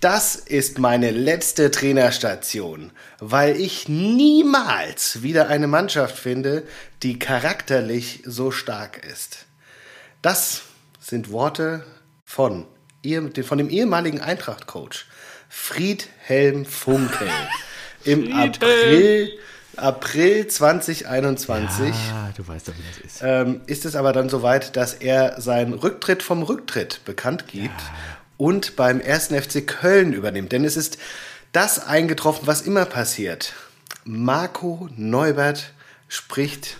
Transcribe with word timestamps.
Das 0.00 0.36
ist 0.36 0.78
meine 0.78 1.10
letzte 1.10 1.72
Trainerstation, 1.72 2.92
weil 3.18 3.60
ich 3.60 3.88
niemals 3.88 5.22
wieder 5.22 5.48
eine 5.48 5.66
Mannschaft 5.66 6.16
finde, 6.16 6.62
die 7.02 7.18
charakterlich 7.18 8.22
so 8.24 8.52
stark 8.52 9.04
ist. 9.04 9.46
Das 10.22 10.62
sind 11.00 11.32
Worte 11.32 11.84
von, 12.24 12.64
von 13.42 13.58
dem 13.58 13.70
ehemaligen 13.70 14.20
Eintracht-Coach 14.20 15.06
Friedhelm 15.48 16.64
Funkel 16.64 17.28
im 18.04 18.32
April, 18.32 19.32
April 19.74 20.46
2021. 20.46 21.88
Ja, 21.88 22.32
du 22.36 22.46
weißt 22.46 22.68
doch, 22.68 22.74
wie 22.74 22.82
das 22.88 23.14
ist. 23.14 23.20
Ähm, 23.24 23.62
ist 23.66 23.84
es 23.84 23.96
aber 23.96 24.12
dann 24.12 24.28
soweit, 24.28 24.76
dass 24.76 24.94
er 24.94 25.40
seinen 25.40 25.72
Rücktritt 25.72 26.22
vom 26.22 26.44
Rücktritt 26.44 27.04
bekannt 27.04 27.48
gibt. 27.48 27.80
Ja 27.80 28.17
und 28.38 28.76
beim 28.76 29.00
ersten 29.00 29.40
FC 29.40 29.66
Köln 29.66 30.14
übernimmt. 30.14 30.52
Denn 30.52 30.64
es 30.64 30.78
ist 30.78 30.96
das 31.52 31.86
eingetroffen, 31.86 32.46
was 32.46 32.62
immer 32.62 32.86
passiert. 32.86 33.52
Marco 34.04 34.88
Neubert 34.96 35.72
spricht 36.08 36.78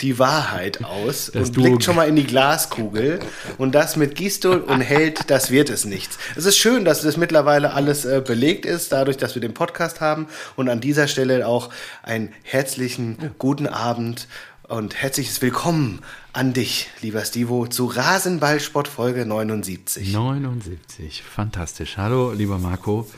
die 0.00 0.18
Wahrheit 0.18 0.84
aus 0.84 1.30
das 1.32 1.48
und 1.48 1.54
blickt 1.54 1.82
schon 1.82 1.96
mal 1.96 2.08
in 2.08 2.14
die 2.14 2.26
Glaskugel 2.26 3.18
und 3.58 3.74
das 3.74 3.96
mit 3.96 4.14
Gistol 4.14 4.58
und 4.58 4.80
hält, 4.80 5.30
das 5.30 5.50
wird 5.50 5.70
es 5.70 5.84
nichts. 5.84 6.18
Es 6.36 6.44
ist 6.44 6.58
schön, 6.58 6.84
dass 6.84 7.02
das 7.02 7.16
mittlerweile 7.16 7.72
alles 7.72 8.04
äh, 8.04 8.22
belegt 8.24 8.66
ist, 8.66 8.92
dadurch, 8.92 9.16
dass 9.16 9.34
wir 9.34 9.42
den 9.42 9.54
Podcast 9.54 10.00
haben 10.00 10.28
und 10.54 10.68
an 10.68 10.80
dieser 10.80 11.08
Stelle 11.08 11.46
auch 11.46 11.70
einen 12.02 12.32
herzlichen 12.42 13.32
guten 13.38 13.66
Abend 13.66 14.28
und 14.68 14.94
herzliches 14.94 15.42
Willkommen 15.42 16.02
an 16.32 16.52
dich, 16.52 16.88
lieber 17.02 17.24
Stivo, 17.24 17.66
zu 17.66 17.86
Rasenballsport 17.86 18.88
Folge 18.88 19.26
79. 19.26 20.12
79, 20.12 21.22
fantastisch. 21.22 21.96
Hallo, 21.96 22.32
lieber 22.32 22.58
Marco. 22.58 23.08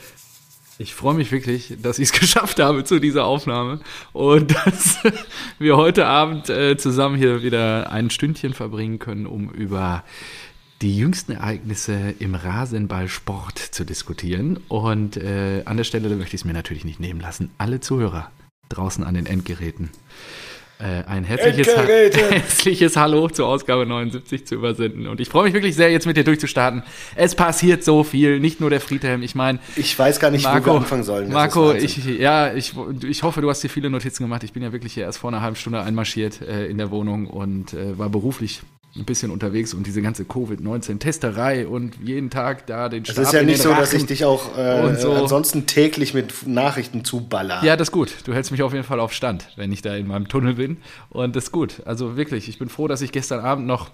Ich 0.79 0.95
freue 0.95 1.15
mich 1.15 1.31
wirklich, 1.31 1.75
dass 1.83 1.99
ich 1.99 2.11
es 2.11 2.13
geschafft 2.21 2.59
habe 2.59 2.85
zu 2.85 2.99
dieser 2.99 3.25
Aufnahme 3.25 3.81
und 4.13 4.55
dass 4.67 4.99
wir 5.59 5.77
heute 5.77 6.07
Abend 6.07 6.49
äh, 6.49 6.77
zusammen 6.77 7.17
hier 7.17 7.43
wieder 7.43 7.91
ein 7.91 8.11
Stündchen 8.11 8.55
verbringen 8.55 8.99
können, 8.99 9.27
um 9.27 9.51
über 9.51 10.05
die 10.81 10.97
jüngsten 10.97 11.33
Ereignisse 11.33 12.15
im 12.19 12.35
Rasenballsport 12.35 13.59
zu 13.59 13.85
diskutieren. 13.85 14.59
Und 14.69 15.17
äh, 15.17 15.63
an 15.65 15.77
der 15.77 15.85
Stelle 15.85 16.09
möchte 16.17 16.35
ich 16.35 16.41
es 16.41 16.45
mir 16.45 16.55
natürlich 16.55 16.85
nicht 16.85 16.99
nehmen 16.99 17.21
lassen. 17.21 17.51
Alle 17.59 17.81
Zuhörer 17.81 18.31
draußen 18.69 19.05
an 19.05 19.15
den 19.15 19.27
Endgeräten 19.27 19.91
äh, 20.83 21.05
ein 21.07 21.23
herzliches, 21.25 21.77
ha 21.77 21.83
herzliches 21.87 22.97
Hallo 22.97 23.29
zur 23.29 23.47
Ausgabe 23.47 23.87
79 23.87 24.47
zu 24.47 24.57
übersenden. 24.57 25.07
Und 25.07 25.21
ich 25.21 25.29
freue 25.29 25.45
mich 25.45 25.55
wirklich 25.55 25.77
sehr, 25.77 25.91
jetzt 25.91 26.07
mit 26.07 26.17
dir 26.17 26.25
durchzustarten. 26.25 26.83
Es 27.15 27.35
passiert 27.35 27.85
so 27.85 28.03
viel, 28.03 28.41
nicht 28.41 28.61
nur 28.61 28.69
der 28.69 28.81
Friedhelm. 28.81 29.23
Ich 29.23 29.35
meine, 29.35 29.61
ich 29.77 29.97
weiß 29.97 30.19
gar 30.19 30.31
nicht, 30.31 30.45
Marco, 30.45 30.67
wo 30.67 30.73
wir 30.75 30.81
anfangen 30.81 31.05
sollen. 31.05 31.25
Das 31.27 31.35
Marco, 31.35 31.73
ich, 31.73 32.05
ja, 32.05 32.53
ich, 32.53 32.75
ich 33.09 33.23
hoffe, 33.23 33.41
du 33.41 33.49
hast 33.49 33.63
dir 33.63 33.69
viele 33.69 33.91
Notizen 33.91 34.25
gemacht. 34.25 34.43
Ich 34.43 34.53
bin 34.53 34.63
ja 34.63 34.73
wirklich 34.73 34.95
hier 34.95 35.05
erst 35.05 35.19
vor 35.19 35.31
einer 35.31 35.41
halben 35.41 35.57
Stunde 35.57 35.81
einmarschiert 35.83 36.43
äh, 36.43 36.67
in 36.67 36.79
der 36.79 36.91
Wohnung 36.91 37.29
und 37.29 37.75
äh, 37.75 37.97
war 37.99 38.09
beruflich 38.09 38.61
ein 38.95 39.05
bisschen 39.05 39.31
unterwegs 39.31 39.73
und 39.73 39.87
diese 39.87 40.03
ganze 40.03 40.25
Covid-19-Testerei 40.25 41.67
und 41.67 41.97
jeden 42.03 42.29
Tag 42.29 42.67
da 42.67 42.91
den 42.91 43.05
Stab 43.05 43.19
Es 43.19 43.29
ist 43.29 43.33
ja 43.33 43.43
nicht 43.43 43.63
so, 43.63 43.71
Rachen 43.71 43.81
dass 43.81 43.93
ich 43.95 44.05
dich 44.05 44.25
auch 44.27 44.57
äh, 44.57 44.95
so. 44.97 45.13
ansonsten 45.13 45.67
täglich 45.67 46.13
mit 46.13 46.47
Nachrichten 46.47 47.03
zuballer. 47.05 47.65
Ja, 47.65 47.77
das 47.77 47.89
ist 47.89 47.93
gut. 47.93 48.15
Du 48.25 48.35
hältst 48.35 48.53
mich 48.53 48.63
auf 48.63 48.73
jeden 48.73 48.85
Fall 48.85 49.01
auf 49.01 49.15
Stand, 49.15 49.49
wenn 49.57 49.73
ich 49.73 49.81
da 49.81 49.95
in 49.97 50.07
meinem 50.07 50.29
Tunnel 50.29 50.55
bin. 50.55 50.77
Und 51.09 51.37
das 51.37 51.45
ist 51.45 51.53
gut. 51.53 51.83
Also 51.87 52.17
wirklich, 52.17 52.51
ich 52.51 52.59
bin 52.59 52.69
froh, 52.69 52.87
dass 52.87 53.01
ich 53.01 53.13
gestern 53.13 53.41
Abend 53.41 53.67
noch 53.67 53.91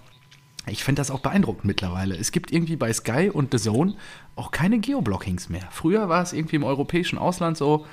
ich 0.67 0.83
finde 0.83 0.99
das 0.99 1.09
auch 1.09 1.21
beeindruckend 1.21 1.65
mittlerweile. 1.65 2.15
Es 2.15 2.31
gibt 2.31 2.51
irgendwie 2.51 2.75
bei 2.75 2.91
Sky 2.93 3.31
und 3.31 3.51
The 3.51 3.57
Zone 3.57 3.95
auch 4.35 4.51
keine 4.51 4.79
Geoblockings 4.79 5.49
mehr. 5.49 5.67
Früher 5.71 6.09
war 6.09 6.21
es 6.21 6.33
irgendwie 6.33 6.57
im 6.57 6.63
europäischen 6.63 7.17
Ausland 7.17 7.57
so, 7.57 7.85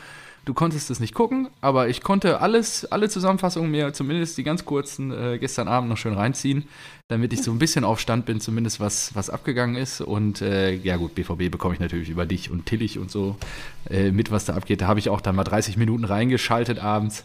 Du 0.47 0.55
konntest 0.55 0.91
es 0.91 1.01
nicht 1.01 1.13
gucken, 1.13 1.49
aber 1.61 1.89
ich 1.89 2.03
konnte 2.03 2.41
alles, 2.41 2.85
alle 2.85 3.09
Zusammenfassungen 3.09 3.69
mir, 3.69 3.93
zumindest 3.93 4.39
die 4.39 4.45
ganz 4.45 4.65
kurzen, 4.65 5.11
äh, 5.11 5.39
gestern 5.41 5.67
Abend 5.67 5.91
noch 5.91 5.97
schön 5.97 6.15
reinziehen, 6.15 6.69
damit 7.09 7.33
ich 7.33 7.43
so 7.43 7.51
ein 7.51 7.59
bisschen 7.59 7.83
auf 7.83 7.99
Stand 7.99 8.27
bin, 8.27 8.41
zumindest 8.41 8.79
was, 8.79 9.13
was 9.17 9.29
abgegangen 9.29 9.75
ist. 9.75 10.01
Und 10.01 10.43
äh, 10.43 10.73
ja 10.73 10.99
gut, 10.99 11.17
BVB 11.17 11.51
bekomme 11.51 11.75
ich 11.75 11.81
natürlich 11.81 12.11
über 12.11 12.27
dich 12.27 12.49
und 12.49 12.65
Tillich 12.65 13.01
und 13.01 13.11
so 13.11 13.35
äh, 13.91 14.13
mit, 14.13 14.31
was 14.31 14.45
da 14.45 14.55
abgeht. 14.55 14.83
Da 14.83 14.87
habe 14.87 15.01
ich 15.01 15.09
auch 15.09 15.21
dann 15.21 15.35
mal 15.35 15.43
30 15.43 15.77
Minuten 15.79 16.05
reingeschaltet 16.05 16.79
abends 16.79 17.25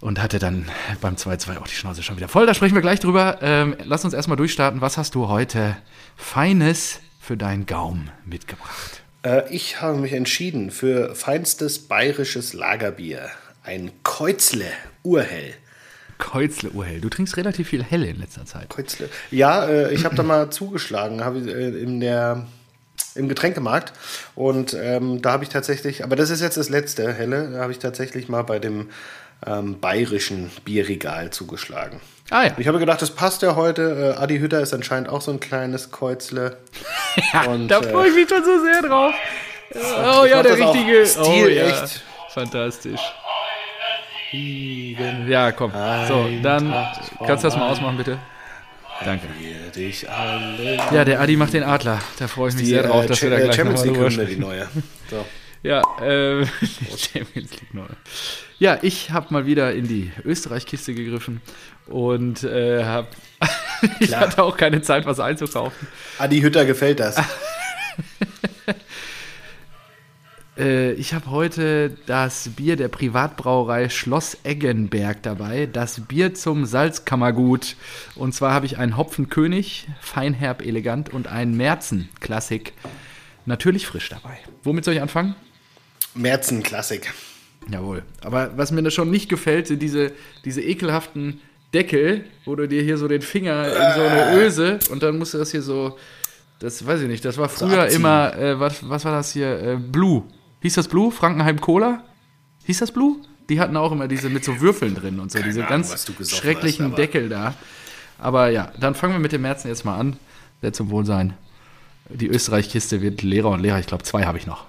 und 0.00 0.20
hatte 0.20 0.38
dann 0.38 0.66
beim 1.00 1.14
2-2 1.14 1.56
auch 1.56 1.66
die 1.66 1.74
Schnauze 1.74 2.02
schon 2.02 2.18
wieder 2.18 2.28
voll. 2.28 2.44
Da 2.44 2.52
sprechen 2.52 2.74
wir 2.74 2.82
gleich 2.82 3.00
drüber. 3.00 3.38
Ähm, 3.40 3.76
lass 3.82 4.04
uns 4.04 4.12
erstmal 4.12 4.36
durchstarten. 4.36 4.82
Was 4.82 4.98
hast 4.98 5.14
du 5.14 5.28
heute 5.28 5.74
Feines 6.16 7.00
für 7.18 7.38
deinen 7.38 7.64
Gaum 7.64 8.10
mitgebracht? 8.26 9.03
Äh, 9.24 9.42
ich 9.50 9.80
habe 9.80 9.98
mich 9.98 10.12
entschieden 10.12 10.70
für 10.70 11.14
feinstes 11.14 11.80
bayerisches 11.80 12.52
Lagerbier. 12.52 13.30
Ein 13.64 13.90
Kreuzle 14.04 14.66
Urhell. 15.02 15.54
Kreuzle 16.18 16.70
Urhell. 16.70 17.00
Du 17.00 17.08
trinkst 17.08 17.36
relativ 17.36 17.68
viel 17.68 17.82
Helle 17.82 18.06
in 18.06 18.20
letzter 18.20 18.44
Zeit. 18.44 18.70
Kreuzle. 18.70 19.08
Ja, 19.30 19.66
äh, 19.66 19.92
ich 19.92 20.04
habe 20.04 20.14
da 20.14 20.22
mal 20.22 20.50
zugeschlagen, 20.50 21.24
habe 21.24 21.38
äh, 21.38 21.82
in 21.82 22.00
der 22.00 22.46
im 23.16 23.28
Getränkemarkt 23.28 23.92
und 24.34 24.74
ähm, 24.74 25.22
da 25.22 25.32
habe 25.32 25.44
ich 25.44 25.50
tatsächlich, 25.50 26.02
aber 26.02 26.16
das 26.16 26.30
ist 26.30 26.40
jetzt 26.40 26.56
das 26.56 26.68
letzte 26.68 27.12
Helle, 27.12 27.50
da 27.52 27.60
habe 27.60 27.70
ich 27.70 27.78
tatsächlich 27.78 28.28
mal 28.28 28.42
bei 28.42 28.58
dem 28.58 28.90
ähm, 29.46 29.78
bayerischen 29.80 30.50
Bierregal 30.64 31.30
zugeschlagen. 31.30 32.00
Ah, 32.30 32.46
ja. 32.46 32.52
Ich 32.56 32.66
habe 32.66 32.78
gedacht, 32.78 33.02
das 33.02 33.10
passt 33.10 33.42
ja 33.42 33.54
heute. 33.54 34.14
Äh, 34.16 34.22
Adi 34.22 34.38
Hütter 34.38 34.60
ist 34.60 34.72
anscheinend 34.72 35.08
auch 35.08 35.20
so 35.20 35.30
ein 35.30 35.40
kleines 35.40 35.90
Kreuzle. 35.90 36.56
ja, 37.32 37.44
und, 37.44 37.68
da 37.68 37.82
freue 37.82 38.08
ich 38.08 38.14
mich 38.14 38.28
schon 38.28 38.44
so 38.44 38.62
sehr 38.62 38.82
drauf. 38.82 39.14
Oh 39.74 40.24
ja, 40.24 40.42
der 40.42 40.56
richtige. 40.58 41.06
Stil, 41.06 41.22
oh 41.22 41.48
ja, 41.48 41.66
echt. 41.66 42.02
Fantastisch. 42.30 43.00
Ja, 44.32 45.52
komm. 45.52 45.72
So, 46.08 46.28
dann 46.42 46.72
kannst 47.24 47.44
du 47.44 47.48
das 47.48 47.56
mal 47.56 47.70
ausmachen, 47.70 47.96
bitte. 47.96 48.18
Danke. 49.04 49.26
Ja, 50.92 51.04
der 51.04 51.20
Adi 51.20 51.36
macht 51.36 51.52
den 51.52 51.64
Adler. 51.64 52.00
Da 52.18 52.28
freue 52.28 52.48
ich 52.48 52.54
mich 52.54 52.64
die, 52.64 52.70
sehr 52.70 52.84
drauf, 52.84 53.04
äh, 53.04 53.08
dass 53.08 53.22
wir 53.22 53.30
da 53.30 53.38
gleich 53.38 53.56
Champions 53.56 53.84
League 53.84 53.96
Hymne, 53.96 54.26
die 54.26 54.36
neue. 54.36 54.68
So. 55.10 55.24
Ja, 55.62 55.82
äh, 56.00 56.46
Champions 56.96 57.50
League 57.52 57.74
neue. 57.74 57.96
Ja, 58.64 58.78
ich 58.80 59.10
habe 59.10 59.26
mal 59.28 59.44
wieder 59.44 59.74
in 59.74 59.86
die 59.86 60.10
Österreich-Kiste 60.24 60.94
gegriffen 60.94 61.42
und 61.86 62.44
äh, 62.44 62.82
habe. 62.82 63.08
ich 64.00 64.16
hatte 64.16 64.42
auch 64.42 64.56
keine 64.56 64.80
Zeit, 64.80 65.04
was 65.04 65.20
einzukaufen. 65.20 65.86
Adi 66.16 66.40
Hütter 66.40 66.64
gefällt 66.64 66.98
das. 66.98 67.16
äh, 70.56 70.92
ich 70.92 71.12
habe 71.12 71.30
heute 71.30 71.98
das 72.06 72.48
Bier 72.56 72.76
der 72.76 72.88
Privatbrauerei 72.88 73.90
Schloss 73.90 74.38
Eggenberg 74.44 75.22
dabei. 75.22 75.68
Das 75.70 76.00
Bier 76.00 76.32
zum 76.32 76.64
Salzkammergut. 76.64 77.76
Und 78.14 78.34
zwar 78.34 78.54
habe 78.54 78.64
ich 78.64 78.78
einen 78.78 78.96
Hopfenkönig, 78.96 79.88
feinherb 80.00 80.62
elegant 80.62 81.12
und 81.12 81.26
einen 81.26 81.54
Märzen 81.54 82.08
Klassik. 82.18 82.72
Natürlich 83.44 83.86
frisch 83.86 84.08
dabei. 84.08 84.38
Womit 84.62 84.86
soll 84.86 84.94
ich 84.94 85.02
anfangen? 85.02 85.34
Märzen 86.14 86.62
Klassik. 86.62 87.12
Jawohl. 87.70 88.02
Aber 88.22 88.52
was 88.56 88.72
mir 88.72 88.82
da 88.82 88.90
schon 88.90 89.10
nicht 89.10 89.28
gefällt, 89.28 89.66
sind 89.66 89.80
diese, 89.80 90.12
diese 90.44 90.62
ekelhaften 90.62 91.40
Deckel, 91.72 92.24
wo 92.44 92.54
du 92.54 92.68
dir 92.68 92.82
hier 92.82 92.98
so 92.98 93.08
den 93.08 93.22
Finger 93.22 93.66
in 93.66 93.94
so 93.94 94.02
eine 94.02 94.32
äh. 94.32 94.46
Öse 94.46 94.78
und 94.90 95.02
dann 95.02 95.18
musst 95.18 95.34
du 95.34 95.38
das 95.38 95.50
hier 95.50 95.62
so, 95.62 95.98
das 96.60 96.86
weiß 96.86 97.02
ich 97.02 97.08
nicht, 97.08 97.24
das 97.24 97.36
war 97.36 97.48
früher 97.48 97.90
so 97.90 97.96
immer, 97.96 98.36
äh, 98.36 98.60
was, 98.60 98.88
was 98.88 99.04
war 99.04 99.12
das 99.12 99.32
hier? 99.32 99.60
Äh, 99.60 99.76
Blue. 99.76 100.22
Hieß 100.62 100.74
das 100.74 100.88
Blue? 100.88 101.10
Frankenheim 101.10 101.60
Cola? 101.60 102.04
Hieß 102.64 102.78
das 102.78 102.92
Blue? 102.92 103.16
Die 103.48 103.60
hatten 103.60 103.76
auch 103.76 103.92
immer 103.92 104.08
diese 104.08 104.30
mit 104.30 104.44
so 104.44 104.60
Würfeln 104.60 104.94
drin 104.94 105.20
und 105.20 105.30
so, 105.30 105.38
Keine 105.38 105.50
diese 105.50 105.66
Ahnung, 105.66 105.82
ganz 105.86 106.30
schrecklichen 106.30 106.90
hast, 106.90 106.98
Deckel 106.98 107.28
da. 107.28 107.54
Aber 108.18 108.48
ja, 108.48 108.72
dann 108.80 108.94
fangen 108.94 109.12
wir 109.12 109.20
mit 109.20 109.32
dem 109.32 109.42
Märzen 109.42 109.68
jetzt 109.68 109.84
mal 109.84 109.98
an. 109.98 110.16
Sehr 110.62 110.72
zum 110.72 110.88
Wohlsein. 110.90 111.34
Die 112.08 112.28
Österreich-Kiste 112.28 113.02
wird 113.02 113.22
Lehrer 113.22 113.50
und 113.50 113.60
Lehrer. 113.60 113.78
Ich 113.80 113.86
glaube, 113.86 114.04
zwei 114.04 114.24
habe 114.24 114.38
ich 114.38 114.46
noch. 114.46 114.66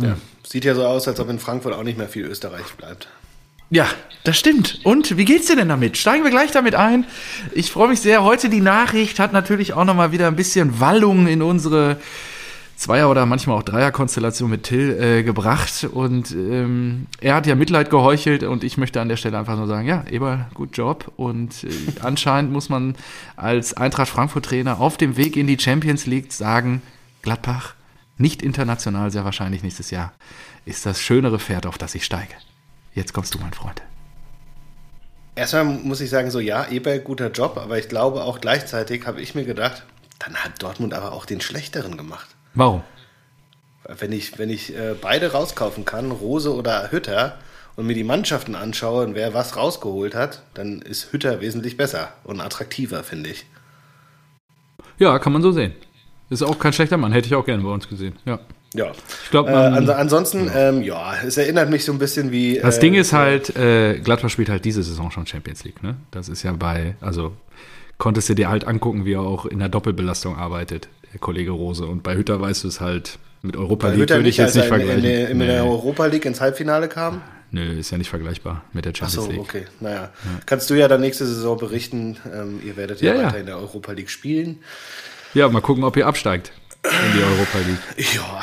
Ja, 0.00 0.16
sieht 0.46 0.64
ja 0.64 0.74
so 0.74 0.84
aus, 0.86 1.08
als 1.08 1.18
ob 1.20 1.28
in 1.28 1.38
Frankfurt 1.38 1.74
auch 1.74 1.82
nicht 1.82 1.98
mehr 1.98 2.08
viel 2.08 2.24
Österreich 2.24 2.72
bleibt. 2.76 3.08
Ja, 3.70 3.86
das 4.24 4.38
stimmt. 4.38 4.80
Und 4.84 5.18
wie 5.18 5.24
geht's 5.26 5.46
dir 5.46 5.56
denn 5.56 5.68
damit? 5.68 5.98
Steigen 5.98 6.24
wir 6.24 6.30
gleich 6.30 6.50
damit 6.52 6.74
ein. 6.74 7.04
Ich 7.52 7.70
freue 7.70 7.88
mich 7.88 8.00
sehr. 8.00 8.24
Heute 8.24 8.48
die 8.48 8.62
Nachricht 8.62 9.18
hat 9.18 9.32
natürlich 9.32 9.74
auch 9.74 9.84
nochmal 9.84 10.10
wieder 10.10 10.26
ein 10.26 10.36
bisschen 10.36 10.80
Wallung 10.80 11.26
in 11.26 11.42
unsere 11.42 11.98
Zweier- 12.76 13.10
oder 13.10 13.26
manchmal 13.26 13.58
auch 13.58 13.62
Dreier-Konstellation 13.64 14.48
mit 14.48 14.62
Till 14.62 14.96
äh, 14.98 15.22
gebracht. 15.22 15.86
Und 15.92 16.30
ähm, 16.30 17.08
er 17.20 17.34
hat 17.34 17.46
ja 17.46 17.56
Mitleid 17.56 17.90
geheuchelt 17.90 18.42
und 18.42 18.64
ich 18.64 18.78
möchte 18.78 19.00
an 19.00 19.08
der 19.08 19.16
Stelle 19.16 19.36
einfach 19.36 19.56
nur 19.56 19.66
sagen, 19.66 19.86
ja, 19.86 20.04
Eber, 20.08 20.48
gut 20.54 20.74
Job. 20.76 21.12
Und 21.16 21.64
äh, 21.64 21.68
anscheinend 22.02 22.52
muss 22.52 22.70
man 22.70 22.94
als 23.36 23.74
Eintracht 23.74 24.08
Frankfurt-Trainer 24.08 24.80
auf 24.80 24.96
dem 24.96 25.18
Weg 25.18 25.36
in 25.36 25.46
die 25.46 25.58
Champions 25.58 26.06
League 26.06 26.32
sagen, 26.32 26.80
Gladbach, 27.20 27.74
nicht 28.18 28.42
international 28.42 29.10
sehr 29.10 29.24
wahrscheinlich 29.24 29.62
nächstes 29.62 29.90
Jahr, 29.90 30.12
ist 30.64 30.84
das 30.86 31.00
schönere 31.00 31.38
Pferd, 31.38 31.66
auf 31.66 31.78
das 31.78 31.94
ich 31.94 32.04
steige. 32.04 32.34
Jetzt 32.94 33.12
kommst 33.12 33.34
du, 33.34 33.38
mein 33.38 33.52
Freund. 33.52 33.82
Erstmal 35.34 35.64
muss 35.64 36.00
ich 36.00 36.10
sagen, 36.10 36.30
so 36.30 36.40
ja, 36.40 36.66
Eber, 36.68 36.98
guter 36.98 37.30
Job, 37.30 37.56
aber 37.56 37.78
ich 37.78 37.88
glaube 37.88 38.24
auch 38.24 38.40
gleichzeitig 38.40 39.06
habe 39.06 39.20
ich 39.20 39.34
mir 39.34 39.44
gedacht, 39.44 39.84
dann 40.18 40.34
hat 40.34 40.62
Dortmund 40.62 40.94
aber 40.94 41.12
auch 41.12 41.24
den 41.24 41.40
schlechteren 41.40 41.96
gemacht. 41.96 42.28
Warum? 42.54 42.82
Wenn 43.84 44.12
ich, 44.12 44.38
wenn 44.38 44.50
ich 44.50 44.76
äh, 44.76 44.94
beide 45.00 45.32
rauskaufen 45.32 45.84
kann, 45.84 46.10
Rose 46.10 46.52
oder 46.52 46.90
Hütter, 46.90 47.38
und 47.78 47.86
mir 47.86 47.94
die 47.94 48.02
Mannschaften 48.02 48.56
anschaue 48.56 49.04
und 49.04 49.14
wer 49.14 49.34
was 49.34 49.54
rausgeholt 49.54 50.12
hat, 50.16 50.42
dann 50.54 50.82
ist 50.82 51.12
Hütter 51.12 51.40
wesentlich 51.40 51.76
besser 51.76 52.12
und 52.24 52.40
attraktiver, 52.40 53.04
finde 53.04 53.30
ich. 53.30 53.46
Ja, 54.98 55.20
kann 55.20 55.32
man 55.32 55.42
so 55.42 55.52
sehen. 55.52 55.74
Ist 56.30 56.42
auch 56.42 56.58
kein 56.58 56.72
schlechter 56.72 56.96
Mann, 56.96 57.12
hätte 57.12 57.26
ich 57.26 57.34
auch 57.34 57.44
gerne 57.44 57.62
bei 57.62 57.70
uns 57.70 57.88
gesehen. 57.88 58.14
Ja. 58.24 58.38
Ja. 58.74 58.92
Ich 59.24 59.30
glaube, 59.30 59.50
Äh, 59.50 59.54
ans 59.54 59.88
ansonsten, 59.88 60.46
ja. 60.46 60.68
Ähm, 60.68 60.82
ja, 60.82 61.14
es 61.26 61.38
erinnert 61.38 61.70
mich 61.70 61.84
so 61.86 61.92
ein 61.92 61.98
bisschen 61.98 62.30
wie. 62.32 62.58
Das 62.60 62.76
äh, 62.76 62.80
Ding 62.80 62.94
ist 62.94 63.14
halt, 63.14 63.56
äh, 63.56 63.98
Gladbach 64.00 64.28
spielt 64.28 64.50
halt 64.50 64.64
diese 64.66 64.82
Saison 64.82 65.10
schon 65.10 65.26
Champions 65.26 65.64
League, 65.64 65.82
ne? 65.82 65.96
Das 66.10 66.28
ist 66.28 66.42
ja 66.42 66.52
bei, 66.52 66.94
also 67.00 67.32
konntest 67.96 68.28
du 68.28 68.34
dir 68.34 68.50
halt 68.50 68.66
angucken, 68.66 69.06
wie 69.06 69.14
er 69.14 69.22
auch 69.22 69.46
in 69.46 69.58
der 69.58 69.70
Doppelbelastung 69.70 70.36
arbeitet, 70.36 70.88
der 71.14 71.18
Kollege 71.18 71.50
Rose. 71.50 71.86
Und 71.86 72.02
bei 72.02 72.14
Hütter 72.14 72.40
weißt 72.42 72.64
du 72.64 72.68
es 72.68 72.80
halt 72.82 73.18
mit 73.40 73.56
Europa 73.56 73.86
Bei 73.86 73.92
League 73.94 74.02
Hütter 74.02 74.16
würde 74.16 74.28
ich 74.28 74.36
jetzt 74.36 74.54
nicht 74.54 74.66
er 74.70 74.76
in, 74.76 74.80
in, 74.82 74.86
vergleichen. 74.86 75.10
in, 75.10 75.30
in 75.30 75.38
der 75.48 75.62
Nee. 75.62 75.68
Europa 75.70 76.04
League 76.06 76.26
ins 76.26 76.40
Halbfinale 76.42 76.88
kam. 76.88 77.22
Nö, 77.50 77.62
ist 77.78 77.90
ja 77.90 77.96
nicht 77.96 78.10
vergleichbar 78.10 78.64
mit 78.74 78.84
der 78.84 78.92
Ach 78.92 78.96
Champions 78.98 79.24
so, 79.24 79.30
League. 79.30 79.40
okay. 79.40 79.64
Naja. 79.80 80.10
Kannst 80.44 80.68
du 80.68 80.74
ja 80.74 80.86
dann 80.88 81.00
nächste 81.00 81.24
Saison 81.24 81.56
berichten. 81.56 82.18
Ähm, 82.30 82.60
ihr 82.62 82.76
werdet 82.76 83.00
ja, 83.00 83.14
Ja, 83.14 83.20
ja. 83.22 83.26
weiter 83.28 83.38
in 83.38 83.46
der 83.46 83.56
Europa 83.56 83.92
League 83.92 84.10
spielen. 84.10 84.58
Ja, 85.34 85.48
mal 85.48 85.60
gucken, 85.60 85.84
ob 85.84 85.96
ihr 85.96 86.06
absteigt 86.06 86.52
in 86.84 86.90
die 87.18 87.22
Europa 87.22 87.58
League. 87.66 88.14
Ja. 88.14 88.40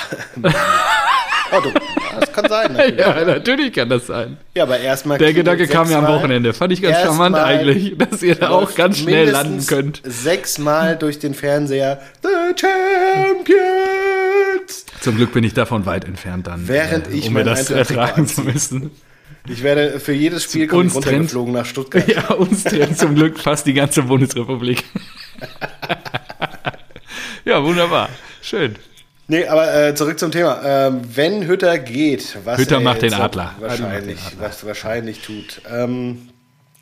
oh, 1.58 1.62
du, 1.62 1.72
das 2.20 2.32
kann 2.34 2.48
sein. 2.50 2.74
Natürlich. 2.78 3.00
Ja. 3.00 3.18
Ja, 3.20 3.26
natürlich 3.26 3.74
kann 3.74 3.90
das 3.90 4.08
sein. 4.08 4.38
aber 4.60 4.80
erstmal. 4.80 5.18
Der 5.18 5.34
Gedanke 5.34 5.68
kam 5.68 5.88
mir 5.88 5.98
am 5.98 6.08
Wochenende. 6.08 6.54
Fand 6.54 6.72
ich 6.74 6.82
ganz 6.82 6.98
charmant 6.98 7.36
eigentlich, 7.36 7.98
dass 7.98 8.22
ihr 8.22 8.36
da 8.36 8.50
auch 8.50 8.76
ganz 8.76 9.00
schnell 9.00 9.30
landen 9.30 9.66
könnt. 9.66 10.02
Sechsmal 10.04 10.98
durch 10.98 11.18
den 11.20 11.34
Fernseher. 11.34 12.02
The 12.22 12.30
Champions! 12.60 13.56
Zum 15.02 15.16
Glück 15.18 15.34
bin 15.34 15.44
ich 15.44 15.54
davon 15.54 15.86
weit 15.86 16.06
entfernt 16.06 16.48
dann, 16.48 16.68
Während 16.68 17.08
äh, 17.08 17.12
ich 17.12 17.28
um 17.28 17.34
mir 17.34 17.44
das 17.44 17.70
ertragen 17.72 18.28
zu 18.28 18.42
müssen. 18.42 18.92
Ich 19.48 19.62
werde 19.62 20.00
für 20.00 20.14
jedes 20.14 20.44
Spiel 20.44 20.68
komme 20.68 20.86
ich 20.86 20.96
uns 20.96 21.06
trennt- 21.06 21.14
runtergeflogen 21.36 21.54
nach 21.54 21.66
Stuttgart. 21.66 22.08
Ja, 22.16 22.32
uns 22.34 22.64
trennt 22.64 22.98
zum 22.98 23.14
Glück 23.16 23.40
fast 23.40 23.68
die 23.68 23.74
ganze 23.74 24.04
Bundesrepublik. 24.04 24.84
ja, 27.46 27.64
wunderbar. 27.64 28.10
Schön. 28.42 28.76
Nee, 29.28 29.48
aber 29.48 29.88
äh, 29.88 29.96
zurück 29.96 30.20
zum 30.20 30.32
Thema. 30.32 30.62
Ähm, 30.64 31.02
wenn 31.16 31.48
Hütter 31.48 31.80
geht, 31.80 32.38
was 32.46 32.60
Hütter 32.60 32.76
er 32.76 32.82
macht 32.82 33.02
den 33.02 33.14
Adler. 33.14 33.56
Wahrscheinlich, 33.60 34.20
den 34.20 34.40
was 34.40 34.66
wahrscheinlich 34.66 35.22
tut. 35.22 35.62
Ähm, 35.72 36.30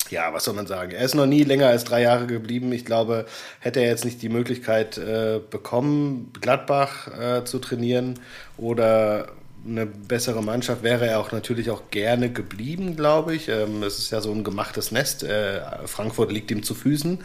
ja, 0.10 0.34
was 0.34 0.44
soll 0.44 0.54
man 0.54 0.68
sagen? 0.68 0.92
Er 0.92 1.06
ist 1.06 1.16
noch 1.16 1.26
nie 1.26 1.44
länger 1.44 1.68
als 1.68 1.86
drei 1.86 2.02
Jahre 2.02 2.28
geblieben. 2.28 2.72
Ich 2.74 2.86
glaube, 2.86 3.26
hätte 3.60 3.80
er 3.80 3.88
jetzt 3.88 4.04
nicht 4.04 4.22
die 4.22 4.30
Möglichkeit 4.30 4.98
äh, 4.98 5.40
bekommen, 5.50 6.32
Gladbach 6.42 7.08
äh, 7.08 7.46
zu 7.46 7.60
trainieren 7.60 8.20
oder 8.58 9.30
eine 9.66 9.86
bessere 9.86 10.44
Mannschaft, 10.44 10.84
wäre 10.84 11.08
er 11.08 11.20
auch 11.20 11.32
natürlich 11.32 11.72
auch 11.72 11.84
gerne 11.90 12.30
geblieben, 12.30 12.96
glaube 12.96 13.34
ich. 13.34 13.48
Ähm, 13.48 13.82
es 13.84 13.98
ist 13.98 14.12
ja 14.12 14.20
so 14.20 14.32
ein 14.32 14.44
gemachtes 14.44 14.92
Nest. 14.92 15.24
Äh, 15.24 15.62
Frankfurt 15.86 16.32
liegt 16.32 16.52
ihm 16.52 16.64
zu 16.64 16.76
Füßen. 16.76 17.20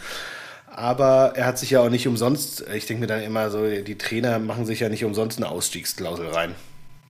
Aber 0.75 1.32
er 1.35 1.47
hat 1.47 1.59
sich 1.59 1.70
ja 1.70 1.81
auch 1.81 1.91
nicht 1.91 2.06
umsonst, 2.06 2.65
ich 2.75 2.87
denke 2.87 3.00
mir 3.03 3.06
dann 3.06 3.23
immer 3.23 3.50
so, 3.50 3.67
die 3.69 3.99
Trainer 3.99 4.38
machen 4.38 4.65
sich 4.67 4.81
ja 4.81 4.88
nicht 4.88 5.05
umsonst 5.05 5.38
eine 5.38 5.49
Ausstiegsklausel 5.50 6.29
rein. 6.29 6.55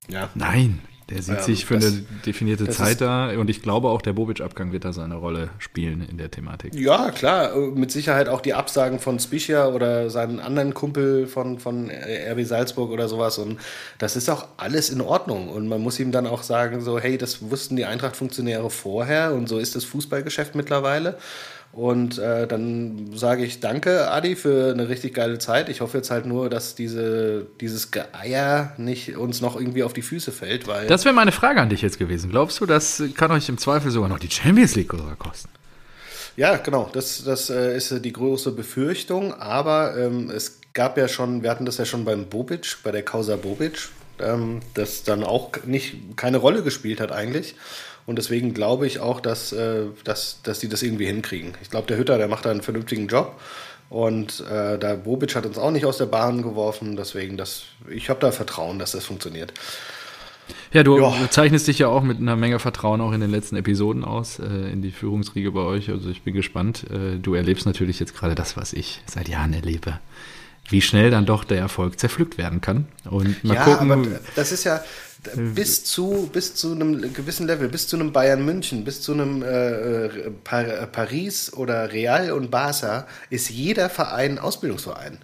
Ja. 0.08 0.28
Nein, 0.34 0.80
der 1.10 1.22
sieht 1.22 1.34
Ja, 1.36 1.42
sich 1.42 1.64
für 1.66 1.74
das- 1.74 1.84
eine 1.86 2.02
definierte 2.24 2.68
Zeit 2.70 3.00
da 3.02 3.30
und 3.32 3.50
ich 3.50 3.60
glaube 3.62 3.88
auch, 3.88 4.00
der 4.00 4.14
Bobic-Abgang 4.14 4.72
wird 4.72 4.84
da 4.86 4.92
seine 4.94 5.16
Rolle 5.16 5.50
spielen 5.58 6.06
in 6.08 6.16
der 6.18 6.30
Thematik. 6.30 6.74
Ja, 6.74 7.10
klar, 7.10 7.54
mit 7.56 7.90
Sicherheit 7.90 8.28
auch 8.28 8.40
die 8.40 8.54
Absagen 8.54 8.98
von 9.00 9.18
Spicher 9.18 9.74
oder 9.74 10.08
seinen 10.10 10.40
anderen 10.40 10.72
Kumpel 10.74 11.26
von, 11.26 11.58
von 11.58 11.90
RB 11.90 12.44
Salzburg 12.44 12.90
oder 12.90 13.06
sowas. 13.08 13.36
Und 13.38 13.58
das 13.98 14.16
ist 14.16 14.28
auch 14.30 14.46
alles 14.56 14.88
in 14.90 15.00
Ordnung. 15.02 15.48
Und 15.48 15.68
man 15.68 15.82
muss 15.82 15.98
ihm 16.00 16.10
dann 16.12 16.26
auch 16.26 16.42
sagen, 16.42 16.80
so, 16.80 16.98
hey, 16.98 17.18
das 17.18 17.50
wussten 17.50 17.76
die 17.76 17.84
Eintracht-Funktionäre 17.84 18.70
vorher 18.70 19.34
und 19.34 19.46
so 19.48 19.58
ist 19.58 19.76
das 19.76 19.84
Fußballgeschäft 19.84 20.54
mittlerweile. 20.54 21.18
Und 21.72 22.18
äh, 22.18 22.46
dann 22.46 23.10
sage 23.14 23.44
ich 23.44 23.60
danke, 23.60 24.10
Adi, 24.10 24.36
für 24.36 24.72
eine 24.72 24.88
richtig 24.88 25.14
geile 25.14 25.38
Zeit. 25.38 25.68
Ich 25.68 25.80
hoffe 25.80 25.98
jetzt 25.98 26.10
halt 26.10 26.26
nur, 26.26 26.48
dass 26.48 26.74
diese, 26.74 27.46
dieses 27.60 27.90
Geeier 27.90 28.72
nicht 28.78 29.16
uns 29.16 29.40
noch 29.40 29.54
irgendwie 29.54 29.82
auf 29.82 29.92
die 29.92 30.02
Füße 30.02 30.32
fällt, 30.32 30.66
weil. 30.66 30.86
Das 30.86 31.04
wäre 31.04 31.14
meine 31.14 31.32
Frage 31.32 31.60
an 31.60 31.68
dich 31.68 31.82
jetzt 31.82 31.98
gewesen. 31.98 32.30
Glaubst 32.30 32.60
du, 32.60 32.66
das 32.66 33.02
kann 33.14 33.30
euch 33.30 33.48
im 33.48 33.58
Zweifel 33.58 33.90
sogar 33.90 34.08
noch 34.08 34.18
die 34.18 34.30
Champions 34.30 34.74
League 34.76 34.90
sogar 34.90 35.16
kosten? 35.16 35.50
Ja, 36.36 36.56
genau. 36.56 36.88
Das, 36.92 37.24
das 37.24 37.50
äh, 37.50 37.76
ist 37.76 38.04
die 38.04 38.12
große 38.12 38.52
Befürchtung. 38.52 39.34
Aber 39.34 39.96
ähm, 39.96 40.30
es 40.30 40.60
gab 40.72 40.96
ja 40.96 41.08
schon, 41.08 41.42
wir 41.42 41.50
hatten 41.50 41.66
das 41.66 41.78
ja 41.78 41.84
schon 41.84 42.04
beim 42.04 42.26
Bobic, 42.26 42.78
bei 42.82 42.92
der 42.92 43.02
Causa 43.02 43.36
Bobic, 43.36 43.88
ähm, 44.20 44.60
das 44.74 45.02
dann 45.02 45.24
auch 45.24 45.50
nicht 45.64 46.16
keine 46.16 46.38
Rolle 46.38 46.62
gespielt 46.62 47.00
hat 47.00 47.12
eigentlich. 47.12 47.56
Und 48.08 48.16
deswegen 48.16 48.54
glaube 48.54 48.86
ich 48.86 49.00
auch, 49.00 49.20
dass, 49.20 49.52
äh, 49.52 49.82
dass, 50.02 50.40
dass 50.42 50.60
die 50.60 50.68
das 50.70 50.82
irgendwie 50.82 51.04
hinkriegen. 51.04 51.52
Ich 51.60 51.68
glaube, 51.68 51.86
der 51.88 51.98
Hütter, 51.98 52.16
der 52.16 52.26
macht 52.26 52.46
da 52.46 52.50
einen 52.50 52.62
vernünftigen 52.62 53.06
Job. 53.06 53.38
Und 53.90 54.42
äh, 54.50 54.78
der 54.78 54.96
Bobic 54.96 55.36
hat 55.36 55.44
uns 55.44 55.58
auch 55.58 55.70
nicht 55.70 55.84
aus 55.84 55.98
der 55.98 56.06
Bahn 56.06 56.40
geworfen. 56.40 56.96
Deswegen, 56.96 57.36
das, 57.36 57.64
ich 57.90 58.08
habe 58.08 58.18
da 58.18 58.32
Vertrauen, 58.32 58.78
dass 58.78 58.92
das 58.92 59.04
funktioniert. 59.04 59.52
Ja, 60.72 60.82
du 60.84 60.98
Ja. 60.98 61.12
zeichnest 61.28 61.68
dich 61.68 61.80
ja 61.80 61.88
auch 61.88 62.02
mit 62.02 62.16
einer 62.18 62.34
Menge 62.34 62.58
Vertrauen 62.58 63.02
auch 63.02 63.12
in 63.12 63.20
den 63.20 63.30
letzten 63.30 63.56
Episoden 63.56 64.06
aus, 64.06 64.38
äh, 64.38 64.44
in 64.72 64.80
die 64.80 64.90
Führungsriege 64.90 65.52
bei 65.52 65.60
euch. 65.60 65.90
Also 65.90 66.08
ich 66.08 66.22
bin 66.22 66.32
gespannt. 66.32 66.86
Äh, 66.90 67.18
du 67.18 67.34
erlebst 67.34 67.66
natürlich 67.66 68.00
jetzt 68.00 68.16
gerade 68.16 68.34
das, 68.34 68.56
was 68.56 68.72
ich 68.72 69.02
seit 69.04 69.28
Jahren 69.28 69.52
erlebe. 69.52 70.00
Wie 70.68 70.82
schnell 70.82 71.10
dann 71.10 71.26
doch 71.26 71.44
der 71.44 71.58
Erfolg 71.58 71.98
zerpflückt 71.98 72.38
werden 72.38 72.60
kann. 72.60 72.86
Und 73.08 73.42
mal 73.44 73.54
ja, 73.54 73.64
gucken. 73.64 73.90
aber 73.90 74.06
das 74.36 74.52
ist 74.52 74.64
ja 74.64 74.82
bis 75.34 75.84
zu, 75.84 76.30
bis 76.32 76.54
zu 76.54 76.72
einem 76.72 77.12
gewissen 77.12 77.46
Level, 77.46 77.68
bis 77.68 77.88
zu 77.88 77.96
einem 77.96 78.12
Bayern 78.12 78.44
München, 78.44 78.84
bis 78.84 79.02
zu 79.02 79.12
einem 79.12 79.42
äh, 79.42 80.06
äh, 80.06 80.30
Par 80.44 80.64
Paris 80.86 81.52
oder 81.52 81.92
Real 81.92 82.30
und 82.32 82.50
Barca 82.50 83.06
ist 83.30 83.50
jeder 83.50 83.90
Verein 83.90 84.38
Ausbildungsverein. 84.38 85.18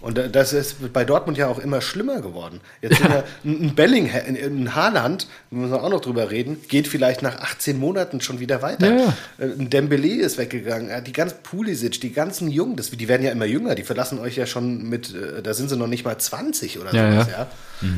Und 0.00 0.18
äh, 0.18 0.28
das 0.30 0.52
ist 0.52 0.92
bei 0.92 1.04
Dortmund 1.04 1.38
ja 1.38 1.48
auch 1.48 1.58
immer 1.58 1.80
schlimmer 1.80 2.20
geworden. 2.20 2.60
Jetzt 2.82 2.98
sind 2.98 3.10
ja. 3.10 3.24
ein 3.44 3.62
ein 3.62 3.74
Bellingham, 3.74 4.20
ein- 4.26 4.36
ein 4.36 4.74
Haaland, 4.74 5.26
da 5.50 5.56
müssen 5.56 5.72
wir 5.72 5.82
auch 5.82 5.88
noch 5.90 6.00
drüber 6.00 6.30
reden, 6.30 6.58
geht 6.68 6.86
vielleicht 6.86 7.22
nach 7.22 7.36
18 7.40 7.78
Monaten 7.78 8.20
schon 8.20 8.38
wieder 8.38 8.60
weiter. 8.62 8.86
Ja, 8.92 8.96
ja. 9.00 9.16
Äh, 9.38 9.44
Ein 9.58 9.70
Dembele 9.70 10.22
ist 10.22 10.38
weggegangen, 10.38 10.90
äh, 10.90 11.02
die 11.02 11.12
ganzen 11.12 11.38
Pulisic, 11.42 12.00
die 12.00 12.12
ganzen 12.12 12.48
Jungen, 12.50 12.76
das, 12.76 12.90
die 12.90 13.08
werden 13.08 13.22
ja 13.22 13.32
immer 13.32 13.46
jünger, 13.46 13.74
die 13.74 13.84
verlassen 13.84 14.18
euch 14.18 14.36
ja 14.36 14.46
schon 14.46 14.88
mit, 14.88 15.14
äh, 15.14 15.42
da 15.42 15.54
sind 15.54 15.68
sie 15.70 15.76
noch 15.76 15.86
nicht 15.88 16.04
mal 16.04 16.16
20 16.18 16.78
oder 16.78 16.94
Ja, 16.94 17.12
sowas, 17.12 17.28
ja. 17.32 17.38
ja. 17.38 17.46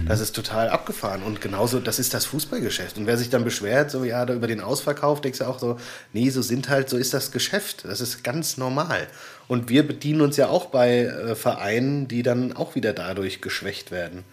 Das 0.06 0.20
ist 0.20 0.34
total 0.34 0.68
abgefahren 0.70 1.22
und 1.22 1.40
genauso, 1.40 1.78
das 1.78 1.98
ist 2.00 2.12
das 2.14 2.24
Fußballgeschäft. 2.26 2.96
Und 2.98 3.06
wer 3.06 3.16
sich 3.16 3.30
dann 3.30 3.44
beschwert, 3.44 3.90
so 3.92 4.02
ja, 4.04 4.24
da 4.26 4.34
über 4.34 4.46
den 4.48 4.60
Ausverkauf, 4.60 5.20
denkst 5.20 5.38
du 5.38 5.44
auch 5.46 5.58
so, 5.60 5.78
nee, 6.12 6.30
so 6.30 6.42
sind 6.42 6.68
halt, 6.68 6.88
so 6.88 6.96
ist 6.96 7.14
das 7.14 7.30
Geschäft. 7.30 7.84
Das 7.84 8.00
ist 8.00 8.24
ganz 8.24 8.56
normal. 8.56 9.06
Und 9.48 9.68
wir 9.70 9.86
bedienen 9.86 10.20
uns 10.20 10.36
ja 10.36 10.48
auch 10.48 10.66
bei 10.66 11.04
äh, 11.04 11.34
Vereinen, 11.34 12.06
die 12.06 12.22
dann 12.22 12.52
auch 12.52 12.74
wieder 12.74 12.92
dadurch 12.92 13.40
geschwächt 13.40 13.90
werden. 13.90 14.24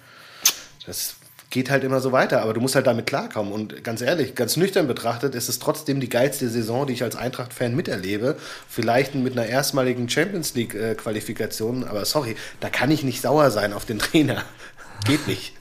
Das 0.86 1.16
geht 1.50 1.70
halt 1.70 1.86
immer 1.86 2.02
so 2.02 2.12
weiter, 2.12 2.42
aber 2.42 2.54
du 2.54 2.60
musst 2.60 2.76
halt 2.76 2.86
damit 2.86 3.06
klarkommen. 3.08 3.54
Und 3.54 3.82
ganz 3.84 4.02
ehrlich, 4.02 4.36
ganz 4.36 4.58
nüchtern 4.58 4.88
betrachtet, 4.88 5.34
ist 5.36 5.48
es 5.48 5.60
trotzdem 5.60 6.02
die 6.02 6.10
geilste 6.10 6.50
Saison, 6.50 6.86
die 6.86 6.92
ich 6.94 7.02
als 7.04 7.16
Eintracht-Fan 7.16 7.74
miterlebe. 7.74 8.36
Vielleicht 8.68 9.16
mit 9.16 9.34
einer 9.38 9.46
erstmaligen 9.48 10.10
Champions 10.10 10.54
League-Qualifikation, 10.54 11.86
aber 11.86 12.04
sorry, 12.04 12.36
da 12.60 12.70
kann 12.70 12.92
ich 12.92 13.04
nicht 13.04 13.22
sauer 13.22 13.52
sein 13.52 13.72
auf 13.72 13.86
den 13.86 14.00
Trainer. 14.00 14.44
Geht 15.06 15.28
nicht. 15.28 15.54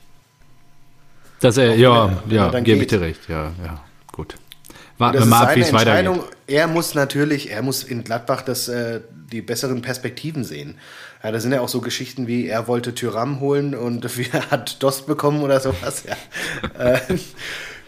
Das, 1.41 1.59
äh, 1.59 1.71
wenn 1.71 1.79
ja, 1.79 2.07
er- 2.07 2.23
wenn 2.27 2.37
ja, 2.37 2.47
er 2.47 2.51
dann 2.51 2.65
gebe 2.65 2.81
ich 2.83 2.89
dir 2.89 3.01
recht. 3.01 3.21
Ja, 3.29 3.53
ja, 3.65 3.85
gut. 4.11 4.35
Warten 4.99 5.19
wir 5.19 5.27
mal 5.27 5.47
ab, 5.47 5.57
wie 5.57 5.61
es 5.61 5.73
weitergeht. 5.73 6.23
Er 6.47 6.67
muss 6.67 6.95
natürlich, 6.95 7.51
er 7.51 7.63
muss 7.63 7.83
in 7.83 8.05
Gladbach 8.05 8.43
das, 8.43 8.69
äh, 8.69 9.01
die 9.35 9.43
besseren 9.43 9.83
Perspektiven 9.83 10.45
sehen. 10.45 10.77
Ja, 11.23 11.33
da 11.33 11.41
sind 11.41 11.53
ja 11.53 11.61
auch 11.61 11.69
so 11.69 11.81
Geschichten 11.81 12.27
wie, 12.27 12.47
er 12.47 12.69
wollte 12.69 12.95
Tyram 12.95 13.41
holen 13.41 13.75
und 13.75 14.07
er 14.33 14.51
hat 14.51 14.83
Dost 14.83 15.07
bekommen 15.07 15.43
oder 15.43 15.61
sowas. 15.61 16.05
Ja. 16.07 16.95
äh, 16.95 17.01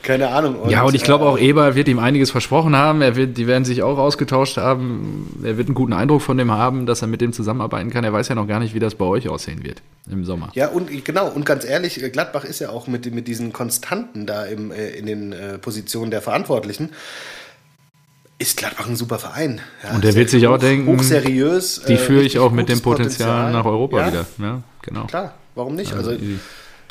keine 0.02 0.28
Ahnung. 0.28 0.68
Ja, 0.68 0.82
und 0.82 0.94
ich 0.94 1.02
glaube 1.02 1.24
äh, 1.24 1.28
auch, 1.28 1.38
Eber 1.38 1.74
wird 1.74 1.88
ihm 1.88 1.98
einiges 1.98 2.30
versprochen 2.30 2.76
haben. 2.76 3.02
Er 3.02 3.16
wird, 3.16 3.36
die 3.36 3.46
werden 3.46 3.64
sich 3.64 3.82
auch 3.82 3.98
ausgetauscht 3.98 4.56
haben. 4.56 5.40
Er 5.42 5.56
wird 5.56 5.68
einen 5.68 5.74
guten 5.74 5.92
Eindruck 5.92 6.22
von 6.22 6.36
dem 6.36 6.52
haben, 6.52 6.86
dass 6.86 7.02
er 7.02 7.08
mit 7.08 7.20
dem 7.20 7.32
zusammenarbeiten 7.32 7.90
kann. 7.90 8.04
Er 8.04 8.12
weiß 8.12 8.28
ja 8.28 8.34
noch 8.34 8.46
gar 8.46 8.60
nicht, 8.60 8.74
wie 8.74 8.78
das 8.78 8.94
bei 8.94 9.04
euch 9.04 9.28
aussehen 9.28 9.64
wird 9.64 9.82
im 10.10 10.24
Sommer. 10.24 10.50
Ja, 10.54 10.68
und 10.68 11.04
genau, 11.04 11.28
und 11.28 11.44
ganz 11.44 11.64
ehrlich, 11.64 12.00
Gladbach 12.12 12.44
ist 12.44 12.60
ja 12.60 12.70
auch 12.70 12.86
mit, 12.86 13.12
mit 13.12 13.26
diesen 13.26 13.52
Konstanten 13.52 14.26
da 14.26 14.44
im, 14.44 14.70
äh, 14.70 14.90
in 14.90 15.06
den 15.06 15.34
Positionen 15.60 16.10
der 16.10 16.22
Verantwortlichen. 16.22 16.90
Ist 18.38 18.58
Gladbach 18.58 18.86
ein 18.86 18.96
super 18.96 19.18
Verein. 19.18 19.60
Ja, 19.82 19.94
Und 19.94 20.04
der 20.04 20.14
wird 20.14 20.28
sich 20.28 20.46
auch 20.46 20.58
denken, 20.58 20.86
hochseriös. 20.94 21.82
Die 21.88 21.94
äh, 21.94 21.98
führe 21.98 22.22
ich 22.22 22.38
auch 22.38 22.50
mit 22.50 22.68
dem 22.68 22.82
gutes 22.82 22.98
Potenzial 22.98 23.50
nach 23.50 23.64
Europa 23.64 23.98
ja, 23.98 24.06
wieder. 24.08 24.26
Ja, 24.38 24.62
genau. 24.82 25.06
Klar, 25.06 25.34
warum 25.54 25.74
nicht? 25.74 25.92
Also, 25.94 26.10
Also, 26.10 26.22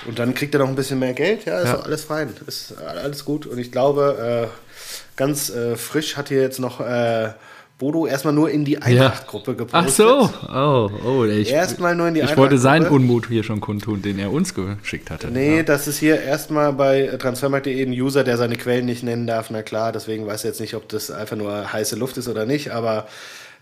und 0.08 0.20
dann 0.20 0.34
kriegt 0.34 0.54
er 0.56 0.60
noch 0.60 0.68
ein 0.68 0.76
bisschen 0.76 1.00
mehr 1.00 1.14
Geld, 1.14 1.46
ja, 1.46 1.60
ist 1.60 1.68
Ja. 1.68 1.80
alles 1.80 2.04
fein, 2.04 2.30
ist 2.48 2.74
alles 2.78 3.26
gut. 3.26 3.46
Und 3.46 3.60
ich 3.60 3.72
glaube, 3.72 4.50
äh, 4.52 4.98
ganz 5.16 5.50
äh, 5.50 5.76
frisch 5.76 6.18
hat 6.18 6.30
hier 6.30 6.42
jetzt 6.42 6.60
noch 6.60 6.80
äh, 6.82 7.30
Bodo 7.78 8.08
erstmal 8.08 8.34
nur 8.34 8.50
in 8.50 8.64
die 8.64 8.82
Eintracht-Gruppe 8.82 9.56
gepostet. 9.56 10.06
Ach 10.08 10.30
so, 10.50 10.50
oh, 10.50 10.90
oh, 11.06 11.26
ich, 11.26 11.52
Erstmal 11.52 11.94
nur 11.96 12.08
in 12.08 12.14
die 12.14 12.22
ich 12.22 12.38
wollte 12.38 12.58
seinen. 12.58 12.88
Unmut 12.88 13.28
hier 13.28 13.44
schon 13.44 13.60
kundtun, 13.60 14.02
den 14.02 14.18
er 14.18 14.32
uns 14.32 14.54
geschickt 14.54 15.10
hatte. 15.12 15.28
Nee, 15.28 15.58
Ja. 15.58 15.64
das 15.64 15.88
ist 15.88 15.98
hier 15.98 16.22
erstmal 16.22 16.72
bei 16.72 17.08
transfermarkt.de 17.20 17.82
ein 17.86 17.92
User, 17.92 18.24
der 18.24 18.38
seine 18.38 18.56
Quellen 18.56 18.86
nicht 18.86 19.04
nennen 19.04 19.28
darf. 19.28 19.50
Na 19.50 19.62
klar, 19.62 19.92
deswegen 19.92 20.26
weiß 20.26 20.46
er 20.46 20.52
jetzt 20.52 20.62
nicht, 20.62 20.76
ob 20.76 20.88
das 20.88 21.12
einfach 21.12 21.36
nur 21.36 21.74
heiße 21.74 21.98
Luft 21.98 22.16
ist 22.18 22.30
oder 22.30 22.46
nicht, 22.46 22.72
aber 22.72 23.08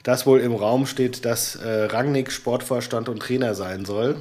das 0.03 0.27
wohl 0.27 0.41
im 0.41 0.53
Raum 0.53 0.85
steht, 0.85 1.25
dass 1.25 1.55
äh, 1.55 1.85
Rangnick 1.85 2.31
Sportvorstand 2.31 3.09
und 3.09 3.19
Trainer 3.19 3.55
sein 3.55 3.85
soll. 3.85 4.17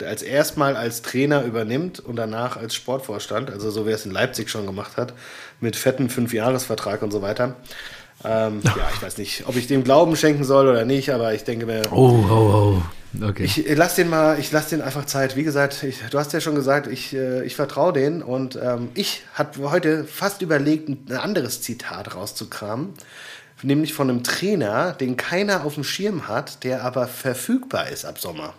Der 0.00 0.08
als 0.08 0.22
erstmal 0.22 0.74
als 0.74 1.02
Trainer 1.02 1.44
übernimmt 1.44 2.00
und 2.00 2.16
danach 2.16 2.56
als 2.56 2.74
Sportvorstand, 2.74 3.50
also 3.50 3.70
so 3.70 3.84
wie 3.86 3.90
er 3.90 3.96
es 3.96 4.06
in 4.06 4.10
Leipzig 4.10 4.48
schon 4.50 4.64
gemacht 4.66 4.96
hat, 4.96 5.12
mit 5.60 5.76
fetten 5.76 6.08
Fünfjahresvertrag 6.08 7.02
und 7.02 7.10
so 7.12 7.20
weiter. 7.22 7.56
Ähm, 8.22 8.60
ja, 8.62 8.88
ich 8.94 9.02
weiß 9.02 9.18
nicht, 9.18 9.44
ob 9.46 9.56
ich 9.56 9.66
dem 9.66 9.84
Glauben 9.84 10.16
schenken 10.16 10.44
soll 10.44 10.68
oder 10.68 10.84
nicht, 10.84 11.10
aber 11.10 11.34
ich 11.34 11.44
denke 11.44 11.66
mir, 11.66 11.82
Oh, 11.90 12.24
oh, 12.28 12.32
oh. 12.32 12.82
Okay. 13.22 13.44
ich 13.44 13.68
äh, 13.68 13.74
lass 13.74 13.94
den 13.94 14.08
mal, 14.08 14.38
ich 14.38 14.50
lass 14.50 14.68
den 14.68 14.82
einfach 14.82 15.04
Zeit. 15.04 15.36
Wie 15.36 15.44
gesagt, 15.44 15.82
ich, 15.82 16.00
du 16.10 16.18
hast 16.18 16.32
ja 16.32 16.40
schon 16.40 16.54
gesagt, 16.54 16.86
ich, 16.86 17.14
äh, 17.14 17.44
ich 17.44 17.54
vertraue 17.54 17.92
den 17.92 18.22
und 18.22 18.58
ähm, 18.60 18.88
ich 18.94 19.22
hatte 19.34 19.70
heute 19.70 20.04
fast 20.04 20.42
überlegt, 20.42 20.88
ein, 20.88 21.12
anderes 21.16 21.62
Zitat 21.62 22.14
rauszukramen, 22.14 22.90
nämlich 23.62 23.94
von 23.94 24.10
einem 24.10 24.24
Trainer, 24.24 24.92
den 24.92 25.16
keiner 25.16 25.64
auf 25.64 25.74
dem 25.74 25.84
Schirm 25.84 26.28
hat, 26.28 26.64
der 26.64 26.84
aber 26.84 27.06
verfügbar 27.06 27.88
ist 27.88 28.04
ab 28.04 28.18
Sommer. 28.18 28.54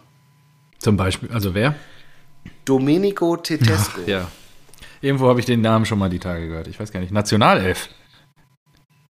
Zum 0.79 0.95
Beispiel, 0.97 1.29
also 1.31 1.53
wer? 1.53 1.75
Domenico 2.63 3.35
Tedesco. 3.38 4.01
Ja. 4.05 4.27
Irgendwo 5.01 5.27
habe 5.27 5.39
ich 5.39 5.45
den 5.45 5.62
Namen 5.62 5.85
schon 5.85 6.00
mal 6.00 6.09
die 6.09 6.19
Tage 6.19 6.47
gehört. 6.47 6.67
Ich 6.67 6.79
weiß 6.79 6.91
gar 6.91 7.00
nicht. 7.00 7.12
Nationalelf. 7.12 7.89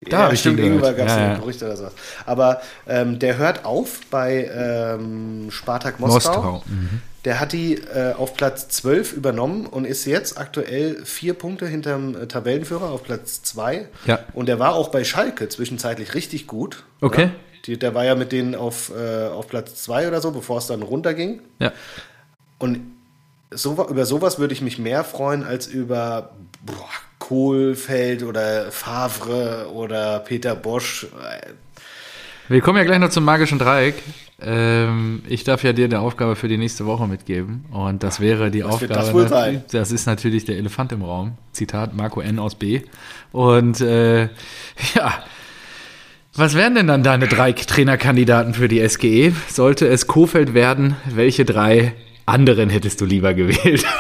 Da 0.10 0.24
hab 0.24 0.34
ich 0.34 0.40
stimmt, 0.40 0.60
den 0.60 0.78
gehört. 0.78 0.98
gab 0.98 1.08
es 1.08 1.14
Ja, 1.14 1.28
ja. 1.34 1.38
Gerücht 1.38 1.64
oder 1.64 1.78
sowas. 1.78 1.94
Aber 2.26 2.62
ähm, 2.88 3.20
der 3.20 3.38
hört 3.38 3.66
auf 3.66 4.02
bei 4.10 4.50
ähm, 4.54 5.48
Spartak 5.50 6.00
Moskau. 6.00 6.34
Moskau. 6.36 6.64
Mhm. 6.68 7.02
Der 7.26 7.40
hat 7.40 7.54
die 7.54 7.74
äh, 7.76 8.14
auf 8.14 8.36
Platz 8.36 8.68
12 8.70 9.14
übernommen 9.14 9.66
und 9.66 9.86
ist 9.86 10.06
jetzt 10.06 10.38
aktuell 10.38 11.04
vier 11.06 11.34
Punkte 11.34 11.68
hinterm 11.68 12.16
äh, 12.16 12.28
Tabellenführer 12.28 12.92
auf 12.92 13.04
Platz 13.04 13.42
2. 13.42 13.88
Ja. 14.06 14.20
Und 14.34 14.48
der 14.48 14.60
war 14.60 14.76
auch 14.76 14.90
bei 14.90 15.04
Schalke 15.04 15.50
zwischenzeitlich 15.50 16.14
richtig 16.14 16.46
gut. 16.46 16.84
Okay. 17.02 17.24
Ja? 17.24 17.32
Die, 17.66 17.80
der 17.80 17.96
war 17.96 18.06
ja 18.06 18.14
mit 18.14 18.32
denen 18.32 18.54
auf, 18.54 18.92
äh, 18.96 19.28
auf 19.28 19.48
Platz 19.48 19.82
2 19.84 20.08
oder 20.08 20.22
so, 20.22 20.30
bevor 20.32 20.60
es 20.60 20.68
dann 20.68 20.84
runterging. 20.84 21.42
Ja. 21.60 21.72
Und 22.60 22.82
so, 23.52 23.74
über 23.90 24.06
sowas 24.06 24.38
würde 24.38 24.54
ich 24.54 24.62
mich 24.62 24.78
mehr 24.78 25.04
freuen 25.04 25.44
als 25.44 25.68
über 25.68 26.32
boah, 26.66 26.90
Kohlfeld 27.20 28.24
oder 28.24 28.72
Favre 28.72 29.70
oder 29.74 30.20
Peter 30.20 30.56
Bosch. 30.56 31.08
Wir 32.48 32.62
kommen 32.62 32.78
ja 32.78 32.84
gleich 32.84 33.00
noch 33.00 33.10
zum 33.10 33.24
magischen 33.24 33.58
Dreieck. 33.58 33.96
Ähm, 34.42 35.24
ich 35.28 35.44
darf 35.44 35.64
ja 35.64 35.74
dir 35.74 35.86
eine 35.86 36.00
Aufgabe 36.02 36.36
für 36.36 36.48
die 36.48 36.58
nächste 36.58 36.86
Woche 36.86 37.08
mitgeben. 37.08 37.66
Und 37.72 38.04
das 38.04 38.20
wäre 38.20 38.52
die 38.52 38.64
Was 38.64 38.82
wird 38.82 38.92
Aufgabe. 38.92 39.06
das 39.06 39.14
wohl 39.14 39.28
sein? 39.28 39.64
Das 39.72 39.92
ist 39.92 40.06
natürlich 40.06 40.46
der 40.46 40.58
Elefant 40.58 40.92
im 40.92 41.02
Raum. 41.04 41.38
Zitat 41.54 41.96
Marco 41.96 42.22
N. 42.22 42.38
aus 42.38 42.56
B. 42.56 42.82
Und 43.32 43.82
äh, 43.82 44.24
ja. 44.94 45.24
Was 46.36 46.54
wären 46.54 46.76
denn 46.76 46.88
dann 46.88 47.02
deine 47.02 47.30
drei 47.30 47.54
Trainerkandidaten 47.54 48.54
für 48.54 48.68
die 48.68 48.88
SGE? 48.88 49.34
Sollte 49.48 49.88
es 49.88 50.06
Kofeld 50.06 50.54
werden, 50.54 50.98
welche 51.06 51.46
drei 51.46 51.94
anderen 52.26 52.70
hättest 52.70 53.00
du 53.00 53.06
lieber 53.06 53.34
gewählt? 53.34 53.86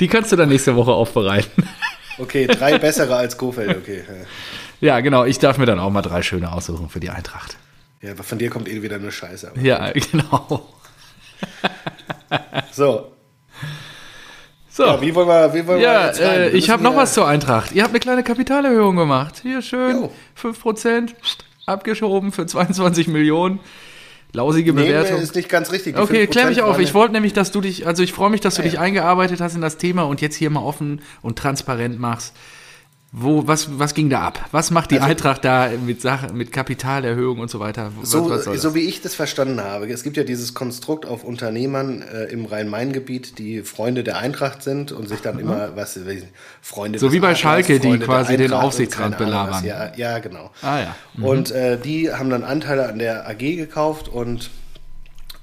Die 0.00 0.08
kannst 0.08 0.32
du 0.32 0.36
dann 0.36 0.48
nächste 0.48 0.76
Woche 0.76 0.92
aufbereiten. 0.92 1.68
Okay, 2.18 2.46
drei 2.46 2.76
bessere 2.78 3.16
als 3.16 3.38
Kofeld, 3.38 3.74
okay. 3.74 4.04
Ja, 4.82 5.00
genau. 5.00 5.24
Ich 5.24 5.38
darf 5.38 5.56
mir 5.56 5.64
dann 5.64 5.78
auch 5.78 5.88
mal 5.88 6.02
drei 6.02 6.20
schöne 6.20 6.52
aussuchen 6.52 6.90
für 6.90 7.00
die 7.00 7.08
Eintracht. 7.08 7.56
Ja, 8.02 8.10
aber 8.12 8.22
von 8.22 8.36
dir 8.36 8.50
kommt 8.50 8.68
eh 8.68 8.82
wieder 8.82 8.98
nur 8.98 9.10
Scheiße. 9.10 9.52
Ja, 9.62 9.90
genau. 9.92 10.68
So, 12.70 13.12
So. 14.70 14.84
ja, 14.86 15.00
wie 15.00 15.14
wollen 15.14 15.28
wir, 15.28 15.54
wie 15.54 15.66
wollen 15.66 15.80
wir 15.80 15.84
Ja, 15.86 16.08
äh, 16.10 16.52
Wir 16.52 16.54
ich 16.54 16.70
habe 16.70 16.82
noch 16.82 16.96
was 16.96 17.14
zur 17.14 17.26
Eintracht. 17.26 17.72
Ihr 17.72 17.82
habt 17.82 17.92
eine 17.92 18.00
kleine 18.00 18.22
Kapitalerhöhung 18.22 18.96
gemacht. 18.96 19.40
Hier 19.42 19.62
schön, 19.62 20.02
Jo. 20.02 20.12
5% 20.40 21.10
abgeschoben 21.66 22.30
für 22.32 22.46
22 22.46 23.08
Millionen. 23.08 23.58
Lausige 24.34 24.72
Nee, 24.72 24.86
Bewertung. 24.86 25.20
ist 25.20 25.34
nicht 25.34 25.48
ganz 25.50 25.72
richtig. 25.72 25.94
Die 25.96 26.00
Okay, 26.00 26.22
5% 26.26 26.26
klär 26.30 26.46
mich 26.46 26.62
auf. 26.62 26.78
Ich 26.78 26.88
ja- 26.88 26.94
wollte 26.94 27.12
nämlich, 27.12 27.32
dass 27.34 27.50
du 27.52 27.60
dich, 27.60 27.86
also 27.86 28.02
ich 28.02 28.12
freue 28.12 28.30
mich, 28.30 28.40
dass 28.40 28.54
du 28.54 28.62
Ah, 28.62 28.64
dich 28.64 28.74
ja. 28.74 28.80
eingearbeitet 28.80 29.40
hast 29.40 29.54
in 29.54 29.60
das 29.60 29.76
Thema 29.76 30.02
und 30.04 30.20
jetzt 30.22 30.36
hier 30.36 30.48
mal 30.48 30.60
offen 30.62 31.02
und 31.20 31.38
transparent 31.38 31.98
machst. 32.00 32.32
Wo, 33.14 33.46
was, 33.46 33.78
was 33.78 33.92
ging 33.92 34.08
da 34.08 34.22
ab? 34.22 34.48
Was 34.52 34.70
macht 34.70 34.90
die 34.90 34.96
Also- 34.98 35.10
Eintracht 35.10 35.44
da 35.44 35.68
mit 35.84 36.00
Sachen, 36.00 36.34
mit 36.34 36.50
Kapitalerhöhung 36.50 37.40
und 37.40 37.50
so 37.50 37.60
weiter? 37.60 37.92
Was, 38.00 38.10
So, 38.10 38.30
was 38.30 38.44
so 38.44 38.74
wie 38.74 38.80
ich 38.80 39.02
das 39.02 39.14
verstanden 39.14 39.60
habe, 39.60 39.86
es 39.92 40.02
gibt 40.02 40.16
ja 40.16 40.24
dieses 40.24 40.54
Konstrukt 40.54 41.04
auf 41.04 41.22
Unternehmern 41.22 42.00
äh, 42.00 42.24
im 42.32 42.46
Rhein-Main-Gebiet, 42.46 43.38
die 43.38 43.60
Freunde 43.64 44.02
der 44.02 44.16
Eintracht 44.16 44.62
sind 44.62 44.92
und 44.92 45.10
sich 45.10 45.20
dann 45.20 45.38
immer, 45.38 45.76
was, 45.76 46.00
Freunde 46.62 46.98
So 46.98 47.12
wie 47.12 47.20
bei 47.20 47.28
Adlers, 47.28 47.40
Schalke, 47.40 47.80
die 47.80 47.88
Freunde 47.88 47.98
der 47.98 48.06
quasi 48.06 48.36
den 48.38 48.52
Aufsichtsrat 48.54 49.18
belabern. 49.18 49.62
Ja, 49.62 49.92
ja, 49.94 50.18
genau. 50.18 50.50
Ah 50.62 50.80
ja. 50.80 50.96
Und 51.22 51.50
äh, 51.50 51.76
die 51.78 52.10
haben 52.14 52.30
dann 52.30 52.44
Anteile 52.44 52.88
an 52.88 52.98
der 52.98 53.28
AG 53.28 53.36
gekauft 53.56 54.08
und 54.08 54.48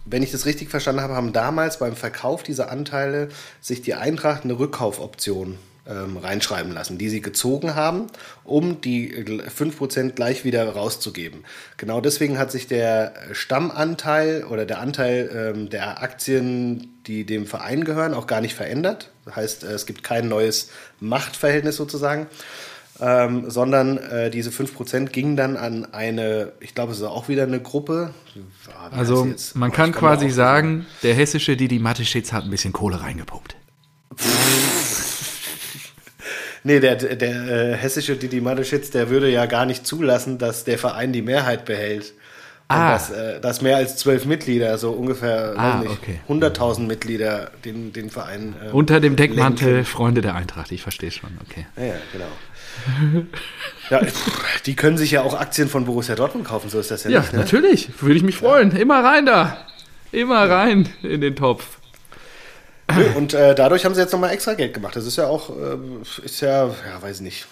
wenn 0.05 0.23
ich 0.23 0.31
das 0.31 0.47
richtig 0.47 0.71
verstanden 0.71 1.01
habe, 1.01 1.13
haben 1.13 1.33
damals 1.33 1.77
beim 1.77 1.95
Verkauf 1.95 2.41
dieser 2.41 2.71
Anteile 2.71 3.29
sich 3.61 3.83
die 3.83 3.93
Eintracht 3.93 4.43
eine 4.43 4.57
Rückkaufoption 4.57 5.59
ähm, 5.89 6.17
reinschreiben 6.17 6.71
lassen, 6.71 6.97
die 6.99 7.09
sie 7.09 7.21
gezogen 7.21 7.73
haben, 7.75 8.07
um 8.43 8.79
die 8.81 9.11
gl- 9.25 9.43
5% 9.49 10.11
gleich 10.11 10.45
wieder 10.45 10.69
rauszugeben. 10.69 11.43
Genau 11.77 11.99
deswegen 11.99 12.37
hat 12.37 12.51
sich 12.51 12.67
der 12.67 13.13
Stammanteil 13.31 14.43
oder 14.43 14.65
der 14.65 14.79
Anteil 14.79 15.53
ähm, 15.55 15.69
der 15.69 16.03
Aktien, 16.03 16.99
die 17.07 17.25
dem 17.25 17.45
Verein 17.47 17.83
gehören, 17.83 18.13
auch 18.13 18.27
gar 18.27 18.41
nicht 18.41 18.55
verändert. 18.55 19.09
Das 19.25 19.35
heißt, 19.35 19.63
äh, 19.63 19.67
es 19.73 19.85
gibt 19.85 20.03
kein 20.03 20.27
neues 20.27 20.69
Machtverhältnis 20.99 21.75
sozusagen 21.75 22.27
ähm, 23.01 23.49
sondern 23.49 23.97
äh, 23.97 24.29
diese 24.29 24.49
5% 24.49 25.05
gingen 25.05 25.37
dann 25.37 25.55
an 25.55 25.85
eine, 25.93 26.51
ich 26.59 26.75
glaube, 26.75 26.91
es 26.91 26.97
ist 26.97 27.05
auch 27.05 27.29
wieder 27.29 27.43
eine 27.43 27.61
Gruppe. 27.61 28.13
Ah, 28.77 28.89
Also 28.93 29.25
man 29.53 29.69
Oh, 29.71 29.73
kann 29.73 29.93
quasi 29.93 30.29
sagen, 30.29 30.85
der 31.01 31.13
hessische 31.13 31.55
Didi 31.55 31.79
Mateschitz 31.79 32.33
hat 32.33 32.43
ein 32.43 32.49
bisschen 32.49 32.73
Kohle 32.73 32.99
reingepumpt. 33.01 33.55
Nee, 36.63 36.79
der, 36.79 36.95
der 36.95 37.29
äh, 37.29 37.73
hessische 37.75 38.15
Didi 38.15 38.41
Mateschitz, 38.41 38.89
der 38.91 39.09
würde 39.09 39.29
ja 39.29 39.45
gar 39.45 39.65
nicht 39.65 39.85
zulassen, 39.87 40.37
dass 40.37 40.63
der 40.65 40.77
Verein 40.77 41.13
die 41.13 41.21
Mehrheit 41.21 41.65
behält. 41.65 42.13
Und 42.71 42.75
Ah. 42.75 42.91
dass, 42.91 43.09
äh, 43.09 43.39
dass 43.41 43.61
mehr 43.63 43.77
als 43.77 43.95
zwölf 43.97 44.25
Mitglieder, 44.25 44.77
so 44.77 44.91
ungefähr 44.91 45.55
Ah, 45.57 45.81
okay. 45.87 46.19
100.000 46.27 46.85
Mitglieder 46.85 47.49
den, 47.65 47.93
den 47.93 48.11
Verein. 48.11 48.53
äh, 48.63 48.69
Unter 48.71 48.99
dem 48.99 49.15
Deckmantel 49.15 49.67
lenken. 49.69 49.85
Freunde 49.85 50.21
der 50.21 50.35
Eintracht, 50.35 50.71
ich 50.71 50.83
verstehe 50.83 51.09
schon, 51.09 51.31
okay. 51.49 51.65
Ja, 51.77 51.83
ja, 51.85 51.93
genau. 52.13 53.23
ja, 53.89 54.01
die 54.67 54.75
können 54.75 54.97
sich 54.97 55.09
ja 55.09 55.23
auch 55.23 55.33
Aktien 55.39 55.67
von 55.67 55.85
Borussia 55.85 56.13
Dortmund 56.13 56.45
kaufen, 56.45 56.69
so 56.69 56.79
ist 56.79 56.91
das 56.91 57.05
ja, 57.05 57.09
Ja, 57.09 57.19
nicht. 57.21 57.33
Ne? 57.33 57.39
natürlich, 57.39 57.89
würde 58.01 58.15
ich 58.15 58.23
mich 58.23 58.37
freuen. 58.37 58.69
Immer 58.75 59.03
rein 59.03 59.25
da. 59.25 59.57
Immer 60.11 60.47
rein 60.47 60.87
in 61.01 61.21
den 61.21 61.35
Topf. 61.35 61.78
Und 63.15 63.33
äh, 63.33 63.55
dadurch 63.55 63.85
haben 63.85 63.95
sie 63.95 64.01
jetzt 64.01 64.11
nochmal 64.11 64.31
extra 64.31 64.53
Geld 64.53 64.73
gemacht. 64.73 64.95
Das 64.95 65.05
ist 65.05 65.17
ja 65.17 65.27
auch, 65.27 65.49
ähm, 65.49 66.01
ist 66.23 66.41
ja, 66.41 66.67
ja, 66.67 67.01
weiß 67.01 67.17
ich 67.17 67.21
nicht. 67.21 67.47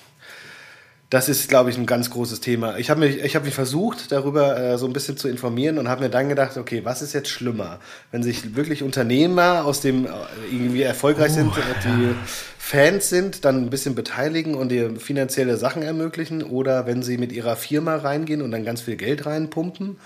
Das 1.10 1.29
ist, 1.29 1.48
glaube 1.48 1.70
ich, 1.70 1.77
ein 1.77 1.86
ganz 1.86 2.10
großes 2.10 2.41
Thema. 2.41 2.77
Ich 2.77 2.89
habe 2.89 3.00
mich, 3.00 3.24
ich 3.24 3.36
hab 3.38 3.46
mich 3.46 3.53
versucht, 3.53 4.12
darüber 4.12 4.60
äh, 4.60 4.77
so 4.77 4.88
ein 4.88 4.94
bisschen 4.94 5.15
zu 5.15 5.29
informieren 5.29 5.77
und 5.77 5.88
habe 5.88 6.03
mir 6.03 6.10
dann 6.10 6.27
gedacht, 6.27 6.58
okay, 6.58 6.82
was 6.84 7.01
ist 7.01 7.13
jetzt 7.13 7.29
schlimmer? 7.29 7.79
Wenn 8.12 8.24
sich 8.24 8.58
wirklich 8.58 8.84
Unternehmer 8.84 9.63
aus 9.63 9.79
dem 9.79 10.06
äh, 10.06 10.10
irgendwie 10.51 10.82
erfolgreich 10.82 11.32
sind, 11.32 11.56
äh, 11.56 11.62
die 11.86 12.13
Fans 12.58 13.08
sind, 13.08 13.46
dann 13.46 13.63
ein 13.63 13.70
bisschen 13.70 13.96
beteiligen 13.96 14.53
und 14.56 14.70
ihr 14.74 15.00
finanzielle 15.00 15.56
Sachen 15.56 15.82
ermöglichen 15.82 16.44
oder 16.44 16.86
wenn 16.86 17.01
sie 17.01 17.17
mit 17.17 17.32
ihrer 17.32 17.56
Firma 17.56 17.96
reingehen 17.96 18.41
und 18.41 18.51
dann 18.51 18.65
ganz 18.65 18.82
viel 18.82 18.98
Geld 18.98 19.25
reinpumpen 19.25 19.98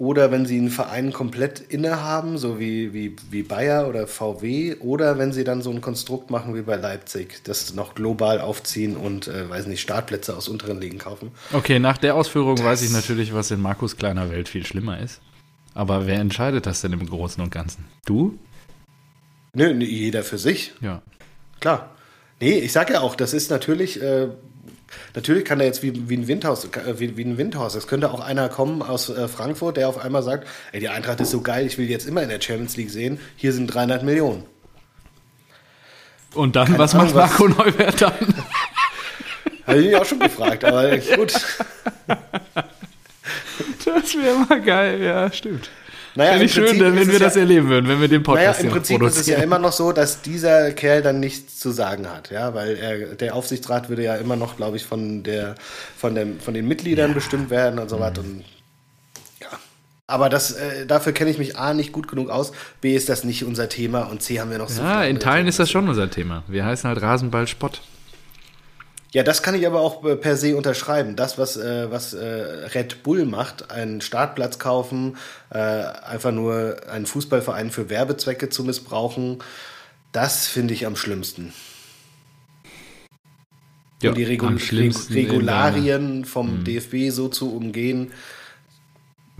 oder 0.00 0.30
wenn 0.30 0.46
sie 0.46 0.56
einen 0.56 0.70
Verein 0.70 1.12
komplett 1.12 1.60
innehaben, 1.60 2.38
so 2.38 2.58
wie, 2.58 2.94
wie, 2.94 3.16
wie 3.30 3.42
Bayer 3.42 3.86
oder 3.86 4.06
VW, 4.06 4.76
oder 4.76 5.18
wenn 5.18 5.30
sie 5.34 5.44
dann 5.44 5.60
so 5.60 5.70
ein 5.70 5.82
Konstrukt 5.82 6.30
machen 6.30 6.54
wie 6.54 6.62
bei 6.62 6.76
Leipzig, 6.76 7.44
das 7.44 7.74
noch 7.74 7.94
global 7.94 8.40
aufziehen 8.40 8.96
und, 8.96 9.28
äh, 9.28 9.50
weiß 9.50 9.66
nicht, 9.66 9.82
Startplätze 9.82 10.34
aus 10.34 10.48
unteren 10.48 10.80
Ligen 10.80 10.96
kaufen. 10.96 11.32
Okay, 11.52 11.78
nach 11.78 11.98
der 11.98 12.14
Ausführung 12.14 12.58
weiß 12.58 12.80
ich 12.80 12.92
natürlich, 12.92 13.34
was 13.34 13.50
in 13.50 13.60
Markus 13.60 13.98
kleiner 13.98 14.30
Welt 14.30 14.48
viel 14.48 14.64
schlimmer 14.64 14.98
ist. 14.98 15.20
Aber 15.74 16.06
wer 16.06 16.18
entscheidet 16.18 16.64
das 16.64 16.80
denn 16.80 16.94
im 16.94 17.06
Großen 17.06 17.42
und 17.44 17.50
Ganzen? 17.50 17.84
Du? 18.06 18.38
Nö, 19.52 19.70
jeder 19.84 20.22
für 20.22 20.38
sich, 20.38 20.72
Ja. 20.80 21.02
klar. 21.60 21.90
Nee, 22.40 22.58
ich 22.60 22.72
sag 22.72 22.88
ja 22.88 23.02
auch, 23.02 23.16
das 23.16 23.34
ist 23.34 23.50
natürlich, 23.50 24.00
äh, 24.02 24.28
natürlich 25.14 25.44
kann 25.44 25.58
da 25.58 25.64
jetzt 25.64 25.82
wie, 25.82 26.08
wie 26.08 26.16
ein 26.16 26.26
Windhaus, 26.28 26.64
äh, 26.66 26.98
wie, 26.98 27.16
wie 27.16 27.24
ein 27.24 27.38
Windhaus, 27.38 27.74
es 27.74 27.86
könnte 27.86 28.10
auch 28.12 28.20
einer 28.20 28.48
kommen 28.48 28.82
aus 28.82 29.08
äh, 29.08 29.28
Frankfurt, 29.28 29.76
der 29.76 29.88
auf 29.88 29.98
einmal 29.98 30.22
sagt, 30.22 30.46
ey, 30.72 30.80
die 30.80 30.88
Eintracht 30.88 31.20
ist 31.20 31.30
so 31.30 31.40
geil, 31.40 31.66
ich 31.66 31.78
will 31.78 31.88
jetzt 31.88 32.06
immer 32.06 32.22
in 32.22 32.28
der 32.28 32.40
Champions 32.40 32.76
League 32.76 32.90
sehen, 32.90 33.20
hier 33.36 33.52
sind 33.52 33.66
300 33.68 34.02
Millionen. 34.02 34.44
Und 36.34 36.54
dann, 36.56 36.66
Keine 36.66 36.78
was 36.78 36.94
Ahnung, 36.94 37.06
macht 37.14 37.16
was- 37.16 37.38
Marco 37.38 37.48
Neuwert 37.48 38.00
dann? 38.02 38.12
Habe 39.66 39.78
ich 39.80 39.86
mich 39.86 39.96
auch 39.96 40.04
schon 40.04 40.18
gefragt, 40.20 40.64
aber 40.64 40.96
gut. 40.98 41.32
Das 43.84 44.14
wäre 44.14 44.38
mal 44.48 44.60
geil, 44.60 45.02
ja, 45.02 45.30
stimmt. 45.32 45.70
Naja, 46.24 46.38
nicht 46.38 46.56
im 46.56 46.64
schön, 46.66 46.78
Prinzip 46.78 46.96
wenn 46.96 47.12
wir 47.12 47.18
das 47.18 47.34
ja, 47.34 47.40
erleben 47.40 47.68
würden, 47.68 47.88
wenn 47.88 48.00
wir 48.00 48.08
den 48.08 48.22
Naja, 48.22 48.34
Podcast 48.36 48.60
im 48.60 48.66
hier 48.66 48.72
Prinzip 48.72 49.02
ist 49.02 49.16
es 49.18 49.26
ja 49.26 49.34
produzieren. 49.36 49.42
immer 49.42 49.58
noch 49.58 49.72
so, 49.72 49.92
dass 49.92 50.22
dieser 50.22 50.72
Kerl 50.72 51.02
dann 51.02 51.20
nichts 51.20 51.58
zu 51.58 51.70
sagen 51.70 52.08
hat, 52.10 52.30
ja, 52.30 52.54
weil 52.54 52.76
er, 52.76 52.98
der 53.16 53.34
Aufsichtsrat 53.34 53.88
würde 53.88 54.02
ja 54.04 54.16
immer 54.16 54.36
noch, 54.36 54.56
glaube 54.56 54.76
ich, 54.76 54.84
von 54.84 55.22
der, 55.22 55.54
von 55.96 56.14
dem, 56.14 56.38
von 56.40 56.54
den 56.54 56.66
Mitgliedern 56.68 57.14
bestimmt 57.14 57.50
werden 57.50 57.78
und 57.78 57.88
so 57.88 57.96
Mhm. 57.96 58.02
Und 58.02 58.44
ja. 59.40 59.48
Aber 60.06 60.28
das, 60.28 60.52
äh, 60.52 60.86
dafür 60.86 61.12
kenne 61.12 61.30
ich 61.30 61.38
mich 61.38 61.56
A 61.56 61.74
nicht 61.74 61.92
gut 61.92 62.08
genug 62.08 62.30
aus, 62.30 62.52
B 62.80 62.94
ist 62.96 63.08
das 63.08 63.24
nicht 63.24 63.44
unser 63.44 63.68
Thema 63.68 64.02
und 64.10 64.22
C 64.22 64.40
haben 64.40 64.50
wir 64.50 64.58
noch 64.58 64.68
so 64.68 64.82
Ja, 64.82 65.04
in 65.04 65.18
Teilen 65.20 65.36
Themen. 65.38 65.48
ist 65.48 65.58
das 65.58 65.70
schon 65.70 65.88
unser 65.88 66.10
Thema. 66.10 66.42
Wir 66.48 66.64
heißen 66.64 66.88
halt 66.88 67.00
Rasenball 67.02 67.46
Spott. 67.46 67.80
Ja, 69.12 69.24
das 69.24 69.42
kann 69.42 69.56
ich 69.56 69.66
aber 69.66 69.80
auch 69.80 70.04
äh, 70.04 70.16
per 70.16 70.36
se 70.36 70.56
unterschreiben. 70.56 71.16
Das, 71.16 71.36
was, 71.36 71.56
äh, 71.56 71.90
was 71.90 72.14
äh, 72.14 72.24
Red 72.74 73.02
Bull 73.02 73.24
macht, 73.26 73.70
einen 73.70 74.00
Startplatz 74.00 74.58
kaufen, 74.58 75.16
äh, 75.50 75.58
einfach 75.58 76.30
nur 76.30 76.76
einen 76.88 77.06
Fußballverein 77.06 77.70
für 77.70 77.90
Werbezwecke 77.90 78.50
zu 78.50 78.62
missbrauchen, 78.62 79.38
das 80.12 80.46
finde 80.46 80.74
ich 80.74 80.86
am 80.86 80.96
schlimmsten. 80.96 81.52
Ja, 84.02 84.10
und 84.10 84.16
die 84.16 84.24
Regul 84.24 84.52
Mhm. 84.52 84.58
Regularien 85.10 86.24
vom 86.24 86.64
DFB 86.64 87.10
so 87.10 87.28
zu 87.28 87.54
umgehen, 87.54 88.12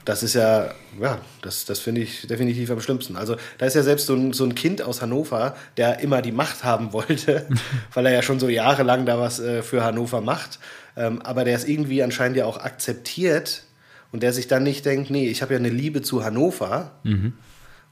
das 0.05 0.23
ist 0.23 0.35
ja, 0.35 0.71
ja, 1.01 1.19
das, 1.43 1.65
das 1.65 1.79
finde 1.79 2.01
ich 2.01 2.27
definitiv 2.27 2.71
am 2.71 2.81
schlimmsten. 2.81 3.17
Also 3.17 3.37
da 3.59 3.67
ist 3.67 3.75
ja 3.75 3.83
selbst 3.83 4.07
so 4.07 4.15
ein, 4.15 4.33
so 4.33 4.45
ein 4.45 4.55
Kind 4.55 4.83
aus 4.83 5.03
Hannover, 5.03 5.57
der 5.77 6.01
immer 6.01 6.23
die 6.23 6.33
Macht 6.33 6.65
haben 6.65 6.93
wollte, 6.93 7.47
weil 7.95 8.07
er 8.07 8.13
ja 8.13 8.23
schon 8.23 8.41
so 8.41 8.49
jahrelang 8.49 9.07
da 9.07 9.19
was 9.19 9.41
äh, 9.41 9.63
für 9.63 9.85
Hannover 9.85 10.21
macht, 10.21 10.59
ähm, 10.97 11.21
aber 11.23 11.45
der 11.45 11.57
es 11.57 11.65
irgendwie 11.65 12.03
anscheinend 12.03 12.37
ja 12.37 12.47
auch 12.47 12.59
akzeptiert 12.59 13.65
und 14.13 14.23
der 14.23 14.33
sich 14.33 14.49
dann 14.49 14.63
nicht 14.63 14.85
denkt, 14.85 15.11
nee, 15.11 15.29
ich 15.29 15.43
habe 15.43 15.55
ja 15.55 15.59
eine 15.59 15.69
Liebe 15.69 16.03
zu 16.03 16.25
Hannover. 16.25 16.93
Mhm. 17.05 17.35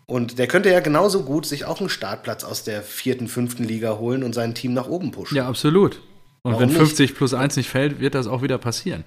Und 0.07 0.39
der 0.39 0.47
könnte 0.47 0.71
ja 0.71 0.81
genauso 0.81 1.23
gut 1.23 1.45
sich 1.45 1.67
auch 1.67 1.81
einen 1.81 1.91
Startplatz 1.91 2.43
aus 2.43 2.65
der 2.65 2.83
vierten, 2.83 3.29
fünften 3.29 3.65
Liga 3.65 3.99
holen 3.99 4.23
und 4.23 4.35
sein 4.35 4.55
Team 4.55 4.73
nach 4.73 4.89
oben 4.89 5.11
pushen. 5.11 5.37
Ja, 5.37 5.47
absolut. 5.47 6.01
Und 6.43 6.53
Warum 6.53 6.61
wenn 6.61 6.69
nicht? 6.69 6.79
50 6.79 7.15
plus 7.15 7.35
1 7.35 7.57
nicht 7.57 7.69
fällt, 7.69 8.01
wird 8.01 8.15
das 8.15 8.27
auch 8.27 8.41
wieder 8.41 8.57
passieren. 8.57 9.05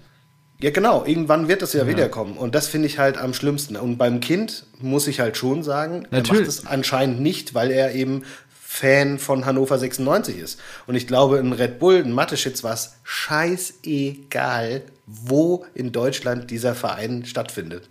Ja, 0.61 0.69
genau. 0.69 1.03
Irgendwann 1.05 1.47
wird 1.47 1.61
das 1.61 1.73
ja, 1.73 1.87
wiederkommen. 1.87 2.37
Und 2.37 2.53
das 2.53 2.67
finde 2.67 2.87
ich 2.87 2.99
halt 2.99 3.17
am 3.17 3.33
schlimmsten. 3.33 3.75
Und 3.75 3.97
beim 3.97 4.19
Kind 4.19 4.65
muss 4.79 5.07
ich 5.07 5.19
halt 5.19 5.37
schon 5.37 5.63
sagen, 5.63 6.07
er 6.11 6.19
Natürlich. 6.19 6.41
macht 6.41 6.49
es 6.49 6.67
anscheinend 6.67 7.19
nicht, 7.19 7.55
weil 7.55 7.71
er 7.71 7.93
eben 7.93 8.23
Fan 8.51 9.19
von 9.19 9.45
Hannover 9.45 9.77
96 9.77 10.37
ist. 10.37 10.59
Und 10.87 10.95
ich 10.95 11.07
glaube, 11.07 11.39
in 11.39 11.51
Red 11.51 11.79
Bull, 11.79 11.95
in 11.95 12.13
Mateschitz 12.13 12.63
war 12.63 12.73
es 12.73 12.95
scheißegal, 13.03 14.83
wo 15.05 15.65
in 15.73 15.91
Deutschland 15.91 16.51
dieser 16.51 16.73
Verein 16.73 17.25
stattfindet. 17.25 17.89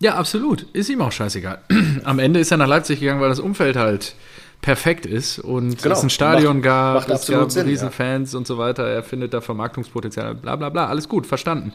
Ja, 0.00 0.16
absolut. 0.16 0.62
Ist 0.74 0.90
ihm 0.90 1.00
auch 1.00 1.12
scheißegal. 1.12 1.62
Am 2.04 2.18
Ende 2.18 2.40
ist 2.40 2.50
er 2.50 2.56
nach 2.56 2.68
Leipzig 2.68 3.00
gegangen, 3.00 3.20
weil 3.20 3.30
das 3.30 3.40
Umfeld 3.40 3.76
halt 3.76 4.14
perfekt 4.60 5.06
ist 5.06 5.38
und 5.38 5.82
Genau. 5.82 5.94
es 5.96 6.02
ein 6.02 6.10
Stadion 6.10 6.62
gab, 6.62 6.94
macht 6.96 7.10
es 7.10 7.26
gab 7.28 7.50
Sinn, 7.50 7.66
ja. 7.66 7.70
Riesenfans 7.70 8.34
und 8.34 8.46
so 8.46 8.58
weiter. 8.58 8.86
Er 8.86 9.02
findet 9.02 9.32
da 9.34 9.40
Vermarktungspotenzial, 9.40 10.34
bla 10.34 10.56
bla 10.56 10.68
bla. 10.68 10.86
Alles 10.86 11.08
gut, 11.08 11.26
verstanden. 11.26 11.72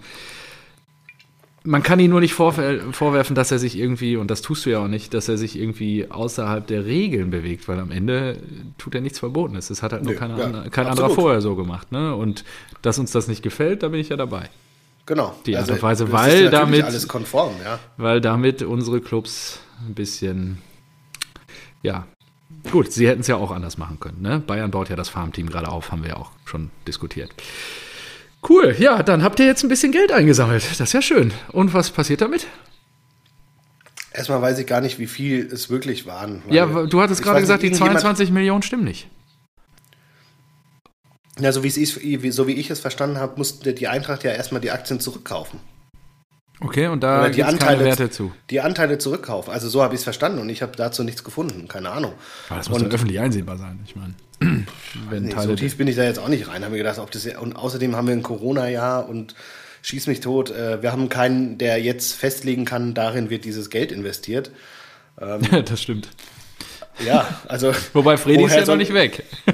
Man 1.66 1.82
kann 1.82 1.98
ihn 2.02 2.10
nur 2.10 2.20
nicht 2.20 2.34
vorwer- 2.34 2.92
vorwerfen, 2.92 3.36
dass 3.36 3.50
er 3.50 3.58
sich 3.58 3.78
irgendwie, 3.80 4.18
und 4.18 4.30
das 4.30 4.42
tust 4.42 4.66
du 4.66 4.70
ja 4.72 4.80
auch 4.80 4.90
nicht, 4.90 5.14
dass 5.14 5.30
er 5.30 5.38
sich 5.38 5.58
irgendwie 5.58 6.12
außerhalb 6.12 6.68
der 6.68 6.84
Regeln 6.86 7.30
bewegt, 7.30 7.70
weil 7.70 7.80
am 7.80 7.90
Ende 7.90 8.38
tut 8.78 8.96
er 8.96 9.00
nichts 9.02 9.20
Verbotenes. 9.20 9.70
Das 9.70 9.82
hat 9.82 9.94
halt 9.94 10.04
nur 10.04 10.12
Nö, 10.12 10.20
keine, 10.20 10.34
ja, 10.38 10.50
kein 10.50 10.62
absolut. 10.62 10.88
anderer 10.90 11.10
vorher 11.12 11.40
so 11.40 11.56
gemacht. 11.56 11.94
Ne? 11.94 12.14
Und 12.16 12.44
dass 12.82 13.00
uns 13.00 13.12
das 13.14 13.30
nicht 13.30 13.44
gefällt, 13.44 13.82
da 13.82 13.88
bin 13.88 14.02
ich 14.02 14.10
ja 14.10 14.18
dabei. 14.18 14.50
Genau. 15.06 15.34
Die 15.46 15.56
Art 15.56 15.70
und 15.72 15.82
Weise, 15.82 16.04
das 16.04 16.14
weil 16.14 16.50
damit- 16.50 16.84
alles 16.84 17.08
konform, 17.08 17.54
ja. 17.64 17.80
weil 17.96 18.20
damit 18.20 18.62
unsere 18.62 19.00
Clubs 19.00 19.62
ein 19.88 19.94
bisschen, 19.94 20.58
ja, 21.82 22.06
gut, 22.72 22.92
sie 22.92 23.08
hätten 23.08 23.22
es 23.22 23.28
ja 23.28 23.36
auch 23.36 23.52
anders 23.52 23.78
machen 23.78 24.00
können. 24.00 24.22
Ne? 24.22 24.40
Bayern 24.40 24.72
baut 24.72 24.90
ja 24.90 24.96
das 24.96 25.10
Farmteam 25.10 25.50
gerade 25.50 25.68
auf, 25.70 25.92
haben 25.92 26.02
wir 26.04 26.10
ja 26.12 26.18
auch 26.18 26.32
schon 26.46 26.70
diskutiert. 26.88 27.32
Cool, 28.48 28.76
ja, 28.78 29.04
dann 29.04 29.24
habt 29.24 29.40
ihr 29.40 29.46
jetzt 29.46 29.64
ein 29.64 29.70
bisschen 29.70 29.92
Geld 29.92 30.12
eingesammelt. 30.12 30.64
Das 30.70 30.80
ist 30.80 30.94
ja 30.94 31.02
schön. 31.02 31.32
Und 31.52 31.74
was 31.74 31.92
passiert 31.92 32.22
damit? 32.22 32.48
Erstmal 34.12 34.42
weiß 34.42 34.60
ich 34.60 34.68
gar 34.68 34.82
nicht, 34.82 35.00
wie 35.00 35.08
viel 35.08 35.46
es 35.52 35.70
wirklich 35.70 36.06
waren. 36.06 36.44
Ja, 36.50 36.66
du 36.66 37.02
hattest 37.02 37.22
ich 37.22 37.26
gerade 37.26 37.40
gesagt, 37.42 37.64
die 37.64 37.68
nicht, 37.70 37.76
irgendjemand- 37.80 38.02
22 38.02 38.32
Millionen 38.32 38.62
stimmen 38.62 38.84
nicht. 38.84 39.08
Ja, 41.40 41.52
so 41.52 41.64
wie, 41.64 41.72
wie- 42.22 42.32
so 42.32 42.46
wie 42.48 42.52
ich 42.54 42.70
es 42.70 42.80
verstanden 42.80 43.18
habe, 43.18 43.38
musste 43.38 43.74
die 43.74 43.88
Eintracht 43.88 44.24
ja 44.24 44.32
erstmal 44.32 44.62
die 44.62 44.70
Aktien 44.72 45.00
zurückkaufen. 45.00 45.60
Okay, 46.64 46.88
und 46.88 47.02
da 47.02 47.30
die 47.30 47.44
Anteile, 47.44 47.84
Werte 47.86 48.10
zu. 48.10 48.32
die 48.50 48.62
Anteile 48.62 48.98
zurückkaufen. 48.98 49.52
Also 49.54 49.68
so 49.70 49.84
habe 49.84 49.94
ich 49.94 50.00
es 50.00 50.04
verstanden 50.04 50.40
und 50.40 50.50
ich 50.50 50.62
habe 50.62 50.72
dazu 50.76 51.04
nichts 51.04 51.24
gefunden. 51.24 51.68
Keine 51.68 51.90
Ahnung. 51.92 52.14
Aber 52.50 52.58
das 52.58 52.70
muss 52.70 52.82
Und- 52.82 52.94
öffentlich 52.94 53.20
einsehbar 53.20 53.58
sein. 53.58 53.80
Ich 53.86 53.96
meine, 53.96 54.14
wenn 55.10 55.24
Nee, 55.24 55.34
so 55.40 55.56
tief 55.56 55.78
bin 55.78 55.88
ich 55.88 55.96
da 55.96 56.04
jetzt 56.04 56.20
auch 56.20 56.28
nicht 56.28 56.48
rein. 56.48 56.64
Haben 56.64 56.72
wir 56.72 56.78
gedacht, 56.78 57.00
ob 57.00 57.12
das 57.12 57.26
und 57.26 57.56
außerdem 57.56 57.96
haben 57.96 58.08
wir 58.08 58.14
ein 58.16 58.24
Corona-Jahr 58.24 59.08
und 59.08 59.36
schieß 59.82 60.08
mich 60.08 60.20
tot. 60.22 60.52
Äh, 60.52 60.82
Wir 60.82 60.92
haben 60.92 61.10
keinen, 61.10 61.58
der 61.58 61.82
jetzt 61.82 62.14
festlegen 62.14 62.66
kann, 62.66 62.94
darin 62.94 63.30
wird 63.30 63.46
dieses 63.46 63.70
Geld 63.70 63.92
investiert. 63.92 64.52
das 65.66 65.82
stimmt. 65.82 66.10
Ja, 67.06 67.28
also 67.48 67.74
Wobei 67.94 68.18
Freddy 68.18 68.44
ist 68.46 68.56
ja 68.56 68.66
noch 68.66 68.76
nicht 68.76 68.94
weg. 68.94 69.24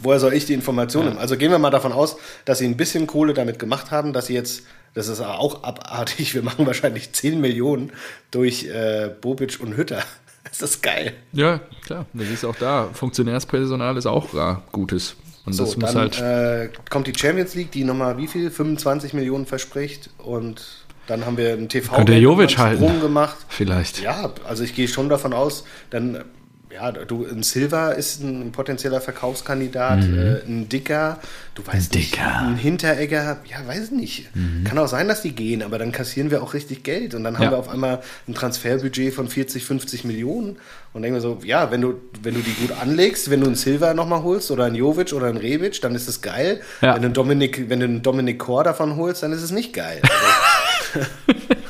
Woher 0.00 0.20
soll 0.20 0.34
ich 0.34 0.44
die 0.44 0.52
Informationen 0.54 1.10
haben? 1.10 1.18
Also 1.18 1.36
gehen 1.36 1.50
wir 1.50 1.58
mal 1.58 1.70
davon 1.70 1.92
aus, 1.92 2.16
dass 2.44 2.58
sie 2.58 2.66
ein 2.66 2.76
bisschen 2.76 3.06
Kohle 3.06 3.32
damit 3.34 3.58
gemacht 3.58 3.90
haben, 3.90 4.12
dass 4.12 4.26
sie 4.26 4.34
jetzt, 4.34 4.64
das 4.96 5.08
ist 5.08 5.20
auch 5.20 5.62
abartig, 5.62 6.34
wir 6.34 6.42
machen 6.42 6.66
wahrscheinlich 6.66 7.12
10 7.12 7.40
Millionen 7.40 7.92
durch 8.32 8.64
äh, 8.64 9.10
Bobic 9.20 9.60
und 9.60 9.76
Hütter. 9.76 10.02
Das 10.48 10.62
ist 10.62 10.82
geil. 10.82 11.12
Ja, 11.32 11.60
klar. 11.84 12.06
Das 12.14 12.28
ist 12.28 12.44
auch 12.44 12.56
da. 12.56 12.88
Funktionärspersonal 12.92 13.96
ist 13.96 14.06
auch 14.06 14.32
ja, 14.32 14.62
Gutes. 14.72 15.16
Und 15.44 15.52
So, 15.52 15.64
das 15.64 15.76
muss 15.76 15.92
dann 15.92 16.10
halt. 16.12 16.20
äh, 16.20 16.72
kommt 16.88 17.06
die 17.08 17.12
Champions 17.16 17.54
League, 17.54 17.72
die 17.72 17.84
nochmal 17.84 18.16
wie 18.16 18.26
viel? 18.26 18.50
25 18.50 19.12
Millionen 19.12 19.44
verspricht. 19.44 20.10
Und 20.18 20.86
dann 21.08 21.26
haben 21.26 21.36
wir 21.36 21.52
einen 21.52 21.68
tv 21.68 21.94
Könnte 21.94 22.14
Jovic 22.14 22.56
halten. 22.58 22.82
Sprung 22.84 23.00
gemacht. 23.00 23.36
Vielleicht. 23.48 24.00
Ja, 24.00 24.32
also 24.48 24.64
ich 24.64 24.74
gehe 24.74 24.88
schon 24.88 25.08
davon 25.08 25.32
aus, 25.32 25.64
dann, 25.90 26.24
ja, 26.76 26.92
du, 26.92 27.24
ein 27.26 27.42
Silva 27.42 27.90
ist 27.92 28.22
ein 28.22 28.52
potenzieller 28.52 29.00
Verkaufskandidat, 29.00 30.04
äh, 30.04 30.42
ein 30.46 30.68
Dicker, 30.68 31.18
du 31.54 31.66
weißt 31.66 31.94
nicht, 31.94 32.12
Mhm. 32.12 32.16
Dicker. 32.16 32.40
Mhm. 32.42 32.48
ein 32.48 32.56
Hinteregger, 32.56 33.38
ja, 33.50 33.66
weiß 33.66 33.90
nicht. 33.92 34.28
Kann 34.64 34.78
auch 34.78 34.86
sein, 34.88 35.08
dass 35.08 35.22
die 35.22 35.32
gehen, 35.34 35.62
aber 35.62 35.78
dann 35.78 35.90
kassieren 35.90 36.30
wir 36.30 36.42
auch 36.42 36.52
richtig 36.54 36.82
Geld 36.82 37.14
und 37.14 37.24
dann 37.24 37.36
haben 37.38 37.44
Ja. 37.44 37.50
wir 37.52 37.58
auf 37.58 37.68
einmal 37.70 38.00
ein 38.28 38.34
Transferbudget 38.34 39.14
von 39.14 39.28
40, 39.28 39.64
50 39.64 40.04
Millionen 40.04 40.58
und 40.92 41.02
denken 41.02 41.14
wir 41.16 41.20
so, 41.22 41.38
ja, 41.44 41.70
wenn 41.70 41.80
du, 41.80 41.94
wenn 42.22 42.34
du 42.34 42.40
die 42.40 42.52
gut 42.52 42.72
anlegst, 42.80 43.30
wenn 43.30 43.40
du 43.40 43.46
einen 43.46 43.56
Silva 43.56 43.94
nochmal 43.94 44.22
holst 44.22 44.50
oder 44.50 44.64
einen 44.66 44.76
Jovic 44.76 45.12
oder 45.14 45.26
einen 45.28 45.38
Rebic, 45.38 45.80
dann 45.80 45.94
ist 45.94 46.08
es 46.08 46.20
geil. 46.20 46.60
Ja. 46.82 46.94
Wenn 46.94 47.02
du 47.02 47.06
einen 47.06 47.14
Dominik, 47.14 47.68
wenn 47.70 47.80
du 47.80 47.86
einen 47.86 48.02
Dominik 48.02 48.38
Kor 48.38 48.64
davon 48.64 48.96
holst, 48.96 49.22
dann 49.22 49.32
ist 49.32 49.42
es 49.42 49.50
nicht 49.50 49.72
geil. 49.72 50.02
Also, 50.94 51.06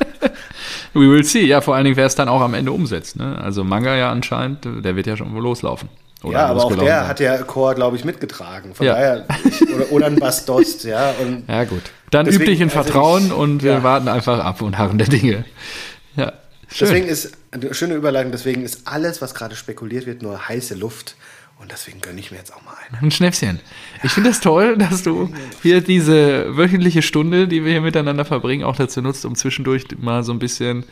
We 0.94 1.00
will 1.10 1.24
see. 1.24 1.44
Ja, 1.46 1.60
vor 1.60 1.74
allen 1.74 1.84
Dingen, 1.84 1.96
wer 1.96 2.06
es 2.06 2.14
dann 2.14 2.28
auch 2.28 2.40
am 2.40 2.54
Ende 2.54 2.72
umsetzt. 2.72 3.16
Ne? 3.16 3.38
Also 3.38 3.64
Manga 3.64 3.94
ja 3.96 4.10
anscheinend, 4.10 4.64
der 4.64 4.96
wird 4.96 5.06
ja 5.06 5.16
schon 5.16 5.34
wohl 5.34 5.42
loslaufen. 5.42 5.88
Oder 6.22 6.38
ja, 6.38 6.46
aber 6.46 6.64
auch 6.64 6.74
der 6.76 6.86
sein. 6.86 7.08
hat 7.08 7.20
ja 7.20 7.36
Chor, 7.42 7.74
glaube 7.74 7.96
ich, 7.96 8.04
mitgetragen. 8.04 8.74
Von 8.74 8.86
Ja. 8.86 8.94
daher, 8.94 9.26
oder, 9.74 9.92
oder 9.92 10.06
ein 10.06 10.16
Bastost, 10.16 10.84
ja. 10.84 11.12
Und 11.20 11.44
Ja, 11.48 11.64
gut. 11.64 11.82
Dann 12.10 12.24
Deswegen, 12.24 12.42
üb 12.44 12.48
dich 12.50 12.60
in 12.60 12.68
also 12.70 12.82
Vertrauen 12.82 13.26
ich- 13.26 13.32
und 13.32 13.62
wir 13.62 13.72
ja. 13.72 13.82
warten 13.82 14.08
einfach 14.08 14.38
ab 14.42 14.62
und 14.62 14.78
harren 14.78 14.98
der 14.98 15.08
Dinge. 15.08 15.44
Ja. 16.16 16.32
Schön. 16.68 16.88
deswegen 16.88 17.06
ist, 17.06 17.32
eine 17.52 17.72
schöne 17.74 17.94
Überleitung, 17.94 18.32
deswegen 18.32 18.62
ist 18.64 18.88
alles, 18.88 19.22
was 19.22 19.34
gerade 19.34 19.54
spekuliert 19.54 20.06
wird, 20.06 20.22
nur 20.22 20.48
heiße 20.48 20.74
Luft. 20.74 21.14
Und 21.60 21.70
deswegen 21.72 22.00
gönne 22.00 22.18
ich 22.20 22.30
mir 22.30 22.38
jetzt 22.38 22.52
auch 22.54 22.62
mal 22.62 22.74
eine. 22.90 23.00
Ein 23.02 23.10
Schnäpschen. 23.10 23.60
Ich 24.06 24.12
finde 24.12 24.30
es 24.30 24.36
das 24.36 24.44
toll, 24.44 24.76
dass 24.78 25.02
du 25.02 25.30
hier 25.62 25.80
diese 25.80 26.56
wöchentliche 26.56 27.02
Stunde, 27.02 27.48
die 27.48 27.64
wir 27.64 27.72
hier 27.72 27.80
miteinander 27.80 28.24
verbringen, 28.24 28.64
auch 28.64 28.76
dazu 28.76 29.02
nutzt, 29.02 29.24
um 29.24 29.34
zwischendurch 29.34 29.84
mal 29.98 30.22
so 30.22 30.32
ein 30.32 30.38
bisschen 30.38 30.84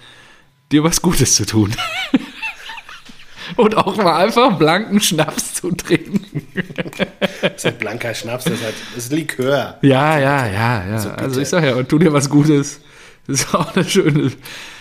dir 0.73 0.83
was 0.83 1.01
Gutes 1.01 1.37
zu 1.37 1.47
tun. 1.47 1.73
Und 3.57 3.77
auch 3.77 3.97
mal 3.97 4.25
einfach 4.25 4.59
blanken 4.59 5.01
Schnaps 5.01 5.55
zu 5.55 5.71
trinken. 5.71 6.43
Das 7.41 7.53
ist 7.57 7.65
halt 7.67 7.79
blanker 7.79 8.15
Schnaps, 8.15 8.45
das 8.45 8.55
ist, 8.55 8.65
halt, 8.65 8.75
das 8.95 9.05
ist 9.05 9.13
Likör. 9.13 9.79
Ja, 9.83 10.19
ja, 10.19 10.47
ja, 10.47 10.87
ja. 10.87 10.97
bitte. 10.97 11.19
Also 11.19 11.41
ich 11.41 11.49
sag 11.49 11.63
ja, 11.63 11.75
und 11.75 11.89
tu 11.89 11.99
dir 11.99 12.13
was 12.13 12.29
Gutes. 12.29 12.81
Das 13.27 13.41
ist 13.41 13.55
auch 13.55 13.75
eine 13.77 13.85
schöne. 13.85 14.33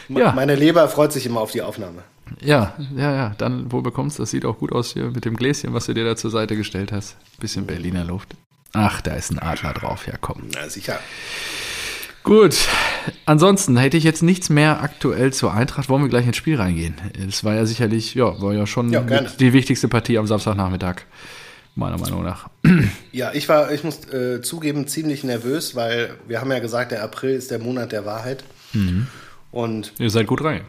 Ja, 0.10 0.32
Meine 0.32 0.56
Leber 0.56 0.88
freut 0.89 1.13
sich 1.13 1.26
immer 1.26 1.41
auf 1.41 1.52
die 1.52 1.62
Aufnahme. 1.62 2.04
Ja, 2.41 2.74
ja, 2.96 3.15
ja. 3.15 3.36
Dann 3.38 3.72
wohl 3.72 3.82
bekommst 3.82 4.19
das 4.19 4.32
sieht 4.32 4.46
auch 4.46 4.58
gut 4.60 4.72
aus 4.72 4.93
hier 4.93 5.12
mit 5.12 5.26
dem 5.26 5.36
Gläschen, 5.36 5.74
was 5.74 5.86
du 5.86 5.93
dir 5.93 6.06
da 6.06 6.15
zur 6.15 6.32
Seite 6.32 6.56
gestellt 6.56 6.91
hast. 6.91 7.17
Bisschen 7.39 7.65
Berliner 7.65 8.04
Luft. 8.04 8.36
Ach, 8.74 9.02
da 9.02 9.13
ist 9.13 9.32
ein 9.32 9.39
Adler 9.39 9.74
drauf. 9.74 10.08
Ja, 10.08 10.13
komm. 10.19 10.43
Na 10.54 10.67
sicher. 10.69 11.00
Gut. 12.24 12.56
Ansonsten 13.26 13.78
hätte 13.78 13.98
ich 13.98 14.04
jetzt 14.04 14.24
nichts 14.24 14.50
mehr 14.50 14.82
aktuell 14.82 15.34
zur 15.34 15.54
Eintracht. 15.54 15.89
Wollen 15.89 16.04
wir 16.04 16.10
gleich 16.10 16.26
ins 16.26 16.38
Spiel 16.38 16.56
reingehen? 16.56 16.96
Es 17.28 17.43
war 17.43 17.54
ja 17.54 17.65
sicherlich, 17.65 18.15
ja, 18.15 18.41
war 18.41 18.54
ja 18.54 18.65
schon 18.65 18.91
Ja, 18.91 19.02
die 19.02 19.54
wichtigste 19.54 19.89
Partie 19.89 20.17
am 20.17 20.26
Samstagnachmittag 20.26 21.02
meiner 21.76 21.98
Meinung 21.98 22.24
nach. 22.24 22.50
Ja, 23.12 23.32
ich 23.32 23.48
war, 23.48 23.72
ich 23.72 23.84
muss 23.84 24.08
äh, 24.12 24.41
zugeben, 24.41 24.88
ziemlich 24.88 25.24
nervös, 25.24 25.76
weil 25.76 26.15
wir 26.28 26.41
haben 26.41 26.52
ja 26.52 26.58
gesagt, 26.58 26.91
der 26.91 27.04
April 27.04 27.36
ist 27.36 27.52
der 27.52 27.60
Monat 27.60 27.91
der 27.91 28.06
Wahrheit. 28.06 28.43
Mhm. 28.74 29.06
Und 29.52 29.93
Ihr 30.00 30.10
seid 30.10 30.26
gut 30.26 30.43
rein. 30.43 30.62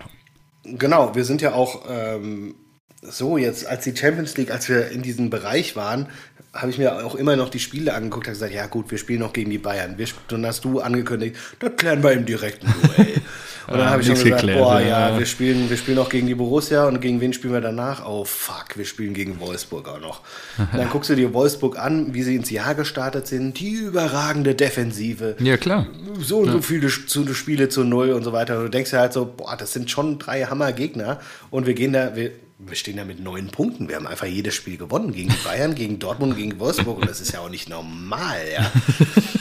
Genau, 0.64 1.14
wir 1.14 1.24
sind 1.24 1.42
ja 1.42 1.55
auch 1.55 1.85
ähm, 1.88 2.55
so 3.03 3.37
jetzt, 3.37 3.66
als 3.66 3.85
die 3.85 3.96
Champions 3.96 4.37
League, 4.37 4.50
als 4.50 4.68
wir 4.68 4.88
in 4.90 5.03
diesem 5.03 5.31
Bereich 5.31 5.77
waren, 5.77 6.09
habe 6.53 6.70
ich 6.70 6.79
mir 6.79 7.05
auch 7.05 7.14
immer 7.14 7.37
noch 7.37 7.48
die 7.48 7.59
Spiele 7.59 7.94
angeguckt 7.94 8.27
und 8.27 8.33
gesagt, 8.33 8.53
ja 8.53 8.66
gut, 8.66 8.90
wir 8.90 8.98
spielen 8.98 9.20
noch 9.20 9.33
gegen 9.33 9.50
die 9.50 9.59
Bayern. 9.59 9.98
Wir, 9.98 10.07
dann 10.29 10.46
hast 10.46 10.64
du 10.64 10.81
angekündigt, 10.81 11.37
das 11.59 11.72
klären 11.77 12.03
wir 12.03 12.12
im 12.12 12.27
direkten 12.27 12.72
Duell. 12.83 13.20
Und 13.66 13.79
dann 13.79 13.88
Ah, 13.88 13.90
habe 13.90 14.03
ich 14.03 14.07
schon 14.09 14.16
gesagt, 14.16 14.40
geklärt, 14.42 14.59
boah, 14.59 14.81
ja. 14.81 15.11
ja, 15.11 15.18
wir 15.18 15.27
spielen, 15.27 15.70
wir 15.70 15.77
spielen 15.77 15.96
noch 15.96 16.09
gegen 16.09 16.27
die 16.27 16.35
Borussia 16.35 16.85
und 16.87 17.00
gegen 17.00 17.20
wen 17.20 17.33
spielen 17.33 17.53
wir 17.55 17.61
danach? 17.61 18.05
Oh 18.07 18.24
fuck, 18.24 18.77
wir 18.77 18.85
spielen 18.85 19.14
gegen 19.14 19.40
Wolfsburg 19.40 19.88
auch 19.88 20.00
noch. 20.00 20.20
Und 20.59 20.68
dann 20.79 20.90
guckst 20.90 21.09
du 21.11 21.14
dir 21.16 21.33
Wolfsburg 21.33 21.79
an, 21.79 22.12
wie 22.14 22.22
sie 22.22 22.37
ins 22.37 22.50
Jahr 22.50 22.74
gestartet 22.74 23.27
sind, 23.27 23.59
die 23.59 23.72
überragende 23.72 24.55
Defensive 24.55 25.37
Ja, 25.38 25.57
klar. 25.57 25.87
so 26.20 26.38
und 26.38 26.50
so 26.53 26.61
viele 26.61 26.90
Spiele 26.90 27.68
zu 27.68 27.85
null 27.85 28.11
und 28.12 28.22
so 28.24 28.33
weiter. 28.33 28.59
Und 28.59 28.64
du 28.64 28.70
denkst 28.70 28.92
ja 28.92 29.00
halt 29.00 29.12
so, 29.12 29.24
boah, 29.37 29.57
das 29.57 29.72
sind 29.72 29.90
schon 29.90 30.18
drei 30.18 30.44
Hammer-Gegner. 30.44 31.20
Und 31.50 31.66
wir 31.66 31.74
gehen 31.74 31.92
da, 31.94 32.14
wir, 32.16 32.33
wir 32.59 32.77
stehen 32.77 32.96
da 32.98 33.05
mit 33.05 33.20
neun 33.22 33.48
Punkten. 33.48 33.88
Wir 33.88 33.96
haben 33.96 34.07
einfach 34.07 34.27
jedes 34.27 34.55
Spiel 34.55 34.77
gewonnen. 34.77 35.12
Gegen 35.12 35.33
Bayern, 35.44 35.74
gegen 35.77 35.98
Dortmund, 35.98 36.37
gegen 36.37 36.59
Wolfsburg. 36.61 36.98
Und 36.98 37.09
das 37.09 37.20
ist 37.20 37.33
ja 37.33 37.40
auch 37.40 37.48
nicht 37.50 37.68
normal, 37.70 38.37
ja. 38.55 38.70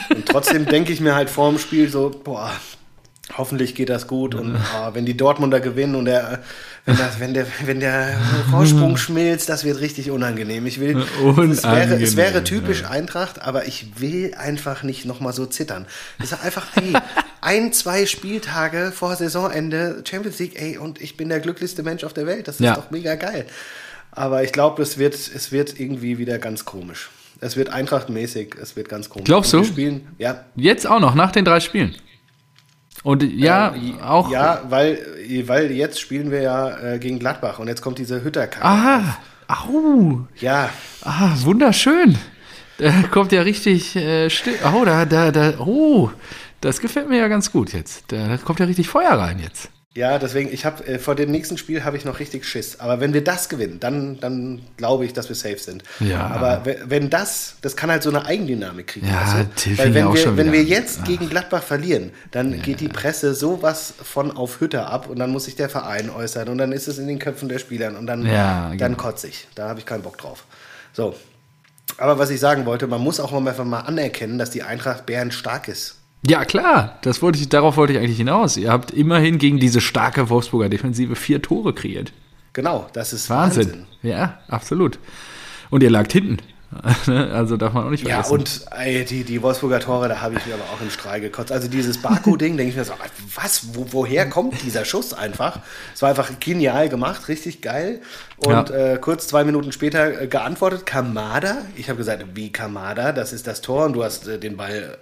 Und 0.15 0.25
trotzdem 0.27 0.65
denke 0.65 0.93
ich 0.93 0.99
mir 1.01 1.15
halt 1.15 1.29
vor 1.29 1.49
dem 1.49 1.59
Spiel 1.59 1.89
so, 1.89 2.09
boah, 2.23 2.51
hoffentlich 3.37 3.75
geht 3.75 3.89
das 3.89 4.07
gut. 4.07 4.35
Und 4.35 4.55
ah, 4.55 4.91
wenn 4.93 5.05
die 5.05 5.15
Dortmunder 5.17 5.59
gewinnen 5.59 5.95
und 5.95 6.05
der, 6.05 6.39
wenn, 6.85 6.97
das, 6.97 7.19
wenn, 7.19 7.33
der, 7.33 7.47
wenn 7.65 7.79
der 7.79 8.15
Vorsprung 8.51 8.97
schmilzt, 8.97 9.49
das 9.49 9.63
wird 9.63 9.79
richtig 9.79 10.11
unangenehm. 10.11 10.65
Ich 10.65 10.79
will, 10.79 10.97
es 11.51 11.63
wäre, 11.63 11.95
es 12.01 12.15
wäre 12.15 12.29
Unangenehm, 12.29 12.43
typisch 12.43 12.83
Eintracht, 12.85 13.41
aber 13.41 13.65
ich 13.67 13.99
will 13.99 14.33
einfach 14.37 14.83
nicht 14.83 15.05
nochmal 15.05 15.33
so 15.33 15.45
zittern. 15.45 15.85
Es 16.19 16.31
ist 16.31 16.43
einfach, 16.43 16.65
ey, 16.75 16.93
ein, 17.41 17.73
zwei 17.73 18.05
Spieltage 18.05 18.91
vor 18.93 19.15
Saisonende 19.15 20.03
Champions 20.09 20.39
League, 20.39 20.59
ey, 20.61 20.77
und 20.77 21.01
ich 21.01 21.17
bin 21.17 21.29
der 21.29 21.39
glücklichste 21.39 21.83
Mensch 21.83 22.03
auf 22.03 22.13
der 22.13 22.25
Welt. 22.27 22.47
Das 22.47 22.55
ist 22.55 22.61
Ja. 22.65 22.75
doch 22.75 22.91
mega 22.91 23.15
geil. 23.15 23.45
Aber 24.11 24.43
ich 24.43 24.51
glaube, 24.51 24.81
es 24.83 24.97
wird, 24.97 25.15
es 25.15 25.51
wird 25.51 25.79
irgendwie 25.79 26.17
wieder 26.19 26.37
ganz 26.37 26.65
komisch. 26.65 27.09
Es 27.39 27.57
wird 27.57 27.69
Eintracht-mäßig, 27.69 28.55
es 28.61 28.75
wird 28.75 28.87
ganz 28.87 29.09
komisch. 29.09 29.25
Glaubst 29.25 29.51
wir 29.51 29.59
du? 29.61 29.65
Spielen, 29.65 30.07
ja, 30.17 30.45
Jetzt 30.55 30.87
auch 30.87 30.99
noch, 31.01 31.15
nach 31.15 31.31
den 31.31 31.43
drei 31.43 31.59
Spielen. 31.59 31.95
Und 33.03 33.23
ja, 33.23 33.75
Äh, 33.75 34.01
auch. 34.01 34.31
Ja, 34.31 34.61
weil, 34.69 34.97
weil 35.45 35.71
jetzt 35.71 35.99
spielen 35.99 36.31
wir 36.31 36.41
ja 36.41 36.77
äh, 36.93 36.99
gegen 36.99 37.19
Gladbach 37.19 37.59
und 37.59 37.67
jetzt 37.67 37.81
kommt 37.81 37.97
diese 37.99 38.23
Hütterkarte. 38.23 38.65
Aha. 38.65 39.17
Au. 39.47 40.21
Ja, 40.39 40.69
Ah, 41.01 41.31
wunderschön. 41.41 42.17
Da 42.77 42.91
kommt 43.11 43.31
ja 43.33 43.41
richtig 43.41 43.95
äh, 43.95 44.29
still. 44.29 44.55
Oh, 44.73 44.85
da, 44.85 45.05
da, 45.05 45.31
da. 45.31 45.53
Oh, 45.59 46.09
das 46.61 46.79
gefällt 46.79 47.09
mir 47.09 47.17
ja 47.19 47.27
ganz 47.27 47.51
gut 47.51 47.73
jetzt. 47.73 48.05
Da 48.11 48.37
kommt 48.37 48.59
ja 48.59 48.65
richtig 48.65 48.87
Feuer 48.87 49.11
rein 49.11 49.39
jetzt. 49.39 49.69
Ja, 49.95 50.17
deswegen, 50.17 50.51
ich 50.51 50.65
habe 50.65 50.83
äh, 50.87 50.97
vor 50.97 51.13
dem 51.13 51.29
nächsten 51.29 51.57
Spiel 51.57 51.83
habe 51.83 51.97
ich 51.97 52.03
noch 52.03 52.19
richtig 52.19 52.45
Schiss. 52.45 52.79
Aber 52.79 52.99
wenn 52.99 53.13
wir 53.13 53.23
das 53.23 53.47
gewinnen, 53.47 53.79
dann, 53.79 54.19
dann 54.19 54.63
glaube 54.75 55.05
ich, 55.05 55.13
dass 55.13 55.29
wir 55.29 55.35
safe 55.35 55.59
sind. 55.59 55.83
Ja. 55.99 56.25
Aber 56.27 56.65
we- 56.65 56.79
wenn 56.87 57.11
das, 57.11 57.57
das 57.61 57.75
kann 57.75 57.91
halt 57.91 58.01
so 58.01 58.09
eine 58.09 58.25
Eigendynamik 58.25 58.87
kriegen. 58.87 59.07
Ja? 59.07 59.45
Till 59.55 59.77
Weil 59.77 59.93
wenn 59.93 60.07
ja 60.07 60.13
wir, 60.13 60.37
wenn 60.37 60.51
wir 60.51 60.63
jetzt 60.63 61.05
gegen 61.05 61.29
Gladbach 61.29 61.61
verlieren, 61.61 62.11
dann 62.31 62.59
geht 62.63 62.79
die 62.79 62.87
Presse 62.87 63.35
sowas 63.35 63.93
von 64.01 64.31
auf 64.35 64.61
Hütter 64.61 64.87
ab 64.89 65.07
und 65.09 65.19
dann 65.19 65.29
muss 65.29 65.45
sich 65.45 65.55
der 65.55 65.69
Verein 65.69 66.09
äußern 66.09 66.49
und 66.49 66.57
dann 66.57 66.71
ist 66.71 66.87
es 66.87 66.97
in 66.97 67.07
den 67.07 67.19
Köpfen 67.19 67.47
der 67.47 67.59
Spielern 67.59 67.95
und 67.95 68.07
dann, 68.07 68.25
Ja, 68.25 68.69
dann 68.69 68.77
genau. 68.77 68.97
kotze 68.97 69.27
ich. 69.27 69.47
Da 69.53 69.69
habe 69.69 69.79
ich 69.79 69.85
keinen 69.85 70.01
Bock 70.01 70.17
drauf. 70.17 70.45
So. 70.93 71.15
Aber 71.97 72.17
was 72.17 72.31
ich 72.31 72.39
sagen 72.39 72.65
wollte, 72.65 72.87
man 72.87 73.01
muss 73.01 73.19
auch 73.19 73.31
mal 73.31 73.47
einfach 73.47 73.63
mal 73.65 73.81
anerkennen, 73.81 74.39
dass 74.39 74.49
die 74.49 74.63
Eintracht 74.63 75.05
Bären 75.05 75.31
stark 75.31 75.67
ist. 75.67 75.97
Ja, 76.25 76.45
klar. 76.45 76.97
Das 77.01 77.21
wollte 77.21 77.39
ich, 77.39 77.49
darauf 77.49 77.75
wollte 77.77 77.93
ich 77.93 77.99
eigentlich 77.99 78.17
hinaus. 78.17 78.55
Ihr 78.57 78.71
habt 78.71 78.91
immerhin 78.91 79.37
gegen 79.37 79.59
diese 79.59 79.81
starke 79.81 80.29
Wolfsburger 80.29 80.69
Defensive 80.69 81.15
vier 81.15 81.41
Tore 81.41 81.73
kreiert. 81.73 82.13
Genau, 82.53 82.87
das 82.93 83.13
ist 83.13 83.29
Wahnsinn. 83.29 83.65
Wahnsinn. 83.67 83.85
Ja, 84.03 84.39
absolut. 84.47 84.99
Und 85.69 85.83
ihr 85.83 85.89
lagt 85.89 86.13
hinten. 86.13 86.37
also 87.07 87.55
darf 87.57 87.73
man 87.73 87.85
auch 87.85 87.89
nicht 87.91 88.07
Ja, 88.07 88.23
vergessen. 88.23 88.65
und 88.71 88.77
ey, 88.79 89.05
die, 89.05 89.23
die 89.23 89.41
Wolfsburger 89.43 89.79
Tore, 89.79 90.07
da 90.09 90.21
habe 90.21 90.35
ich 90.35 90.45
mir 90.47 90.55
aber 90.55 90.63
auch 90.73 90.81
im 90.81 90.89
Strahl 90.89 91.21
gekotzt. 91.21 91.51
Also 91.51 91.67
dieses 91.67 91.99
Baku-Ding, 92.01 92.57
denke 92.57 92.71
ich 92.71 92.75
mir 92.77 92.83
so, 92.85 92.93
was, 93.35 93.75
wo, 93.75 93.85
woher 93.91 94.27
kommt 94.27 94.59
dieser 94.63 94.83
Schuss 94.85 95.13
einfach? 95.13 95.59
Es 95.93 96.01
war 96.01 96.09
einfach 96.09 96.31
genial 96.39 96.89
gemacht, 96.89 97.27
richtig 97.27 97.61
geil. 97.61 98.01
Und 98.37 98.69
Ja. 98.69 98.93
äh, 98.93 98.97
kurz 98.97 99.27
zwei 99.27 99.43
Minuten 99.43 99.71
später 99.71 100.21
äh, 100.21 100.27
geantwortet, 100.27 100.85
Kamada. 100.87 101.57
Ich 101.75 101.89
habe 101.89 101.97
gesagt, 101.97 102.25
wie 102.33 102.51
Kamada, 102.51 103.11
das 103.11 103.33
ist 103.33 103.45
das 103.45 103.61
Tor 103.61 103.85
und 103.85 103.93
du 103.93 104.03
hast 104.03 104.27
äh, 104.27 104.39
den 104.39 104.57
Ball 104.57 104.97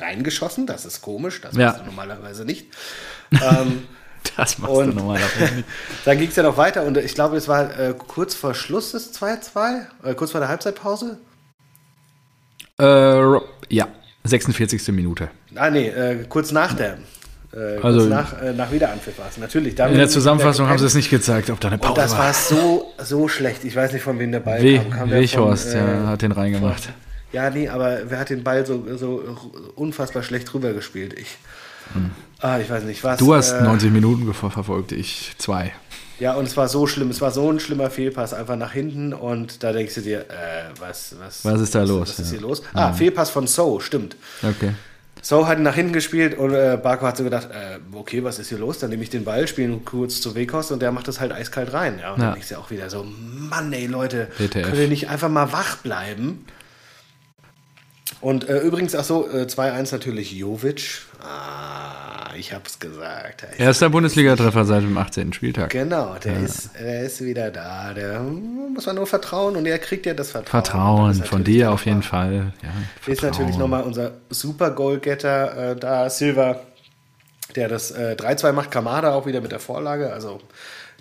reingeschossen, 0.00 0.66
das 0.66 0.84
ist 0.84 1.02
komisch, 1.02 1.40
das 1.40 1.56
Ja. 1.56 1.66
machst 1.68 1.80
du 1.80 1.84
normalerweise 1.86 2.44
nicht. 2.44 2.66
ähm, 3.32 3.86
das 4.36 4.58
machst 4.58 4.74
und- 4.74 4.90
du 4.90 4.96
normalerweise 4.96 5.54
nicht. 5.56 5.68
dann 6.04 6.18
ging 6.18 6.28
es 6.28 6.36
ja 6.36 6.42
noch 6.42 6.56
weiter 6.56 6.82
und 6.84 6.96
ich 6.98 7.14
glaube, 7.14 7.36
es 7.36 7.48
war 7.48 7.78
äh, 7.78 7.94
kurz 7.96 8.34
vor 8.34 8.54
Schluss 8.54 8.92
des 8.92 9.12
2-2, 9.14 9.80
äh, 10.04 10.14
kurz 10.14 10.32
vor 10.32 10.40
der 10.40 10.48
Halbzeitpause. 10.48 11.18
Äh, 12.80 13.38
ja, 13.74 13.88
46. 14.24 14.88
Minute. 14.92 15.28
Ah, 15.54 15.70
nee, 15.70 15.88
äh, 15.88 16.24
kurz 16.28 16.52
nach 16.52 16.74
der. 16.74 16.98
Äh, 17.52 17.78
Also- 17.82 18.06
nach, 18.06 18.40
äh, 18.42 18.52
nach 18.52 18.70
Wiederanpfiff 18.70 19.18
war 19.18 19.26
es. 19.30 19.38
Natürlich. 19.38 19.78
In 19.78 19.94
der 19.94 20.08
Zusammenfassung 20.08 20.68
haben 20.68 20.78
sie 20.78 20.84
es 20.86 20.94
nicht 20.94 21.10
gezeigt, 21.10 21.50
ob 21.50 21.58
da 21.60 21.68
eine 21.68 21.76
Und 21.78 21.82
Pause 21.82 22.00
das 22.00 22.12
war. 22.12 22.18
war 22.26 22.34
so, 22.34 22.92
so 22.98 23.26
schlecht. 23.28 23.64
Ich 23.64 23.74
weiß 23.74 23.92
nicht, 23.92 24.02
von 24.02 24.18
wem 24.18 24.30
der 24.32 24.40
Ball 24.40 24.62
We 24.62 24.78
kam. 24.78 24.90
kam 24.90 25.08
der 25.10 25.20
Weghorst, 25.20 25.70
von, 25.70 25.78
ja, 25.80 26.04
äh, 26.04 26.06
hat 26.08 26.22
den 26.22 26.32
reingemacht. 26.32 26.90
Ja, 27.32 27.50
nee, 27.50 27.68
aber 27.68 27.98
wer 28.08 28.18
hat 28.18 28.30
den 28.30 28.42
Ball 28.42 28.64
so, 28.64 28.84
so 28.96 29.22
unfassbar 29.74 30.22
schlecht 30.22 30.52
rübergespielt? 30.54 31.12
Ich. 31.18 31.36
Ah, 32.40 32.58
ich 32.58 32.68
weiß 32.70 32.84
nicht, 32.84 33.02
was. 33.04 33.18
Hm. 33.20 33.26
Du 33.26 33.34
hast 33.34 33.52
äh, 33.52 33.62
90 33.62 33.90
Minuten 33.90 34.32
verfolgt, 34.34 34.92
ich 34.92 35.32
zwei. 35.38 35.72
Ja, 36.20 36.34
und 36.34 36.46
es 36.46 36.56
war 36.56 36.68
so 36.68 36.86
schlimm. 36.86 37.10
Es 37.10 37.20
war 37.20 37.30
so 37.30 37.50
ein 37.50 37.60
schlimmer 37.60 37.90
Fehlpass 37.90 38.34
einfach 38.34 38.56
nach 38.56 38.72
hinten 38.72 39.12
und 39.14 39.62
da 39.62 39.72
denkst 39.72 39.94
du 39.94 40.00
dir, 40.02 40.20
äh, 40.22 40.24
was, 40.80 41.14
was, 41.18 41.44
Was 41.44 41.60
ist 41.60 41.74
da 41.74 41.84
los? 41.84 42.08
Was 42.10 42.18
ist 42.18 42.32
Ja. 42.32 42.38
hier 42.38 42.40
los? 42.48 42.62
Ah, 42.74 42.92
Fehlpass 42.92 43.30
von 43.30 43.46
So, 43.46 43.78
stimmt. 43.80 44.16
Okay. 44.42 44.72
So 45.22 45.46
hat 45.48 45.58
ihn 45.58 45.64
nach 45.64 45.74
hinten 45.74 45.92
gespielt 45.92 46.36
und 46.38 46.52
äh, 46.54 46.78
Barco 46.80 47.06
hat 47.06 47.16
so 47.16 47.24
gedacht, 47.24 47.48
äh, 47.50 47.78
okay, 47.92 48.22
was 48.24 48.38
ist 48.38 48.48
hier 48.50 48.58
los? 48.58 48.78
Dann 48.78 48.90
nehme 48.90 49.02
ich 49.02 49.10
den 49.10 49.24
Ball, 49.24 49.46
spiele 49.48 49.72
ihn 49.72 49.84
kurz 49.84 50.20
zu 50.20 50.34
Weghorst 50.34 50.70
und 50.72 50.80
der 50.80 50.92
macht 50.92 51.08
das 51.08 51.20
halt 51.20 51.32
eiskalt 51.32 51.72
rein. 51.72 51.98
Ja, 52.00 52.12
und 52.14 52.20
Ja. 52.20 52.26
dann 52.26 52.34
denkst 52.34 52.48
du 52.50 52.58
auch 52.58 52.70
wieder 52.70 52.88
so, 52.90 53.04
Mann 53.04 53.72
ey 53.72 53.86
Leute, 53.86 54.28
WTF. 54.38 54.62
könnt 54.66 54.76
ihr 54.78 54.88
nicht 54.88 55.08
einfach 55.08 55.28
mal 55.28 55.52
wach 55.52 55.76
bleiben? 55.78 56.44
Und 58.20 58.48
äh, 58.48 58.58
übrigens, 58.60 58.94
ach 58.94 59.04
so, 59.04 59.28
äh, 59.28 59.42
2-1 59.46 59.92
natürlich 59.92 60.32
Jovic. 60.32 61.02
Ah, 61.22 62.30
ich 62.36 62.52
hab's 62.52 62.78
gesagt. 62.78 63.44
Er 63.44 63.50
ist- 63.50 63.60
Erster 63.60 63.90
Bundesliga-Treffer 63.90 64.64
seit 64.64 64.82
dem 64.82 64.96
18. 64.98 65.32
Spieltag. 65.32 65.70
Genau, 65.70 66.16
der, 66.22 66.40
ist, 66.40 66.70
der 66.78 67.02
ist 67.02 67.22
wieder 67.24 67.50
da. 67.50 67.94
Der 67.94 68.18
hm, 68.18 68.72
muss 68.74 68.86
man 68.86 68.96
nur 68.96 69.06
vertrauen 69.06 69.54
und 69.56 69.66
er 69.66 69.78
kriegt 69.78 70.04
ja 70.06 70.14
das 70.14 70.32
Vertrauen. 70.32 70.64
Vertrauen 70.64 71.18
Das 71.18 71.28
von 71.28 71.44
dir 71.44 71.70
auf 71.70 71.86
jeden 71.86 72.02
Fall. 72.02 72.52
Ja, 72.62 73.12
ist 73.12 73.22
natürlich 73.22 73.56
nochmal 73.56 73.82
unser 73.84 74.12
super 74.30 74.70
Goalgetter 74.72 75.72
äh, 75.72 75.76
da, 75.76 76.10
Silva, 76.10 76.60
der 77.54 77.68
das 77.68 77.92
äh, 77.92 78.16
3-2 78.18 78.52
macht, 78.52 78.70
Kamada 78.70 79.14
auch 79.14 79.26
wieder 79.26 79.40
mit 79.40 79.52
der 79.52 79.60
Vorlage. 79.60 80.12
Also 80.12 80.40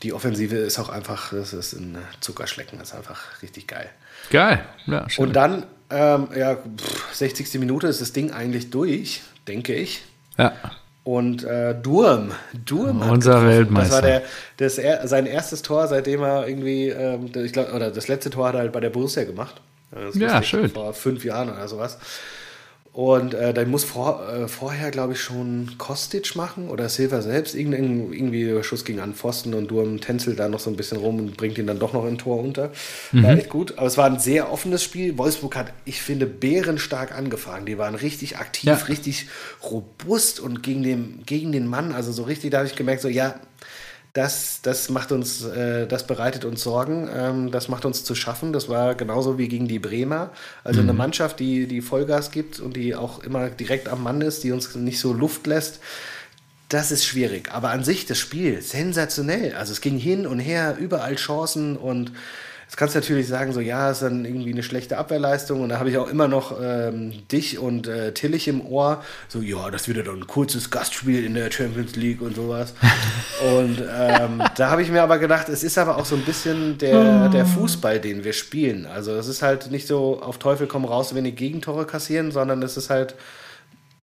die 0.04 0.14
Offensive 0.14 0.56
ist 0.56 0.78
auch 0.78 0.90
einfach, 0.90 1.32
das 1.34 1.54
ist 1.54 1.74
ein 1.74 1.98
Zuckerschlecken, 2.20 2.78
das 2.78 2.90
ist 2.90 2.96
einfach 2.96 3.42
richtig 3.42 3.68
geil. 3.68 3.90
Geil. 4.30 4.64
Ja, 4.86 5.10
schön. 5.10 5.26
Und 5.26 5.34
dann, 5.36 5.64
ähm, 5.90 6.28
ja, 6.36 6.56
pff, 6.56 7.14
60. 7.14 7.60
Minute 7.60 7.88
ist 7.88 8.02
das 8.02 8.14
Ding 8.14 8.32
eigentlich 8.32 8.70
durch, 8.70 9.22
denke 9.48 9.74
ich. 9.74 10.04
ja. 10.38 10.54
Und 11.04 11.46
äh, 11.46 11.74
Durm, 11.74 12.34
Durm 12.66 13.02
hat 13.02 13.12
Unser 13.12 13.32
getroffen. 13.36 13.48
Weltmeister. 13.48 14.02
Das 14.02 14.04
war 14.04 14.10
der, 14.10 14.22
das 14.58 14.78
er, 14.78 15.08
sein 15.08 15.26
erstes 15.26 15.62
Tor, 15.62 15.88
seitdem 15.88 16.22
er 16.22 16.46
irgendwie, 16.46 16.90
ähm, 16.90 17.32
ich 17.34 17.54
glaube, 17.54 17.72
oder 17.72 17.92
das 17.92 18.10
letzte 18.10 18.30
Tor 18.30 18.50
hat 18.50 18.56
er 18.56 18.60
halt 18.60 18.74
bei 18.74 18.82
der 18.82 18.90
Borussia 18.90 19.24
gemacht. 19.24 19.62
Ja, 20.16 20.44
schön. 20.44 20.70
Vor 20.70 20.94
fünf 20.94 21.24
Jahren 21.24 21.50
oder 21.50 21.66
sowas. 21.70 21.98
Und 22.98 23.36
äh, 23.36 23.54
dann 23.54 23.70
muss 23.70 23.84
vor, 23.84 24.28
äh, 24.28 24.48
vorher, 24.48 24.90
glaube 24.90 25.14
ich, 25.14 25.22
schon 25.22 25.76
Kostic 25.78 26.36
machen 26.36 26.68
oder 26.68 26.90
Silva 26.90 27.22
selbst. 27.22 27.54
Irgendein, 27.54 28.12
irgendwie 28.12 28.64
Schuss 28.64 28.86
ging 28.86 29.00
an 29.00 29.14
Pfosten 29.14 29.54
und 29.54 29.68
Durm 29.70 30.02
tänzelt 30.02 30.40
da 30.40 30.50
noch 30.50 30.60
so 30.60 30.72
ein 30.72 30.78
bisschen 30.78 30.98
rum 30.98 31.20
und 31.20 31.38
bringt 31.38 31.60
ihn 31.60 31.68
dann 31.68 31.78
doch 31.78 31.94
noch 31.94 32.08
in 32.08 32.18
Tor 32.18 32.40
unter. 32.40 32.72
War 33.12 33.38
echt 33.38 33.50
gut. 33.50 33.78
Aber 33.78 33.86
es 33.86 33.98
war 33.98 34.08
ein 34.08 34.18
sehr 34.18 34.52
offenes 34.52 34.84
Spiel. 34.84 35.16
Wolfsburg 35.20 35.56
hat, 35.56 35.74
ich 35.86 36.02
finde, 36.02 36.26
bärenstark 36.26 37.16
angefangen. 37.16 37.68
Die 37.68 37.78
waren 37.78 37.94
richtig 37.94 38.38
aktiv, 38.38 38.64
Ja. 38.68 38.74
richtig 38.74 39.28
robust 39.62 40.40
und 40.40 40.64
gegen 40.64 40.82
den, 40.82 41.22
gegen 41.24 41.52
den 41.52 41.68
Mann, 41.68 41.92
also 41.92 42.12
so 42.12 42.24
richtig, 42.24 42.50
da 42.50 42.58
habe 42.58 42.68
ich 42.68 42.76
gemerkt, 42.76 43.04
so 43.04 43.10
ja, 43.10 43.36
das, 44.14 44.62
das 44.62 44.90
macht 44.90 45.12
uns, 45.12 45.44
äh, 45.44 45.86
das 45.88 46.08
bereitet 46.08 46.44
uns 46.46 46.64
Sorgen, 46.64 47.10
ähm, 47.14 47.52
das 47.52 47.68
macht 47.68 47.86
uns 47.86 48.04
zu 48.04 48.16
schaffen. 48.16 48.54
Das 48.54 48.68
war 48.68 48.96
genauso 48.96 49.38
wie 49.38 49.48
gegen 49.48 49.68
die 49.68 49.80
Bremer. 49.80 50.32
Also 50.64 50.82
eine 50.82 50.94
Mannschaft, 50.94 51.40
die, 51.40 51.68
die 51.68 51.82
Vollgas 51.82 52.32
gibt 52.32 52.60
und 52.60 52.76
die 52.76 52.96
auch 52.96 53.24
immer 53.24 53.50
direkt 53.50 53.90
am 53.90 54.04
Mann 54.04 54.22
ist, 54.22 54.44
die 54.44 54.52
uns 54.52 54.74
nicht 54.76 55.00
so 55.00 55.14
Luft 55.14 55.46
lässt. 55.46 55.80
Das 56.70 56.92
ist 56.92 57.06
schwierig. 57.06 57.52
Aber 57.52 57.70
an 57.70 57.84
sich 57.84 58.06
das 58.06 58.18
Spiel 58.18 58.62
sensationell. 58.62 59.56
Also 59.56 59.72
es 59.72 59.82
ging 59.82 59.98
hin 59.98 60.28
und 60.28 60.40
her, 60.40 60.78
überall 60.80 61.16
Chancen 61.16 61.78
und 61.78 62.12
Jetzt 62.68 62.76
kannst 62.76 62.96
du 62.96 63.00
natürlich 63.00 63.30
sagen, 63.30 63.54
so 63.54 63.62
ja, 63.62 63.90
ist 63.92 64.02
dann 64.02 64.26
irgendwie 64.26 64.52
eine 64.52 64.62
schlechte 64.62 64.98
Abwehrleistung 64.98 65.62
und 65.62 65.70
da 65.70 65.80
habe 65.80 65.90
ich 65.90 65.98
auch 65.98 66.10
immer 66.10 66.28
noch 66.28 66.60
ähm, 66.62 67.14
dich 67.32 67.60
und 67.60 67.88
äh, 67.88 68.14
Tillich 68.14 68.50
im 68.50 68.60
Ohr. 68.60 69.02
So, 69.30 69.40
ja, 69.40 69.72
das 69.72 69.88
wird 69.88 70.06
dann 70.06 70.18
ein 70.18 70.28
kurzes 70.28 70.70
Gastspiel 70.70 71.24
in 71.24 71.34
der 71.34 71.50
Champions 71.50 71.96
League 71.96 72.22
und 72.22 72.36
sowas. 72.36 72.74
und 73.58 73.82
ähm, 73.90 74.44
da 74.58 74.70
habe 74.70 74.82
ich 74.82 74.92
mir 74.92 75.02
aber 75.02 75.18
gedacht, 75.18 75.48
es 75.48 75.64
ist 75.64 75.78
aber 75.78 75.96
auch 75.96 76.04
so 76.04 76.16
ein 76.16 76.24
bisschen 76.24 76.78
der, 76.78 77.30
der 77.30 77.46
Fußball, 77.46 78.02
den 78.02 78.26
wir 78.26 78.34
spielen. 78.34 78.86
Also 78.86 79.14
es 79.14 79.30
ist 79.30 79.42
halt 79.42 79.72
nicht 79.72 79.88
so 79.88 80.22
auf 80.22 80.38
Teufel 80.38 80.68
komm 80.68 80.84
raus, 80.84 81.16
wenn 81.16 81.24
die 81.24 81.36
Gegentore 81.36 81.86
kassieren, 81.86 82.32
sondern 82.32 82.62
es 82.64 82.76
ist 82.76 82.90
halt 82.90 83.16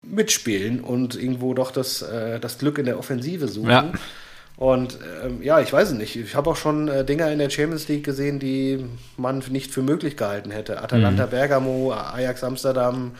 mitspielen 0.04 0.82
und 0.82 1.16
irgendwo 1.16 1.56
doch 1.56 1.72
das, 1.72 2.04
äh, 2.04 2.40
das 2.40 2.60
Glück 2.60 2.78
in 2.78 2.86
der 2.86 3.00
Offensive 3.00 3.48
suchen. 3.48 3.70
Ja. 3.70 3.92
Und 4.62 5.00
ähm, 5.26 5.42
ja, 5.42 5.60
ich 5.60 5.74
weiß 5.74 5.88
es 5.88 5.98
nicht. 5.98 6.16
Ich 6.16 6.36
habe 6.36 6.52
auch 6.52 6.56
schon 6.56 6.88
äh, 6.88 7.04
Dinger 7.04 7.32
in 7.32 7.40
der 7.40 7.50
Champions 7.50 7.88
League 7.88 8.04
gesehen, 8.04 8.38
die 8.38 8.86
man 9.18 9.42
nicht 9.50 9.72
für 9.72 9.82
möglich 9.82 10.18
gehalten 10.18 10.52
hätte. 10.52 10.84
Atalanta 10.84 11.26
Bergamo, 11.26 11.92
Ajax 11.92 12.44
Amsterdam, 12.44 13.14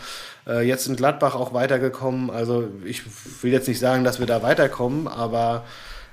äh, 0.46 0.62
jetzt 0.62 0.86
in 0.86 0.96
Gladbach 0.96 1.34
auch 1.34 1.52
weitergekommen. 1.52 2.30
Also 2.30 2.68
ich 2.86 3.02
will 3.42 3.52
jetzt 3.52 3.68
nicht 3.68 3.80
sagen, 3.80 4.04
dass 4.04 4.20
wir 4.20 4.28
da 4.28 4.44
weiterkommen, 4.44 5.08
aber 5.08 5.66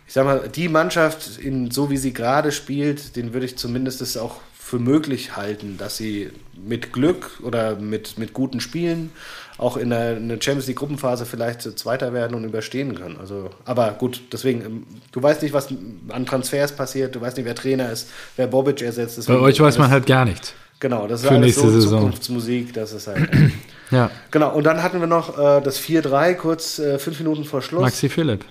ich 0.06 0.14
sag 0.14 0.24
mal, 0.24 0.48
die 0.48 0.70
Mannschaft, 0.70 1.36
in, 1.36 1.70
so 1.70 1.90
wie 1.90 1.98
sie 1.98 2.14
gerade 2.14 2.50
spielt, 2.50 3.14
den 3.14 3.34
würde 3.34 3.44
ich 3.44 3.58
zumindest 3.58 4.00
es 4.00 4.16
auch 4.16 4.36
für 4.68 4.78
möglich 4.78 5.34
halten, 5.34 5.76
dass 5.78 5.96
sie 5.96 6.30
mit 6.54 6.92
Glück 6.92 7.40
oder 7.42 7.76
mit, 7.76 8.18
mit 8.18 8.34
guten 8.34 8.60
Spielen 8.60 9.10
auch 9.56 9.78
in 9.78 9.88
der, 9.88 10.18
in 10.18 10.28
der 10.28 10.36
Champions 10.42 10.66
League 10.66 10.76
Gruppenphase 10.76 11.24
vielleicht 11.24 11.62
Zweiter 11.78 12.12
werden 12.12 12.34
und 12.34 12.44
überstehen 12.44 12.94
können. 12.94 13.16
Also, 13.18 13.48
aber 13.64 13.92
gut, 13.92 14.20
deswegen, 14.30 14.60
ähm, 14.60 14.86
du 15.10 15.22
weißt 15.22 15.40
nicht, 15.40 15.54
was 15.54 15.68
an 16.10 16.26
Transfers 16.26 16.72
passiert, 16.72 17.14
du 17.14 17.20
weißt 17.22 17.38
nicht, 17.38 17.46
wer 17.46 17.54
Trainer 17.54 17.90
ist, 17.90 18.10
wer 18.36 18.46
Bobic 18.46 18.82
ersetzt. 18.82 19.26
Bei 19.26 19.38
euch 19.38 19.58
weiß 19.58 19.78
man 19.78 19.90
halt 19.90 20.04
gar 20.04 20.26
nichts. 20.26 20.52
Genau, 20.80 21.08
das 21.08 21.22
ist 21.22 21.28
für 21.28 21.34
alles 21.34 21.46
nächste 21.46 21.62
so 21.62 21.70
Saison. 21.70 22.00
Zukunftsmusik, 22.00 22.74
das 22.74 22.92
ist 22.92 23.06
halt. 23.06 23.28
Ja, 23.90 24.10
genau, 24.30 24.54
und 24.54 24.64
dann 24.64 24.82
hatten 24.82 25.00
wir 25.00 25.06
noch 25.06 25.38
äh, 25.38 25.62
das 25.62 25.80
4-3, 25.80 26.34
kurz 26.34 26.78
äh, 26.78 26.98
fünf 26.98 27.20
Minuten 27.20 27.44
vor 27.44 27.62
Schluss. 27.62 27.80
Maxi 27.80 28.10
Philipp. 28.10 28.44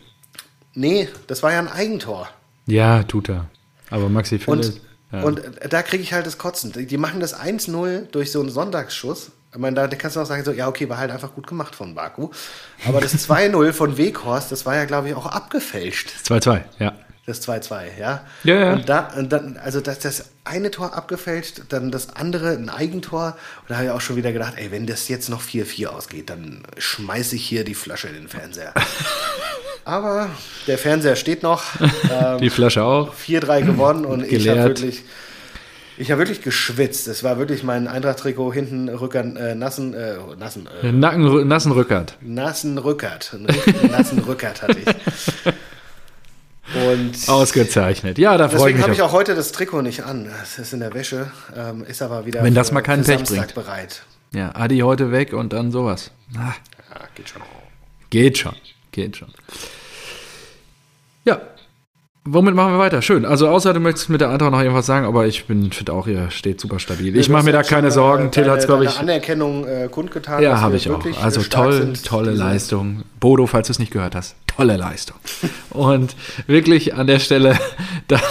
Nee, 0.74 1.10
das 1.28 1.44
war 1.44 1.52
ja 1.52 1.60
ein 1.60 1.68
Eigentor. 1.68 2.28
Ja, 2.66 3.04
tut 3.04 3.30
er. 3.30 3.46
Aber 3.92 4.10
Maxi 4.10 4.40
Philipp. 4.40 4.66
Und, 4.66 4.82
ja. 5.12 5.22
und 5.22 5.42
da 5.70 5.82
kriege 5.82 6.04
ich 6.04 6.14
halt 6.14 6.26
das 6.26 6.38
Kotzen. 6.38 6.72
Die 6.74 6.98
machen 6.98 7.20
das 7.20 7.40
1-0 7.40 8.12
durch 8.12 8.32
so 8.32 8.40
einen 8.40 8.50
Sonntagsschuss. 8.50 9.32
Ich 9.54 9.58
meine, 9.58 9.76
da 9.76 9.88
kannst 9.88 10.18
du 10.18 10.22
auch 10.22 10.26
sagen, 10.26 10.44
so, 10.44 10.52
ja, 10.52 10.68
okay, 10.68 10.90
war 10.90 10.98
halt 10.98 11.12
einfach 11.12 11.34
gut 11.34 11.48
gemacht 11.48 11.74
von 11.74 11.96
Baku. 11.96 12.30
Aber 12.86 13.00
das 13.00 13.14
2-0 13.28 13.72
von 13.72 13.98
Weghorst, 13.98 14.52
das 14.52 14.66
war 14.66 14.76
ja, 14.76 14.86
glaube 14.86 15.10
ich, 15.10 15.16
auch 15.16 15.26
abgefälscht. 15.26 16.12
2-2, 16.26 16.62
ja. 16.80 16.94
Das 17.28 17.46
2-2, 17.46 17.98
ja. 18.00 18.26
Ja, 18.44 18.56
ja. 18.56 18.74
Und, 18.74 18.88
da, 18.88 19.12
und 19.18 19.34
dann, 19.34 19.58
also 19.58 19.82
das, 19.82 20.00
das 20.00 20.30
eine 20.46 20.72
Tor 20.72 20.94
abgefälscht, 20.94 21.64
dann 21.70 21.92
das 21.92 22.16
andere 22.16 22.52
ein 22.52 22.70
Eigentor. 22.70 23.38
Und 23.62 23.70
da 23.70 23.76
habe 23.76 23.86
ich 23.86 23.92
auch 23.92 24.00
schon 24.00 24.16
wieder 24.16 24.32
gedacht, 24.32 24.54
ey, 24.56 24.72
wenn 24.72 24.88
das 24.88 25.10
jetzt 25.10 25.30
noch 25.30 25.42
4-4 25.42 25.88
ausgeht, 25.88 26.30
dann 26.30 26.64
schmeiße 26.78 27.36
ich 27.36 27.46
hier 27.46 27.66
die 27.66 27.76
Flasche 27.76 28.08
in 28.08 28.14
den 28.14 28.28
Fernseher. 28.30 28.74
Aber 29.88 30.30
der 30.68 30.78
Fernseher 30.78 31.16
steht 31.16 31.44
noch. 31.44 31.64
Ähm, 32.12 32.38
Die 32.42 32.50
Flasche 32.50 32.84
auch. 32.84 33.14
4-3 33.16 33.64
gewonnen 33.66 34.04
und 34.06 34.30
ich 34.30 34.50
habe 34.50 34.64
wirklich, 34.66 35.04
ich 35.98 36.12
habe 36.12 36.20
wirklich 36.20 36.42
geschwitzt. 36.42 37.08
Es 37.08 37.24
war 37.24 37.38
wirklich 37.40 37.64
mein 37.64 37.88
Eintracht-Trikot 37.88 38.52
hinten 38.54 38.90
Rückern, 38.90 39.38
äh, 39.38 39.56
nassen, 39.56 39.94
äh, 39.94 40.16
nassen, 40.38 40.68
äh, 40.84 40.92
Nacken, 40.92 41.48
nassen 41.48 41.72
Rückert. 41.72 42.18
nassen 42.20 42.78
Rückert. 42.78 43.34
Nassen 43.90 44.20
Rückert 44.20 44.62
hatte 44.62 44.78
ich. 44.80 44.88
Und 46.90 47.30
Ausgezeichnet. 47.30 48.18
Ja, 48.18 48.38
da 48.38 48.50
freue 48.50 48.58
ich 48.58 48.62
deswegen 48.64 48.78
mich. 48.80 48.84
habe 48.84 48.94
ich 48.94 49.02
auch 49.02 49.14
heute 49.14 49.36
das 49.36 49.54
Trikot 49.54 49.82
nicht 49.84 50.04
an. 50.04 50.30
Es 50.44 50.60
ist 50.60 50.74
in 50.74 50.82
der 50.82 50.94
Wäsche, 50.94 51.32
ähm, 51.56 51.86
ist 51.88 52.02
aber 52.02 52.26
wieder 52.26 52.44
Wenn 52.44 52.54
das 52.54 52.68
für- 52.70 52.74
mal 52.74 52.82
keinen 52.82 53.06
Pech 53.06 53.20
Samstag 53.20 53.38
bringt. 53.38 53.56
bereit. 53.56 54.04
Ja, 54.34 54.52
Adi 54.54 54.80
heute 54.80 55.14
weg 55.14 55.32
und 55.32 55.54
dann 55.54 55.72
sowas. 55.72 56.12
Ah, 56.36 56.52
Ja, 56.94 57.02
geht 57.16 57.30
schon. 57.30 57.42
geht 58.10 58.38
schon. 58.38 58.56
Geht 58.92 59.16
schon. 59.16 59.30
Ja. 61.28 61.42
Womit 62.24 62.56
machen 62.56 62.74
wir 62.74 62.80
weiter? 62.80 63.02
Schön. 63.02 63.26
Also 63.26 63.50
außer 63.50 63.74
du 63.74 63.82
möchtest 63.82 64.10
mit 64.10 64.22
der 64.22 64.30
Eintracht 64.30 64.52
noch 64.52 64.62
irgendwas 64.62 64.86
sagen, 64.86 65.06
aber 65.06 65.28
ich 65.28 65.46
bin 65.46 65.72
finde 65.72 65.92
auch, 65.94 66.08
ihr 66.08 66.30
steht 66.30 66.60
super 66.60 66.80
stabil. 66.80 67.16
Ich 67.18 67.28
mache 67.30 67.44
mir 67.44 67.52
da 67.52 67.64
keine 67.64 67.92
Sorgen. 67.92 68.32
Till 68.32 68.50
hat 68.50 68.60
es, 68.60 68.66
glaube 68.66 68.86
ich. 68.86 68.98
Anerkennung 68.98 69.66
äh, 69.66 69.90
kundgetan. 69.90 70.42
Ja, 70.42 70.62
habe 70.62 70.78
ich 70.78 70.90
auch. 70.90 71.06
Also 71.22 71.42
toll, 71.44 71.74
sind. 71.74 72.06
tolle 72.06 72.32
Leistung. 72.32 73.04
Bodo, 73.20 73.46
falls 73.46 73.68
du 73.68 73.72
es 73.72 73.80
nicht 73.80 73.92
gehört 73.92 74.16
hast, 74.16 74.36
tolle 74.46 74.78
Leistung. 74.78 75.18
Und 75.70 76.16
wirklich 76.48 76.96
an 76.96 77.08
der 77.08 77.20
Stelle 77.20 77.58
dann 78.08 78.22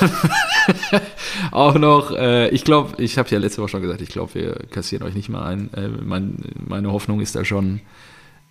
auch 1.50 1.74
noch, 1.74 2.12
äh, 2.12 2.48
ich 2.48 2.64
glaube, 2.64 3.02
ich 3.02 3.18
habe 3.18 3.28
ja 3.30 3.38
letzte 3.38 3.60
Woche 3.60 3.70
schon 3.70 3.82
gesagt, 3.82 4.00
ich 4.00 4.10
glaube, 4.10 4.34
wir 4.34 4.56
kassieren 4.70 5.06
euch 5.06 5.14
nicht 5.14 5.28
mal 5.28 5.44
ein. 5.46 5.70
Äh, 5.74 5.88
mein, 5.88 6.36
meine 6.66 6.92
Hoffnung 6.92 7.20
ist 7.20 7.36
da 7.36 7.44
schon 7.44 7.80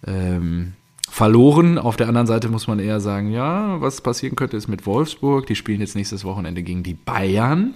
ähm, 0.07 0.73
verloren. 1.09 1.77
Auf 1.77 1.95
der 1.97 2.07
anderen 2.07 2.27
Seite 2.27 2.49
muss 2.49 2.67
man 2.67 2.79
eher 2.79 2.99
sagen, 2.99 3.31
ja, 3.31 3.79
was 3.81 4.01
passieren 4.01 4.35
könnte, 4.35 4.57
ist 4.57 4.67
mit 4.67 4.85
Wolfsburg. 4.85 5.45
Die 5.47 5.55
spielen 5.55 5.81
jetzt 5.81 5.95
nächstes 5.95 6.23
Wochenende 6.25 6.63
gegen 6.63 6.83
die 6.83 6.93
Bayern. 6.93 7.75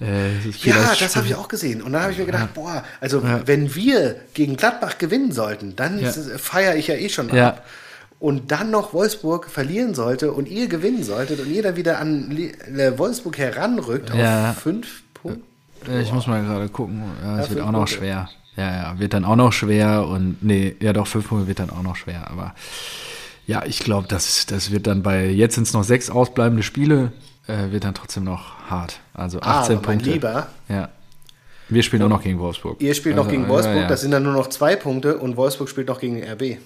Äh, 0.00 0.30
Ja, 0.62 0.92
das 0.98 1.16
habe 1.16 1.26
ich 1.26 1.34
auch 1.36 1.48
gesehen. 1.48 1.80
Und 1.80 1.92
dann 1.92 2.02
habe 2.02 2.12
ich 2.12 2.18
mir 2.18 2.26
gedacht, 2.26 2.52
boah, 2.54 2.82
also 3.00 3.22
wenn 3.46 3.74
wir 3.74 4.16
gegen 4.34 4.56
Gladbach 4.56 4.98
gewinnen 4.98 5.32
sollten, 5.32 5.76
dann 5.76 6.00
Ja. 6.00 6.10
feiere 6.10 6.76
ich 6.76 6.88
ja 6.88 6.96
eh 6.96 7.08
schon 7.08 7.28
Ja. 7.34 7.48
ab. 7.50 7.66
Und 8.18 8.50
dann 8.50 8.70
noch 8.70 8.92
Wolfsburg 8.94 9.48
verlieren 9.50 9.94
sollte 9.94 10.32
und 10.32 10.48
ihr 10.48 10.66
gewinnen 10.66 11.02
solltet 11.02 11.40
und 11.40 11.50
ihr 11.50 11.62
dann 11.62 11.76
wieder 11.76 11.98
an 12.00 12.30
Le- 12.30 12.52
äh, 12.92 12.98
Wolfsburg 12.98 13.36
heranrückt 13.38 14.12
Ja. 14.14 14.50
auf 14.50 14.56
fünf 14.58 15.02
Punkte. 15.14 15.42
Äh, 15.88 16.02
Ich 16.02 16.12
muss 16.12 16.26
mal 16.26 16.42
gerade 16.42 16.68
gucken. 16.70 17.02
Ja, 17.22 17.38
es 17.40 17.48
Ja, 17.48 17.54
wird 17.54 17.60
auch 17.64 17.70
noch 17.70 17.80
Punkte. 17.80 17.94
schwer. 17.96 18.28
Ja, 18.56 18.72
ja, 18.72 18.98
wird 18.98 19.14
dann 19.14 19.24
auch 19.24 19.36
noch 19.36 19.52
schwer 19.52 20.06
und 20.06 20.42
nee, 20.42 20.76
ja 20.80 20.92
doch, 20.92 21.06
fünf 21.08 21.28
Punkte 21.28 21.48
wird 21.48 21.58
dann 21.58 21.70
auch 21.70 21.82
noch 21.82 21.96
schwer. 21.96 22.30
Aber 22.30 22.54
ja, 23.46 23.64
ich 23.66 23.80
glaube, 23.80 24.06
das, 24.08 24.46
das 24.46 24.70
wird 24.70 24.86
dann 24.86 25.02
bei, 25.02 25.26
jetzt 25.26 25.56
sind 25.56 25.64
es 25.64 25.72
noch 25.72 25.82
sechs 25.84 26.08
ausbleibende 26.08 26.62
Spiele, 26.62 27.12
äh, 27.48 27.72
wird 27.72 27.84
dann 27.84 27.94
trotzdem 27.94 28.24
noch 28.24 28.54
hart. 28.70 29.00
Also 29.12 29.40
18 29.40 29.78
Aber 29.78 29.86
mein 29.88 29.96
Punkte. 29.98 30.10
Lieber, 30.12 30.46
Ja. 30.68 30.88
Wir 31.70 31.82
spielen 31.82 32.02
auch 32.02 32.08
noch 32.10 32.22
gegen 32.22 32.38
Wolfsburg. 32.38 32.80
ihr 32.82 32.94
spielt 32.94 33.14
Also, 33.16 33.24
noch 33.24 33.30
gegen 33.30 33.48
Wolfsburg, 33.48 33.74
Ja, 33.76 33.82
ja. 33.82 33.88
das 33.88 34.02
sind 34.02 34.10
dann 34.10 34.22
nur 34.22 34.34
noch 34.34 34.48
zwei 34.48 34.76
Punkte 34.76 35.16
und 35.16 35.36
Wolfsburg 35.36 35.68
spielt 35.70 35.88
noch 35.88 35.98
gegen 35.98 36.22
RB. 36.22 36.58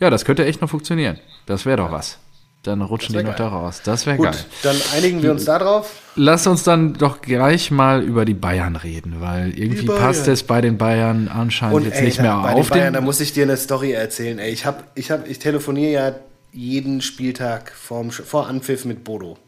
ja, 0.00 0.10
das 0.10 0.24
könnte 0.24 0.44
echt 0.46 0.60
noch 0.62 0.70
funktionieren. 0.70 1.18
Das 1.46 1.66
wäre 1.66 1.76
doch 1.76 1.92
was. 1.92 2.18
Dann 2.64 2.82
rutschen 2.82 3.14
die 3.16 3.22
noch 3.22 3.36
geil. 3.36 3.38
da 3.38 3.48
raus. 3.48 3.82
Das 3.84 4.04
wäre 4.04 4.16
Gut, 4.16 4.26
geil. 4.26 4.44
dann 4.62 4.76
einigen 4.94 5.22
wir 5.22 5.30
uns 5.30 5.44
darauf. 5.44 5.90
Lass 6.16 6.46
uns 6.46 6.64
dann 6.64 6.94
doch 6.94 7.22
gleich 7.22 7.70
mal 7.70 8.02
über 8.02 8.24
die 8.24 8.34
Bayern 8.34 8.74
reden, 8.76 9.20
weil 9.20 9.56
irgendwie 9.56 9.86
passt 9.86 10.26
es 10.26 10.42
bei 10.42 10.60
den 10.60 10.76
Bayern 10.76 11.28
anscheinend 11.28 11.76
Und 11.76 11.84
jetzt 11.84 11.98
ey, 11.98 12.04
nicht 12.04 12.18
da, 12.18 12.22
mehr 12.22 12.36
bei 12.42 12.54
auf 12.54 12.68
den 12.68 12.78
Bayern, 12.78 12.94
da 12.94 13.00
muss 13.00 13.20
ich 13.20 13.32
dir 13.32 13.44
eine 13.44 13.56
Story 13.56 13.92
erzählen. 13.92 14.38
Ey, 14.40 14.50
ich 14.50 14.66
habe, 14.66 14.82
ich 14.96 15.10
habe, 15.12 15.28
ich 15.28 15.38
telefoniere 15.38 15.92
ja 15.92 16.12
jeden 16.52 17.00
Spieltag 17.00 17.72
vorm, 17.72 18.10
vor 18.10 18.48
Anpfiff 18.48 18.84
mit 18.84 19.04
Bodo. 19.04 19.38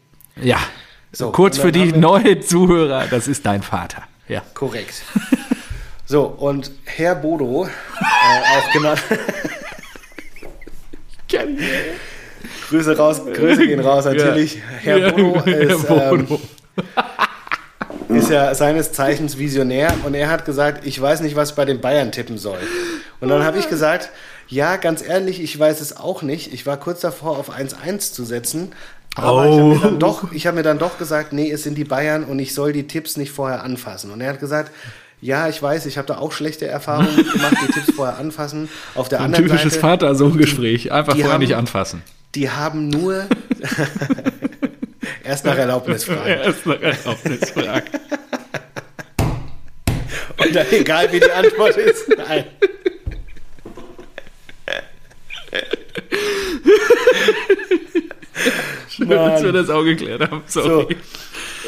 Ja. 0.41 0.59
So, 1.11 1.31
Kurz 1.31 1.57
für 1.57 1.73
die 1.73 1.91
neuen 1.91 2.41
Zuhörer, 2.41 3.07
das 3.07 3.27
ist 3.27 3.45
dein 3.45 3.61
Vater. 3.61 4.03
Ja. 4.29 4.41
Korrekt. 4.53 5.03
So, 6.05 6.23
und 6.25 6.71
Herr 6.85 7.15
Bodo, 7.15 7.65
äh, 7.65 7.67
auch 8.57 8.71
genannt. 8.71 9.01
Grüße 12.71 12.97
raus, 12.97 13.21
Grüße 13.31 13.67
gehen 13.67 13.79
raus 13.81 14.05
natürlich. 14.05 14.57
Herr 14.81 14.97
Ja, 14.97 15.11
Bodo 15.11 15.39
ist, 15.43 15.87
Herr 15.89 16.11
ähm, 16.13 16.25
Bodo. 16.25 16.41
ist 18.09 18.29
ja 18.29 18.53
seines 18.55 18.91
Zeichens 18.91 19.37
Visionär 19.37 19.93
und 20.05 20.13
er 20.15 20.29
hat 20.29 20.45
gesagt, 20.45 20.85
ich 20.85 20.99
weiß 21.01 21.21
nicht, 21.21 21.35
was 21.35 21.51
ich 21.51 21.55
bei 21.55 21.65
den 21.65 21.79
Bayern 21.81 22.11
tippen 22.11 22.37
soll. 22.37 22.57
Und 23.19 23.29
dann 23.29 23.43
habe 23.43 23.57
ich 23.59 23.69
gesagt, 23.69 24.09
ja, 24.47 24.75
ganz 24.77 25.05
ehrlich, 25.07 25.41
ich 25.41 25.57
weiß 25.57 25.79
es 25.81 25.95
auch 25.95 26.21
nicht. 26.23 26.53
Ich 26.53 26.65
war 26.65 26.77
kurz 26.77 27.01
davor, 27.01 27.37
auf 27.37 27.55
1-1 27.55 28.13
zu 28.13 28.23
setzen. 28.25 28.71
Aber 29.15 29.45
ich 29.45 29.51
habe 29.51 29.61
Oh. 29.63 29.67
mir, 29.75 29.79
dann 29.79 29.99
doch- 29.99 30.31
ich 30.31 30.47
hab 30.47 30.55
mir 30.55 30.63
dann 30.63 30.79
doch 30.79 30.97
gesagt, 30.97 31.33
nee, 31.33 31.51
es 31.51 31.63
sind 31.63 31.75
die 31.77 31.83
Bayern 31.83 32.23
und 32.23 32.39
ich 32.39 32.53
soll 32.53 32.73
die 32.73 32.87
Tipps 32.87 33.17
nicht 33.17 33.31
vorher 33.31 33.63
anfassen. 33.63 34.11
Und 34.11 34.21
er 34.21 34.29
hat 34.29 34.39
gesagt, 34.39 34.71
ja, 35.21 35.47
ich 35.47 35.61
weiß, 35.61 35.85
ich 35.85 35.97
habe 35.97 36.07
da 36.07 36.17
auch 36.17 36.31
schlechte 36.31 36.65
Erfahrungen 36.67 37.15
gemacht, 37.15 37.55
die 37.67 37.71
Tipps 37.71 37.91
vorher 37.95 38.17
anfassen. 38.17 38.69
Auf 38.95 39.07
der 39.09 39.19
Ein 39.19 39.25
anderen 39.25 39.45
typisches 39.47 39.75
Vater-Sohn-Gespräch. 39.77 40.91
Einfach 40.91 41.13
vorher 41.13 41.33
haben- 41.33 41.41
nicht 41.41 41.55
anfassen. 41.55 42.01
Die 42.35 42.49
haben 42.49 42.89
nur 42.89 43.27
erst 45.23 45.45
nach 45.45 45.57
Erlaubnis 45.57 46.03
fragen. 46.05 46.27
Erst 46.27 46.65
nach 46.65 46.81
Erlaubnisfrage. 46.81 47.85
Und 50.37 50.55
dann 50.55 50.65
egal, 50.71 51.11
wie 51.11 51.19
die 51.19 51.31
Antwort 51.31 51.77
ist, 51.77 52.07
nein. 52.17 52.45
Damit 58.99 59.43
wir 59.43 59.51
das 59.51 59.69
auch 59.69 59.83
geklärt 59.83 60.21
haben. 60.21 60.43
Sorry. 60.47 60.97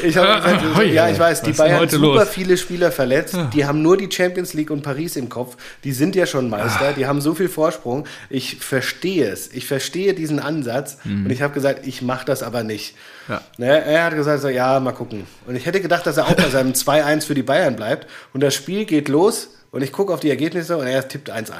Ich 0.02 0.16
hab 0.16 0.42
gesagt, 0.42 0.76
Hoi, 0.76 0.86
ja, 0.86 1.08
ich 1.08 1.18
weiß, 1.18 1.42
die 1.42 1.52
Bayern 1.52 1.80
heute 1.80 1.96
super 1.96 2.20
los? 2.24 2.28
viele 2.28 2.56
Spieler 2.56 2.90
verletzt. 2.90 3.36
Die 3.54 3.64
haben 3.64 3.80
nur 3.82 3.96
die 3.96 4.10
Champions 4.10 4.52
League 4.54 4.70
und 4.70 4.82
Paris 4.82 5.16
im 5.16 5.28
Kopf. 5.28 5.56
Die 5.84 5.92
sind 5.92 6.16
ja 6.16 6.26
schon 6.26 6.50
Meister. 6.50 6.92
Die 6.92 7.06
haben 7.06 7.20
so 7.20 7.34
viel 7.34 7.48
Vorsprung. 7.48 8.06
Ich 8.28 8.56
verstehe 8.56 9.28
es. 9.28 9.52
Ich 9.52 9.66
verstehe 9.66 10.14
diesen 10.14 10.40
Ansatz. 10.40 10.98
Und 11.04 11.30
ich 11.30 11.42
habe 11.42 11.54
gesagt, 11.54 11.86
ich 11.86 12.02
mache 12.02 12.26
das 12.26 12.42
aber 12.42 12.62
nicht. 12.62 12.96
Ja. 13.28 13.40
Ne, 13.56 13.84
er 13.84 14.04
hat 14.04 14.14
gesagt, 14.14 14.42
so, 14.42 14.48
ja, 14.48 14.80
mal 14.80 14.92
gucken. 14.92 15.26
Und 15.46 15.56
ich 15.56 15.64
hätte 15.66 15.80
gedacht, 15.80 16.06
dass 16.06 16.16
er 16.16 16.26
auch 16.26 16.34
bei 16.34 16.48
seinem 16.48 16.72
2-1 16.74 17.26
für 17.26 17.34
die 17.34 17.42
Bayern 17.42 17.76
bleibt. 17.76 18.08
Und 18.32 18.42
das 18.42 18.54
Spiel 18.54 18.84
geht 18.84 19.08
los. 19.08 19.48
Und 19.70 19.82
ich 19.82 19.92
gucke 19.92 20.12
auf 20.12 20.20
die 20.20 20.30
Ergebnisse 20.30 20.76
und 20.76 20.86
er 20.86 21.06
tippt 21.08 21.30
1-1. 21.32 21.50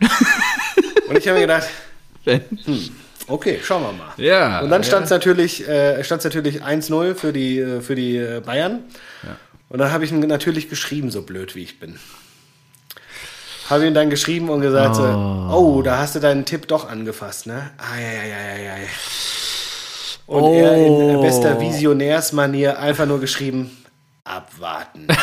und 1.08 1.18
ich 1.18 1.28
habe 1.28 1.38
mir 1.38 1.46
gedacht, 1.46 1.68
okay, 3.28 3.60
schauen 3.62 3.82
wir 3.82 3.92
mal. 3.92 4.12
Ja, 4.16 4.60
Und 4.60 4.70
dann 4.70 4.82
ja. 4.82 4.86
stand 4.88 5.04
es 5.04 5.10
natürlich, 5.10 5.66
äh, 5.68 6.02
natürlich 6.24 6.62
1-0 6.62 7.14
für 7.14 7.32
die, 7.32 7.58
äh, 7.58 7.80
für 7.80 7.94
die 7.94 8.16
äh, 8.16 8.40
Bayern. 8.40 8.80
Und 9.68 9.78
dann 9.78 9.90
habe 9.92 10.04
ich 10.04 10.12
ihm 10.12 10.20
natürlich 10.20 10.68
geschrieben, 10.68 11.10
so 11.10 11.22
blöd 11.22 11.54
wie 11.54 11.62
ich 11.62 11.80
bin. 11.80 11.98
Habe 13.70 13.86
ihm 13.86 13.94
dann 13.94 14.10
geschrieben 14.10 14.50
und 14.50 14.60
gesagt, 14.60 14.96
so, 14.96 15.02
oh, 15.02 15.82
da 15.82 15.98
hast 15.98 16.14
du 16.14 16.20
deinen 16.20 16.44
Tipp 16.44 16.68
doch 16.68 16.88
angefasst, 16.88 17.46
ne? 17.46 17.70
Eieieiei. 17.78 18.88
Und 20.26 20.52
er 20.54 20.76
in 20.76 20.92
Oh. 20.92 21.22
bester 21.22 21.60
Visionärsmanier 21.60 22.78
einfach 22.78 23.06
nur 23.06 23.20
geschrieben, 23.20 23.70
abwarten. 24.24 25.06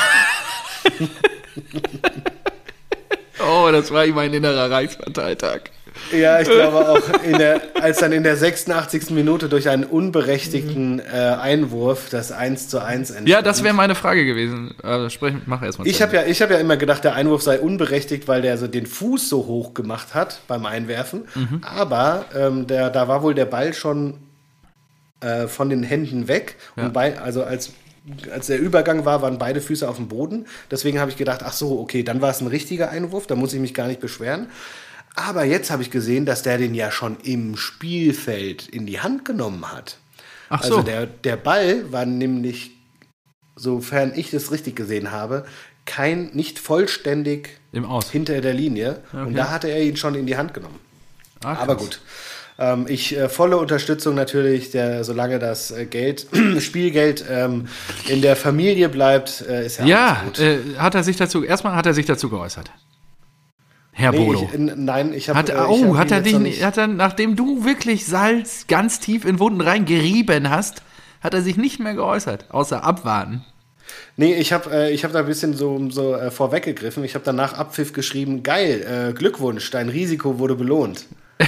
Oh, 3.43 3.69
das 3.71 3.91
war 3.91 4.05
ihm 4.05 4.17
ein 4.17 4.33
innerer 4.33 4.69
Reichsparteitag. 4.69 5.71
Ja, 6.11 6.39
ich 6.39 6.47
glaube 6.47 6.89
auch, 6.89 7.01
der, 7.37 7.61
als 7.81 7.99
dann 7.99 8.11
in 8.11 8.23
der 8.23 8.35
86. 8.35 9.11
Minute 9.11 9.49
durch 9.49 9.69
einen 9.69 9.83
unberechtigten 9.83 10.99
äh, 10.99 11.03
Einwurf 11.39 12.09
das 12.09 12.31
1 12.31 12.67
zu 12.67 12.79
1 12.79 13.09
entstand. 13.09 13.29
Ja, 13.29 13.41
das 13.41 13.63
wäre 13.63 13.73
meine 13.73 13.95
Frage 13.95 14.25
gewesen. 14.25 14.75
Also 14.83 15.09
sprech, 15.09 15.35
mach 15.45 15.61
erstmal. 15.63 15.87
Ich 15.87 16.01
habe 16.01 16.15
ja, 16.15 16.23
ich 16.23 16.41
hab 16.41 16.51
ja 16.51 16.57
immer 16.57 16.77
gedacht, 16.77 17.03
der 17.03 17.15
Einwurf 17.15 17.41
sei 17.41 17.59
unberechtigt, 17.59 18.27
weil 18.27 18.41
der 18.41 18.57
so 18.57 18.67
den 18.67 18.85
Fuß 18.85 19.29
so 19.29 19.45
hoch 19.45 19.73
gemacht 19.73 20.13
hat 20.13 20.41
beim 20.47 20.65
Einwerfen. 20.65 21.23
Mhm. 21.35 21.61
Aber 21.63 22.25
ähm, 22.35 22.67
der, 22.67 22.89
da 22.89 23.07
war 23.07 23.23
wohl 23.23 23.33
der 23.33 23.45
Ball 23.45 23.73
schon 23.73 24.15
äh, 25.21 25.47
von 25.47 25.69
den 25.69 25.83
Händen 25.83 26.27
weg. 26.27 26.55
Ja. 26.75 26.85
Und 26.85 26.93
bei, 26.93 27.19
also 27.19 27.43
als, 27.43 27.73
als 28.31 28.47
der 28.47 28.59
Übergang 28.59 29.05
war, 29.05 29.21
waren 29.21 29.37
beide 29.37 29.61
Füße 29.61 29.87
auf 29.87 29.97
dem 29.97 30.07
Boden. 30.07 30.47
Deswegen 30.69 30.99
habe 30.99 31.11
ich 31.11 31.17
gedacht, 31.17 31.41
ach 31.43 31.53
so, 31.53 31.79
okay, 31.79 32.03
dann 32.03 32.21
war 32.21 32.31
es 32.31 32.41
ein 32.41 32.47
richtiger 32.47 32.89
Einwurf, 32.89 33.27
da 33.27 33.35
muss 33.35 33.53
ich 33.53 33.59
mich 33.59 33.73
gar 33.73 33.87
nicht 33.87 33.99
beschweren. 33.99 34.47
Aber 35.15 35.43
jetzt 35.43 35.71
habe 35.71 35.81
ich 35.83 35.91
gesehen, 35.91 36.25
dass 36.25 36.41
der 36.43 36.57
den 36.57 36.73
ja 36.73 36.89
schon 36.91 37.17
im 37.23 37.57
Spielfeld 37.57 38.67
in 38.69 38.85
die 38.85 38.99
Hand 39.01 39.25
genommen 39.25 39.71
hat. 39.71 39.97
Ach 40.49 40.61
Also 40.61 40.77
so. 40.77 40.81
der, 40.83 41.05
der 41.05 41.35
Ball 41.37 41.91
war 41.91 42.05
nämlich, 42.05 42.71
sofern 43.55 44.13
ich 44.15 44.31
das 44.31 44.51
richtig 44.51 44.75
gesehen 44.75 45.11
habe, 45.11 45.45
kein, 45.85 46.29
nicht 46.33 46.59
vollständig 46.59 47.49
hinter 48.11 48.39
der 48.41 48.53
Linie. 48.53 49.01
Und 49.13 49.21
Okay. 49.27 49.33
da 49.35 49.49
hatte 49.49 49.67
er 49.69 49.81
ihn 49.81 49.97
schon 49.97 50.15
in 50.15 50.25
die 50.25 50.37
Hand 50.37 50.53
genommen. 50.53 50.79
Krass. 51.41 51.57
Aber 51.59 51.75
gut. 51.75 51.99
Ähm, 52.59 52.85
ich 52.87 53.17
äh, 53.17 53.27
volle 53.29 53.57
Unterstützung 53.57 54.13
natürlich, 54.13 54.71
der, 54.71 55.03
solange 55.03 55.39
das 55.39 55.71
äh, 55.71 55.85
Geld, 55.85 56.27
Spielgeld 56.59 57.25
ähm, 57.29 57.67
in 58.07 58.21
der 58.21 58.35
Familie 58.35 58.89
bleibt, 58.89 59.41
äh, 59.41 59.65
ist 59.65 59.79
ja, 59.79 59.85
Ja, 59.85 60.07
alles 60.21 60.23
gut. 60.37 60.39
äh, 60.39 60.59
hat 60.77 60.93
er 60.95 61.03
sich 61.03 61.17
dazu, 61.17 61.43
erstmal 61.43 61.75
hat 61.75 61.85
er 61.85 61.93
sich 61.93 62.05
dazu 62.05 62.29
geäußert. 62.29 62.69
Herr 63.93 64.11
nee, 64.11 64.25
Bodo. 64.25 64.49
ich, 64.51 64.59
nein, 64.59 65.13
ich 65.13 65.29
habe. 65.29 65.39
Hat, 65.39 65.49
äh, 65.49 65.53
oh, 65.67 65.95
hab 65.95 66.05
hat 66.05 66.11
er 66.11 66.21
dich, 66.21 66.39
nicht, 66.39 66.63
hat 66.63 66.77
er, 66.77 66.87
nachdem 66.87 67.35
du 67.35 67.65
wirklich 67.65 68.05
Salz 68.05 68.67
ganz 68.67 68.99
tief 68.99 69.25
in 69.25 69.39
Wunden 69.39 69.61
reingerieben 69.61 70.49
hast, 70.49 70.81
hat 71.21 71.33
er 71.33 71.41
sich 71.41 71.57
nicht 71.57 71.79
mehr 71.79 71.93
geäußert, 71.93 72.45
außer 72.51 72.83
abwarten. 72.83 73.43
Nee, 74.15 74.35
ich 74.35 74.53
habe 74.53 74.71
äh, 74.71 74.91
ich 74.91 75.03
hab 75.03 75.11
da 75.11 75.19
ein 75.19 75.25
bisschen 75.25 75.53
so, 75.55 75.89
so 75.89 76.15
äh, 76.15 76.31
vorweggegriffen. 76.31 77.03
Ich 77.03 77.15
habe 77.15 77.25
danach 77.25 77.53
Abpfiff 77.53 77.91
geschrieben, 77.91 78.43
geil, 78.43 79.09
äh, 79.09 79.13
Glückwunsch, 79.13 79.69
dein 79.71 79.89
Risiko 79.89 80.39
wurde 80.39 80.55
belohnt. 80.55 81.05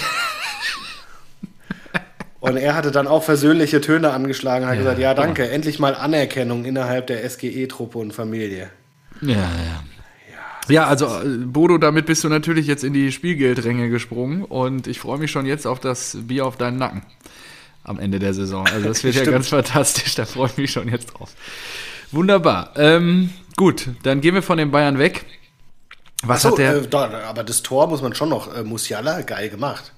Und 2.42 2.58
er 2.58 2.76
hatte 2.76 2.92
dann 2.92 3.08
auch 3.08 3.24
versöhnliche 3.24 3.80
Töne 3.80 4.12
angeschlagen, 4.12 4.68
hat 4.68 4.78
gesagt, 4.78 5.00
ja 5.00 5.14
danke, 5.14 5.50
endlich 5.50 5.80
mal 5.80 5.96
Anerkennung 5.96 6.66
innerhalb 6.66 7.08
der 7.08 7.24
SGE-Truppe 7.30 7.98
und 7.98 8.12
Familie. 8.12 8.70
Ja, 9.22 9.36
ja. 9.38 9.84
Ja, 10.70 10.86
also 10.86 11.06
äh, 11.08 11.38
Bodo, 11.46 11.78
damit 11.78 12.06
bist 12.06 12.24
du 12.24 12.30
natürlich 12.30 12.68
jetzt 12.68 12.84
in 12.84 12.94
die 12.94 13.12
Spielgeldränge 13.12 13.90
gesprungen 13.90 14.44
und 14.44 14.88
ich 14.88 15.00
freue 15.00 15.18
mich 15.20 15.32
schon 15.32 15.46
jetzt 15.46 15.68
auf 15.68 15.80
das 15.80 16.18
Bier 16.22 16.46
auf 16.46 16.58
deinen 16.58 16.78
Nacken 16.78 17.04
am 17.84 18.00
Ende 18.00 18.20
der 18.20 18.34
Saison. 18.34 18.66
Also 18.68 18.88
das 18.88 19.04
wird 19.04 19.16
ja 19.16 19.26
ganz 19.32 19.50
fantastisch, 19.50 20.16
da 20.16 20.26
freue 20.26 20.48
ich 20.48 20.58
mich 20.58 20.72
schon 20.72 20.88
jetzt 20.88 21.08
drauf. 21.14 21.32
Wunderbar. 22.12 22.74
Ähm, 22.78 23.32
gut, 23.58 23.90
dann 24.04 24.22
gehen 24.22 24.36
wir 24.36 24.44
von 24.44 24.58
den 24.58 24.72
Bayern 24.72 25.00
weg. 25.00 25.26
Was 26.24 26.44
So, 26.44 26.52
hat 26.52 26.58
der? 26.60 26.76
äh, 26.78 26.88
da, 26.88 27.10
aber 27.28 27.44
das 27.44 27.64
Tor 27.64 27.88
muss 27.88 28.02
man 28.02 28.16
schon 28.16 28.30
noch, 28.30 28.56
äh, 28.56 28.64
Musiala, 28.64 29.22
geil 29.22 29.50
gemacht. 29.50 29.92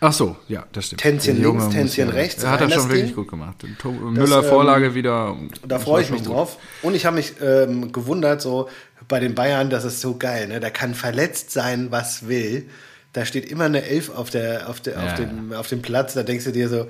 Ach 0.00 0.12
so, 0.12 0.36
ja, 0.46 0.64
das 0.72 0.86
stimmt. 0.86 1.00
Tänzchen 1.00 1.42
links, 1.42 1.70
Tänzchen 1.70 2.08
rechts, 2.08 2.44
Er 2.44 2.52
hat 2.52 2.60
das 2.60 2.72
schon 2.72 2.82
das 2.84 2.90
wirklich 2.92 3.16
gut 3.16 3.28
gemacht. 3.28 3.56
Müller 3.84 4.44
ähm, 4.44 4.48
Vorlage 4.48 4.94
wieder. 4.94 5.36
Da 5.62 5.66
das 5.76 5.82
freue 5.82 6.02
ich 6.02 6.10
mich 6.10 6.22
gut. 6.22 6.30
drauf. 6.34 6.56
Und 6.82 6.94
ich 6.94 7.04
habe 7.04 7.16
mich 7.16 7.34
ähm, 7.42 7.90
gewundert, 7.90 8.40
so 8.40 8.68
bei 9.08 9.20
den 9.20 9.34
Bayern, 9.34 9.70
das 9.70 9.84
ist 9.84 10.00
so 10.00 10.16
geil, 10.16 10.48
ne? 10.48 10.60
Da 10.60 10.70
kann 10.70 10.94
verletzt 10.94 11.50
sein, 11.50 11.90
was 11.90 12.28
will. 12.28 12.68
Da 13.14 13.24
steht 13.24 13.50
immer 13.50 13.64
eine 13.64 13.84
Elf 13.84 14.10
auf, 14.10 14.30
der, 14.30 14.68
auf, 14.68 14.80
der, 14.80 14.94
Ja, 14.94 15.06
auf, 15.06 15.14
dem, 15.14 15.52
auf 15.52 15.68
dem 15.68 15.82
Platz. 15.82 16.14
Da 16.14 16.22
denkst 16.22 16.44
du 16.44 16.52
dir 16.52 16.68
so, 16.68 16.88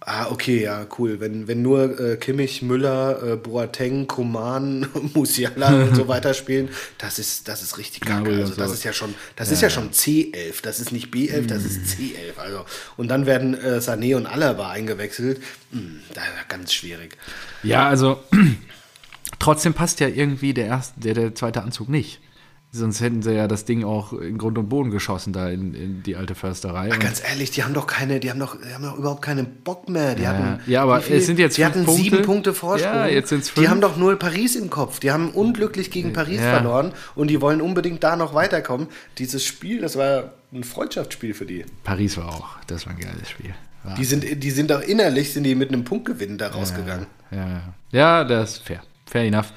ah, 0.00 0.28
okay, 0.30 0.62
ja, 0.62 0.86
cool. 0.98 1.20
Wenn, 1.20 1.46
wenn 1.46 1.62
nur 1.62 2.00
äh, 2.00 2.16
Kimmich, 2.16 2.62
Müller, 2.62 3.22
äh, 3.22 3.36
Boateng, 3.36 4.06
Koman, 4.06 4.88
Musiala 5.14 5.68
und 5.84 5.94
so 5.94 6.08
weiter 6.08 6.34
spielen, 6.34 6.70
das 6.98 7.18
ist, 7.18 7.48
das 7.48 7.62
ist 7.62 7.78
richtig 7.78 8.02
kacke. 8.02 8.30
Also 8.30 8.54
das 8.54 8.72
ist 8.72 8.84
ja 8.84 8.92
schon, 8.92 9.14
das 9.36 9.50
ist 9.50 9.60
ja 9.60 9.70
schon 9.70 9.90
C11. 9.90 10.62
Das 10.62 10.80
ist 10.80 10.90
nicht 10.90 11.12
B11, 11.12 11.46
das 11.46 11.64
ist 11.64 11.80
C11. 11.86 12.38
Also, 12.38 12.64
und 12.96 13.08
dann 13.08 13.26
werden 13.26 13.54
äh, 13.54 13.78
Sané 13.78 14.16
und 14.16 14.26
Alaba 14.26 14.70
eingewechselt. 14.70 15.42
Hm, 15.70 16.00
da, 16.14 16.22
ganz 16.48 16.72
schwierig. 16.72 17.16
Ja, 17.62 17.86
also 17.88 18.22
trotzdem 19.38 19.74
passt 19.74 20.00
ja 20.00 20.08
irgendwie 20.08 20.54
der 20.54 20.66
erste, 20.66 21.00
der, 21.00 21.14
der 21.14 21.34
zweite 21.34 21.62
Anzug 21.62 21.88
nicht. 21.88 22.20
Sonst 22.72 23.00
hätten 23.00 23.20
sie 23.20 23.32
ja 23.32 23.48
das 23.48 23.64
Ding 23.64 23.82
auch 23.82 24.12
in 24.12 24.38
Grund 24.38 24.56
und 24.56 24.68
Boden 24.68 24.92
geschossen 24.92 25.32
da 25.32 25.48
in, 25.48 25.74
in 25.74 26.02
die 26.04 26.14
alte 26.14 26.36
Försterei. 26.36 26.92
Und- 26.92 27.00
Ganz 27.00 27.20
ehrlich, 27.28 27.50
die 27.50 27.64
haben 27.64 27.74
doch 27.74 27.88
keine, 27.88 28.20
die 28.20 28.30
haben 28.30 28.38
doch, 28.38 28.56
die 28.60 28.72
haben 28.72 28.84
doch 28.84 28.96
überhaupt 28.96 29.22
keinen 29.22 29.62
Bock 29.64 29.88
mehr. 29.88 30.14
Die 30.14 30.22
Ja. 30.22 30.28
hatten, 30.28 30.60
Ja, 30.70 30.82
aber 30.84 31.04
wie 31.08 31.14
es 31.14 31.26
sind 31.26 31.40
jetzt 31.40 31.58
die 31.58 31.64
hatten 31.64 31.84
Punkte. 31.84 32.00
sieben 32.04 32.22
Punkte 32.22 32.54
Vorsprung. 32.54 32.92
Ja, 32.94 33.06
jetzt 33.08 33.30
sind's 33.30 33.48
Die 33.48 33.54
fünf. 33.54 33.68
haben 33.70 33.80
doch 33.80 33.96
nur 33.96 34.16
Paris 34.20 34.54
im 34.54 34.70
Kopf. 34.70 35.00
Die 35.00 35.10
haben 35.10 35.30
unglücklich 35.30 35.90
gegen 35.90 36.12
Paris 36.12 36.38
Ja. 36.40 36.50
verloren 36.54 36.92
und 37.16 37.26
die 37.28 37.40
wollen 37.40 37.60
unbedingt 37.60 38.04
da 38.04 38.14
noch 38.14 38.34
weiterkommen. 38.34 38.86
Dieses 39.18 39.44
Spiel, 39.44 39.80
das 39.80 39.96
war 39.96 40.34
ein 40.52 40.62
Freundschaftsspiel 40.62 41.34
für 41.34 41.46
die. 41.46 41.64
Paris 41.82 42.16
war 42.18 42.28
auch, 42.28 42.50
das 42.68 42.86
war 42.86 42.92
ein 42.92 43.00
geiles 43.00 43.30
Spiel. 43.30 43.50
War, 43.82 43.96
Die 43.96 44.04
sind, 44.04 44.44
die 44.44 44.50
sind 44.52 44.70
doch 44.70 44.80
innerlich, 44.82 45.32
sind 45.32 45.42
die 45.42 45.56
mit 45.56 45.70
einem 45.72 45.82
Punktgewinn 45.82 46.38
da 46.38 46.48
rausgegangen. 46.50 47.06
ja, 47.32 47.36
ja. 47.48 47.62
ja, 47.90 48.24
das 48.24 48.52
ist 48.58 48.62
fair. 48.62 48.82
Fair 49.10 49.24
enough. 49.24 49.52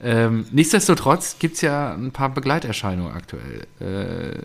Ähm, 0.00 0.46
nichtsdestotrotz 0.52 1.38
gibt 1.38 1.56
es 1.56 1.62
ja 1.62 1.94
ein 1.94 2.12
paar 2.12 2.32
Begleiterscheinungen 2.32 3.12
aktuell. 3.12 3.66
Äh, 3.80 4.38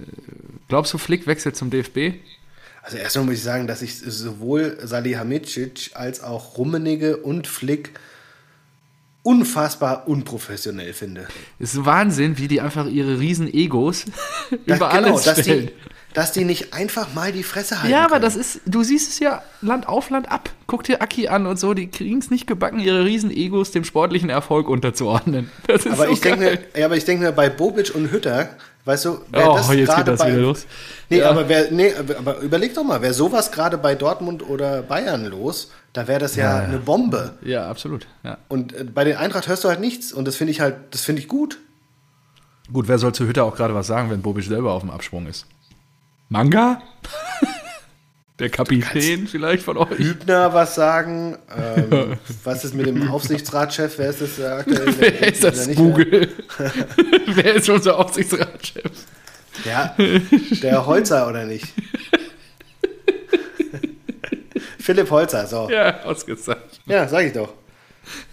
glaubst 0.67 0.93
du, 0.93 0.97
Flick 0.97 1.27
wechselt 1.27 1.55
zum 1.55 1.69
DFB? 1.69 2.13
Also 2.81 2.97
erstmal 2.97 3.25
muss 3.25 3.35
ich 3.35 3.43
sagen, 3.43 3.67
dass 3.67 3.81
ich 3.81 3.97
sowohl 3.97 4.77
Salihamidzic 4.81 5.91
als 5.93 6.23
auch 6.23 6.57
Rummenigge 6.57 7.17
und 7.17 7.47
Flick 7.47 7.91
unfassbar 9.21 10.07
unprofessionell 10.07 10.93
finde. 10.93 11.27
Es 11.59 11.75
ist 11.75 11.85
Wahnsinn, 11.85 12.37
wie 12.37 12.47
die 12.47 12.59
einfach 12.59 12.87
ihre 12.87 13.19
riesen 13.19 13.51
Egos 13.53 14.05
über 14.65 14.75
genau, 14.75 14.85
alles 14.85 15.23
dass 15.23 15.39
stellen. 15.39 15.67
die, 15.67 15.92
dass 16.13 16.31
die 16.31 16.45
nicht 16.45 16.73
einfach 16.73 17.13
mal 17.13 17.31
die 17.31 17.43
Fresse 17.43 17.79
halten 17.81 17.91
Ja, 17.91 18.01
aber 18.01 18.11
können. 18.19 18.21
das 18.23 18.35
ist, 18.35 18.61
du 18.65 18.83
siehst 18.83 19.09
es 19.09 19.19
ja 19.19 19.41
Land 19.61 19.87
auf, 19.87 20.09
Land 20.09 20.31
ab. 20.31 20.49
Guck 20.67 20.83
dir 20.83 21.01
Aki 21.01 21.27
an 21.27 21.45
und 21.47 21.57
so, 21.59 21.73
die 21.73 21.87
kriegen 21.87 22.19
es 22.19 22.29
nicht 22.29 22.45
gebacken, 22.47 22.79
ihre 22.79 23.03
Riesen-Egos 23.05 23.71
dem 23.71 23.83
sportlichen 23.83 24.29
Erfolg 24.29 24.67
unterzuordnen. 24.69 25.49
Das 25.67 25.85
ist 25.85 25.93
Aber 25.93 26.05
so 26.07 26.11
ich 26.13 26.23
mir, 26.23 26.59
ja, 26.77 26.85
aber 26.85 26.97
ich 26.97 27.05
denke 27.05 27.23
mir 27.25 27.31
bei 27.31 27.49
Bobic 27.49 27.93
und 27.95 28.11
Hütter, 28.11 28.49
weißt 28.85 29.05
du, 29.05 29.19
wer 29.31 29.51
Oh, 29.51 29.55
das 29.55 29.67
jetzt 29.69 29.77
geht 29.77 29.87
gerade 29.87 30.11
das 30.11 30.19
bei 30.19 30.31
wieder 30.31 30.41
los. 30.41 30.65
Nee, 31.09 31.19
Ja. 31.19 31.29
aber 31.29 31.49
wer 31.49 31.71
nee, 31.71 31.93
aber 32.17 32.39
überleg 32.39 32.73
doch 32.75 32.83
mal, 32.83 33.01
wäre 33.01 33.13
sowas 33.13 33.51
gerade 33.51 33.77
bei 33.77 33.95
Dortmund 33.95 34.47
oder 34.47 34.81
Bayern 34.83 35.25
los, 35.25 35.71
da 35.93 36.07
wäre 36.07 36.19
das 36.19 36.35
ja, 36.35 36.43
Ja, 36.43 36.57
ja. 36.59 36.63
eine 36.67 36.77
Bombe. 36.79 37.37
Ja, 37.43 37.67
absolut. 37.69 38.07
Ja. 38.23 38.37
Und 38.49 38.73
äh, 38.73 38.83
bei 38.83 39.03
den 39.03 39.17
Eintracht 39.17 39.47
hörst 39.47 39.63
du 39.63 39.69
halt 39.69 39.79
nichts 39.79 40.11
und 40.13 40.25
das 40.27 40.35
finde 40.35 40.51
ich 40.51 40.59
halt, 40.61 40.75
das 40.91 41.01
finde 41.01 41.21
ich 41.21 41.27
gut. 41.27 41.59
Gut, 42.71 42.87
wer 42.87 42.97
soll 42.97 43.13
zu 43.13 43.25
Hütter 43.27 43.43
auch 43.43 43.55
gerade 43.55 43.75
was 43.75 43.87
sagen, 43.87 44.09
wenn 44.09 44.21
Bobic 44.21 44.45
selber 44.45 44.71
auf 44.73 44.81
dem 44.81 44.89
Absprung 44.91 45.27
ist? 45.27 45.45
Manga? 46.33 46.81
Der 48.39 48.49
Kapitän 48.49 49.27
vielleicht 49.27 49.63
von 49.63 49.77
euch? 49.77 49.99
Hübner 49.99 50.51
was 50.51 50.73
sagen. 50.73 51.37
Ähm, 51.55 52.17
was 52.43 52.65
ist 52.65 52.73
mit 52.73 52.87
dem 52.87 53.07
Aufsichtsratschef? 53.11 53.99
Wer 53.99 54.09
ist 54.09 54.21
das 54.21 54.41
aktuell? 54.41 54.95
Wer 54.99 55.27
ist 55.31 55.43
das 55.43 55.75
Google? 55.75 56.29
wer 57.27 57.53
ist 57.53 57.69
unser 57.69 57.99
Aufsichtsratschef? 57.99 58.91
Ja, 59.63 59.95
der 60.63 60.83
Holzer 60.87 61.29
oder 61.29 61.45
nicht? 61.45 61.67
Philipp 64.79 65.11
Holzer, 65.11 65.45
so. 65.45 65.69
Ja, 65.69 66.01
ausgezeichnet. 66.03 66.81
Ja, 66.87 67.07
sag 67.07 67.25
ich 67.27 67.33
doch. 67.33 67.53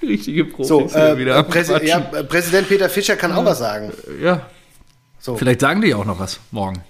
Richtige 0.01 0.47
Profis 0.47 0.69
So, 0.69 0.89
äh, 0.89 1.19
wieder 1.19 1.43
Präsi 1.43 1.87
ja, 1.87 2.01
Präsident 2.01 2.67
Peter 2.67 2.89
Fischer 2.89 3.17
kann 3.17 3.33
auch 3.33 3.45
was 3.45 3.59
sagen. 3.59 3.93
ja. 4.23 4.47
So, 5.19 5.37
Vielleicht 5.37 5.61
sagen 5.61 5.83
die 5.83 5.93
auch 5.93 6.07
noch 6.07 6.19
was 6.19 6.41
morgen. 6.51 6.83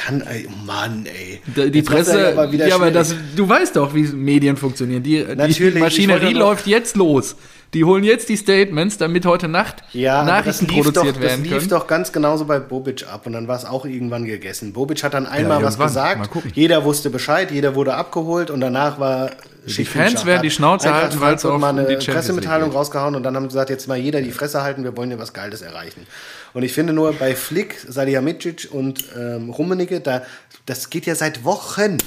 Kann, 0.00 0.22
ey, 0.22 0.48
Mann, 0.66 1.06
ey. 1.06 1.40
Die 1.70 1.82
macht's 1.82 1.90
Presse, 1.90 2.20
ja 2.20 2.28
aber 2.30 2.52
wieder 2.52 2.68
ja, 2.68 2.74
aber 2.74 2.90
das, 2.90 3.14
du 3.36 3.48
weißt 3.48 3.76
doch, 3.76 3.94
wie 3.94 4.02
Medien 4.02 4.56
funktionieren. 4.56 5.02
Die, 5.02 5.24
die, 5.24 5.70
die 5.70 5.78
Maschinerie 5.78 6.32
läuft 6.32 6.66
jetzt 6.66 6.96
los. 6.96 7.36
Die 7.72 7.84
holen 7.84 8.02
jetzt 8.02 8.28
die 8.28 8.36
Statements, 8.36 8.98
damit 8.98 9.24
heute 9.26 9.46
Nacht 9.46 9.84
Ja, 9.92 10.24
Nachrichten 10.24 10.66
produziert 10.66 11.16
doch, 11.16 11.20
werden 11.20 11.42
das 11.44 11.50
lief 11.50 11.58
können. 11.58 11.68
doch 11.68 11.86
ganz 11.86 12.10
genauso 12.10 12.44
bei 12.44 12.58
Bobic 12.58 13.06
ab 13.06 13.26
und 13.26 13.32
dann 13.32 13.46
war 13.46 13.56
es 13.56 13.64
auch 13.64 13.84
irgendwann 13.84 14.24
gegessen. 14.24 14.72
Bobic 14.72 15.04
hat 15.04 15.14
dann 15.14 15.26
einmal 15.26 15.62
was 15.62 15.76
irgendwann. 15.78 16.18
Mal 16.18 16.26
gesagt, 16.26 16.56
jeder 16.56 16.84
wusste 16.84 17.10
Bescheid, 17.10 17.52
jeder 17.52 17.76
wurde 17.76 17.94
abgeholt 17.94 18.50
und 18.50 18.60
danach 18.60 18.98
war 18.98 19.30
Die 19.66 19.84
Fans 19.84 20.26
werden 20.26 20.42
die 20.42 20.50
Schnauze 20.50 20.92
halten, 20.92 21.20
weil 21.20 21.34
es 21.36 21.44
auch 21.44 21.58
mal 21.58 21.72
die 21.74 21.94
eine 21.94 21.96
Pressemitteilung 21.98 22.72
rausgehauen 22.72 23.14
und 23.14 23.22
dann 23.22 23.36
haben 23.36 23.44
sie 23.44 23.48
gesagt, 23.50 23.70
jetzt 23.70 23.86
mal 23.86 23.96
jeder 23.98 24.20
die 24.20 24.32
Fresse 24.32 24.62
halten, 24.62 24.82
wir 24.82 24.96
wollen 24.96 25.12
ja 25.12 25.18
was 25.20 25.32
Geiles 25.32 25.62
erreichen. 25.62 26.06
Und 26.52 26.62
ich 26.62 26.72
finde 26.72 26.92
nur 26.92 27.12
bei 27.12 27.34
Flick, 27.34 27.76
Salihamidzic 27.86 28.68
und 28.70 29.04
ähm, 29.16 29.50
Rummenigge, 29.50 30.00
da, 30.00 30.22
das 30.66 30.90
geht 30.90 31.06
ja 31.06 31.14
seit 31.14 31.44
Wochen. 31.44 31.98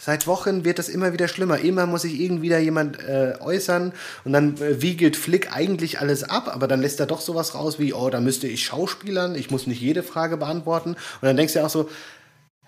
Seit 0.00 0.28
Wochen 0.28 0.64
wird 0.64 0.78
das 0.78 0.88
immer 0.88 1.12
wieder 1.12 1.26
schlimmer. 1.26 1.58
Immer 1.58 1.86
muss 1.86 2.02
sich 2.02 2.20
irgendwie 2.20 2.48
da 2.48 2.58
jemand 2.58 3.00
äh, 3.00 3.34
äußern 3.40 3.92
und 4.24 4.32
dann 4.32 4.56
äh, 4.58 4.80
wiegelt 4.80 5.16
Flick 5.16 5.54
eigentlich 5.54 5.98
alles 6.00 6.22
ab, 6.22 6.48
aber 6.54 6.68
dann 6.68 6.80
lässt 6.80 7.00
er 7.00 7.06
doch 7.06 7.20
sowas 7.20 7.54
raus 7.54 7.80
wie, 7.80 7.92
oh, 7.92 8.08
da 8.08 8.20
müsste 8.20 8.46
ich 8.46 8.64
Schauspielern, 8.64 9.34
ich 9.34 9.50
muss 9.50 9.66
nicht 9.66 9.80
jede 9.80 10.04
Frage 10.04 10.36
beantworten. 10.36 10.90
Und 10.90 11.22
dann 11.22 11.36
denkst 11.36 11.54
du 11.54 11.58
ja 11.58 11.66
auch 11.66 11.70
so, 11.70 11.88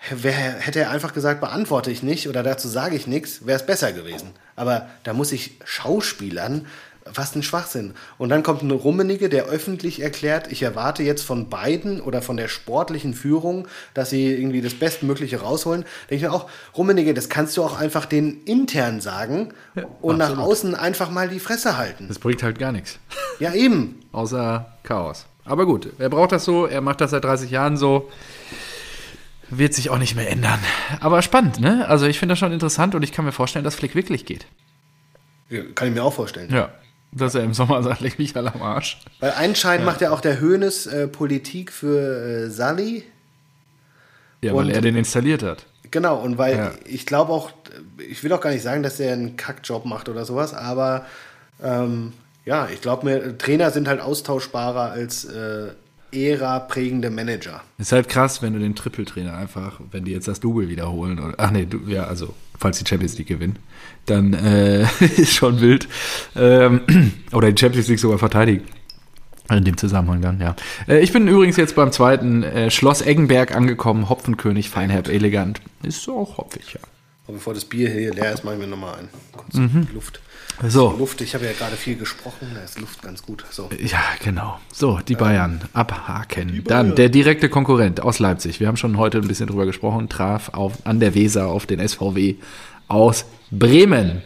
Wer, 0.09 0.33
hätte 0.33 0.79
er 0.79 0.89
einfach 0.89 1.13
gesagt, 1.13 1.41
beantworte 1.41 1.91
ich 1.91 2.01
nicht 2.01 2.27
oder 2.27 2.41
dazu 2.41 2.67
sage 2.67 2.95
ich 2.95 3.05
nichts, 3.05 3.45
wäre 3.45 3.59
es 3.59 3.65
besser 3.65 3.93
gewesen. 3.93 4.31
Aber 4.55 4.89
da 5.03 5.13
muss 5.13 5.31
ich 5.31 5.59
Schauspielern, 5.63 6.65
was 7.13 7.35
ein 7.35 7.43
Schwachsinn. 7.43 7.93
Und 8.17 8.29
dann 8.29 8.43
kommt 8.43 8.61
ein 8.61 8.71
Rummenigge, 8.71 9.29
der 9.29 9.45
öffentlich 9.45 10.01
erklärt, 10.01 10.51
ich 10.51 10.63
erwarte 10.63 11.03
jetzt 11.03 11.23
von 11.23 11.49
beiden 11.49 12.01
oder 12.01 12.21
von 12.21 12.37
der 12.37 12.47
sportlichen 12.47 13.13
Führung, 13.13 13.67
dass 13.93 14.09
sie 14.09 14.33
irgendwie 14.33 14.61
das 14.61 14.73
Bestmögliche 14.73 15.41
rausholen. 15.41 15.85
Denke 16.09 16.15
ich 16.15 16.21
mir 16.21 16.33
auch, 16.33 16.49
Rummenigge, 16.75 17.13
das 17.13 17.29
kannst 17.29 17.57
du 17.57 17.63
auch 17.63 17.79
einfach 17.79 18.05
den 18.05 18.43
intern 18.43 19.01
sagen 19.01 19.53
und 20.01 20.17
nach 20.17 20.29
absolut. 20.29 20.51
außen 20.51 20.75
einfach 20.75 21.09
mal 21.11 21.29
die 21.29 21.39
Fresse 21.39 21.77
halten. 21.77 22.07
Das 22.07 22.19
bringt 22.19 22.43
halt 22.43 22.59
gar 22.59 22.71
nichts. 22.71 22.99
Ja, 23.39 23.53
eben. 23.53 23.99
Außer 24.11 24.65
Chaos. 24.83 25.25
Aber 25.45 25.65
gut, 25.65 25.89
er 25.97 26.09
braucht 26.09 26.31
das 26.31 26.45
so, 26.45 26.65
er 26.65 26.81
macht 26.81 27.01
das 27.01 27.11
seit 27.11 27.23
30 27.23 27.49
Jahren 27.51 27.77
so. 27.77 28.09
Wird 29.49 29.73
sich 29.73 29.89
auch 29.89 29.97
nicht 29.97 30.15
mehr 30.15 30.29
ändern. 30.29 30.59
Aber 31.01 31.21
spannend, 31.21 31.59
ne? 31.59 31.85
Also 31.87 32.05
ich 32.05 32.19
finde 32.19 32.33
das 32.33 32.39
schon 32.39 32.53
interessant 32.53 32.95
und 32.95 33.03
ich 33.03 33.11
kann 33.11 33.25
mir 33.25 33.33
vorstellen, 33.33 33.65
dass 33.65 33.75
Flick 33.75 33.95
wirklich 33.95 34.25
geht. 34.25 34.45
Ja, 35.49 35.63
Kann 35.75 35.89
ich 35.89 35.93
mir 35.93 36.03
auch 36.03 36.13
vorstellen. 36.13 36.49
Ja. 36.53 36.69
Dass 37.13 37.35
er 37.35 37.43
im 37.43 37.53
Sommer 37.53 37.83
sagt, 37.83 37.99
leck 38.01 38.17
mich 38.19 38.35
alle 38.37 38.53
am 38.53 38.61
Arsch. 38.61 38.99
Weil 39.19 39.33
anscheinend 39.37 39.85
macht 39.85 39.99
ja 40.01 40.11
auch 40.11 40.21
der 40.21 40.39
Hönes 40.39 40.87
äh, 40.87 41.07
Politik 41.07 41.71
für 41.73 42.45
äh, 42.45 42.49
Sally. 42.49 43.03
Ja, 44.41 44.53
weil 44.55 44.65
Und- 44.67 44.71
er 44.71 44.81
den 44.81 44.95
installiert 44.95 45.43
hat. 45.43 45.65
Genau, 45.91 46.17
und 46.21 46.37
weil 46.37 46.55
Ja. 46.57 46.71
ich 46.85 47.05
glaube 47.05 47.33
auch, 47.33 47.51
ich 47.97 48.23
will 48.23 48.31
auch 48.31 48.39
gar 48.39 48.51
nicht 48.51 48.63
sagen, 48.63 48.81
dass 48.81 48.95
der 48.95 49.11
einen 49.11 49.35
Kackjob 49.35 49.83
macht 49.85 50.07
oder 50.07 50.23
sowas, 50.23 50.53
aber 50.53 51.05
ähm, 51.61 52.13
ja, 52.45 52.69
ich 52.73 52.79
glaube 52.79 53.05
mir, 53.05 53.37
Trainer 53.37 53.71
sind 53.71 53.89
halt 53.89 53.99
austauschbarer 53.99 54.91
als 54.91 55.25
äh, 55.25 55.73
Ära-prägende 56.11 57.09
Manager. 57.09 57.61
Ist 57.77 57.91
halt 57.91 58.09
krass, 58.09 58.41
wenn 58.41 58.53
du 58.53 58.59
den 58.59 58.75
Triple-Trainer 58.75 59.35
einfach, 59.35 59.79
wenn 59.91 60.05
die 60.05 60.11
jetzt 60.11 60.27
das 60.27 60.39
Double 60.39 60.67
wiederholen, 60.69 61.19
oder, 61.19 61.35
ach 61.37 61.51
nee, 61.51 61.65
du, 61.65 61.79
ja, 61.87 62.03
also, 62.05 62.33
falls 62.59 62.79
die 62.79 62.87
Champions 62.87 63.17
League 63.17 63.27
gewinnen, 63.27 63.57
dann 64.05 64.33
äh, 64.33 64.81
ist 65.17 65.33
schon 65.33 65.61
wild. 65.61 65.87
Ähm, 66.35 66.81
oder 67.31 67.51
die 67.51 67.59
Champions 67.59 67.87
League 67.87 67.99
sogar 67.99 68.17
verteidigen. 68.19 68.65
In 69.49 69.65
dem 69.65 69.75
Zusammenhang 69.75 70.21
dann, 70.21 70.39
ja. 70.39 70.55
Äh, 70.87 70.99
ich 70.99 71.11
bin 71.11 71.27
übrigens 71.27 71.57
jetzt 71.57 71.75
beim 71.75 71.91
zweiten 71.91 72.43
äh, 72.43 72.71
Schloss 72.71 73.01
Eggenberg 73.01 73.53
angekommen, 73.55 74.07
Hopfenkönig, 74.07 74.69
feinherb, 74.69 75.09
elegant. 75.09 75.61
Ist 75.83 76.03
so 76.03 76.19
auch 76.19 76.37
hopfig, 76.37 76.73
ja. 76.73 76.79
Und 77.27 77.35
bevor 77.35 77.53
das 77.53 77.65
Bier 77.65 77.89
hier 77.89 78.13
leer 78.13 78.33
ist, 78.33 78.43
machen 78.43 78.59
wir 78.59 78.67
nochmal 78.67 78.95
ein. 78.99 79.09
Kurz 79.33 79.53
Mhm. 79.55 79.87
Luft. 79.93 80.21
So, 80.67 80.95
Luft, 80.97 81.21
ich 81.21 81.33
habe 81.33 81.45
ja 81.45 81.53
gerade 81.53 81.75
viel 81.75 81.95
gesprochen, 81.95 82.51
da 82.53 82.61
ist 82.61 82.79
Luft 82.79 83.01
ganz 83.01 83.23
gut. 83.23 83.43
So. 83.49 83.69
Ja, 83.79 84.03
genau. 84.23 84.59
So, 84.71 84.99
die 84.99 85.15
Bayern 85.15 85.61
abhaken. 85.73 86.63
Dann 86.65 86.95
der 86.95 87.09
direkte 87.09 87.49
Konkurrent 87.49 88.01
aus 88.01 88.19
Leipzig. 88.19 88.59
Wir 88.59 88.67
haben 88.67 88.77
schon 88.77 88.97
heute 88.97 89.17
ein 89.17 89.27
bisschen 89.27 89.47
drüber 89.47 89.65
gesprochen. 89.65 90.07
Traf 90.07 90.49
auf, 90.49 90.73
an 90.85 90.99
der 90.99 91.15
Weser 91.15 91.47
auf 91.47 91.65
den 91.65 91.85
SVW 91.85 92.35
aus 92.87 93.25
Bremen. 93.49 94.21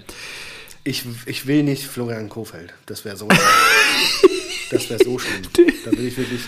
Ich, 0.83 1.03
ich 1.25 1.47
will 1.47 1.63
nicht 1.63 1.86
Florian 1.86 2.29
Kofeld. 2.29 2.73
Das 2.86 3.05
wäre 3.05 3.15
so. 3.15 3.27
das 4.72 4.89
wäre 4.89 5.03
so 5.03 5.20
schlimm. 5.20 5.41
Da 5.86 5.91
will 5.91 6.07
ich 6.07 6.18
wirklich. 6.18 6.41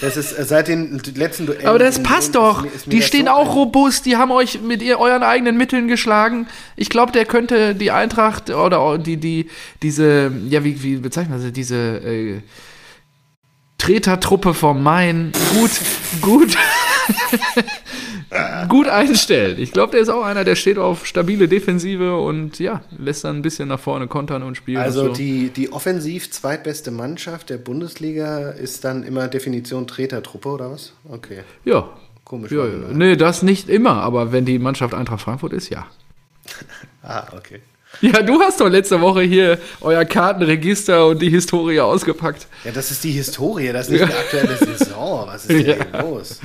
Das 0.00 0.16
ist 0.16 0.32
äh, 0.38 0.44
seit 0.44 0.68
den 0.68 1.00
letzten 1.14 1.46
Duellen. 1.46 1.66
Aber 1.66 1.78
das 1.78 2.02
passt 2.02 2.28
ist 2.28 2.34
doch. 2.34 2.64
ist 2.64 2.86
mir 2.86 2.94
Die 2.94 3.02
stehen 3.02 3.26
so 3.26 3.32
auch 3.32 3.46
ein- 3.48 3.54
robust. 3.54 4.04
Die 4.06 4.16
haben 4.16 4.30
euch 4.30 4.60
mit 4.60 4.82
ihr, 4.82 4.98
euren 4.98 5.22
eigenen 5.22 5.56
Mitteln 5.56 5.88
geschlagen. 5.88 6.46
Ich 6.76 6.90
glaube, 6.90 7.12
der 7.12 7.24
könnte 7.24 7.74
die 7.74 7.90
Eintracht 7.90 8.50
oder 8.50 8.98
die, 8.98 9.16
die, 9.16 9.48
diese, 9.82 10.30
ja, 10.48 10.62
wie, 10.64 10.82
wie 10.82 10.96
bezeichnen 10.96 11.40
sie, 11.40 11.52
diese 11.52 11.76
äh, 11.76 12.40
Tretertruppe 13.78 14.54
vom 14.54 14.82
Main 14.82 15.32
gut, 15.54 15.70
gut, 16.20 16.56
gut 18.68 18.88
einstellen. 18.88 19.56
Ich 19.58 19.72
glaube, 19.72 19.92
der 19.92 20.00
ist 20.00 20.08
auch 20.08 20.24
einer, 20.24 20.44
der 20.44 20.56
steht 20.56 20.78
auf 20.78 21.06
stabile 21.06 21.48
Defensive 21.48 22.16
und 22.18 22.58
ja, 22.58 22.82
lässt 22.98 23.24
dann 23.24 23.36
ein 23.36 23.42
bisschen 23.42 23.68
nach 23.68 23.80
vorne 23.80 24.06
kontern 24.06 24.42
und 24.42 24.56
spielen. 24.56 24.78
Also 24.78 25.02
und 25.02 25.08
so. 25.08 25.14
die, 25.14 25.50
die 25.50 25.72
offensiv 25.72 26.30
zweitbeste 26.30 26.90
Mannschaft 26.90 27.50
der 27.50 27.58
Bundesliga 27.58 28.50
ist 28.50 28.84
dann 28.84 29.02
immer 29.02 29.28
Definition 29.28 29.86
Tretertruppe 29.86 30.48
oder 30.48 30.70
was? 30.70 30.92
Okay. 31.08 31.40
ja. 31.64 31.88
Komisch. 32.24 32.52
Ja, 32.52 32.64
ja. 32.64 32.72
das. 32.88 32.92
Nee, 32.92 33.16
das 33.16 33.42
nicht 33.42 33.68
immer, 33.68 33.94
aber 33.96 34.32
wenn 34.32 34.44
die 34.44 34.58
Mannschaft 34.58 34.94
Eintracht 34.94 35.20
Frankfurt 35.20 35.52
ist, 35.52 35.70
ja. 35.70 35.86
Ah, 37.02 37.26
okay. 37.36 37.60
Ja, 38.00 38.22
du 38.22 38.40
hast 38.40 38.60
doch 38.60 38.68
letzte 38.68 39.00
Woche 39.00 39.22
hier 39.22 39.58
euer 39.80 40.04
Kartenregister 40.04 41.06
und 41.08 41.20
die 41.20 41.28
Historie 41.28 41.80
ausgepackt. 41.80 42.46
Ja, 42.64 42.70
das 42.72 42.90
ist 42.90 43.04
die 43.04 43.10
Historie, 43.10 43.72
das 43.72 43.88
ist 43.88 44.00
nicht 44.00 44.08
die 44.08 44.14
aktuelle 44.14 44.56
Saison. 44.56 45.26
Was 45.26 45.44
ist 45.44 45.50
denn 45.50 45.66
Ja. 45.66 45.74
hier 45.74 46.02
los? 46.02 46.40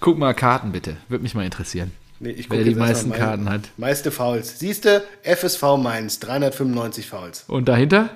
Guck 0.00 0.18
mal 0.18 0.32
Karten 0.34 0.72
bitte, 0.72 0.96
würde 1.08 1.22
mich 1.22 1.34
mal 1.34 1.44
interessieren. 1.44 1.92
Nee, 2.20 2.30
ich 2.30 2.50
Wer 2.50 2.64
die 2.64 2.74
meisten 2.74 3.10
meine- 3.10 3.22
Karten 3.22 3.50
hat. 3.50 3.62
Meiste 3.76 4.10
Fouls. 4.10 4.58
Siehste, 4.58 5.04
FSV 5.22 5.76
Mainz, 5.76 6.18
395 6.20 7.06
Fouls. 7.08 7.44
Und 7.46 7.68
dahinter? 7.68 8.10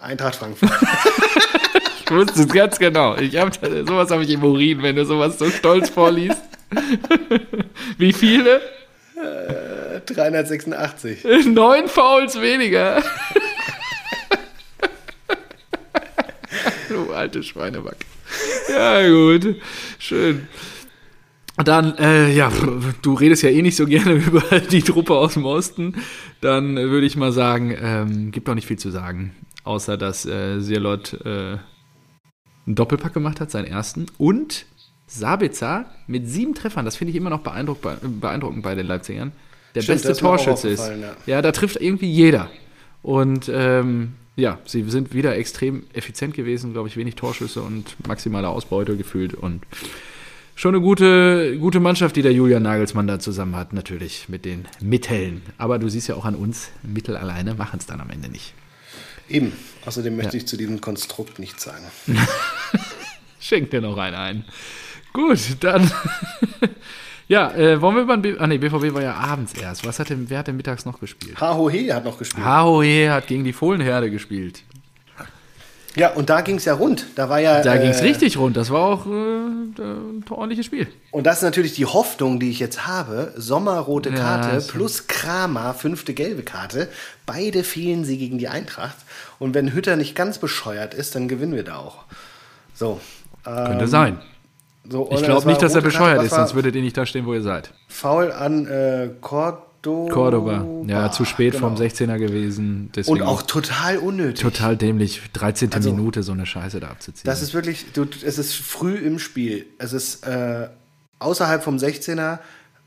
Eintracht 0.00 0.36
Frankfurt. 0.36 0.70
Ich 2.12 2.16
wusste 2.16 2.40
es 2.42 2.48
ganz 2.48 2.76
genau. 2.80 3.16
Ich 3.18 3.36
hab, 3.36 3.54
sowas 3.54 4.10
habe 4.10 4.24
ich 4.24 4.30
im 4.30 4.42
Urin, 4.42 4.82
wenn 4.82 4.96
du 4.96 5.04
sowas 5.04 5.38
so 5.38 5.48
stolz 5.48 5.90
vorliest. 5.90 6.42
Wie 7.98 8.12
viele? 8.12 8.60
386. 10.06 11.22
Neun 11.46 11.86
Fouls 11.86 12.40
weniger. 12.40 13.00
du 16.88 17.12
alte 17.12 17.44
Schweineback. 17.44 17.94
Ja, 18.68 19.06
gut. 19.08 19.60
Schön. 20.00 20.48
Dann, 21.64 21.96
äh, 21.98 22.32
ja, 22.32 22.52
du 23.02 23.14
redest 23.14 23.42
ja 23.42 23.50
eh 23.50 23.62
nicht 23.62 23.76
so 23.76 23.86
gerne 23.86 24.12
über 24.26 24.42
die 24.60 24.82
Truppe 24.82 25.14
aus 25.14 25.34
dem 25.34 25.44
Osten. 25.44 25.94
Dann 26.40 26.76
äh, 26.76 26.88
würde 26.88 27.06
ich 27.06 27.16
mal 27.16 27.32
sagen, 27.32 27.76
ähm, 27.80 28.30
gibt 28.30 28.48
doch 28.48 28.54
nicht 28.54 28.66
viel 28.66 28.78
zu 28.78 28.90
sagen. 28.90 29.32
Außer, 29.64 29.96
dass 29.96 30.24
äh, 30.26 30.60
Sirlot 30.60 31.14
äh, 31.24 31.58
einen 32.66 32.74
Doppelpack 32.74 33.12
gemacht 33.12 33.40
hat, 33.40 33.50
seinen 33.50 33.66
ersten. 33.66 34.06
Und 34.18 34.66
Sabitzer 35.06 35.86
mit 36.06 36.28
sieben 36.28 36.54
Treffern, 36.54 36.84
das 36.84 36.96
finde 36.96 37.10
ich 37.10 37.16
immer 37.16 37.30
noch 37.30 37.40
beeindruck, 37.40 37.80
beeindruckend 37.82 38.62
bei 38.62 38.74
den 38.74 38.86
Leipzigern, 38.86 39.32
der 39.74 39.82
Stimmt, 39.82 40.02
beste 40.02 40.24
auch 40.26 40.36
Torschütze 40.36 40.68
ist. 40.68 40.88
ja. 40.88 41.16
Ja, 41.26 41.42
da 41.42 41.52
trifft 41.52 41.80
irgendwie 41.80 42.10
jeder. 42.10 42.48
Und 43.02 43.50
ähm, 43.52 44.14
ja, 44.36 44.58
sie 44.64 44.88
sind 44.88 45.12
wieder 45.12 45.36
extrem 45.36 45.84
effizient 45.92 46.34
gewesen, 46.34 46.72
glaube 46.72 46.88
ich, 46.88 46.96
wenig 46.96 47.16
Torschüsse 47.16 47.62
und 47.62 47.96
maximale 48.06 48.48
Ausbeute 48.48 48.96
gefühlt. 48.96 49.34
Und 49.34 49.62
schon 50.60 50.74
eine 50.74 50.84
gute, 50.84 51.56
gute 51.58 51.80
Mannschaft, 51.80 52.16
die 52.16 52.22
der 52.22 52.34
Julian 52.34 52.62
Nagelsmann 52.62 53.06
da 53.06 53.18
zusammen 53.18 53.56
hat, 53.56 53.72
natürlich 53.72 54.28
mit 54.28 54.44
den 54.44 54.66
Mitteln. 54.82 55.40
Aber 55.56 55.78
du 55.78 55.88
siehst 55.88 56.08
ja 56.08 56.16
auch 56.16 56.26
an 56.26 56.34
uns, 56.34 56.68
Mittel 56.82 57.16
alleine 57.16 57.54
machen 57.54 57.78
es 57.78 57.86
dann 57.86 57.98
am 57.98 58.10
Ende 58.10 58.28
nicht. 58.28 58.52
Eben. 59.30 59.54
Außerdem 59.86 60.14
möchte 60.14 60.36
ich 60.36 60.46
zu 60.46 60.58
diesem 60.58 60.82
Konstrukt 60.82 61.38
nichts 61.38 61.64
sagen. 61.64 61.84
Schenk 63.40 63.70
dir 63.70 63.80
noch 63.80 63.96
einen 63.96 64.16
ein. 64.16 64.44
Gut, 65.14 65.38
dann. 65.60 65.90
ja, 67.28 67.50
äh, 67.54 67.80
wollen 67.80 67.96
wir 67.96 68.02
über 68.02 68.18
den 68.18 68.22
B 68.22 68.38
Ah, 68.38 68.46
nee, 68.46 68.58
BVB 68.58 68.92
war 68.92 69.00
ja 69.00 69.14
abends 69.14 69.54
erst. 69.54 69.86
Was 69.86 69.98
hat 69.98 70.10
denn, 70.10 70.28
wer 70.28 70.40
hat 70.40 70.48
denn 70.48 70.58
mittags 70.58 70.84
noch 70.84 71.00
gespielt? 71.00 71.40
Hahohe 71.40 71.94
hat 71.94 72.04
noch 72.04 72.18
gespielt. 72.18 72.44
Haohe 72.44 73.10
hat 73.10 73.28
gegen 73.28 73.44
die 73.44 73.54
Fohlenherde 73.54 74.10
gespielt. 74.10 74.62
Ja, 75.96 76.10
und 76.12 76.30
da 76.30 76.40
ging 76.40 76.56
es 76.56 76.64
ja 76.64 76.74
rund. 76.74 77.06
Da 77.16 77.28
war 77.28 77.40
ja. 77.40 77.62
Da 77.62 77.76
ging 77.76 77.90
es 77.90 78.00
äh, 78.00 78.04
richtig 78.04 78.36
rund. 78.36 78.56
Das 78.56 78.70
war 78.70 78.80
auch 78.80 79.06
äh, 79.06 79.10
ein 79.10 80.24
ordentliches 80.30 80.66
Spiel. 80.66 80.86
Und 81.10 81.26
das 81.26 81.38
ist 81.38 81.42
natürlich 81.42 81.74
die 81.74 81.86
Hoffnung, 81.86 82.38
die 82.38 82.50
ich 82.50 82.60
jetzt 82.60 82.86
habe. 82.86 83.32
Sommerrote 83.36 84.10
Ja, 84.10 84.16
Karte 84.16 84.60
stimmt. 84.60 84.68
plus 84.68 85.06
Kramer, 85.08 85.74
fünfte 85.74 86.14
gelbe 86.14 86.42
Karte. 86.42 86.88
Beide 87.26 87.64
fehlen 87.64 88.04
sie 88.04 88.18
gegen 88.18 88.38
die 88.38 88.48
Eintracht. 88.48 88.96
Und 89.38 89.54
wenn 89.54 89.72
Hütter 89.72 89.96
nicht 89.96 90.14
ganz 90.14 90.38
bescheuert 90.38 90.94
ist, 90.94 91.14
dann 91.14 91.26
gewinnen 91.28 91.54
wir 91.54 91.64
da 91.64 91.76
auch. 91.78 92.04
So. 92.74 93.00
Könnte 93.42 93.84
ähm, 93.84 93.86
sein. 93.86 94.18
So, 94.88 95.08
Ich 95.12 95.22
glaube 95.22 95.46
nicht, 95.46 95.60
dass 95.62 95.72
er 95.74 95.82
Karte, 95.82 95.88
bescheuert 95.96 96.18
was 96.18 96.26
ist, 96.26 96.34
sonst 96.34 96.54
würdet 96.54 96.74
ihr 96.76 96.82
nicht 96.82 96.96
da 96.96 97.04
stehen, 97.06 97.26
wo 97.26 97.34
ihr 97.34 97.42
seid. 97.42 97.72
Foul 97.88 98.32
an 98.32 98.66
äh, 98.66 99.10
Cordoba. 99.20 99.66
Cordoba. 99.82 100.66
Ja, 100.86 101.10
zu 101.10 101.24
spät 101.24 101.54
genau. 101.54 101.68
vom 101.68 101.76
16er 101.76 102.18
gewesen. 102.18 102.90
Deswegen 102.94 103.20
Und 103.20 103.26
auch 103.26 103.42
total 103.42 103.98
unnötig. 103.98 104.40
total 104.42 104.76
dämlich, 104.76 105.20
13. 105.32 105.72
Also- 105.72 105.90
Minute 105.92 106.22
so 106.22 106.32
eine 106.32 106.46
Scheiße 106.46 106.80
da 106.80 106.88
abzuziehen. 106.88 107.22
Das 107.24 107.42
ist 107.42 107.54
wirklich, 107.54 107.86
du, 107.92 108.06
es 108.24 108.38
ist 108.38 108.54
früh 108.54 108.96
im 108.96 109.18
Spiel. 109.18 109.66
Es 109.78 109.92
ist 109.92 110.26
äh, 110.26 110.68
außerhalb 111.18 111.62
vom 111.62 111.76
16er, 111.76 112.38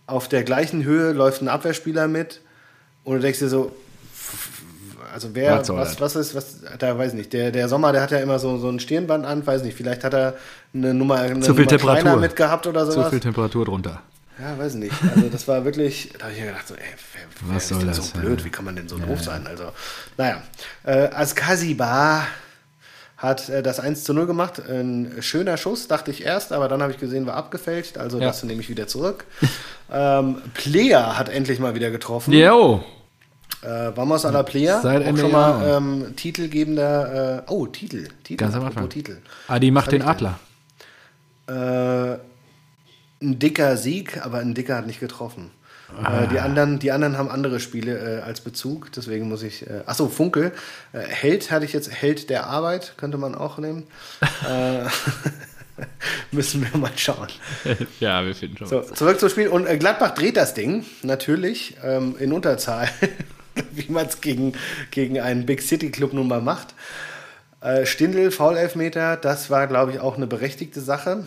auf 0.05 0.27
der 0.27 0.43
gleichen 0.43 0.83
Höhe 0.83 1.13
läuft 1.13 1.41
ein 1.41 1.47
Abwehrspieler 1.47 2.07
mit 2.07 2.41
und 3.03 3.15
du 3.15 3.21
denkst 3.21 3.39
dir 3.39 3.49
so, 3.49 3.71
also 5.13 5.29
wer, 5.33 5.59
Was 5.59 5.69
was, 5.69 6.01
was 6.01 6.15
ist, 6.15 6.35
was, 6.35 6.57
da 6.79 6.97
weiß 6.97 7.11
ich 7.11 7.17
nicht. 7.17 7.33
Der, 7.33 7.51
der 7.51 7.69
Sommer, 7.69 7.91
der 7.91 8.01
hat 8.01 8.11
ja 8.11 8.17
immer 8.17 8.39
so, 8.39 8.57
so 8.57 8.67
ein 8.69 8.79
Stirnband 8.79 9.25
an, 9.25 9.45
weiß 9.45 9.63
nicht, 9.63 9.77
vielleicht 9.77 10.03
hat 10.03 10.13
er 10.13 10.35
eine 10.73 10.93
Nummer, 10.93 11.15
eine 11.19 11.39
Zu 11.41 11.53
viel 11.53 11.65
Nummer 11.65 11.77
Temperatur. 11.77 12.15
mitgehabt 12.17 12.65
oder 12.67 12.85
Zu 12.85 12.93
sowas. 12.93 13.09
viel 13.11 13.19
Temperatur 13.19 13.65
drunter. 13.65 14.01
Ja, 14.41 14.57
weiß 14.57 14.73
nicht. 14.75 14.93
Also 15.15 15.29
das 15.29 15.47
war 15.47 15.63
wirklich, 15.65 16.11
da 16.17 16.25
habe 16.25 16.34
ich 16.34 16.39
mir 16.41 16.47
gedacht, 16.47 16.67
so, 16.67 16.73
ey, 16.75 16.81
wer, 17.13 17.21
wer 17.47 17.55
Was 17.55 17.63
ist 17.63 17.69
soll 17.69 17.79
denn 17.79 17.88
das? 17.89 17.97
so 17.97 18.19
blöd? 18.19 18.43
Wie 18.43 18.49
kann 18.49 18.65
man 18.65 18.75
denn 18.75 18.88
so 18.88 18.97
doof 18.97 19.21
sein? 19.23 19.45
Also, 19.47 19.71
naja. 20.17 20.41
Äh, 20.84 21.09
Askasiba 21.13 22.25
hat 23.17 23.47
äh, 23.49 23.61
das 23.63 23.79
1 23.79 24.03
zu 24.03 24.13
0 24.13 24.25
gemacht. 24.25 24.59
Ein 24.67 25.17
schöner 25.21 25.57
Schuss, 25.57 25.88
dachte 25.88 26.11
ich 26.11 26.25
erst, 26.25 26.51
aber 26.51 26.67
dann 26.67 26.81
habe 26.81 26.91
ich 26.91 26.97
gesehen, 26.99 27.25
war 27.27 27.36
abgefälscht. 27.36 27.97
Also 27.97 28.19
Ja. 28.19 28.27
das 28.27 28.43
nehme 28.43 28.61
ich 28.61 28.69
wieder 28.69 28.88
zurück. 28.88 29.25
ähm, 29.93 30.41
Plea 30.55 30.95
hat 31.15 31.29
endlich 31.29 31.59
mal 31.59 31.75
wieder 31.75 31.91
getroffen. 31.91 32.34
Jo, 32.34 32.84
Äh, 33.61 33.95
Vamos 33.95 34.25
a 34.25 34.29
la 34.31 34.43
Plea. 34.43 34.81
Seit 34.81 35.07
auch 35.07 35.17
schon 35.17 35.31
mal 35.31 35.77
ähm, 35.77 36.15
titelgebender, 36.17 37.43
äh, 37.47 37.51
oh, 37.51 37.65
Titel. 37.67 38.07
Titel. 38.23 38.43
Ganz 38.43 38.55
am. 38.55 38.89
Titel. 38.89 39.17
Adi 39.47 39.71
macht 39.71 39.91
den 39.93 40.01
Adler. 40.01 40.38
Äh, 41.47 42.17
ein 43.24 43.39
dicker 43.39 43.78
Sieg, 43.78 44.24
aber 44.24 44.39
ein 44.39 44.53
dicker 44.53 44.76
hat 44.76 44.88
nicht 44.88 44.99
getroffen. 44.99 45.51
Ah. 46.01 46.24
Äh, 46.24 46.28
die, 46.28 46.39
anderen, 46.39 46.80
die 46.80 46.91
anderen 46.91 47.17
haben 47.17 47.30
andere 47.30 47.59
Spiele 47.59 48.19
äh, 48.19 48.21
als 48.21 48.41
Bezug, 48.41 48.91
deswegen 48.93 49.30
muss 49.30 49.43
ich. 49.43 49.67
Äh, 49.67 49.82
achso, 49.86 50.07
Funkel. 50.07 50.51
Äh, 50.91 50.99
Held 50.99 51.51
hatte 51.51 51.65
ich 51.65 51.74
jetzt, 51.74 51.91
Held 51.91 52.30
der 52.30 52.47
Arbeit, 52.47 52.93
könnte 52.97 53.17
man 53.17 53.36
auch 53.36 53.57
nehmen. 53.57 53.84
äh, 54.49 54.86
müssen 56.32 56.63
wir 56.63 56.80
mal 56.80 56.91
schauen. 56.95 57.28
ja, 57.99 58.26
wir 58.26 58.36
finden 58.36 58.57
schon. 58.57 58.67
So, 58.67 58.82
zurück 58.82 59.19
zum 59.19 59.30
Spiel. 59.30 59.47
Und 59.47 59.67
äh, 59.67 59.78
Gladbach 59.78 60.13
dreht 60.13 60.38
das 60.38 60.53
Ding, 60.53 60.86
natürlich, 61.03 61.78
ähm, 61.84 62.15
in 62.19 62.34
Unterzahl, 62.34 62.89
wie 63.71 63.91
man 63.91 64.07
es 64.07 64.21
gegen, 64.21 64.53
gegen 64.91 65.19
einen 65.19 65.45
Big 65.45 65.61
City 65.61 65.91
Club 65.91 66.13
nun 66.13 66.28
mal 66.28 66.41
macht. 66.41 66.74
Äh, 67.61 67.86
Stindl, 67.86 68.32
Foul-Elfmeter, 68.32 69.15
das 69.17 69.49
war, 69.49 69.67
glaube 69.67 69.91
ich, 69.91 69.99
auch 69.99 70.17
eine 70.17 70.28
berechtigte 70.28 70.82
Sache. 70.82 71.26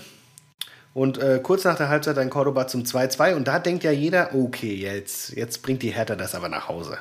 Und 0.97 1.18
äh, 1.18 1.40
kurz 1.42 1.64
nach 1.64 1.76
der 1.76 1.90
Halbzeit 1.90 2.16
ein 2.16 2.30
Cordoba 2.30 2.66
zum 2.68 2.84
2-2. 2.84 3.34
Und 3.34 3.47
da 3.49 3.59
denkt 3.59 3.84
ja 3.84 3.90
jeder, 3.90 4.34
okay, 4.34 4.74
jetzt, 4.74 5.30
jetzt 5.36 5.61
bringt 5.62 5.82
die 5.82 5.90
Hertha 5.90 6.16
das 6.16 6.34
aber 6.34 6.49
nach 6.49 6.68
Hause. 6.70 6.97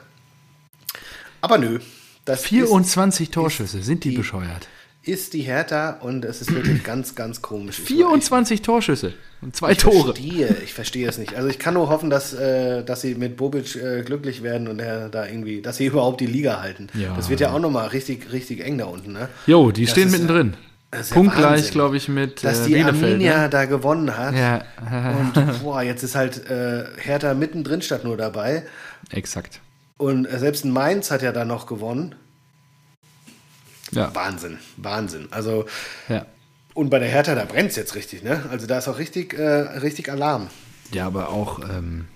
Aber 1.40 1.58
nö. 1.58 1.80
Das 2.26 2.42
ist, 2.42 2.48
24 2.48 3.30
Torschüsse, 3.32 3.82
sind 3.82 4.04
die 4.04 4.10
die- 4.10 4.18
bescheuert? 4.18 4.68
ist 5.08 5.34
die 5.34 5.42
Hertha 5.44 5.92
und 6.02 6.26
es 6.26 6.42
ist 6.42 6.52
wirklich 6.52 6.84
ganz, 6.84 7.14
ganz 7.14 7.40
komisch. 7.44 7.78
Ich- 7.78 7.86
24 7.86 8.64
Torschüsse 8.64 9.14
und 9.44 9.56
zwei 9.56 9.74
Ich 9.74 9.78
Tore. 9.78 10.14
verstehe, 10.16 10.58
ich 10.64 10.74
verstehe 10.74 11.08
es 11.08 11.20
nicht. 11.20 11.36
Also 11.36 11.48
ich 11.48 11.60
kann 11.60 11.76
nur 11.76 11.90
hoffen, 11.90 12.10
dass, 12.10 12.34
äh, 12.34 12.84
dass 12.84 13.02
sie 13.02 13.14
mit 13.14 13.38
Bobic 13.38 13.76
äh, 13.76 14.02
glücklich 14.02 14.42
werden 14.42 14.68
und 14.68 14.80
er 14.80 15.10
da 15.10 15.28
irgendwie, 15.28 15.62
dass 15.62 15.78
sie 15.78 15.86
überhaupt 15.92 16.22
die 16.22 16.26
Liga 16.26 16.60
halten. 16.60 16.88
Ja. 16.96 17.14
Das 17.16 17.30
wird 17.30 17.40
ja 17.40 17.52
auch 17.54 17.60
nochmal 17.60 17.88
richtig, 17.90 18.32
richtig 18.34 18.62
eng 18.66 18.80
da 18.80 18.86
unten. 18.86 19.14
Ne? 19.14 19.30
Jo, 19.46 19.70
die 19.72 19.84
Das 19.84 19.92
stehen 19.92 20.08
ist 20.08 20.12
mittendrin. 20.14 20.56
Punktgleich, 21.04 21.72
glaube 21.72 21.98
ich, 21.98 22.08
mit 22.08 22.44
Dass 22.44 22.62
äh, 22.62 22.66
die 22.68 22.74
Bielefeld. 22.76 23.04
Arminia 23.04 23.42
Ne? 23.44 23.50
da 23.50 23.66
gewonnen 23.66 24.16
hat. 24.18 24.36
Ja, 24.36 24.64
Und 25.20 25.64
boah, 25.64 25.82
jetzt 25.82 26.04
ist 26.04 26.16
halt 26.16 26.50
äh, 26.50 26.86
Hertha 26.98 27.34
mittendrin 27.34 27.82
statt 27.82 28.04
nur 28.04 28.18
dabei. 28.18 28.64
exakt. 29.12 29.62
Und 29.98 30.26
äh, 30.26 30.40
selbst 30.40 30.66
ein 30.66 30.72
Mainz 30.72 31.10
hat 31.12 31.22
ja 31.22 31.32
da 31.32 31.46
noch 31.46 31.68
gewonnen. 31.68 32.16
Ja, 33.92 34.14
Wahnsinn, 34.14 34.58
Wahnsinn. 34.78 35.28
Also, 35.32 35.66
ja. 36.10 36.26
und 36.74 36.90
bei 36.90 37.00
der 37.00 37.08
Hertha, 37.08 37.36
da 37.36 37.46
brennt 37.46 37.70
es 37.70 37.76
jetzt 37.76 37.96
richtig, 37.96 38.24
ne? 38.24 38.44
Also 38.52 38.68
da 38.68 38.80
ist 38.80 38.88
auch 38.88 38.98
richtig, 38.98 39.34
äh, 39.36 39.44
richtig 39.44 40.10
Alarm. 40.12 40.48
ja 40.92 41.06
aber 41.06 41.30
auch 41.30 41.60
ähm, 41.70 42.08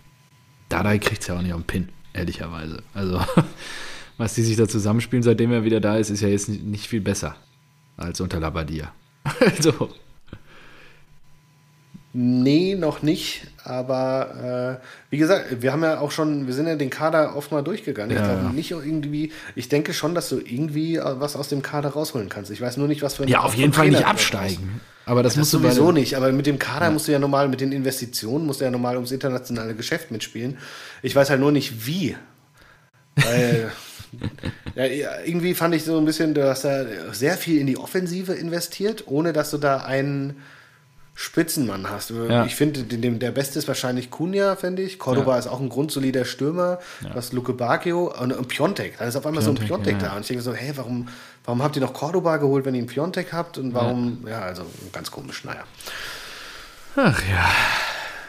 Dardai 0.68 0.98
kriegt 1.00 1.22
es 1.22 1.28
ja 1.28 1.38
auch 1.38 1.42
nicht 1.42 1.54
auf 1.54 1.62
den 1.62 1.68
Pin, 1.68 1.90
ehrlicherweise. 2.14 2.84
Also, 2.94 3.22
was 4.18 4.34
die 4.34 4.42
sich 4.44 4.58
da 4.58 4.68
zusammenspielen, 4.68 5.24
seitdem 5.24 5.52
er 5.52 5.64
wieder 5.64 5.80
da 5.80 5.98
ist, 5.98 6.10
ist 6.10 6.22
ja 6.22 6.28
jetzt 6.28 6.50
nicht 6.50 6.88
viel 6.88 7.02
besser 7.02 7.36
als 8.00 8.22
unter 8.22 8.39
Labadia. 8.39 8.91
Also, 9.39 9.89
Nee, 12.12 12.76
noch 12.76 13.04
nicht. 13.04 13.45
Aber 13.64 14.80
äh, 14.82 14.86
wie 15.12 15.20
gesagt, 15.20 15.62
wir 15.62 15.72
haben 15.72 15.84
ja 15.84 16.00
auch 16.00 16.10
schon, 16.10 16.47
wir 16.47 16.56
sind 16.56 16.66
ja 16.66 16.76
den 16.76 16.89
Kader 16.89 17.36
oft 17.36 17.52
mal 17.52 17.62
durchgegangen. 17.62 18.16
Ja, 18.16 18.22
ich 18.22 18.28
glaube 18.28 18.43
ja. 18.45 18.52
nicht 18.52 18.72
irgendwie, 18.72 19.32
ich 19.56 19.70
denke 19.70 19.93
schon, 19.93 20.16
dass 20.16 20.30
du 20.30 20.39
irgendwie 20.39 20.95
äh, 20.95 21.04
was 21.04 21.36
aus 21.36 21.50
dem 21.50 21.62
Kader 21.62 21.89
rausholen 21.89 22.28
kannst. 22.28 22.50
Ich 22.50 22.62
weiß 22.62 22.78
nur 22.78 22.88
nicht, 22.88 23.04
was 23.04 23.16
für 23.16 23.24
ein 23.24 23.30
ja, 23.30 23.41
auf 23.41 23.54
jeden 23.54 23.74
Fall 23.74 23.89
nicht 23.89 23.97
Trainer 23.97 24.08
du 24.08 24.12
absteigen. 24.12 24.82
Aber 25.06 25.22
das, 25.22 25.34
Das 25.34 25.39
musst 25.39 25.54
du 25.54 25.60
sowieso 25.60 25.91
nicht, 25.91 26.16
aber 26.16 26.32
mit 26.32 26.47
dem 26.47 26.58
Kader 26.58 26.89
musst 26.89 27.08
du 27.08 27.12
ja 27.12 27.20
normal, 27.20 27.47
mit 27.47 27.62
den 27.62 27.72
Investitionen 27.72 28.45
musst 28.45 28.62
du 28.62 28.66
ja 28.66 28.72
normal 28.72 28.95
ums 28.95 29.12
internationale 29.12 29.76
Geschäft 29.76 30.10
mitspielen. 30.10 30.58
Ich 31.04 31.16
weiß 31.16 31.30
halt 31.30 31.39
nur 31.39 31.52
nicht 31.52 31.86
wie. 31.86 32.16
Weil 33.16 33.72
ja, 34.76 34.86
irgendwie 35.24 35.53
fand 35.53 35.76
ich 35.76 35.84
so 35.84 35.97
ein 35.97 36.05
bisschen, 36.05 36.34
du 36.34 36.47
hast 36.47 36.64
da 36.64 36.86
sehr 37.12 37.38
viel 37.38 37.60
in 37.60 37.68
die 37.68 37.78
Offensive 37.78 38.34
investiert, 38.34 39.03
ohne 39.07 39.34
dass 39.34 39.51
du 39.51 39.57
da 39.57 39.78
einen 39.78 40.41
Spitzenmann 41.16 41.89
hast. 41.89 42.12
Ja. 42.12 42.45
Ich 42.45 42.55
finde, 42.55 42.84
der 42.84 43.32
Beste 43.32 43.60
ist 43.60 43.68
wahrscheinlich 43.68 44.10
Kunja, 44.10 44.55
finde 44.55 44.84
ich. 44.84 44.99
Cordoba 44.99 45.38
ist 45.38 45.47
auch 45.47 45.60
ein 45.60 45.68
grundsolider 45.68 46.24
Stürmer. 46.24 46.80
Du 47.01 47.14
hast 47.14 47.34
Luke 47.34 47.51
Bacchio 47.51 48.14
und, 48.22 48.32
und 48.32 48.47
Piontek. 48.47 48.97
Dann 48.97 49.10
ist 49.10 49.18
auf 49.18 49.26
einmal 49.26 49.43
so 49.43 49.49
ein 49.49 49.55
Piontek, 49.55 49.68
Piontek 49.68 50.01
ja. 50.01 50.10
da. 50.10 50.16
Und 50.16 50.22
ich 50.22 50.28
denke 50.28 50.43
so, 50.43 50.53
hey, 50.53 50.72
warum, 50.76 51.10
warum 51.43 51.62
habt 51.62 51.76
ihr 51.76 51.82
noch 51.82 51.93
Cordoba 51.93 52.38
geholt, 52.38 52.64
wenn 52.64 52.74
ihr 52.74 52.80
einen 52.80 52.88
Piontek 52.88 53.34
habt? 53.34 53.57
Und 53.57 53.74
warum, 53.74 54.26
ja, 54.30 54.39
also 54.43 54.64
ganz 54.93 55.12
komisch, 55.12 55.43
naja. 55.43 55.66
Ach 56.95 57.22
ja. 57.30 57.49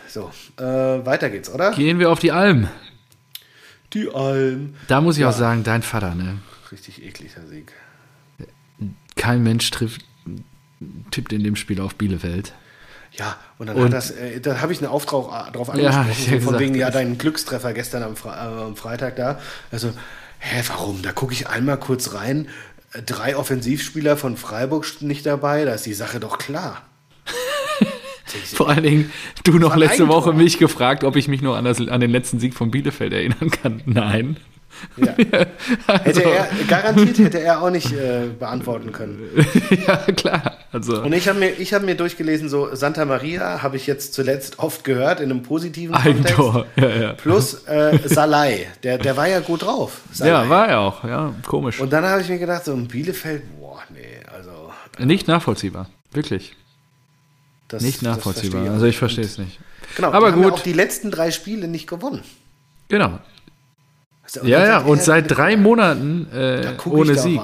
So, 0.08 0.28
äh, 0.58 1.06
weiter 1.06 1.30
geht's, 1.30 1.48
oder? 1.48 1.70
Gehen 1.70 2.00
wir 2.00 2.10
auf 2.10 2.18
die 2.18 2.32
Alm. 2.32 2.68
Die 3.95 4.09
Alm. 4.14 4.74
Da 4.88 5.01
muss 5.01 5.16
ich 5.16 5.22
Ja. 5.22 5.30
auch 5.30 5.34
sagen, 5.36 5.64
dein 5.64 5.82
Vater, 5.82 6.14
ne? 6.14 6.38
Richtig 6.70 7.03
ekliger 7.05 7.47
Sieg. 7.47 7.72
Kein 9.16 9.43
Mensch 9.43 9.70
trifft, 9.70 10.03
tippt 11.11 11.32
in 11.32 11.43
dem 11.45 11.57
Spiel 11.57 11.80
auf 11.80 11.95
Bielefeld. 11.97 12.55
Ja, 13.12 13.36
und 13.59 13.66
dann 13.66 13.76
Und- 13.76 13.84
hat 13.86 13.93
das, 13.93 14.12
äh, 14.12 14.41
da 14.41 14.61
habe 14.61 14.72
ich 14.72 14.78
einen 14.78 14.91
Auftrag 14.91 15.53
drauf 15.53 15.68
Ja, 15.74 15.91
angesprochen, 15.91 16.09
ja 16.09 16.14
so 16.24 16.30
von 16.30 16.38
gesagt. 16.38 16.59
wegen, 16.61 16.74
ja, 16.76 16.91
dein 16.91 17.18
Glückstreffer 17.18 17.72
gestern 17.72 18.03
am, 18.05 18.16
Fre 18.16 18.28
äh, 18.30 18.62
am 18.64 18.76
Freitag 18.76 19.16
da. 19.16 19.41
Also, 19.72 19.93
hä, 20.38 20.62
warum? 20.68 21.03
Da 21.03 21.12
gucke 21.12 21.32
ich 21.32 21.49
einmal 21.49 21.76
kurz 21.78 22.14
rein. 22.14 22.49
Äh, 22.93 23.03
Drei 23.03 23.36
Offensivspieler 23.36 24.16
von 24.16 24.36
Freiburg 24.36 24.86
nicht 25.03 25.26
dabei, 25.26 25.64
da 25.64 25.74
ist 25.74 25.86
die 25.86 25.95
Sache 25.95 26.20
doch 26.20 26.38
klar. 26.38 26.82
Vor 28.54 28.68
allen 28.68 28.82
Dingen, 28.82 29.12
du 29.44 29.58
noch 29.58 29.76
letzte 29.76 30.08
Woche 30.08 30.30
Eigentor. 30.30 30.34
mich 30.34 30.58
gefragt, 30.58 31.04
ob 31.04 31.16
ich 31.16 31.28
mich 31.28 31.42
nur 31.42 31.56
an, 31.56 31.64
das, 31.64 31.86
an 31.86 32.00
den 32.00 32.10
letzten 32.10 32.40
Sieg 32.40 32.54
von 32.54 32.70
Bielefeld 32.70 33.12
erinnern 33.12 33.50
kann. 33.50 33.82
Nein. 33.86 34.36
Ja. 34.96 35.14
Also, 35.86 36.20
Hätte 36.20 36.22
er, 36.22 36.48
garantiert 36.68 37.18
hätte 37.18 37.40
er 37.40 37.60
auch 37.60 37.70
nicht 37.70 37.92
äh, 37.92 38.28
beantworten 38.38 38.92
können. 38.92 39.28
ja, 39.86 39.96
klar. 40.12 40.56
Also, 40.72 41.02
Und 41.02 41.12
ich 41.12 41.28
habe 41.28 41.38
mir, 41.38 41.50
ich 41.50 41.74
hab 41.74 41.82
mir 41.82 41.96
durchgelesen, 41.96 42.48
so 42.48 42.74
Santa 42.74 43.04
Maria 43.04 43.62
habe 43.62 43.76
ich 43.76 43.86
jetzt 43.86 44.14
zuletzt 44.14 44.58
oft 44.58 44.84
gehört 44.84 45.20
in 45.20 45.30
einem 45.30 45.42
positiven 45.42 45.94
Kontext. 45.94 46.28
Eigentor. 46.28 46.66
Ja, 46.76 46.88
ja. 46.88 47.12
Plus 47.14 47.66
äh, 47.66 47.98
Salai, 48.04 48.68
der, 48.82 48.98
der 48.98 49.16
war 49.16 49.28
ja 49.28 49.40
gut 49.40 49.62
drauf. 49.62 50.00
Salai. 50.12 50.44
ja, 50.44 50.48
war 50.48 50.68
er 50.68 50.80
auch. 50.80 51.04
Ja, 51.04 51.34
komisch. 51.46 51.80
Und 51.80 51.92
dann 51.92 52.04
habe 52.04 52.22
ich 52.22 52.28
mir 52.28 52.38
gedacht, 52.38 52.64
so 52.64 52.72
ein 52.72 52.86
Bielefeld, 52.86 53.42
boah, 53.58 53.82
nee, 53.92 54.20
also. 54.32 54.72
Nicht 55.04 55.28
nachvollziehbar. 55.28 55.88
Wirklich. 56.12 56.54
Das, 57.70 57.82
Nicht 57.82 58.02
nachvollziehbar. 58.02 58.60
verstehe 58.60 58.72
also 58.74 58.86
ich 58.86 58.98
verstehe 58.98 59.24
es 59.24 59.38
nicht. 59.38 59.58
Genau, 59.96 60.08
Aber 60.08 60.32
haben 60.32 60.42
ja 60.42 60.48
gut. 60.48 60.54
auch 60.54 60.60
die 60.60 60.72
letzten 60.72 61.10
drei 61.10 61.30
Spiele 61.30 61.68
nicht 61.68 61.86
gewonnen. 61.86 62.22
Genau. 62.88 63.18
Und 64.42 64.48
Ja, 64.48 64.64
ja. 64.66 64.78
Und 64.80 65.02
seit 65.02 65.30
drei 65.30 65.56
Monaten 65.56 66.26
äh, 66.32 66.74
ohne 66.84 67.12
ich 67.12 67.20
Sieg. 67.20 67.40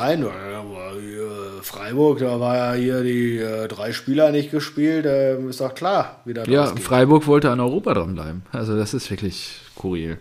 Freiburg, 1.62 2.20
da 2.20 2.39
war 2.41 2.57
ja 2.57 2.74
hier 2.74 3.03
die 3.03 3.39
äh, 3.39 3.68
drei 3.68 3.93
Spieler 3.93 4.31
nicht 4.31 4.51
gespielt, 4.51 5.05
äh, 5.05 5.39
ist 5.49 5.61
doch 5.61 5.74
klar, 5.74 6.20
wie 6.24 6.33
das 6.35 6.47
Ja. 6.49 6.66
Freiburg 6.77 7.27
wollte 7.27 7.51
an 7.51 7.61
Europa 7.61 7.95
dranbleiben. 7.95 8.43
Also 8.53 8.77
das 8.77 8.95
ist 8.95 9.11
wirklich 9.11 9.61
skurril. 9.72 10.18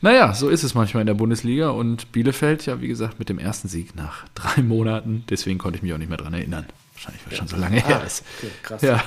Naja, 0.00 0.32
so 0.32 0.48
ist 0.48 0.62
es 0.62 0.74
manchmal 0.74 1.02
in 1.02 1.06
der 1.06 1.14
Bundesliga 1.14 1.68
und 1.70 2.12
Bielefeld, 2.12 2.64
ja, 2.64 2.80
wie 2.80 2.88
gesagt, 2.88 3.18
mit 3.18 3.28
dem 3.28 3.38
ersten 3.38 3.68
Sieg 3.68 3.94
nach 3.94 4.24
drei 4.34 4.62
Monaten. 4.62 5.24
Deswegen 5.28 5.58
konnte 5.58 5.76
ich 5.76 5.82
mich 5.82 5.92
auch 5.92 5.98
nicht 5.98 6.08
mehr 6.08 6.18
dran 6.18 6.32
erinnern. 6.32 6.64
Wahrscheinlich, 7.00 7.26
weil 7.26 7.32
ja. 7.32 7.38
schon 7.38 7.48
so 7.48 7.56
lange 7.56 7.84
ah, 7.84 7.88
her 7.88 8.02
ist. 8.04 8.24
Okay, 8.38 8.50
krass. 8.62 8.82
Ja, 8.82 9.02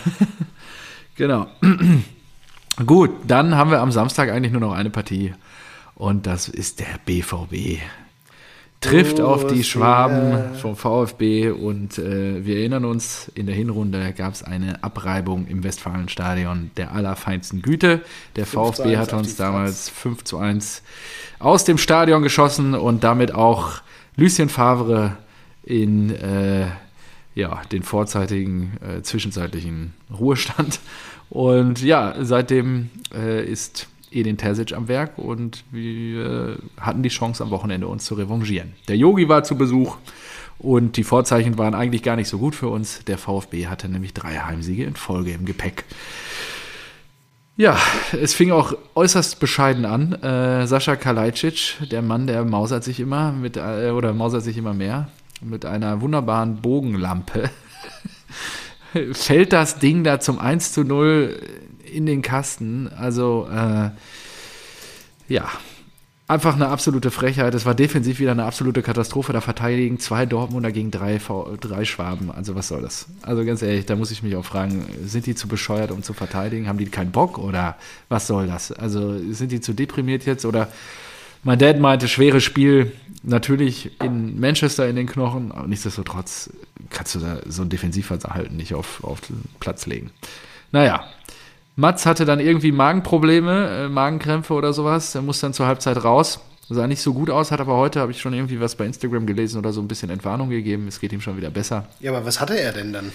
genau. 1.15 1.47
Gut, 2.85 3.11
dann 3.27 3.55
haben 3.55 3.69
wir 3.69 3.81
am 3.81 3.91
Samstag 3.91 4.31
eigentlich 4.31 4.51
nur 4.51 4.61
noch 4.61 4.73
eine 4.73 4.89
Partie 4.89 5.33
und 5.95 6.25
das 6.25 6.49
ist 6.49 6.79
der 6.79 6.99
BVB 7.05 7.81
trifft 8.83 9.19
oh, 9.19 9.25
auf 9.25 9.47
die 9.47 9.63
Schwaben 9.63 10.55
vom 10.55 10.75
VfB 10.75 11.49
und 11.49 11.97
äh, 11.97 12.45
wir 12.45 12.57
erinnern 12.57 12.85
uns, 12.85 13.31
in 13.33 13.45
der 13.45 13.55
Hinrunde 13.55 14.13
gab 14.13 14.33
es 14.33 14.43
eine 14.43 14.83
Abreibung 14.83 15.47
im 15.47 15.63
Westfalenstadion 15.63 16.71
der 16.77 16.93
allerfeinsten 16.93 17.61
Güte. 17.61 18.01
Der 18.35 18.45
VfB 18.45 18.97
hat 18.97 19.13
uns 19.13 19.35
damals 19.35 19.89
5 19.89 20.23
zu 20.23 20.37
1 20.37 20.83
aus 21.39 21.63
dem 21.63 21.77
Stadion 21.77 22.23
geschossen 22.23 22.75
und 22.75 23.03
damit 23.03 23.33
auch 23.33 23.81
Lucien 24.15 24.49
Favre 24.49 25.17
in 25.63 26.09
äh, 26.11 26.67
ja, 27.36 27.61
den 27.71 27.84
vorzeitigen 27.84 28.77
äh, 28.81 29.01
zwischenzeitlichen 29.01 29.93
Ruhestand. 30.11 30.79
Und 31.29 31.81
ja, 31.81 32.15
seitdem 32.21 32.89
äh, 33.13 33.43
ist 33.45 33.88
Edin 34.11 34.38
Terzic 34.38 34.73
am 34.73 34.88
Werk 34.88 35.17
und 35.17 35.63
wir 35.71 36.59
hatten 36.79 37.01
die 37.01 37.09
Chance 37.09 37.43
am 37.43 37.49
Wochenende 37.49 37.88
uns 37.88 38.05
zu 38.05 38.13
revanchieren. 38.13 38.73
Der 38.88 38.97
Yogi 38.97 39.27
war 39.27 39.43
zu 39.43 39.57
Besuch 39.57 39.97
und 40.59 40.97
die 40.97 41.03
Vorzeichen 41.03 41.57
waren 41.57 41.73
eigentlich 41.73 42.03
gar 42.03 42.15
nicht 42.15 42.29
so 42.29 42.38
gut 42.38 42.53
für 42.55 42.67
uns. 42.67 43.03
Der 43.05 43.17
VfB 43.17 43.67
hatte 43.67 43.89
nämlich 43.89 44.13
drei 44.13 44.38
Heimsiege 44.38 44.84
in 44.84 44.95
Folge 44.95 45.31
im 45.31 45.45
Gepäck. 45.45 45.86
Ja, 47.55 47.77
es 48.19 48.34
fing 48.34 48.51
auch 48.51 48.73
äußerst 48.95 49.39
bescheiden 49.39 49.86
an. 49.86 50.13
Äh, 50.13 50.65
Sascha 50.65 50.95
Kalajdzic, 50.95 51.89
der 51.91 52.01
Mann, 52.01 52.25
der 52.25 52.45
mausert 52.45 52.84
sich 52.84 52.99
immer 52.99 53.31
mit 53.31 53.57
äh, 53.57 53.91
oder 53.91 54.13
mausert 54.13 54.43
sich 54.43 54.57
immer 54.57 54.73
mehr 54.73 55.09
mit 55.43 55.65
einer 55.65 56.01
wunderbaren 56.01 56.61
Bogenlampe. 56.61 57.49
Fällt 59.13 59.53
das 59.53 59.79
Ding 59.79 60.03
da 60.03 60.19
zum 60.19 60.39
1 60.39 60.71
zu 60.71 60.83
0 60.83 61.39
in 61.91 62.05
den 62.05 62.21
Kasten. 62.21 62.89
Also, 62.89 63.47
äh, 63.51 63.89
ja, 65.27 65.49
einfach 66.27 66.55
eine 66.55 66.67
absolute 66.69 67.11
Frechheit. 67.11 67.53
Es 67.53 67.65
war 67.65 67.75
defensiv 67.75 68.19
wieder 68.19 68.31
eine 68.31 68.45
absolute 68.45 68.81
Katastrophe. 68.81 69.33
Da 69.33 69.41
verteidigen 69.41 69.99
zwei 69.99 70.25
Dortmunder 70.25 70.71
gegen 70.71 70.91
drei, 70.91 71.19
drei 71.59 71.85
Schwaben. 71.85 72.31
Also 72.31 72.55
was 72.55 72.67
soll 72.67 72.81
das? 72.81 73.07
Also 73.21 73.45
ganz 73.45 73.61
ehrlich, 73.61 73.85
da 73.85 73.95
muss 73.95 74.11
ich 74.11 74.23
mich 74.23 74.35
auch 74.35 74.45
fragen, 74.45 74.85
sind 75.05 75.25
die 75.25 75.35
zu 75.35 75.47
bescheuert, 75.47 75.91
um 75.91 76.03
zu 76.03 76.13
verteidigen? 76.13 76.67
Haben 76.67 76.77
die 76.77 76.85
keinen 76.85 77.11
Bock 77.11 77.37
oder 77.37 77.77
was 78.09 78.27
soll 78.27 78.47
das? 78.47 78.71
Also 78.71 79.17
sind 79.31 79.51
die 79.51 79.61
zu 79.61 79.73
deprimiert 79.73 80.25
jetzt 80.25 80.45
oder 80.45 80.69
mein 81.43 81.59
Dad 81.59 81.79
meinte, 81.79 82.07
schweres 82.07 82.43
Spiel, 82.43 82.91
natürlich 83.23 83.91
in 84.01 84.39
Manchester 84.39 84.87
in 84.87 84.95
den 84.95 85.07
Knochen, 85.07 85.51
aber 85.51 85.67
nichtsdestotrotz 85.67 86.49
kannst 86.89 87.15
du 87.15 87.19
da 87.19 87.39
so 87.47 87.61
ein 87.61 87.69
Defensivverhalten 87.69 88.55
nicht 88.55 88.73
auf, 88.73 89.03
auf 89.03 89.21
den 89.21 89.43
Platz 89.59 89.85
legen. 89.85 90.11
Naja, 90.71 91.05
Mats 91.75 92.05
hatte 92.05 92.25
dann 92.25 92.39
irgendwie 92.39 92.71
Magenprobleme, 92.71 93.85
äh, 93.85 93.89
Magenkrämpfe 93.89 94.53
oder 94.53 94.73
sowas. 94.73 95.15
Er 95.15 95.21
muss 95.21 95.39
dann 95.39 95.53
zur 95.53 95.65
Halbzeit 95.65 96.03
raus. 96.03 96.39
Sah 96.69 96.87
nicht 96.87 97.01
so 97.01 97.13
gut 97.13 97.29
aus, 97.29 97.51
hat 97.51 97.59
aber 97.59 97.75
heute, 97.75 97.99
habe 97.99 98.11
ich 98.11 98.21
schon 98.21 98.33
irgendwie 98.33 98.59
was 98.59 98.75
bei 98.75 98.85
Instagram 98.85 99.25
gelesen 99.25 99.57
oder 99.57 99.73
so 99.73 99.81
ein 99.81 99.87
bisschen 99.87 100.09
Entwarnung 100.09 100.49
gegeben. 100.49 100.87
Es 100.87 100.99
geht 100.99 101.11
ihm 101.11 101.21
schon 101.21 101.35
wieder 101.35 101.49
besser. 101.49 101.87
Ja, 101.99 102.11
aber 102.11 102.25
was 102.25 102.39
hatte 102.39 102.57
er 102.57 102.71
denn 102.71 102.93
dann? 102.93 103.11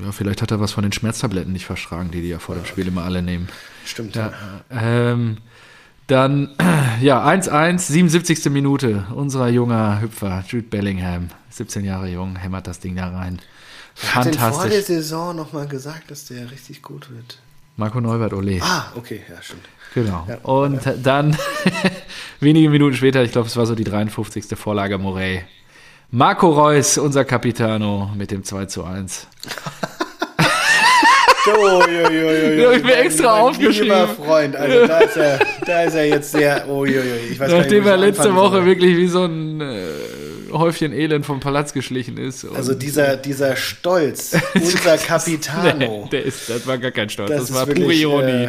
Ja, 0.00 0.12
vielleicht 0.12 0.40
hat 0.40 0.50
er 0.50 0.60
was 0.60 0.72
von 0.72 0.82
den 0.82 0.92
Schmerztabletten 0.92 1.52
nicht 1.52 1.66
verschlagen, 1.66 2.10
die 2.10 2.22
die 2.22 2.28
ja 2.28 2.38
vor 2.38 2.54
dem 2.54 2.64
Spiel 2.64 2.86
immer 2.88 3.04
alle 3.04 3.22
nehmen. 3.22 3.48
Stimmt. 3.84 4.16
Ja. 4.16 4.32
Ähm, 4.70 5.36
dann, 6.06 6.50
ja, 7.00 7.26
1-1, 7.26 7.78
77. 7.78 8.46
Minute. 8.52 9.06
Unser 9.14 9.48
junger 9.48 10.00
Hüpfer, 10.00 10.44
Jude 10.46 10.68
Bellingham, 10.68 11.30
17 11.50 11.84
Jahre 11.84 12.08
jung, 12.08 12.36
hämmert 12.36 12.66
das 12.66 12.80
Ding 12.80 12.96
da 12.96 13.08
rein. 13.08 13.40
Fantastisch. 13.94 14.40
Hat 14.40 14.54
vor 14.54 14.68
der 14.68 14.82
Saison 14.82 15.36
nochmal 15.36 15.68
gesagt, 15.68 16.10
dass 16.10 16.26
der 16.26 16.50
richtig 16.50 16.82
gut 16.82 17.10
wird. 17.10 17.38
Marco 17.76 18.00
Neubert, 18.00 18.32
Ole. 18.32 18.60
Ah, 18.60 18.92
okay, 18.96 19.22
ja, 19.28 19.40
stimmt. 19.40 19.68
Genau. 19.94 20.26
Ja, 20.28 20.38
und 20.42 20.84
ja. 20.84 20.94
dann, 20.94 21.36
wenige 22.40 22.70
Minuten 22.70 22.96
später, 22.96 23.22
ich 23.22 23.32
glaube, 23.32 23.48
es 23.48 23.56
war 23.56 23.66
so 23.66 23.74
die 23.74 23.84
53. 23.84 24.44
Vorlage 24.58 24.98
Morey. 24.98 25.44
Marco 26.10 26.50
Reus, 26.50 26.98
unser 26.98 27.24
Capitano, 27.24 28.10
mit 28.16 28.30
dem 28.30 28.44
2 28.44 28.66
zu 28.66 28.84
1. 28.84 29.26
Oh, 31.46 31.82
jo, 31.88 32.10
jo, 32.10 32.30
jo, 32.30 32.52
jo. 32.52 32.66
habe 32.66 32.76
ich 32.76 32.84
mir 32.84 32.96
extra 32.96 33.40
aufgeschrieben. 33.40 33.84
Lieber 33.84 34.08
Freund, 34.08 34.56
also 34.56 34.86
da 34.86 34.98
ist 35.00 35.16
er, 35.16 35.40
da 35.66 35.82
ist 35.82 35.94
er 35.94 36.06
jetzt 36.06 36.32
sehr. 36.32 36.68
Oh, 36.68 36.84
jo, 36.84 37.00
jo. 37.00 37.14
Ich 37.30 37.38
weiß 37.38 37.50
Nachdem 37.50 37.86
er 37.86 37.96
letzte 37.96 38.34
Woche 38.34 38.56
soll. 38.56 38.66
wirklich 38.66 38.96
wie 38.96 39.08
so 39.08 39.24
ein 39.24 39.60
äh, 39.60 39.88
Häufchen 40.52 40.92
Elend 40.92 41.26
vom 41.26 41.40
Palast 41.40 41.74
geschlichen 41.74 42.16
ist. 42.16 42.46
Also 42.46 42.74
dieser, 42.74 43.16
dieser 43.16 43.56
Stolz, 43.56 44.36
unser 44.54 44.96
Capitano. 44.96 45.76
nee, 45.76 46.08
der 46.10 46.24
ist, 46.24 46.48
das 46.48 46.66
war 46.66 46.78
gar 46.78 46.92
kein 46.92 47.10
Stolz, 47.10 47.30
das, 47.30 47.46
das 47.48 47.54
war 47.54 47.66
wirklich, 47.66 47.84
pure 47.84 47.94
Ironie. 47.94 48.48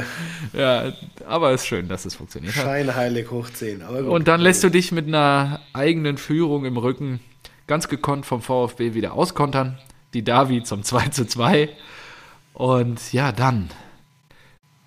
Äh, 0.53 0.59
ja, 0.59 0.93
aber 1.27 1.51
es 1.51 1.61
ist 1.61 1.67
schön, 1.67 1.87
dass 1.87 2.05
es 2.05 2.15
funktioniert 2.15 2.53
Scheinheilig 2.53 3.29
hoch 3.31 3.49
10. 3.49 3.81
Und 3.81 4.27
dann 4.27 4.39
lässt 4.39 4.63
du 4.63 4.69
dich 4.69 4.91
mit 4.91 5.07
einer 5.07 5.59
eigenen 5.73 6.17
Führung 6.17 6.65
im 6.65 6.77
Rücken 6.77 7.19
ganz 7.67 7.89
gekonnt 7.89 8.25
vom 8.25 8.41
VfB 8.41 8.93
wieder 8.93 9.13
auskontern. 9.13 9.79
Die 10.13 10.23
Davi 10.23 10.63
zum 10.63 10.83
2 10.83 11.07
zu 11.07 11.25
2. 11.25 11.69
Und 12.55 13.13
ja, 13.13 13.31
dann, 13.31 13.69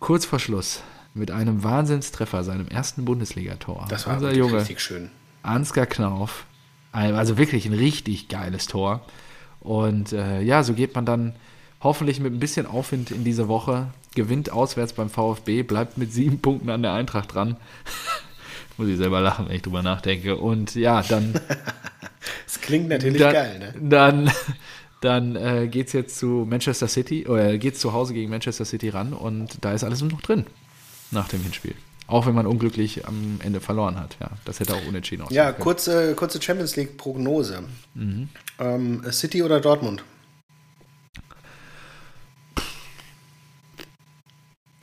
kurz 0.01 0.25
vor 0.25 0.41
Schluss, 0.41 0.83
mit 1.15 1.31
einem 1.31 1.63
Wahnsinnstreffer, 1.63 2.43
seinem 2.43 2.69
ersten 2.69 3.05
Bundesligator. 3.05 3.87
Das 3.89 4.07
war 4.07 4.15
unser 4.15 4.35
Junge, 4.35 4.59
richtig 4.59 4.81
schön. 4.81 5.11
Ansgar 5.43 5.87
Knauf 5.87 6.45
also 6.93 7.39
wirklich 7.39 7.67
ein 7.67 7.75
richtig 7.75 8.29
geiles 8.29 8.67
Tor. 8.67 9.03
Und 9.61 10.13
äh, 10.13 10.41
ja, 10.41 10.63
so 10.63 10.75
geht 10.75 10.95
man 10.95 11.05
dann 11.05 11.35
hoffentlich 11.81 12.21
mit 12.21 12.33
ein 12.33 12.41
bisschen 12.41 12.67
Aufwind 12.67 13.11
in 13.11 13.25
diese 13.25 13.49
Woche, 13.49 13.89
gewinnt 14.15 14.51
auswärts 14.51 14.93
beim 14.93 15.11
VfB, 15.11 15.63
bleibt 15.63 15.99
mit 15.99 16.13
sieben 16.13 16.41
Punkten 16.41 16.71
an 16.71 16.83
der 16.83 16.93
Eintracht 16.93 17.35
dran. 17.35 17.57
Muss 18.77 18.89
ich 18.89 18.97
selber 18.97 19.21
lachen, 19.21 19.49
wenn 19.49 19.57
ich 19.57 19.63
drüber 19.63 19.83
nachdenke. 19.83 20.37
Und 20.37 20.75
ja, 20.75 21.03
dann. 21.03 21.33
das 22.47 22.61
klingt 22.61 22.89
natürlich 22.89 23.21
dann, 23.21 23.33
geil, 23.33 23.59
ne? 23.59 23.75
Dann, 23.81 24.31
dann 25.01 25.37
äh, 25.37 25.69
geht 25.69 25.89
es 25.89 25.93
jetzt 25.93 26.19
zu 26.19 26.47
Manchester 26.49 26.89
City, 26.89 27.27
oder 27.27 27.59
geht 27.59 27.75
es 27.75 27.81
zu 27.81 27.93
Hause 27.93 28.15
gegen 28.15 28.31
Manchester 28.31 28.65
City 28.65 28.89
ran 28.89 29.13
und 29.13 29.59
da 29.65 29.73
ist 29.73 29.85
alles 29.85 30.03
noch 30.03 30.21
drin 30.21 30.47
nach 31.11 31.29
dem 31.29 31.43
Hinspiel. 31.43 31.75
Auch 32.07 32.27
wenn 32.27 32.35
man 32.35 32.47
unglücklich 32.47 33.07
am 33.07 33.39
Ende 33.43 33.61
verloren 33.61 34.01
hat. 34.01 34.17
Ja, 34.19 34.31
das 34.47 34.61
hätte 34.61 34.75
auch 34.75 34.87
unentschieden 34.87 35.23
aussehen 35.23 35.37
Ja, 35.37 35.53
kurze, 35.53 36.15
kurze 36.15 36.41
Champions 36.41 36.75
League-Prognose. 36.77 37.65
Mhm. 37.95 38.31
Ähm, 38.59 39.03
City 39.13 39.43
oder 39.43 39.61
Dortmund? 39.61 40.03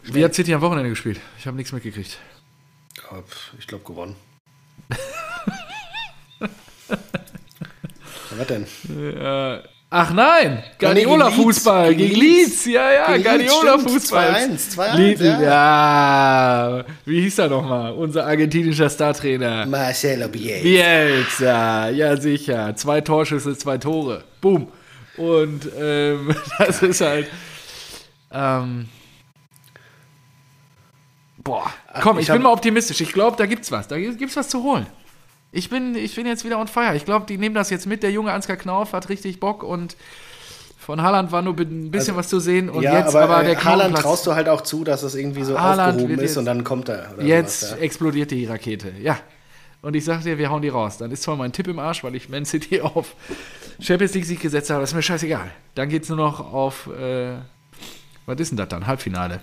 Wie 0.04 0.24
hat 0.24 0.36
City 0.36 0.54
am 0.54 0.62
Wochenende 0.62 0.92
gespielt? 0.92 1.20
Ich 1.40 1.48
habe 1.48 1.58
nichts 1.58 1.74
mitgekriegt. 1.74 2.20
Ich 3.58 3.66
glaube 3.68 3.84
gewonnen. 3.84 4.16
Was 8.38 8.48
denn? 8.48 8.68
Ja, 9.16 9.64
Ach 9.98 10.12
nein, 10.12 10.62
Guardiola-Fußball 10.78 11.96
gegen, 11.96 12.20
Leeds. 12.20 12.66
Ja, 12.66 12.92
ja, 12.92 13.16
Guardiola-Fußball. 13.16 14.30
2-1, 14.30 14.76
2-1, 14.76 15.24
ja. 15.24 15.42
ja. 15.42 16.86
Wie 17.06 17.22
hieß 17.22 17.40
er 17.40 17.48
nochmal? 17.48 17.94
Unser 17.94 18.26
argentinischer 18.26 18.90
Startrainer. 18.90 19.66
Marcelo 19.66 20.28
Bielsa. 20.28 20.64
Bielsa, 20.64 21.90
ja 21.92 22.18
sicher. 22.18 22.76
Zwei 22.76 23.00
Torschüsse, 23.00 23.58
zwei 23.58 23.78
Tore. 23.78 24.26
Boom. 24.42 24.68
Und 25.16 25.62
ähm, 25.80 26.36
das 26.58 26.84
ist 26.84 27.00
halt... 27.00 27.28
Ähm, 28.34 28.90
boah, 31.42 31.72
komm, 32.02 32.20
ich, 32.20 32.28
ich 32.28 32.34
bin 32.34 32.42
mal 32.42 32.52
optimistisch. 32.52 33.00
Ich 33.00 33.14
glaube, 33.14 33.38
da 33.38 33.46
gibt's 33.46 33.72
was. 33.72 33.88
Da 33.88 33.98
gibt's 33.98 34.36
was 34.36 34.50
zu 34.50 34.62
holen 34.62 34.88
ich 35.56 35.70
bin, 35.70 35.96
ich 35.96 36.16
bin 36.16 36.28
jetzt 36.28 36.44
wieder 36.44 36.60
on 36.60 36.68
fire. 36.68 36.96
Ich 36.96 37.06
glaube, 37.06 37.26
die 37.26 37.38
nehmen 37.38 37.56
das 37.56 37.70
jetzt 37.70 37.88
mit. 37.88 38.04
Der 38.04 38.12
junge 38.12 38.34
Ansgar 38.34 38.58
Knauf 38.58 38.92
hat 38.92 39.08
richtig 39.08 39.40
Bock 39.40 39.64
und 39.64 39.96
von 40.78 41.02
Haaland 41.02 41.32
war 41.32 41.42
nur 41.42 41.58
ein 41.58 41.92
bisschen 41.92 42.10
also, 42.10 42.16
was 42.18 42.28
zu 42.28 42.40
sehen. 42.42 42.70
Und 42.70 42.84
ja, 42.84 43.00
jetzt 43.00 43.16
aber, 43.16 43.36
aber 43.38 43.44
der 43.44 43.54
äh, 43.54 43.64
Haaland 43.64 43.98
traust 43.98 44.28
du 44.28 44.36
halt 44.36 44.50
auch 44.50 44.62
zu, 44.62 44.84
dass 44.84 45.02
es 45.04 45.16
irgendwie 45.16 45.44
so 45.44 45.58
Haaland 45.58 45.96
aufgehoben 45.96 46.20
ist 46.20 46.36
und 46.36 46.44
dann 46.44 46.66
kommt 46.66 46.90
er. 46.90 47.16
jetzt 47.22 47.62
sowas, 47.62 47.78
ja. 47.78 47.84
explodiert 47.84 48.32
die 48.32 48.46
Rakete. 48.46 48.92
Ja. 49.02 49.18
Und 49.82 49.96
ich 49.96 50.04
sag 50.04 50.24
dir, 50.24 50.38
wir 50.38 50.50
hauen 50.50 50.62
die 50.62 50.68
raus. 50.68 50.98
Dann 50.98 51.10
ist 51.12 51.24
zwar 51.24 51.38
mein 51.38 51.54
Tipp 51.54 51.70
im 51.70 51.80
Arsch, 51.80 52.04
weil 52.04 52.16
ich 52.16 52.28
Man 52.28 52.44
City 52.44 52.82
auf 52.82 53.16
Champions 53.80 54.14
League 54.14 54.26
Sieg 54.26 54.42
gesetzt 54.42 54.70
habe, 54.70 54.82
das 54.82 54.90
ist 54.90 54.96
mir 54.96 55.04
scheißegal. 55.04 55.52
Dann 55.76 55.88
geht 55.88 56.04
es 56.04 56.10
nur 56.10 56.18
noch 56.18 56.52
auf, 56.54 56.88
äh, 56.88 57.36
was 58.26 58.40
ist 58.40 58.50
denn 58.50 58.58
das 58.58 58.68
dann? 58.68 58.88
Halbfinale. 58.88 59.40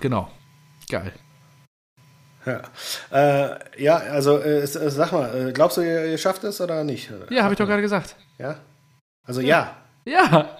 Genau. 0.00 0.28
Geil. 0.88 1.12
Ja, 2.46 2.62
äh, 3.10 3.58
ja 3.76 3.96
also 3.96 4.38
äh, 4.38 4.66
sag 4.66 5.12
mal, 5.12 5.48
äh, 5.48 5.52
glaubst 5.52 5.76
du, 5.76 5.82
ihr, 5.82 6.06
ihr, 6.06 6.18
schafft 6.18 6.44
es 6.44 6.60
oder 6.60 6.84
nicht? 6.84 7.10
Ja, 7.30 7.42
habe 7.42 7.54
ich 7.54 7.58
doch 7.58 7.66
gerade 7.66 7.82
gesagt. 7.82 8.16
Ja? 8.38 8.56
Also 9.24 9.40
ja. 9.40 9.76
Ja. 10.04 10.56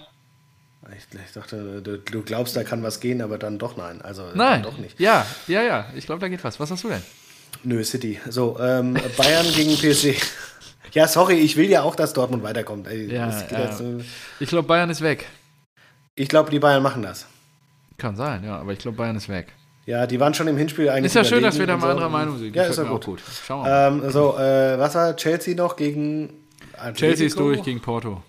Ich, 0.97 1.19
ich 1.19 1.33
dachte, 1.33 1.81
du, 1.83 1.99
du, 1.99 2.23
glaubst, 2.23 2.57
da 2.57 2.65
kann 2.65 2.83
was 2.83 3.01
gehen, 3.01 3.23
aber 3.23 3.39
dann 3.39 3.59
doch 3.59 3.77
nein. 3.77 4.03
Also 4.03 4.25
nein, 4.35 4.63
doch 4.63 4.79
nicht. 4.79 5.01
Ja, 5.01 5.27
ja, 5.47 5.63
ja. 5.63 5.87
Ich 5.95 6.07
glaube, 6.07 6.21
da 6.21 6.29
geht 6.29 6.45
was. 6.45 6.61
Was 6.61 6.71
hast 6.71 6.85
du 6.85 6.89
denn? 6.89 7.03
Nö, 7.65 7.83
City. 7.83 8.21
So, 8.29 8.59
ähm, 8.61 8.97
Bayern 9.17 9.47
gegen 9.55 9.77
PSG. 9.77 10.21
Ja, 10.93 11.09
sorry, 11.09 11.35
ich 11.35 11.57
will 11.57 11.69
ja 11.69 11.83
auch, 11.83 11.97
dass 11.97 12.13
Dortmund 12.13 12.43
weiterkommt. 12.43 12.87
Ja, 12.89 13.29
ja. 13.29 13.47
Ich 14.39 14.49
glaube, 14.49 14.69
Bayern 14.69 14.91
ist 14.91 15.01
weg. 15.01 15.27
Ich 16.15 16.29
glaube, 16.29 16.51
die 16.51 16.59
Bayern 16.59 16.83
machen 16.83 17.03
das. 17.03 17.27
Kann 17.99 18.17
sein, 18.17 18.45
ja, 18.45 18.59
aber 18.59 18.73
ich 18.73 18.79
glaube, 18.79 18.97
Bayern 18.97 19.17
ist 19.17 19.29
weg. 19.29 19.53
Ja, 19.87 20.07
die 20.09 20.19
waren 20.19 20.35
schon 20.35 20.49
im 20.49 20.57
Hinspiel 20.57 20.89
eigentlich. 20.89 21.07
Ist 21.07 21.15
ja 21.15 21.25
schön, 21.25 21.45
dass 21.45 21.59
wir 21.59 21.67
da 21.67 21.77
mal 21.77 21.83
so. 21.83 21.89
anderer 21.89 22.09
Meinung 22.09 22.39
sind. 22.39 22.55
Ja, 22.57 22.65
ist 22.65 22.77
ja 22.77 22.83
gut. 22.85 23.05
gut. 23.05 23.23
Schauen 23.47 23.65
wir 23.65 23.71
mal. 23.71 24.05
Ähm, 24.05 24.11
so, 24.11 24.37
äh, 24.37 24.79
was 24.79 24.97
war 24.97 25.15
Chelsea 25.15 25.55
noch 25.55 25.77
gegen. 25.77 26.33
Atletico? 26.73 26.99
Chelsea 26.99 27.27
ist 27.29 27.39
durch 27.39 27.63
gegen 27.63 27.81
Porto. 27.81 28.23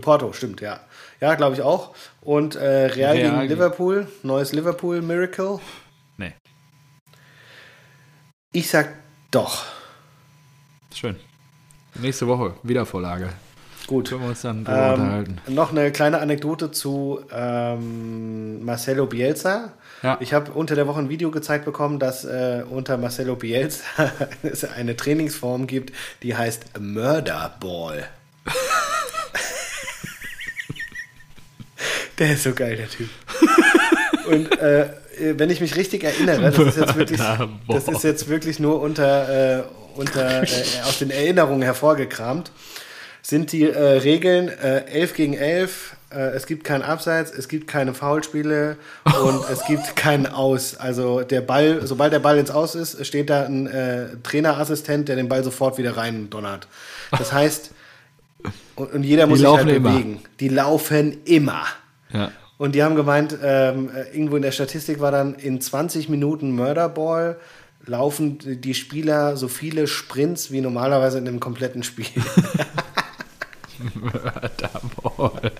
Porto, 0.00 0.32
stimmt, 0.32 0.60
ja. 0.60 0.80
Ja, 1.20 1.34
glaube 1.34 1.54
ich 1.54 1.62
auch. 1.62 1.94
Und 2.22 2.56
äh, 2.56 2.86
Real, 2.86 3.16
Real, 3.16 3.16
gegen 3.16 3.48
Liverpool. 3.48 4.08
Neues 4.22 4.52
Liverpool 4.52 5.02
Miracle. 5.02 5.60
Nee. 6.16 6.32
Ich 8.52 8.70
sag 8.70 8.88
doch. 9.30 9.64
Schön. 10.92 11.16
Nächste 11.94 12.26
Woche 12.26 12.54
Wiedervorlage. 12.62 13.28
Gut. 13.86 14.08
Können 14.08 14.22
wir 14.22 14.28
uns 14.30 14.42
dann 14.42 14.64
drüber 14.64 14.94
ähm, 14.94 15.00
unterhalten. 15.00 15.40
Noch 15.48 15.70
eine 15.70 15.92
kleine 15.92 16.18
Anekdote 16.18 16.70
zu 16.70 17.20
ähm, 17.30 18.64
Marcelo 18.64 19.06
Bielsa. 19.06 19.74
Ja. 20.04 20.18
Ich 20.20 20.34
habe 20.34 20.52
unter 20.52 20.74
der 20.74 20.86
Woche 20.86 21.00
ein 21.00 21.08
Video 21.08 21.30
gezeigt 21.30 21.64
bekommen, 21.64 21.98
dass 21.98 22.26
äh, 22.26 22.62
unter 22.68 22.98
Marcelo 22.98 23.36
Bielsa 23.36 24.12
es 24.42 24.62
eine 24.76 24.96
Trainingsform 24.96 25.66
gibt, 25.66 25.94
die 26.22 26.36
heißt 26.36 26.78
Murder 26.78 27.56
Ball. 27.58 28.06
der 32.18 32.34
ist 32.34 32.42
so 32.42 32.52
geil, 32.52 32.76
der 32.76 32.90
Typ. 32.90 33.08
Und 34.26 34.58
äh, 34.58 34.90
wenn 35.38 35.48
ich 35.48 35.62
mich 35.62 35.74
richtig 35.74 36.04
erinnere, 36.04 36.50
das 36.50 36.58
ist 36.58 36.76
jetzt 36.76 36.96
wirklich, 36.96 37.22
das 37.66 37.88
ist 37.88 38.04
jetzt 38.04 38.28
wirklich 38.28 38.60
nur 38.60 38.82
unter, 38.82 39.60
äh, 39.60 39.62
unter 39.94 40.42
äh, 40.42 40.82
aus 40.84 40.98
den 40.98 41.10
Erinnerungen 41.10 41.62
hervorgekramt 41.62 42.52
sind 43.22 43.52
die 43.52 43.62
äh, 43.62 43.78
Regeln 43.78 44.48
äh, 44.48 44.84
11 44.84 45.14
gegen 45.14 45.32
11. 45.32 45.96
Äh, 46.14 46.30
es 46.30 46.46
gibt 46.46 46.64
kein 46.64 46.82
Abseits, 46.82 47.30
es 47.30 47.48
gibt 47.48 47.66
keine 47.66 47.94
Foulspiele 47.94 48.76
und 49.22 49.50
es 49.50 49.64
gibt 49.66 49.96
keinen 49.96 50.26
Aus. 50.26 50.76
Also 50.76 51.22
der 51.22 51.40
Ball, 51.40 51.86
sobald 51.86 52.12
der 52.12 52.20
Ball 52.20 52.38
ins 52.38 52.50
Aus 52.50 52.74
ist, 52.74 53.04
steht 53.06 53.30
da 53.30 53.44
ein 53.44 53.66
äh, 53.66 54.08
Trainerassistent, 54.22 55.08
der 55.08 55.16
den 55.16 55.28
Ball 55.28 55.42
sofort 55.42 55.78
wieder 55.78 55.96
rein 55.96 56.30
donnert. 56.30 56.68
Das 57.10 57.32
heißt, 57.34 57.72
und, 58.76 58.92
und 58.92 59.02
jeder 59.02 59.26
muss 59.26 59.40
sich 59.40 59.48
halt 59.48 59.66
bewegen. 59.66 60.12
Immer. 60.12 60.20
Die 60.40 60.48
laufen 60.48 61.18
immer. 61.24 61.64
Ja. 62.12 62.30
Und 62.56 62.74
die 62.74 62.82
haben 62.82 62.94
gemeint, 62.94 63.36
ähm, 63.42 63.90
äh, 63.94 64.14
irgendwo 64.14 64.36
in 64.36 64.42
der 64.42 64.52
Statistik 64.52 65.00
war 65.00 65.10
dann 65.10 65.34
in 65.34 65.60
20 65.60 66.08
Minuten 66.08 66.54
Murderball 66.54 67.36
laufen 67.86 68.38
die 68.62 68.74
Spieler 68.74 69.36
so 69.36 69.48
viele 69.48 69.86
Sprints 69.86 70.50
wie 70.50 70.60
normalerweise 70.60 71.18
in 71.18 71.28
einem 71.28 71.40
kompletten 71.40 71.82
Spiel. 71.82 72.06
Mörderball. 73.94 75.52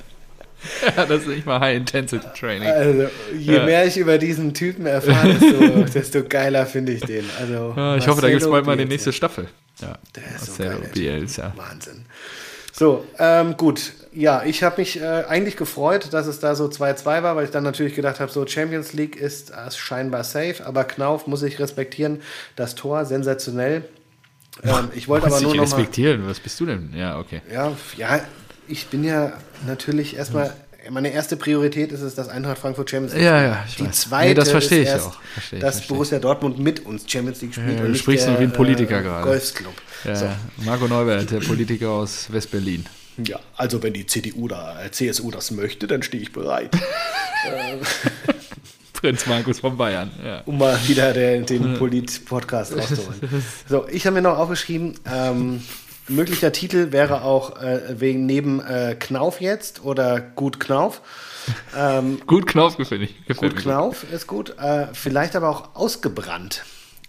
Ja, 0.97 1.07
das 1.07 1.23
ist 1.23 1.29
nicht 1.29 1.47
mal 1.47 1.61
High-Intensity-Training. 1.61 2.69
Also, 2.69 3.09
je 3.39 3.57
ja. 3.57 3.65
mehr 3.65 3.87
ich 3.87 3.97
über 3.97 4.19
diesen 4.19 4.55
Typen 4.55 4.87
erfahre, 4.87 5.35
desto, 5.41 5.85
desto 5.85 6.25
geiler 6.25 6.67
finde 6.67 6.93
ich 6.93 7.03
den. 7.03 7.25
Also, 7.39 7.75
ja, 7.77 7.97
ich 7.97 8.07
hoffe, 8.07 8.21
da 8.21 8.29
gibt 8.29 8.43
es 8.43 8.49
bald 8.49 8.67
mal 8.67 8.77
die 8.77 8.85
nächste 8.85 9.13
Staffel. 9.13 9.49
Ja, 9.81 9.99
der 10.15 10.23
ist 10.37 10.49
Marcelo 10.49 10.77
so 10.77 10.81
geil, 10.81 10.91
Bielsa. 10.93 11.53
Wahnsinn. 11.57 12.05
So, 12.73 13.05
ähm, 13.19 13.57
gut. 13.57 13.93
Ja, 14.13 14.43
ich 14.45 14.63
habe 14.63 14.81
mich 14.81 15.01
äh, 15.01 15.25
eigentlich 15.29 15.57
gefreut, 15.57 16.13
dass 16.13 16.27
es 16.27 16.41
da 16.41 16.55
so 16.55 16.67
2-2 16.67 17.23
war, 17.23 17.37
weil 17.37 17.45
ich 17.45 17.51
dann 17.51 17.65
natürlich 17.65 17.95
gedacht 17.95 18.21
habe, 18.21 18.31
so 18.31 18.47
Champions 18.47 18.93
League 18.93 19.17
ist 19.17 19.51
äh, 19.51 19.71
scheinbar 19.71 20.25
safe, 20.25 20.65
aber 20.65 20.85
Knauf 20.85 21.27
muss 21.27 21.43
ich 21.43 21.59
respektieren. 21.59 22.21
Das 22.57 22.75
Tor 22.75 23.05
sensationell. 23.05 23.85
Ähm, 24.63 24.89
ich 24.95 25.09
wollte 25.09 25.27
aber 25.27 25.41
nur 25.41 25.55
noch 25.55 25.63
respektieren. 25.63 26.23
Mal, 26.23 26.31
Was 26.31 26.41
bist 26.41 26.59
du 26.61 26.67
denn? 26.67 26.93
Ja, 26.97 27.19
okay. 27.19 27.43
Ja, 27.53 27.73
ja, 27.97 28.21
ich 28.69 28.87
bin 28.87 29.05
ja 29.05 29.33
natürlich 29.67 30.17
erstmal 30.17 30.55
meine 30.91 31.13
erste 31.13 31.37
Priorität 31.37 31.93
ist 31.93 32.03
es, 32.03 32.15
dass 32.15 32.29
Eintracht 32.29 32.59
Frankfurt 32.59 32.91
Champions 32.91 33.15
League 33.15 33.25
Ja, 33.25 33.43
ja. 33.43 33.65
Die 33.79 33.87
weiß. 33.87 34.01
zweite 34.03 34.29
nee, 34.29 34.35
das 34.35 34.51
verstehe 34.51 34.83
ich 34.83 34.89
erst, 34.89 35.07
auch. 35.07 35.21
Verstehe, 35.33 35.59
dass 35.59 35.77
verstehe. 35.77 35.95
Borussia 35.95 36.19
Dortmund 36.19 36.59
mit 36.59 36.85
uns 36.85 37.11
Champions 37.11 37.41
League 37.41 37.55
spielt. 37.55 37.79
Ja, 37.79 37.87
du 37.87 37.95
sprichst 37.95 38.29
nur 38.29 38.39
wie 38.39 38.45
ein 38.45 38.53
Politiker 38.53 39.01
äh, 39.01 39.03
gerade. 39.03 39.25
Golfclub. 39.25 39.73
Ja, 40.05 40.17
so. 40.17 40.27
Marco 40.59 40.87
Neubert, 40.87 41.31
der 41.31 41.41
Politiker 41.41 41.91
aus 41.91 42.31
West-Berlin. 42.31 42.85
Ja, 43.25 43.39
also 43.57 43.83
wenn 43.83 43.93
die 43.93 44.07
CDU 44.07 44.49
da, 44.49 44.83
äh, 44.83 44.91
CSU 44.91 45.31
das 45.31 45.51
möchte, 45.53 45.87
dann 45.87 46.03
stehe 46.03 46.23
ich 46.23 46.33
bereit. 46.33 46.77
Äh, 47.47 47.77
Prinz 48.95 49.27
Markus 49.27 49.61
von 49.61 49.77
Bayern. 49.77 50.11
Ja. 50.25 50.41
Um 50.47 50.57
mal 50.57 50.79
wieder 50.89 51.13
den, 51.13 51.45
den 51.45 51.75
Polit-Podcast 51.75 52.73
rauszuholen. 52.79 53.45
So, 53.69 53.87
ich 53.87 54.07
habe 54.07 54.15
mir 54.15 54.23
noch 54.23 54.39
aufgeschrieben, 54.39 54.95
ähm, 55.05 55.63
möglicher 56.09 56.53
Titel 56.53 56.93
wäre 56.93 57.23
auch 57.23 57.61
äh, 57.61 58.01
wegen 58.01 58.27
neben 58.27 58.61
äh, 58.61 58.97
Knauf 58.99 59.41
jetzt 59.41 59.85
oder 59.85 60.21
Gut 60.21 60.61
Knauf. 60.61 61.01
Ähm, 61.77 62.21
gut 62.27 62.47
Knauf 62.47 62.77
gefällt 62.77 63.03
ich. 63.03 63.37
gut 63.37 63.57
Knauf 63.57 64.05
ist 64.13 64.27
gut. 64.27 64.59
Äh, 64.59 64.89
vielleicht 64.93 65.37
aber 65.37 65.49
auch 65.49 65.75
ausgebrannt 65.75 66.65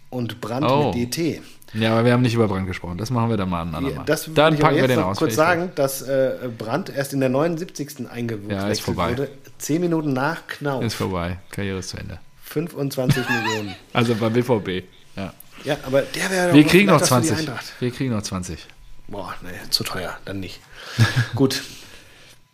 und 0.10 0.42
Brand 0.42 0.70
oh. 0.70 0.94
mit 0.94 1.14
DT. 1.14 1.42
Ja, 1.74 1.92
aber 1.92 2.06
wir 2.06 2.14
haben 2.14 2.22
nicht 2.22 2.36
über 2.36 2.48
Brand 2.48 2.68
gesprochen. 2.68 2.98
Das 2.98 3.10
machen 3.10 3.30
wir 3.30 3.38
dann 3.38 3.50
mal 3.50 3.62
an 3.62 3.76
andermal. 3.76 4.06
Das 4.06 4.30
dann 4.34 4.58
packen 4.58 4.78
wir 4.78 4.88
den 4.88 5.00
aus. 5.00 5.18
kurz 5.18 5.36
sagen, 5.36 5.72
dass 5.76 6.02
äh, 6.02 6.50
Brand 6.58 6.90
erst 6.90 7.14
in 7.14 7.20
der 7.20 7.30
79. 7.30 8.10
eingewechselt 8.10 8.52
ja, 8.52 8.70
ist 8.70 8.82
vorbei. 8.82 9.10
wurde. 9.10 9.30
Zehn 9.58 9.82
Minuten 9.82 10.14
nach 10.14 10.48
Knauf. 10.48 10.84
Ist 10.84 10.94
vorbei. 10.94 11.38
Karriere 11.52 11.80
ist 11.80 11.90
zu 11.90 11.98
Ende. 11.98 12.20
25 12.44 13.24
Millionen. 13.30 13.76
Also 13.92 14.16
beim 14.16 14.32
BVB. 14.32 14.86
Ja. 15.18 15.34
Ja, 15.64 15.78
aber 15.86 16.04
der 16.04 16.30
wäre 16.30 16.54
Wir 16.54 16.64
kriegen 16.64 16.88
noch 16.88 17.02
20. 17.02 17.50
Wir 17.80 17.92
kriegen 17.92 18.14
noch 18.14 18.22
20. 18.22 18.60
Boah, 19.08 19.36
nee, 19.42 19.70
zu 19.70 19.84
teuer. 19.84 20.18
Dann 20.26 20.40
nicht. 20.40 20.60
gut. 21.36 21.62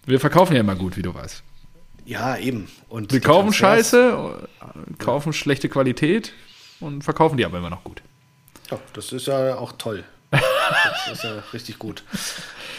Wir 0.06 0.20
verkaufen 0.20 0.54
ja 0.54 0.60
immer 0.60 0.76
gut, 0.76 0.98
wie 0.98 1.02
du 1.02 1.14
weißt. 1.14 1.44
Ja, 2.06 2.38
eben. 2.38 2.68
Und 2.90 3.14
wir 3.14 3.22
kaufen 3.22 3.54
Scheiße, 3.54 4.48
kaufen 4.98 5.34
schlechte 5.34 5.70
Qualität 5.70 6.34
und 6.80 7.04
verkaufen 7.04 7.38
die 7.38 7.46
aber 7.46 7.60
immer 7.60 7.70
noch 7.70 7.84
gut. 7.84 8.02
Ja, 8.70 8.80
das 8.94 9.12
ist 9.12 9.28
ja 9.28 9.56
auch 9.56 9.74
toll. 9.78 10.04
Das 10.32 10.42
ist 11.14 11.24
ja 11.24 11.44
richtig 11.54 11.78
gut. 11.78 12.04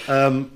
Ähm, 0.08 0.46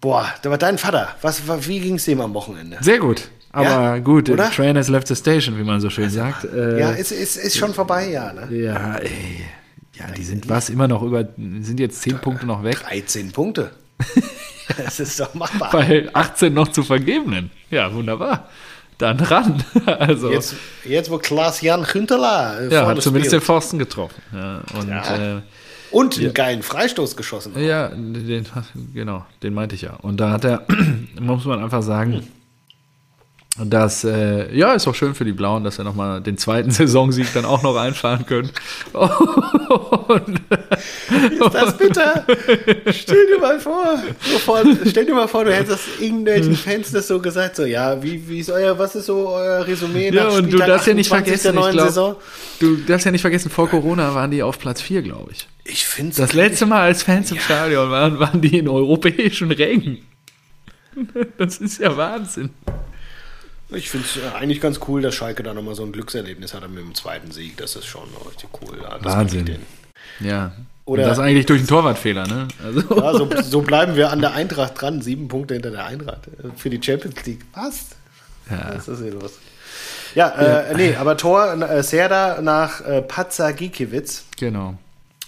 boah, 0.00 0.26
da 0.42 0.50
war 0.50 0.58
dein 0.58 0.78
Vater. 0.78 1.14
Was, 1.22 1.42
wie 1.68 1.80
ging 1.80 1.94
es 1.94 2.04
dem 2.04 2.20
am 2.20 2.34
Wochenende? 2.34 2.78
Sehr 2.80 2.98
gut. 2.98 3.28
Aber 3.52 3.68
ja, 3.70 3.98
gut, 3.98 4.28
oder? 4.28 4.50
Train 4.50 4.76
has 4.76 4.88
left 4.88 5.08
the 5.08 5.16
station, 5.16 5.56
wie 5.56 5.64
man 5.64 5.80
so 5.80 5.88
schön 5.88 6.04
also, 6.04 6.18
sagt. 6.18 6.44
Äh, 6.44 6.78
ja, 6.78 6.90
ist, 6.90 7.12
ist, 7.12 7.36
ist 7.36 7.56
schon 7.56 7.72
vorbei, 7.72 8.10
ja. 8.10 8.32
Ne? 8.32 8.54
Ja, 8.54 8.96
ey. 8.96 9.46
Ja, 9.98 10.10
die 10.10 10.24
sind 10.24 10.48
was 10.48 10.68
immer 10.68 10.88
noch 10.88 11.02
über, 11.02 11.26
sind 11.36 11.80
jetzt 11.80 12.02
10 12.02 12.18
Punkte 12.18 12.46
noch 12.46 12.62
weg. 12.62 12.80
13 12.80 13.32
Punkte. 13.32 13.70
das 14.76 15.00
ist 15.00 15.18
doch 15.18 15.32
machbar. 15.34 15.70
Bei 15.72 16.08
18 16.12 16.52
noch 16.52 16.68
zu 16.68 16.82
vergebenen. 16.82 17.50
Ja, 17.70 17.92
wunderbar 17.92 18.48
dann 18.98 19.20
ran. 19.20 19.62
also, 19.86 20.30
jetzt, 20.30 20.54
jetzt 20.84 21.10
wo 21.10 21.18
Klaas-Jan 21.18 21.84
Günterla 21.84 22.60
äh, 22.60 22.72
Ja, 22.72 22.86
hat 22.86 23.02
zumindest 23.02 23.30
spielt. 23.30 23.42
den 23.42 23.44
Pforsten 23.44 23.78
getroffen. 23.78 24.22
Ja, 24.32 24.62
und, 24.78 24.88
ja. 24.88 25.36
Äh, 25.36 25.40
und 25.90 26.16
einen 26.16 26.26
ja. 26.26 26.32
geilen 26.32 26.62
Freistoß 26.62 27.16
geschossen. 27.16 27.52
Ja, 27.58 27.88
den, 27.88 28.46
genau, 28.92 29.24
den 29.42 29.54
meinte 29.54 29.74
ich 29.74 29.82
ja. 29.82 29.94
Und 29.94 30.18
da 30.18 30.30
hat 30.30 30.44
er, 30.44 30.66
muss 31.20 31.44
man 31.44 31.62
einfach 31.62 31.82
sagen, 31.82 32.14
hm. 32.14 32.22
Und 33.58 33.70
das, 33.70 34.04
äh, 34.04 34.54
ja, 34.54 34.74
ist 34.74 34.86
auch 34.86 34.94
schön 34.94 35.14
für 35.14 35.24
die 35.24 35.32
Blauen, 35.32 35.64
dass 35.64 35.78
wir 35.78 35.84
nochmal 35.84 36.20
den 36.20 36.36
zweiten 36.36 36.70
Saisonsieg 36.72 37.32
dann 37.32 37.46
auch 37.46 37.62
noch 37.62 37.76
einfahren 37.76 38.26
können. 38.26 38.50
Und, 38.92 40.40
ist 41.30 41.54
das 41.54 41.76
bitter? 41.78 42.26
stell 42.90 43.26
dir 43.26 43.40
mal 43.40 43.58
vor, 43.58 43.98
sofort, 44.20 44.66
stell 44.86 45.06
dir 45.06 45.14
mal 45.14 45.26
vor, 45.26 45.44
du 45.44 45.54
hättest 45.54 46.00
irgendwelchen 46.00 46.54
Fans 46.54 46.92
das 46.92 47.08
so 47.08 47.18
gesagt, 47.18 47.56
so, 47.56 47.64
ja, 47.64 48.02
wie, 48.02 48.28
wie 48.28 48.40
ist 48.40 48.50
euer, 48.50 48.78
was 48.78 48.94
ist 48.94 49.06
so 49.06 49.30
euer 49.30 49.66
Resümee 49.66 50.10
ja, 50.10 50.28
und 50.28 50.52
du 50.52 50.58
darfst 50.58 50.86
ja 50.86 50.94
nicht 50.94 51.08
vergessen, 51.08 51.44
der 51.44 51.52
neuen 51.54 51.72
glaub, 51.72 51.86
Saison? 51.86 52.16
Du 52.60 52.76
darfst 52.76 53.06
ja 53.06 53.12
nicht 53.12 53.22
vergessen, 53.22 53.50
vor 53.50 53.70
Corona 53.70 54.14
waren 54.14 54.30
die 54.30 54.42
auf 54.42 54.58
Platz 54.58 54.82
4, 54.82 55.00
glaube 55.00 55.32
ich. 55.32 55.48
Ich 55.64 55.86
finde 55.86 56.14
Das 56.14 56.34
letzte 56.34 56.66
Mal, 56.66 56.82
als 56.82 57.02
Fans 57.02 57.30
ja. 57.30 57.36
im 57.36 57.42
Stadion 57.42 57.90
waren, 57.90 58.18
waren 58.18 58.40
die 58.40 58.58
in 58.58 58.68
europäischen 58.68 59.50
Rängen. 59.50 59.98
Das 61.36 61.58
ist 61.58 61.78
ja 61.78 61.94
Wahnsinn. 61.94 62.50
Ich 63.70 63.90
finde 63.90 64.06
es 64.06 64.16
äh, 64.16 64.36
eigentlich 64.36 64.60
ganz 64.60 64.80
cool, 64.86 65.02
dass 65.02 65.14
Schalke 65.14 65.42
da 65.42 65.52
nochmal 65.52 65.74
so 65.74 65.84
ein 65.84 65.92
Glückserlebnis 65.92 66.54
hatte 66.54 66.68
mit 66.68 66.78
dem 66.78 66.94
zweiten 66.94 67.32
Sieg. 67.32 67.56
Das 67.56 67.74
ist 67.76 67.86
schon 67.86 68.08
richtig 68.28 68.48
cool. 68.60 68.78
Ja, 68.80 69.02
Wahnsinn. 69.02 69.56
Ja. 70.20 70.52
Oder 70.84 71.02
Und 71.02 71.08
das 71.08 71.18
eigentlich 71.18 71.46
durch 71.46 71.60
einen 71.60 71.68
Torwartfehler, 71.68 72.26
ne? 72.28 72.48
Also. 72.64 72.96
Ja, 73.00 73.12
so, 73.12 73.28
so, 73.42 73.62
bleiben 73.62 73.96
wir 73.96 74.10
an 74.10 74.20
der 74.20 74.34
Eintracht 74.34 74.80
dran. 74.80 75.02
Sieben 75.02 75.26
Punkte 75.26 75.54
hinter 75.54 75.72
der 75.72 75.84
Eintracht. 75.84 76.28
Äh, 76.28 76.56
für 76.56 76.70
die 76.70 76.80
Champions 76.80 77.24
League. 77.26 77.44
Was? 77.54 77.86
Ja. 78.48 78.74
Was 78.76 78.86
ist 78.86 79.02
hier 79.02 79.12
los? 79.12 79.32
Ja, 80.14 80.28
äh, 80.28 80.74
nee, 80.76 80.94
aber 80.94 81.16
Tor 81.16 81.52
äh, 81.60 81.82
Serda 81.82 82.40
nach 82.40 82.80
äh, 82.82 83.02
Patzer 83.02 83.52
Gikiewicz. 83.52 84.24
Genau. 84.38 84.78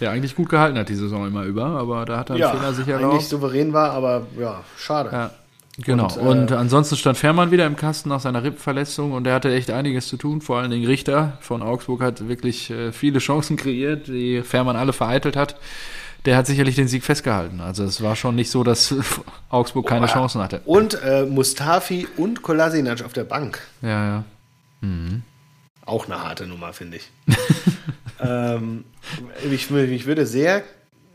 Der 0.01 0.12
eigentlich 0.12 0.36
gut 0.36 0.49
gehalten 0.49 0.78
hat 0.78 0.89
die 0.89 0.95
Saison 0.95 1.26
immer 1.26 1.43
über, 1.43 1.66
aber 1.66 2.07
da 2.07 2.18
hat 2.18 2.30
er 2.30 2.34
einen 2.34 2.41
ja, 2.41 2.51
Fehler 2.53 2.72
sicher 2.72 2.97
eigentlich 2.97 3.24
auch. 3.24 3.28
souverän 3.28 3.72
war, 3.72 3.91
aber 3.91 4.28
ja, 4.39 4.62
schade. 4.78 5.11
Ja. 5.12 5.30
Genau. 5.78 6.06
Und, 6.18 6.26
Und, 6.26 6.50
äh, 6.50 6.54
ansonsten 6.54 6.96
stand 6.96 7.16
Fährmann 7.18 7.50
wieder 7.52 7.64
im 7.66 7.76
Kasten 7.76 8.08
nach 8.08 8.20
seiner 8.20 8.42
Rippverletzung 8.42 9.12
und 9.12 9.26
er 9.28 9.34
hatte 9.34 9.54
echt 9.54 9.70
einiges 9.70 10.08
zu 10.08 10.16
tun. 10.16 10.40
Vor 10.40 10.58
allen 10.58 10.70
Dingen 10.72 10.86
Richter 10.86 11.38
von 11.40 11.62
Augsburg 11.62 12.02
hat 12.02 12.28
wirklich 12.28 12.70
äh, 12.70 12.90
viele 12.92 13.18
Chancen 13.20 13.56
kreiert, 13.56 14.08
die 14.08 14.42
Fährmann 14.42 14.76
alle 14.76 14.92
vereitelt 14.92 15.36
hat. 15.36 15.56
Der 16.24 16.36
hat 16.36 16.46
sicherlich 16.48 16.74
den 16.74 16.88
Sieg 16.88 17.04
festgehalten. 17.04 17.60
Also 17.60 17.84
es 17.84 18.02
war 18.02 18.16
schon 18.16 18.34
nicht 18.34 18.50
so, 18.50 18.64
dass 18.64 18.92
Augsburg 19.50 19.86
keine 19.86 20.06
Oh, 20.06 20.08
Chancen 20.08 20.42
hatte. 20.42 20.60
Und 20.64 21.00
äh, 21.02 21.24
Mustafi 21.24 22.08
und 22.16 22.42
Kolasinac 22.42 23.04
auf 23.04 23.12
der 23.12 23.22
Bank. 23.24 23.60
Ja, 23.80 24.04
ja. 24.04 24.24
Auch 25.86 26.06
eine 26.06 26.22
harte 26.22 26.46
Nummer, 26.46 26.72
finde 26.72 26.96
ich. 26.98 27.10
ähm, 28.20 28.84
ich. 29.50 29.70
Mich 29.70 30.06
würde 30.06 30.26
sehr 30.26 30.62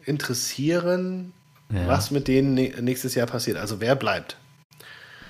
interessieren, 0.05 1.33
Ja. 1.69 1.87
was 1.87 2.11
mit 2.11 2.27
denen 2.27 2.53
ne- 2.53 2.73
nächstes 2.81 3.13
Jahr 3.15 3.27
passiert. 3.27 3.57
Also 3.57 3.81
wer 3.81 3.95
bleibt. 3.95 4.37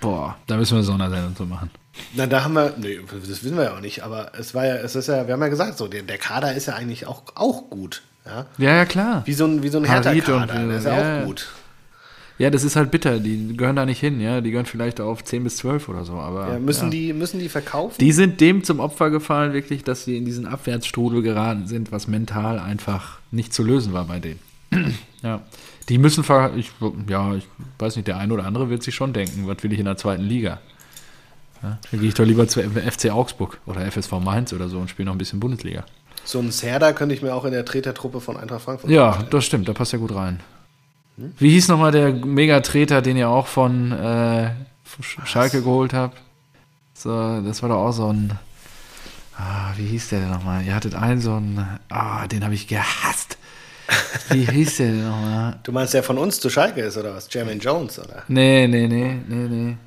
Boah, 0.04 0.36
da 0.48 0.58
müssen 0.58 0.72
wir 0.72 0.78
eine 0.80 0.86
Sondersendung 0.86 1.36
zu 1.36 1.46
machen. 1.46 1.72
Na, 2.14 2.28
da 2.28 2.44
haben 2.44 2.54
wir, 2.54 2.74
nee, 2.78 3.00
das 3.10 3.44
wissen 3.44 3.56
wir 3.56 3.64
ja 3.64 3.76
auch 3.76 3.80
nicht, 3.80 4.04
aber 4.04 4.34
es 4.38 4.54
war 4.54 4.66
ja, 4.66 4.76
es 4.76 4.96
ist 4.96 5.08
ja, 5.08 5.28
wir 5.28 5.34
haben 5.34 5.42
ja 5.42 5.48
gesagt, 5.48 5.78
so, 5.78 5.88
der, 5.88 6.02
der 6.02 6.18
Kader 6.18 6.54
ist 6.54 6.66
ja 6.66 6.74
eigentlich 6.74 7.08
auch, 7.08 7.24
auch 7.36 7.70
gut. 7.70 8.02
Ja? 8.26 8.46
Ja, 8.58 8.76
ja, 8.76 8.86
klar. 8.86 9.22
Wie 9.26 9.34
so 9.34 9.46
ein, 9.46 9.64
wie 9.64 9.70
so 9.70 9.78
ein 9.78 9.88
Harit 9.88 10.28
und, 10.28 10.40
Hertha-Kader, 10.40 10.68
der 10.68 10.78
ist 10.78 10.86
ja, 10.86 10.98
ja, 10.98 11.22
auch 11.22 11.26
gut. 11.26 11.48
Ja, 12.38 12.50
das 12.50 12.66
ist 12.66 12.76
halt 12.76 12.92
bitter. 12.92 13.20
Die 13.20 13.56
gehören 13.56 13.76
da 13.76 13.86
nicht 13.86 14.00
hin, 14.00 14.20
ja. 14.20 14.42
Die 14.42 14.50
gehören 14.52 14.66
vielleicht 14.66 15.00
auf 15.00 15.24
10 15.24 15.44
bis 15.44 15.58
12 15.58 15.88
oder 15.88 16.04
so. 16.04 16.14
Aber 16.14 16.52
Ja, 16.52 16.60
müssen, 16.60 16.86
ja. 16.86 16.90
Die, 16.90 17.14
müssen 17.14 17.40
die 17.40 17.48
verkaufen? 17.48 17.96
Die 18.00 18.12
sind 18.12 18.42
dem 18.42 18.64
zum 18.64 18.80
Opfer 18.80 19.10
gefallen, 19.12 19.54
wirklich, 19.54 19.84
dass 19.84 20.04
sie 20.04 20.18
in 20.18 20.26
diesen 20.26 20.48
Abwärtsstrudel 20.48 21.22
geraten 21.22 21.68
sind, 21.68 21.92
was 21.92 22.08
mental 22.08 22.60
einfach 22.60 23.20
nicht 23.32 23.54
zu 23.54 23.64
lösen 23.64 23.94
war 23.94 24.06
bei 24.06 24.20
denen. 24.20 24.40
ja. 25.22 25.42
Die 25.90 25.98
müssen, 25.98 26.24
ver 26.24 26.54
ich, 26.56 26.72
ja, 27.10 27.34
ich 27.36 27.48
weiß 27.80 27.96
nicht, 27.98 28.08
der 28.08 28.18
eine 28.18 28.34
oder 28.34 28.46
andere 28.46 28.70
wird 28.70 28.84
sich 28.84 28.96
schon 28.96 29.12
denken, 29.14 29.48
was 29.48 29.62
will 29.64 29.74
ich 29.74 29.80
in 29.80 29.86
der 29.86 29.98
zweiten 29.98 30.24
Liga? 30.24 30.60
Ja, 31.62 31.78
dann 31.92 32.00
gehe 32.00 32.10
ich 32.10 32.16
doch 32.16 32.26
lieber 32.26 32.48
zu 32.48 32.62
FC 32.62 33.10
Augsburg 33.12 33.60
oder 33.66 33.90
FSV 33.90 34.12
Mainz 34.20 34.54
oder 34.54 34.70
so 34.70 34.80
und 34.80 34.90
spiele 34.90 35.08
noch 35.08 35.14
ein 35.16 35.18
bisschen 35.18 35.40
Bundesliga. 35.40 35.84
so 36.26 36.40
ein 36.40 36.52
Serda 36.52 36.94
könnte 36.94 37.16
ich 37.16 37.22
mir 37.22 37.34
auch 37.34 37.46
in 37.46 37.52
der 37.52 37.66
Tretertruppe 37.66 38.22
von 38.22 38.38
Eintracht 38.38 38.62
Frankfurt 38.62 38.90
Ja, 38.90 39.08
vorstellen. 39.12 39.30
das 39.32 39.46
stimmt, 39.46 39.68
da 39.70 39.74
passt 39.74 39.92
ja 39.94 40.00
gut 40.00 40.14
rein. 40.16 40.40
Wie 41.16 41.52
hieß 41.52 41.68
nochmal 41.68 41.92
der 41.92 42.12
Megatreter, 42.12 43.02
den 43.02 43.18
ihr 43.18 43.30
auch 43.30 43.48
von, 43.48 43.92
äh, 43.92 44.50
von 44.84 45.04
Schalke 45.26 45.62
geholt 45.62 45.94
habt? 45.94 46.18
So, 46.96 47.42
das 47.42 47.62
war 47.62 47.70
doch 47.70 47.78
auch 47.78 47.92
so 47.92 48.08
ein. 48.12 48.32
Ah, 49.38 49.74
wie 49.78 49.86
hieß 49.86 50.10
der 50.10 50.22
denn 50.22 50.30
nochmal? 50.32 50.64
Ihr 50.64 50.74
hattet 50.74 50.96
einen 50.96 51.22
so 51.22 51.36
einen. 51.36 51.66
Ah, 51.90 52.28
den 52.28 52.44
habe 52.44 52.54
ich 52.56 52.68
gehasst. 52.68 53.38
Wie 54.30 54.46
hieß 54.46 54.78
der 54.78 54.88
denn 54.88 55.08
nochmal? 55.08 55.60
Du 55.64 55.72
meinst, 55.72 55.94
der 55.94 56.04
von 56.04 56.18
uns 56.18 56.40
zu 56.40 56.50
Schalke 56.50 56.82
ist, 56.82 56.98
oder 56.98 57.14
was? 57.16 57.28
Jermaine 57.32 57.60
Jones, 57.62 58.00
oder? 58.00 58.24
Nee, 58.28 58.68
nee, 58.68 58.88
nee, 58.88 59.18
nee, 59.28 59.48
nee. 59.50 59.78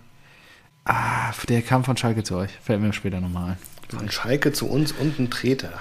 Ah, 0.84 1.32
der 1.48 1.62
kam 1.62 1.82
von 1.84 1.96
Schalke 1.96 2.22
zu 2.22 2.36
euch. 2.36 2.50
Fällt 2.62 2.80
mir 2.80 2.92
später 2.92 3.20
nochmal 3.20 3.52
ein. 3.52 3.56
Von 3.98 4.10
Schalke 4.10 4.52
zu 4.52 4.68
uns 4.68 4.92
und 4.92 5.18
ein 5.18 5.30
Treter. 5.30 5.72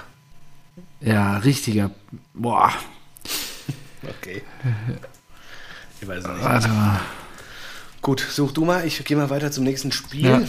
Ja, 1.00 1.36
richtiger. 1.38 1.90
Boah, 2.34 2.72
Okay. 4.20 4.42
Ich 6.00 6.06
weiß 6.06 6.24
es 6.24 6.28
nicht. 6.30 6.44
warte 6.44 6.68
mal. 6.68 7.00
Gut, 8.02 8.20
such 8.20 8.52
du 8.52 8.64
mal. 8.64 8.86
Ich 8.86 9.02
gehe 9.04 9.16
mal 9.16 9.30
weiter 9.30 9.50
zum 9.50 9.64
nächsten 9.64 9.90
Spiel. 9.92 10.24
Ja. 10.30 10.40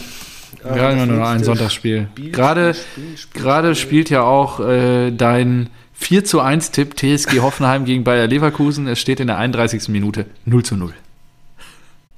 Das 0.62 0.76
ja 0.76 1.06
nur 1.06 1.26
ein 1.26 1.42
Sonntagsspiel. 1.44 2.08
Spiel, 2.12 2.30
Gerade, 2.32 2.74
Spiel, 2.74 3.16
Spiel, 3.18 3.42
gerade 3.42 3.74
Spiel. 3.74 3.86
spielt 3.86 4.10
ja 4.10 4.22
auch 4.22 4.60
äh, 4.60 5.10
dein 5.10 5.68
4 5.98 6.24
zu 6.24 6.40
1 6.40 6.70
Tipp 6.70 6.96
TSG 6.96 7.40
Hoffenheim 7.40 7.84
gegen 7.84 8.04
Bayer 8.04 8.26
Leverkusen. 8.26 8.86
Es 8.86 8.98
steht 8.98 9.20
in 9.20 9.26
der 9.26 9.36
31. 9.36 9.88
Minute 9.88 10.26
0 10.46 10.64
zu 10.64 10.76
0. 10.76 10.94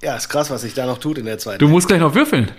Ja, 0.02 0.16
ist 0.16 0.28
krass, 0.28 0.50
was 0.50 0.62
sich 0.62 0.74
da 0.74 0.86
noch 0.86 0.98
tut 0.98 1.18
in 1.18 1.24
der 1.24 1.38
zweiten. 1.38 1.58
Du 1.58 1.68
musst 1.68 1.88
gleich 1.88 2.00
noch 2.00 2.14
würfeln. 2.14 2.50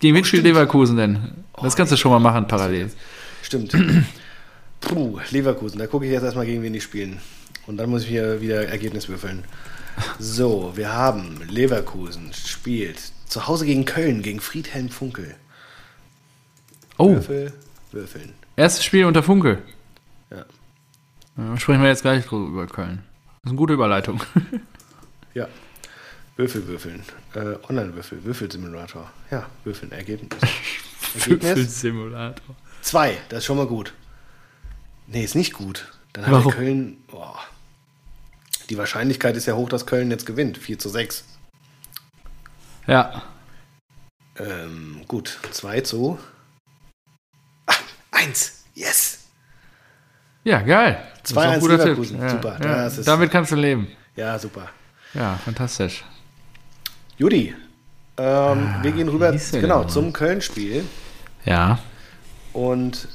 Gegen 0.00 0.16
wen 0.16 0.24
spielt 0.24 0.42
stimmt. 0.42 0.56
Leverkusen 0.56 0.96
denn? 0.96 1.18
Das 1.62 1.76
kannst 1.76 1.92
du 1.92 1.96
schon 1.96 2.10
mal 2.10 2.18
machen 2.18 2.48
parallel. 2.48 2.90
Stimmt. 3.42 3.76
Puh, 4.80 5.20
Leverkusen. 5.30 5.78
Da 5.78 5.86
gucke 5.86 6.06
ich 6.06 6.12
jetzt 6.12 6.24
erstmal, 6.24 6.46
gegen 6.46 6.62
wen 6.62 6.72
die 6.72 6.80
spielen. 6.80 7.20
Und 7.66 7.76
dann 7.76 7.88
muss 7.88 8.02
ich 8.02 8.08
hier 8.08 8.40
wieder 8.40 8.66
Ergebnis 8.66 9.08
würfeln. 9.08 9.44
So, 10.18 10.72
wir 10.74 10.92
haben 10.92 11.40
Leverkusen 11.48 12.32
spielt 12.32 12.98
zu 13.28 13.46
Hause 13.46 13.66
gegen 13.66 13.84
Köln, 13.84 14.22
gegen 14.22 14.40
Friedhelm 14.40 14.88
Funkel. 14.88 15.34
Oh, 16.98 17.10
Würfel, 17.10 17.52
würfeln. 17.92 18.32
erstes 18.56 18.84
Spiel 18.84 19.04
unter 19.04 19.22
Funke. 19.22 19.58
Ja. 21.36 21.56
Sprechen 21.56 21.82
wir 21.82 21.88
jetzt 21.88 22.02
gleich 22.02 22.26
drüber 22.26 22.48
über 22.48 22.66
Köln. 22.66 23.02
Das 23.42 23.44
ist 23.44 23.50
eine 23.50 23.56
gute 23.56 23.74
Überleitung. 23.74 24.22
Ja. 25.34 25.48
Würfel 26.36 26.66
würfeln. 26.66 27.02
Äh, 27.34 27.56
Online-Würfel, 27.66 28.22
Würfelsimulator. 28.22 29.10
Ja, 29.30 29.46
würfeln. 29.64 29.92
Ergebnis. 29.92 30.42
Ergebnis? 31.14 31.42
Würfelsimulator. 31.42 32.54
Zwei, 32.82 33.16
das 33.30 33.38
ist 33.38 33.44
schon 33.46 33.56
mal 33.56 33.66
gut. 33.66 33.94
Nee, 35.06 35.24
ist 35.24 35.34
nicht 35.34 35.54
gut. 35.54 35.90
Dann 36.12 36.26
hat 36.26 36.32
Warum? 36.32 36.52
Köln. 36.52 36.96
Boah. 37.06 37.38
Die 38.68 38.76
Wahrscheinlichkeit 38.76 39.36
ist 39.36 39.46
ja 39.46 39.54
hoch, 39.54 39.70
dass 39.70 39.86
Köln 39.86 40.10
jetzt 40.10 40.26
gewinnt. 40.26 40.58
4 40.58 40.78
zu 40.78 40.90
6. 40.90 41.24
Ja. 42.86 43.22
Ähm, 44.36 45.02
gut, 45.08 45.38
2 45.50 45.80
zu. 45.82 46.18
Ah, 47.66 47.74
1. 48.10 48.64
Yes! 48.74 49.21
Ja, 50.44 50.60
geil. 50.60 50.98
Das 51.22 51.30
ist 51.30 51.36
auch 51.36 51.42
ein 51.42 51.58
2-1 51.58 51.60
guter 51.60 51.76
Leverkusen. 51.78 52.16
Tipp. 52.20 52.28
Ja, 52.28 52.28
Super. 52.30 52.58
Ja. 52.64 53.02
Damit 53.04 53.30
kannst 53.30 53.52
du 53.52 53.56
leben. 53.56 53.88
Ja, 54.16 54.38
super. 54.38 54.68
Ja, 55.14 55.38
fantastisch. 55.44 56.04
Judy, 57.18 57.54
ähm, 58.16 58.74
wir 58.82 58.92
gehen 58.92 59.08
rüber 59.08 59.30
Ah, 59.32 59.38
genau, 59.60 59.84
zum 59.84 60.12
Köln-Spiel. 60.12 60.84
Ja. 61.44 61.78
Und 62.52 63.08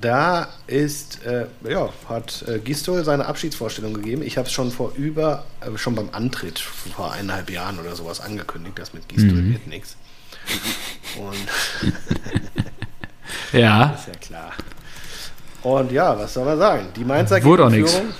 da 0.00 0.48
ist, 0.66 1.24
äh, 1.24 1.46
ja, 1.68 1.88
hat 2.08 2.44
äh, 2.48 2.58
Gistol 2.58 3.04
seine 3.04 3.26
Abschiedsvorstellung 3.26 3.94
gegeben. 3.94 4.22
Ich 4.22 4.36
habe 4.36 4.48
es 4.48 4.52
schon 4.52 4.72
vor 4.72 4.92
über, 4.96 5.44
äh, 5.60 5.78
schon 5.78 5.94
beim 5.94 6.08
Antritt 6.10 6.58
vor 6.58 7.12
eineinhalb 7.12 7.48
Jahren 7.50 7.78
oder 7.78 7.94
sowas 7.94 8.20
angekündigt, 8.20 8.78
dass 8.78 8.92
mit 8.92 9.08
Gistol 9.08 9.34
Mhm. 9.42 9.52
wird 9.52 9.66
nichts. 9.68 9.96
Und 11.18 11.92
Ja. 13.52 13.94
ist 13.98 14.08
ja 14.08 14.14
klar. 14.14 14.52
Und 15.66 15.90
ja, 15.90 16.16
was 16.16 16.32
soll 16.34 16.44
man 16.44 16.58
sagen? 16.58 16.86
Die 16.94 17.04
Mainzer 17.04 17.42
Wurde 17.42 17.64
gehen 17.64 17.74
in 17.74 17.80
nix. 17.80 17.94
Führung. 17.94 18.12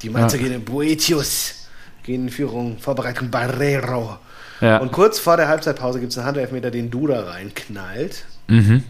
Die 0.00 0.08
Mainzer 0.08 0.36
Ja. 0.38 0.42
gehen 0.44 0.52
in 0.54 0.64
Boetius, 0.64 1.66
gehen 2.02 2.22
in 2.24 2.30
Führung, 2.30 2.78
Vorbereitung 2.78 3.30
Barrero. 3.30 4.16
Ja. 4.62 4.78
Und 4.78 4.92
kurz 4.92 5.18
vor 5.18 5.36
der 5.36 5.48
Halbzeitpause 5.48 6.00
gibt 6.00 6.12
es 6.12 6.18
einen 6.18 6.26
Handelfmeter, 6.28 6.70
den 6.70 6.90
Duda 6.90 7.24
reinknallt. 7.24 8.24
Mhm. 8.46 8.82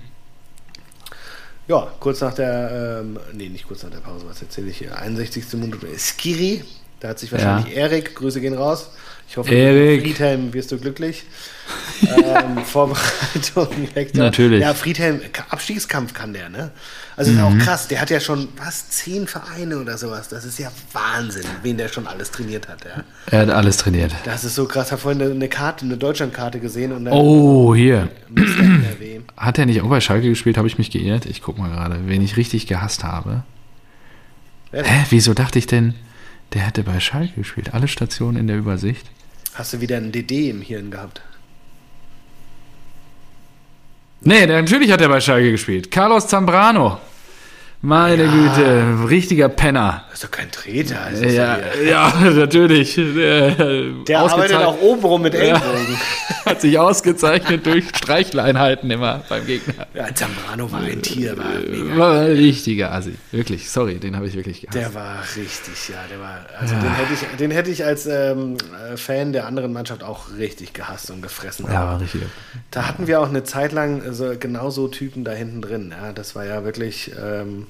Ja, 1.66 1.88
kurz 1.98 2.20
nach 2.20 2.32
der, 2.34 3.00
ähm, 3.00 3.18
nee, 3.32 3.48
nicht 3.48 3.66
kurz 3.66 3.82
nach 3.82 3.90
der 3.90 3.98
Pause, 3.98 4.24
was 4.28 4.40
erzähle 4.40 4.68
ich 4.68 4.78
hier? 4.78 4.96
61. 4.96 5.54
Minute 5.54 5.88
Skiri. 5.98 6.62
Da 7.00 7.08
hat 7.08 7.18
sich 7.18 7.32
wahrscheinlich 7.32 7.76
Erik, 7.76 8.14
Grüße 8.14 8.40
gehen 8.40 8.54
raus. 8.54 8.90
Ich 9.28 9.36
hoffe, 9.36 9.52
Erik. 9.54 10.02
Friedhelm 10.02 10.52
wirst 10.54 10.70
du 10.72 10.78
glücklich. 10.78 11.24
ähm, 12.02 12.58
Vorbereitung, 12.64 13.68
Hector. 13.92 14.22
Natürlich. 14.24 14.60
Ja, 14.62 14.72
Friedhelm, 14.72 15.20
Abstiegskampf 15.50 16.14
kann 16.14 16.32
der, 16.32 16.48
ne? 16.48 16.70
Also 17.16 17.32
ist 17.32 17.36
Mhm. 17.38 17.42
auch 17.44 17.58
krass, 17.58 17.88
der 17.88 18.00
hat 18.00 18.10
ja 18.10 18.20
schon 18.20 18.48
was, 18.56 18.88
zehn 18.90 19.26
Vereine 19.26 19.78
oder 19.78 19.98
sowas. 19.98 20.28
Das 20.28 20.44
ist 20.44 20.58
ja 20.60 20.70
Wahnsinn, 20.92 21.44
wen 21.62 21.76
der 21.76 21.88
schon 21.88 22.06
alles 22.06 22.30
trainiert 22.30 22.68
hat, 22.68 22.84
ja. 22.84 23.02
Er 23.30 23.40
hat 23.40 23.50
alles 23.50 23.78
trainiert. 23.78 24.12
Das 24.24 24.44
ist 24.44 24.54
so 24.54 24.66
krass. 24.66 24.86
Ich 24.88 24.92
habe 24.92 25.02
vorhin 25.02 25.20
eine- 25.22 25.48
Karte, 25.48 25.84
eine 25.86 25.96
Deutschlandkarte 25.96 26.60
gesehen 26.60 26.92
und 26.92 27.06
dann 27.06 27.12
Oh, 27.14 27.74
hier. 27.74 28.08
Hat 29.36 29.58
er 29.58 29.66
nicht 29.66 29.80
auch 29.82 29.88
bei 29.88 30.00
Schalke 30.00 30.28
gespielt? 30.28 30.56
Habe 30.58 30.68
ich 30.68 30.78
mich 30.78 30.90
geirrt? 30.90 31.26
Ich 31.26 31.42
guck 31.42 31.58
mal 31.58 31.70
gerade, 31.70 31.98
wen 32.06 32.22
ich 32.22 32.36
richtig 32.36 32.66
gehasst 32.66 33.02
habe. 33.02 33.42
Hä, 34.72 35.04
wieso 35.10 35.34
dachte 35.34 35.58
ich 35.58 35.66
denn, 35.66 35.94
der 36.52 36.62
hätte 36.62 36.82
bei 36.82 37.00
Schalke 37.00 37.34
gespielt? 37.34 37.74
Alle 37.74 37.88
Stationen 37.88 38.36
in 38.38 38.46
der 38.46 38.56
Übersicht. 38.56 39.06
Hast 39.54 39.72
du 39.72 39.80
wieder 39.80 39.96
ein 39.96 40.12
DD 40.12 40.50
im 40.50 40.62
Hirn 40.62 40.90
gehabt? 40.90 41.22
Nee, 44.20 44.46
der, 44.46 44.62
natürlich 44.62 44.90
hat 44.90 45.00
er 45.00 45.08
bei 45.08 45.20
Schalke 45.20 45.50
gespielt. 45.50 45.90
Carlos 45.90 46.26
Zambrano. 46.26 46.98
Meine 47.82 48.24
Güte, 48.24 49.08
richtiger 49.08 49.48
Penner. 49.48 50.04
Das 50.08 50.14
ist 50.14 50.24
doch 50.24 50.30
kein 50.30 50.50
Treter. 50.50 51.12
Ja, 51.12 51.58
ja, 51.84 52.12
natürlich. 52.34 52.94
Der, 52.94 54.18
arbeitet 54.18 54.56
auch 54.56 54.80
obenrum 54.80 55.22
mit 55.22 55.34
Ellbogen. 55.34 55.98
Hat 56.46 56.60
sich 56.62 56.78
ausgezeichnet 56.78 57.66
durch 57.66 57.88
Streichleinheiten 57.88 58.90
immer 58.90 59.22
beim 59.28 59.46
Gegner. 59.46 59.86
Ja, 59.94 60.12
Zambrano 60.14 60.70
war 60.72 60.80
ein 60.80 61.02
Tier, 61.02 61.36
war 61.36 61.44
mega. 61.68 61.96
War 61.96 62.20
ein 62.20 62.32
richtiger 62.32 62.92
Assi. 62.92 63.14
Wirklich, 63.30 63.68
sorry, 63.70 63.96
den 63.98 64.16
habe 64.16 64.26
ich 64.26 64.34
wirklich 64.34 64.62
gehasst. 64.62 64.76
Der 64.76 64.94
war 64.94 65.18
richtig, 65.36 65.88
ja, 65.88 65.96
der 66.10 66.20
war, 66.20 66.46
also 66.58 66.74
den 66.74 66.94
hätte 66.94 67.12
ich, 67.12 67.36
den 67.38 67.50
hätte 67.50 67.70
ich 67.70 67.84
als 67.84 68.06
ähm, 68.06 68.56
äh, 68.92 68.96
Fan 68.96 69.32
der 69.32 69.46
anderen 69.46 69.72
Mannschaft 69.72 70.02
auch 70.02 70.30
richtig 70.38 70.72
gehasst 70.72 71.10
und 71.10 71.20
gefressen. 71.20 71.66
ja, 71.66 71.84
war 71.84 71.94
ein 71.94 72.00
richtiger. 72.00 72.26
Da 72.70 72.86
hatten 72.88 73.06
wir 73.06 73.20
auch 73.20 73.28
eine 73.28 73.44
Zeit 73.44 73.72
lang 73.72 74.12
so, 74.12 74.32
genau 74.38 74.70
so 74.70 74.88
Typen 74.88 75.24
da 75.24 75.32
hinten 75.32 75.62
drin. 75.62 75.92
Ja, 76.00 76.12
das 76.12 76.34
war 76.34 76.44
ja 76.46 76.64
wirklich, 76.64 77.12
ähm, 77.20 77.66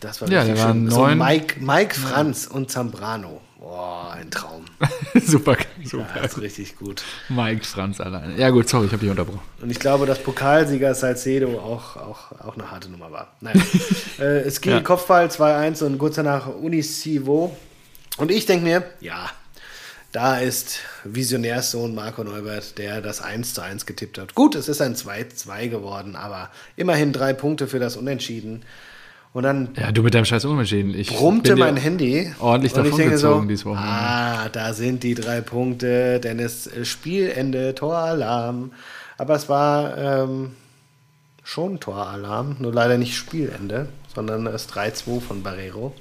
das 0.00 0.20
war 0.20 0.28
Ja, 0.30 0.42
richtig 0.42 0.62
war 0.62 0.72
schön. 0.72 0.90
So 0.90 1.06
Mike, 1.06 1.60
Mike 1.60 1.94
Franz 1.94 2.46
und 2.46 2.70
Zambrano. 2.70 3.40
Boah, 3.58 4.12
ein 4.12 4.30
Traum. 4.30 4.66
super, 5.14 5.56
super. 5.82 6.06
Ja, 6.16 6.22
ist 6.24 6.38
richtig 6.38 6.76
gut. 6.76 7.02
Mike 7.30 7.64
Franz 7.64 7.98
alleine. 7.98 8.38
Ja 8.38 8.50
gut, 8.50 8.68
sorry, 8.68 8.86
ich 8.86 8.92
habe 8.92 9.00
dich 9.00 9.10
unterbrochen. 9.10 9.40
Und 9.62 9.70
ich 9.70 9.80
glaube, 9.80 10.04
dass 10.04 10.22
Pokalsieger 10.22 10.94
Salcedo 10.94 11.58
auch, 11.58 11.96
auch, 11.96 12.32
auch 12.40 12.54
eine 12.58 12.70
harte 12.70 12.90
Nummer 12.90 13.10
war. 13.10 13.32
Nein. 13.40 13.62
äh, 14.18 14.40
es 14.40 14.60
ging 14.60 14.72
ja. 14.72 14.80
Kopfball 14.80 15.28
2-1 15.28 15.82
und 15.82 15.96
kurz 15.96 16.16
danach 16.16 16.46
Unisivo. 16.46 17.56
Und 18.18 18.30
ich 18.30 18.44
denke 18.44 18.64
mir, 18.64 18.84
ja, 19.00 19.30
da 20.12 20.38
ist 20.38 20.80
Visionärssohn 21.02 21.94
Marco 21.94 22.22
Neubert, 22.22 22.76
der 22.78 23.00
das 23.00 23.22
1 23.22 23.54
zu 23.54 23.62
1 23.62 23.86
getippt 23.86 24.18
hat. 24.18 24.34
Gut, 24.34 24.54
es 24.54 24.68
ist 24.68 24.80
ein 24.80 24.94
2-2 24.94 25.68
geworden, 25.68 26.16
aber 26.16 26.50
immerhin 26.76 27.12
drei 27.12 27.32
Punkte 27.32 27.66
für 27.66 27.78
das 27.78 27.96
Unentschieden. 27.96 28.62
Und 29.34 29.42
dann 29.42 29.70
ja, 29.76 29.90
du 29.90 30.04
mit 30.04 30.14
deinem 30.14 30.24
scheiß 30.24 30.44
Unentschieden. 30.44 30.94
Ich 30.96 31.08
brummte 31.08 31.56
mein 31.56 31.76
Handy. 31.76 32.32
Ordentlich 32.38 32.72
davon 32.72 32.96
gezogen 32.96 33.42
so, 33.42 33.48
dieses 33.48 33.64
Wochenende. 33.64 33.90
Ah, 33.90 34.48
da 34.48 34.72
sind 34.72 35.02
die 35.02 35.16
drei 35.16 35.40
Punkte, 35.40 36.20
denn 36.20 36.38
es 36.38 36.70
Spielende, 36.84 37.74
Toralarm. 37.74 38.70
Aber 39.18 39.34
es 39.34 39.48
war 39.48 39.98
ähm, 39.98 40.52
schon 41.42 41.80
Toralarm, 41.80 42.56
nur 42.60 42.72
leider 42.72 42.96
nicht 42.96 43.16
Spielende, 43.16 43.88
sondern 44.14 44.44
das 44.44 44.68
3-2 44.68 45.20
von 45.20 45.42
Barrero. 45.42 45.92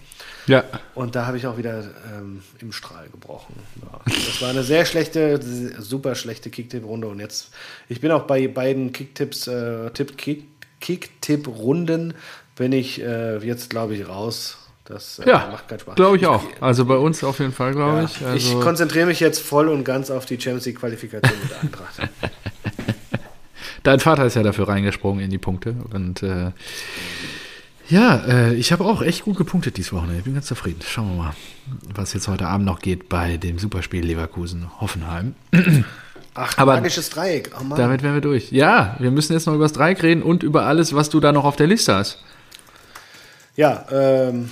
Ja. 0.45 0.63
Und 0.93 1.15
da 1.15 1.25
habe 1.25 1.37
ich 1.37 1.47
auch 1.47 1.57
wieder 1.57 1.85
ähm, 2.15 2.43
im 2.59 2.71
Strahl 2.71 3.09
gebrochen. 3.09 3.55
Ja. 3.81 3.99
Das 4.05 4.43
war 4.43 4.49
eine 4.49 4.61
sehr 4.61 4.85
schlechte, 4.85 5.39
super 5.79 6.13
schlechte 6.13 6.51
Kicktipp-Runde. 6.51 7.07
Und 7.07 7.19
jetzt, 7.19 7.49
ich 7.89 7.99
bin 7.99 8.11
auch 8.11 8.23
bei 8.23 8.47
beiden 8.47 8.91
Kicktipps, 8.91 9.47
äh, 9.47 9.89
Tipp, 9.89 10.19
Kick, 10.19 10.45
Kicktipp-Runden 10.81 12.13
bin 12.55 12.71
ich 12.71 13.01
äh, 13.01 13.37
jetzt, 13.37 13.69
glaube 13.69 13.95
ich, 13.95 14.07
raus. 14.07 14.57
Das 14.85 15.19
äh, 15.19 15.29
ja, 15.29 15.47
macht 15.51 15.67
keinen 15.67 15.79
Spaß. 15.79 15.95
Glaube 15.95 16.17
ich 16.17 16.25
auch. 16.27 16.43
Also 16.59 16.85
bei 16.85 16.97
uns 16.97 17.23
auf 17.23 17.39
jeden 17.39 17.53
Fall, 17.53 17.73
glaube 17.73 17.99
ja, 17.99 18.03
ich. 18.03 18.25
Also 18.25 18.35
ich 18.35 18.61
konzentriere 18.61 19.05
mich 19.05 19.19
jetzt 19.19 19.39
voll 19.39 19.69
und 19.69 19.83
ganz 19.85 20.11
auf 20.11 20.25
die 20.25 20.39
Champions 20.39 20.65
League-Qualifikation 20.65 21.39
mit 21.41 21.51
der 21.51 21.61
Eintracht. 21.61 21.99
Dein 23.83 23.99
Vater 23.99 24.25
ist 24.25 24.35
ja 24.35 24.43
dafür 24.43 24.67
reingesprungen 24.67 25.23
in 25.23 25.29
die 25.29 25.37
Punkte 25.37 25.75
und 25.91 26.23
äh, 26.23 26.51
ja, 27.89 28.15
äh, 28.25 28.53
ich 28.55 28.71
habe 28.71 28.85
auch 28.85 29.01
echt 29.01 29.23
gut 29.23 29.37
gepunktet 29.37 29.77
dieses 29.77 29.91
Wochenende. 29.91 30.19
Ich 30.19 30.23
bin 30.23 30.33
ganz 30.33 30.47
zufrieden. 30.47 30.79
Schauen 30.87 31.15
wir 31.15 31.23
mal, 31.23 31.33
was 31.93 32.13
jetzt 32.13 32.27
heute 32.27 32.47
Abend 32.47 32.65
noch 32.65 32.79
geht 32.79 33.09
bei 33.09 33.37
dem 33.37 33.59
Superspiel 33.59 34.05
Leverkusen-Hoffenheim. 34.05 35.35
Ach, 36.33 36.57
Aber 36.57 36.75
magisches 36.75 37.09
Dreieck. 37.09 37.51
Oh 37.59 37.75
damit 37.75 38.01
wären 38.01 38.15
wir 38.15 38.21
durch. 38.21 38.51
Ja, 38.51 38.95
wir 38.99 39.11
müssen 39.11 39.33
jetzt 39.33 39.45
noch 39.45 39.53
über 39.53 39.65
das 39.65 39.73
Dreieck 39.73 40.01
reden 40.01 40.23
und 40.23 40.43
über 40.43 40.65
alles, 40.65 40.95
was 40.95 41.09
du 41.09 41.19
da 41.19 41.31
noch 41.31 41.43
auf 41.43 41.55
der 41.55 41.67
Liste 41.67 41.93
hast. 41.93 42.23
Ja, 43.55 43.85
ähm, 43.91 44.49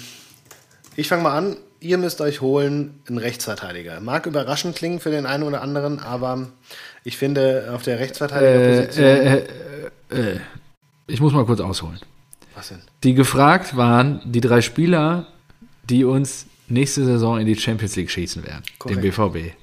ich 0.95 1.07
fange 1.07 1.23
mal 1.23 1.37
an. 1.37 1.57
Ihr 1.79 1.97
müsst 1.97 2.21
euch 2.21 2.41
holen 2.41 2.99
einen 3.07 3.17
Rechtsverteidiger. 3.17 3.99
Mag 4.01 4.27
überraschend 4.27 4.75
klingen 4.75 4.99
für 4.99 5.09
den 5.09 5.25
einen 5.25 5.43
oder 5.43 5.61
anderen, 5.61 5.99
aber 5.99 6.49
ich 7.03 7.17
finde 7.17 7.71
auf 7.73 7.81
der 7.81 7.99
Rechtsverteidigerposition. 7.99 9.05
Äh, 9.05 9.35
äh, 9.35 9.47
äh, 10.11 10.31
äh 10.33 10.39
ich 11.07 11.19
muss 11.19 11.33
mal 11.33 11.45
kurz 11.45 11.59
ausholen. 11.59 11.99
Was 12.55 12.69
denn? 12.69 12.81
Die 13.03 13.15
gefragt 13.15 13.75
waren, 13.75 14.21
die 14.25 14.41
drei 14.41 14.61
Spieler, 14.61 15.27
die 15.89 16.05
uns 16.05 16.45
nächste 16.67 17.03
Saison 17.03 17.39
in 17.39 17.47
die 17.47 17.55
Champions 17.55 17.95
League 17.95 18.11
schießen 18.11 18.45
werden, 18.45 18.63
Korrekt. 18.77 19.03
den 19.03 19.11
BVB. 19.11 19.55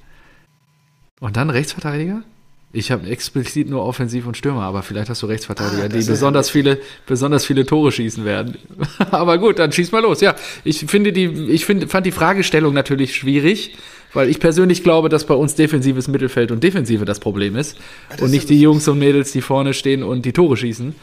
Und 1.21 1.37
dann 1.37 1.49
Rechtsverteidiger? 1.49 2.23
Ich 2.71 2.91
habe 2.91 3.07
explizit 3.09 3.67
nur 3.67 3.83
Offensiv 3.83 4.27
und 4.27 4.37
Stürmer, 4.37 4.61
aber 4.61 4.83
vielleicht 4.83 5.09
hast 5.09 5.23
du 5.23 5.25
Rechtsverteidiger, 5.25 5.85
ah, 5.85 5.87
die 5.87 6.03
besonders 6.03 6.51
viele, 6.51 6.77
besonders 7.07 7.43
viele 7.43 7.65
Tore 7.65 7.91
schießen 7.91 8.25
werden. 8.25 8.59
aber 9.11 9.39
gut, 9.39 9.57
dann 9.57 9.71
schieß 9.71 9.91
mal 9.91 10.03
los. 10.03 10.21
Ja, 10.21 10.35
ich 10.63 10.85
finde 10.85 11.11
die, 11.11 11.25
ich 11.25 11.65
find, 11.65 11.89
fand 11.89 12.05
die 12.05 12.11
Fragestellung 12.11 12.75
natürlich 12.75 13.15
schwierig, 13.15 13.75
weil 14.13 14.29
ich 14.29 14.39
persönlich 14.39 14.83
glaube, 14.83 15.09
dass 15.09 15.25
bei 15.25 15.33
uns 15.33 15.55
defensives 15.55 16.07
Mittelfeld 16.07 16.51
und 16.51 16.63
Defensive 16.63 17.05
das 17.05 17.19
Problem 17.19 17.55
ist 17.55 17.75
das 18.09 18.21
und 18.21 18.29
nicht 18.29 18.49
die 18.49 18.61
Jungs 18.61 18.87
und 18.87 18.99
Mädels, 18.99 19.31
die 19.31 19.41
vorne 19.41 19.73
stehen 19.73 20.03
und 20.03 20.23
die 20.23 20.33
Tore 20.33 20.55
schießen. 20.55 20.93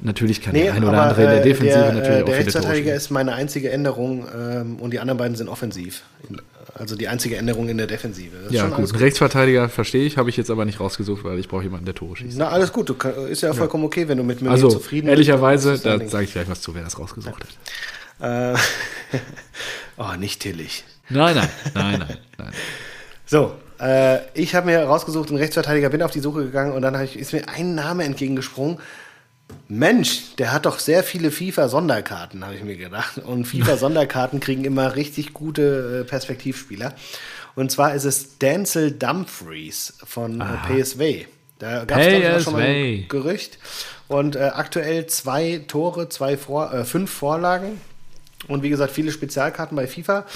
Natürlich 0.00 0.40
kann 0.40 0.54
nee, 0.54 0.64
der 0.64 0.74
ein 0.74 0.82
oder 0.84 1.02
andere 1.02 1.22
in 1.22 1.28
der 1.28 1.40
äh, 1.40 1.44
Defensive 1.44 1.78
der, 1.78 1.92
natürlich 1.92 2.18
äh, 2.18 2.22
auch 2.22 2.26
Der 2.26 2.38
Rechtsverteidiger 2.38 2.94
ist 2.94 3.10
meine 3.10 3.34
einzige 3.34 3.70
Änderung 3.70 4.26
ähm, 4.36 4.76
und 4.80 4.92
die 4.92 4.98
anderen 4.98 5.18
beiden 5.18 5.36
sind 5.36 5.48
offensiv. 5.48 6.02
Also 6.74 6.96
die 6.96 7.08
einzige 7.08 7.36
Änderung 7.36 7.68
in 7.68 7.78
der 7.78 7.86
Defensive. 7.86 8.36
ja, 8.50 8.68
gut. 8.68 8.98
Rechtsverteidiger 8.98 9.68
verstehe 9.68 10.04
ich, 10.04 10.16
habe 10.16 10.30
ich 10.30 10.36
jetzt 10.36 10.50
aber 10.50 10.64
nicht 10.64 10.80
rausgesucht, 10.80 11.24
weil 11.24 11.38
ich 11.38 11.48
brauche 11.48 11.62
jemanden, 11.62 11.86
der 11.86 11.94
Tore 11.94 12.16
schießt. 12.16 12.38
Na, 12.38 12.48
alles 12.48 12.72
gut. 12.72 12.88
Du 12.88 12.94
kann, 12.94 13.12
ist 13.28 13.42
ja 13.42 13.52
vollkommen 13.52 13.84
okay, 13.84 14.08
wenn 14.08 14.18
du 14.18 14.24
mit 14.24 14.42
mir 14.42 14.50
also, 14.50 14.68
zufrieden 14.68 15.06
bist. 15.06 15.12
Ehrlicherweise, 15.12 15.78
da 15.78 15.98
sage 16.08 16.24
ich 16.24 16.32
gleich 16.32 16.48
was 16.48 16.60
zu, 16.60 16.74
wer 16.74 16.82
das 16.82 16.98
rausgesucht 16.98 17.44
ja. 18.20 18.54
hat. 18.54 18.56
Äh, 18.56 18.58
oh, 19.96 20.16
nicht 20.18 20.40
Tillich. 20.40 20.84
Nein, 21.08 21.36
nein, 21.36 21.48
nein, 21.74 21.98
nein. 21.98 22.18
nein. 22.38 22.52
So, 23.26 23.52
äh, 23.80 24.20
ich 24.34 24.54
habe 24.54 24.66
mir 24.66 24.84
rausgesucht, 24.84 25.30
einen 25.30 25.38
Rechtsverteidiger, 25.38 25.88
bin 25.88 26.02
auf 26.02 26.12
die 26.12 26.20
Suche 26.20 26.44
gegangen 26.44 26.72
und 26.72 26.82
dann 26.82 27.02
ich, 27.02 27.18
ist 27.18 27.32
mir 27.32 27.48
ein 27.48 27.74
Name 27.74 28.04
entgegengesprungen. 28.04 28.78
Mensch, 29.68 30.34
der 30.36 30.52
hat 30.52 30.66
doch 30.66 30.78
sehr 30.78 31.02
viele 31.02 31.30
FIFA-Sonderkarten, 31.30 32.44
habe 32.44 32.54
ich 32.54 32.62
mir 32.62 32.76
gedacht. 32.76 33.18
Und 33.18 33.46
FIFA-Sonderkarten 33.46 34.40
kriegen 34.40 34.64
immer 34.64 34.96
richtig 34.96 35.32
gute 35.32 36.02
äh, 36.02 36.08
Perspektivspieler. 36.08 36.94
Und 37.54 37.70
zwar 37.70 37.94
ist 37.94 38.04
es 38.04 38.38
Denzel 38.38 38.92
Dumfries 38.92 39.94
von 40.04 40.40
äh, 40.40 40.44
Aha. 40.44 40.68
PSV. 40.68 41.26
Da 41.58 41.84
gab 41.84 41.98
es 41.98 42.06
hey, 42.06 42.40
schon 42.40 42.54
mal 42.54 42.62
ein 42.62 43.06
Gerücht. 43.08 43.58
Und 44.08 44.36
äh, 44.36 44.50
aktuell 44.54 45.06
zwei 45.06 45.62
Tore, 45.68 46.08
zwei 46.08 46.36
Vor 46.36 46.72
äh, 46.72 46.84
fünf 46.84 47.10
Vorlagen. 47.10 47.80
Und 48.48 48.62
wie 48.62 48.70
gesagt, 48.70 48.92
viele 48.92 49.12
Spezialkarten 49.12 49.76
bei 49.76 49.86
FIFA. 49.86 50.26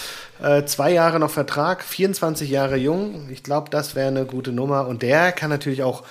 Äh, 0.41 0.65
zwei 0.65 0.93
Jahre 0.93 1.19
noch 1.19 1.31
Vertrag, 1.31 1.83
24 1.83 2.49
Jahre 2.49 2.77
jung. 2.77 3.29
Ich 3.31 3.43
glaube, 3.43 3.71
das 3.71 3.97
wäre 3.97 4.09
eine 4.09 4.25
gute 4.25 4.53
Nummer. 4.53 4.87
Und 4.87 5.03
der 5.03 5.33
kann 5.33 5.51
natürlich 5.51 5.83
auch 5.83 6.05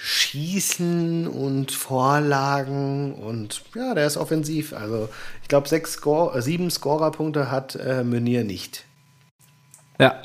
Schießen 0.00 1.26
und 1.26 1.72
Vorlagen 1.72 3.14
und 3.14 3.62
ja, 3.74 3.94
der 3.94 4.06
ist 4.06 4.16
offensiv. 4.16 4.72
Also 4.72 5.08
ich 5.42 5.48
glaube, 5.48 5.68
sechs 5.68 5.94
Score, 5.94 6.38
äh, 6.38 6.42
sieben 6.42 6.70
Scorerpunkte 6.70 7.50
hat 7.50 7.74
äh, 7.74 8.04
Meunier 8.04 8.44
nicht. 8.44 8.84
Ja. 9.98 10.22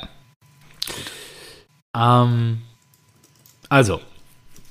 Ähm, 1.96 2.62
also, 3.68 4.00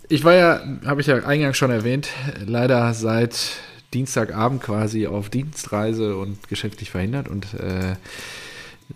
ich 0.08 0.24
war 0.24 0.36
ja, 0.36 0.62
habe 0.86 1.01
ich 1.01 1.08
ja 1.08 1.16
eingangs 1.18 1.58
schon 1.58 1.72
erwähnt, 1.72 2.08
leider 2.45 2.93
seit 2.93 3.58
Dienstagabend 3.93 4.64
quasi 4.64 5.08
auf 5.08 5.30
Dienstreise 5.30 6.16
und 6.16 6.47
geschäftlich 6.47 6.91
verhindert 6.91 7.28
und 7.28 7.54
äh, 7.56 7.95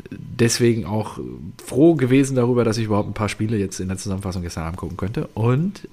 deswegen 0.09 0.85
auch 0.85 1.19
froh 1.63 1.95
gewesen 1.95 2.35
darüber, 2.35 2.63
dass 2.63 2.77
ich 2.77 2.85
überhaupt 2.85 3.09
ein 3.09 3.13
paar 3.13 3.29
Spiele 3.29 3.57
jetzt 3.57 3.79
in 3.79 3.89
der 3.89 3.97
Zusammenfassung 3.97 4.41
gestern 4.41 4.63
Abend 4.63 4.77
gucken 4.77 4.97
könnte. 4.97 5.27
Und 5.33 5.87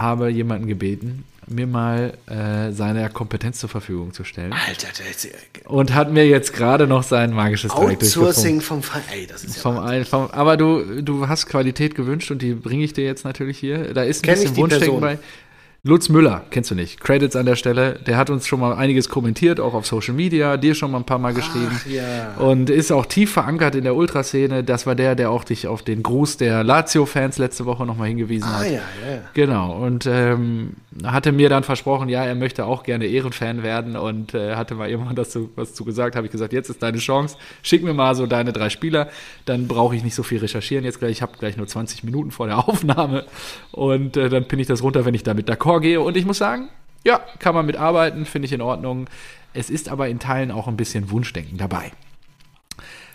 habe 0.00 0.28
jemanden 0.28 0.66
gebeten, 0.66 1.24
mir 1.50 1.66
mal 1.66 2.14
äh, 2.26 2.72
seine 2.72 3.08
Kompetenz 3.10 3.58
zur 3.58 3.68
Verfügung 3.68 4.12
zu 4.12 4.24
stellen. 4.24 4.52
Alter, 4.52 4.88
der 4.98 5.10
ist, 5.10 5.28
Und 5.64 5.94
hat 5.94 6.12
mir 6.12 6.26
jetzt 6.26 6.52
gerade 6.52 6.86
noch 6.86 7.02
sein 7.02 7.32
magisches 7.32 7.72
Dreieck 7.72 7.98
Outsourcing 7.98 8.60
vom. 8.60 8.82
Ey, 9.12 9.26
das 9.26 9.44
ist 9.44 9.56
ja 9.56 9.62
vom, 9.62 9.78
ein, 9.78 10.04
vom, 10.04 10.30
Aber 10.30 10.56
du, 10.56 11.02
du 11.02 11.28
hast 11.28 11.46
Qualität 11.46 11.94
gewünscht 11.94 12.30
und 12.30 12.40
die 12.40 12.54
bringe 12.54 12.84
ich 12.84 12.92
dir 12.92 13.04
jetzt 13.04 13.24
natürlich 13.24 13.58
hier. 13.58 13.92
Da 13.94 14.02
ist 14.02 14.22
ein 14.24 14.32
Kenn 14.32 14.40
bisschen 14.40 14.56
Wunschdenken 14.56 15.00
bei. 15.00 15.18
Lutz 15.82 16.10
Müller, 16.10 16.44
kennst 16.50 16.70
du 16.70 16.74
nicht. 16.74 17.00
Credits 17.00 17.36
an 17.36 17.46
der 17.46 17.56
Stelle. 17.56 17.98
Der 18.06 18.18
hat 18.18 18.28
uns 18.28 18.46
schon 18.46 18.60
mal 18.60 18.74
einiges 18.74 19.08
kommentiert, 19.08 19.60
auch 19.60 19.72
auf 19.72 19.86
Social 19.86 20.12
Media, 20.12 20.58
dir 20.58 20.74
schon 20.74 20.90
mal 20.90 20.98
ein 20.98 21.04
paar 21.04 21.18
Mal 21.18 21.32
geschrieben. 21.32 21.70
Ach, 21.74 21.86
ja. 21.86 22.34
Und 22.36 22.68
ist 22.68 22.92
auch 22.92 23.06
tief 23.06 23.32
verankert 23.32 23.74
in 23.74 23.84
der 23.84 23.94
Ultraszene. 23.94 24.62
Das 24.62 24.86
war 24.86 24.94
der, 24.94 25.14
der 25.14 25.30
auch 25.30 25.42
dich 25.42 25.66
auf 25.68 25.82
den 25.82 26.02
Gruß 26.02 26.36
der 26.36 26.64
Lazio-Fans 26.64 27.38
letzte 27.38 27.64
Woche 27.64 27.86
nochmal 27.86 28.08
hingewiesen 28.08 28.46
ah, 28.46 28.58
hat. 28.58 28.66
Ja, 28.66 28.72
ja. 28.72 28.82
Genau. 29.32 29.72
Und 29.82 30.04
ähm, 30.04 30.74
hatte 31.04 31.30
mir 31.30 31.48
dann 31.48 31.62
versprochen, 31.62 32.08
ja, 32.08 32.24
er 32.24 32.34
möchte 32.34 32.64
auch 32.64 32.82
gerne 32.82 33.06
Ehrenfan 33.06 33.62
werden 33.62 33.96
und 33.96 34.34
äh, 34.34 34.56
hatte 34.56 34.74
mal 34.74 34.90
irgendwann 34.90 35.14
dazu 35.14 35.50
was 35.54 35.72
zu 35.72 35.84
gesagt. 35.84 36.16
Habe 36.16 36.26
ich 36.26 36.32
gesagt, 36.32 36.52
jetzt 36.52 36.68
ist 36.68 36.82
deine 36.82 36.98
Chance. 36.98 37.36
Schick 37.62 37.84
mir 37.84 37.94
mal 37.94 38.14
so 38.16 38.26
deine 38.26 38.52
drei 38.52 38.70
Spieler. 38.70 39.08
Dann 39.44 39.68
brauche 39.68 39.94
ich 39.94 40.02
nicht 40.02 40.16
so 40.16 40.24
viel 40.24 40.38
recherchieren 40.38 40.84
jetzt 40.84 40.98
gleich. 40.98 41.12
Ich 41.12 41.22
habe 41.22 41.38
gleich 41.38 41.56
nur 41.56 41.68
20 41.68 42.02
Minuten 42.02 42.32
vor 42.32 42.46
der 42.46 42.58
Aufnahme. 42.68 43.24
Und 43.70 44.16
äh, 44.16 44.28
dann 44.28 44.48
pinne 44.48 44.62
ich 44.62 44.68
das 44.68 44.82
runter, 44.82 45.04
wenn 45.04 45.14
ich 45.14 45.22
damit 45.22 45.48
d'accord 45.48 45.80
gehe. 45.80 46.00
Und 46.00 46.16
ich 46.16 46.26
muss 46.26 46.38
sagen, 46.38 46.68
ja, 47.04 47.20
kann 47.38 47.54
man 47.54 47.66
mitarbeiten, 47.66 48.26
finde 48.26 48.46
ich 48.46 48.52
in 48.52 48.60
Ordnung. 48.60 49.08
Es 49.54 49.70
ist 49.70 49.88
aber 49.88 50.08
in 50.08 50.18
Teilen 50.18 50.50
auch 50.50 50.66
ein 50.66 50.76
bisschen 50.76 51.10
Wunschdenken 51.10 51.56
dabei. 51.56 51.92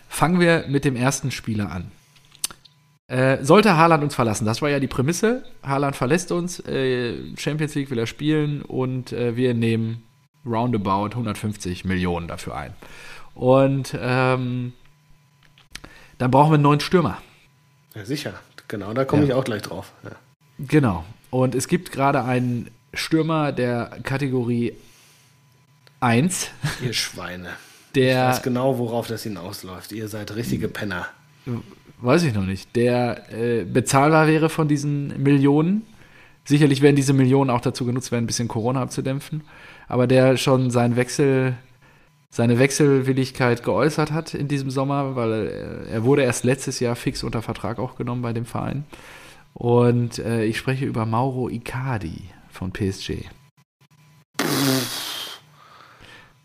Fangen 0.08 0.40
wir 0.40 0.64
mit 0.68 0.84
dem 0.86 0.96
ersten 0.96 1.30
Spieler 1.30 1.70
an. 1.70 1.90
Äh, 3.08 3.44
sollte 3.44 3.76
Haaland 3.76 4.02
uns 4.02 4.16
verlassen, 4.16 4.46
das 4.46 4.62
war 4.62 4.68
ja 4.68 4.80
die 4.80 4.88
Prämisse. 4.88 5.44
Haaland 5.62 5.94
verlässt 5.94 6.32
uns, 6.32 6.58
äh, 6.60 7.36
Champions 7.36 7.74
League 7.76 7.90
will 7.90 7.98
er 7.98 8.06
spielen 8.06 8.62
und 8.62 9.12
äh, 9.12 9.36
wir 9.36 9.54
nehmen 9.54 10.02
roundabout 10.44 11.10
150 11.10 11.84
Millionen 11.84 12.26
dafür 12.26 12.56
ein. 12.56 12.74
Und 13.34 13.96
ähm, 14.00 14.72
dann 16.18 16.30
brauchen 16.30 16.50
wir 16.50 16.54
einen 16.54 16.62
neuen 16.64 16.80
Stürmer. 16.80 17.18
Ja, 17.94 18.04
sicher, 18.04 18.34
genau, 18.66 18.92
da 18.92 19.04
komme 19.04 19.22
ja. 19.22 19.28
ich 19.28 19.34
auch 19.34 19.44
gleich 19.44 19.62
drauf. 19.62 19.92
Ja. 20.02 20.10
Genau. 20.58 21.04
Und 21.30 21.54
es 21.54 21.68
gibt 21.68 21.92
gerade 21.92 22.24
einen 22.24 22.70
Stürmer 22.92 23.52
der 23.52 23.98
Kategorie 24.02 24.72
1. 26.00 26.50
Ihr 26.82 26.92
Schweine. 26.92 27.50
Der, 27.94 28.30
ich 28.30 28.36
weiß 28.36 28.42
genau, 28.42 28.78
worauf 28.78 29.06
das 29.06 29.22
hinausläuft. 29.22 29.92
Ihr 29.92 30.08
seid 30.08 30.34
richtige 30.34 30.68
Penner. 30.68 31.06
Weiß 32.00 32.24
ich 32.24 32.34
noch 32.34 32.44
nicht, 32.46 32.74
der 32.76 33.32
äh, 33.32 33.64
bezahlbar 33.64 34.26
wäre 34.26 34.48
von 34.48 34.68
diesen 34.68 35.22
Millionen. 35.22 35.82
Sicherlich 36.44 36.80
werden 36.82 36.96
diese 36.96 37.12
Millionen 37.12 37.50
auch 37.50 37.60
dazu 37.60 37.84
genutzt 37.84 38.12
werden, 38.12 38.24
ein 38.24 38.28
bisschen 38.28 38.48
Corona 38.48 38.82
abzudämpfen. 38.82 39.42
Aber 39.88 40.06
der 40.06 40.36
schon 40.36 40.70
seinen 40.70 40.96
Wechsel, 40.96 41.54
seine 42.30 42.58
Wechselwilligkeit 42.58 43.62
geäußert 43.64 44.12
hat 44.12 44.34
in 44.34 44.46
diesem 44.48 44.70
Sommer, 44.70 45.16
weil 45.16 45.32
er, 45.32 45.86
er 45.88 46.04
wurde 46.04 46.22
erst 46.22 46.44
letztes 46.44 46.78
Jahr 46.80 46.94
fix 46.96 47.22
unter 47.24 47.42
Vertrag 47.42 47.78
auch 47.78 47.96
genommen 47.96 48.22
bei 48.22 48.32
dem 48.32 48.44
Verein. 48.46 48.84
Und 49.54 50.18
äh, 50.18 50.44
ich 50.44 50.58
spreche 50.58 50.84
über 50.84 51.06
Mauro 51.06 51.48
Icardi 51.48 52.24
von 52.50 52.72
PSG. 52.72 53.24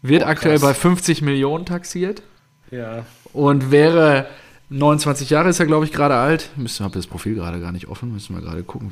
Wird 0.01 0.23
Oh, 0.23 0.27
aktuell 0.27 0.59
bei 0.59 0.73
50 0.73 1.21
Millionen 1.21 1.65
taxiert 1.65 2.23
Ja. 2.71 3.05
und 3.33 3.69
wäre 3.71 4.27
29 4.71 5.29
Jahre 5.29 5.49
ist 5.49 5.59
er, 5.59 5.65
glaube 5.65 5.83
ich, 5.83 5.91
gerade 5.91 6.15
alt. 6.15 6.49
Müssen 6.55 6.85
habe 6.85 6.93
das 6.93 7.05
Profil 7.05 7.35
gerade 7.35 7.59
gar 7.59 7.73
nicht 7.73 7.89
offen, 7.89 8.13
müssen 8.13 8.33
wir 8.35 8.41
gerade 8.41 8.63
gucken. 8.63 8.91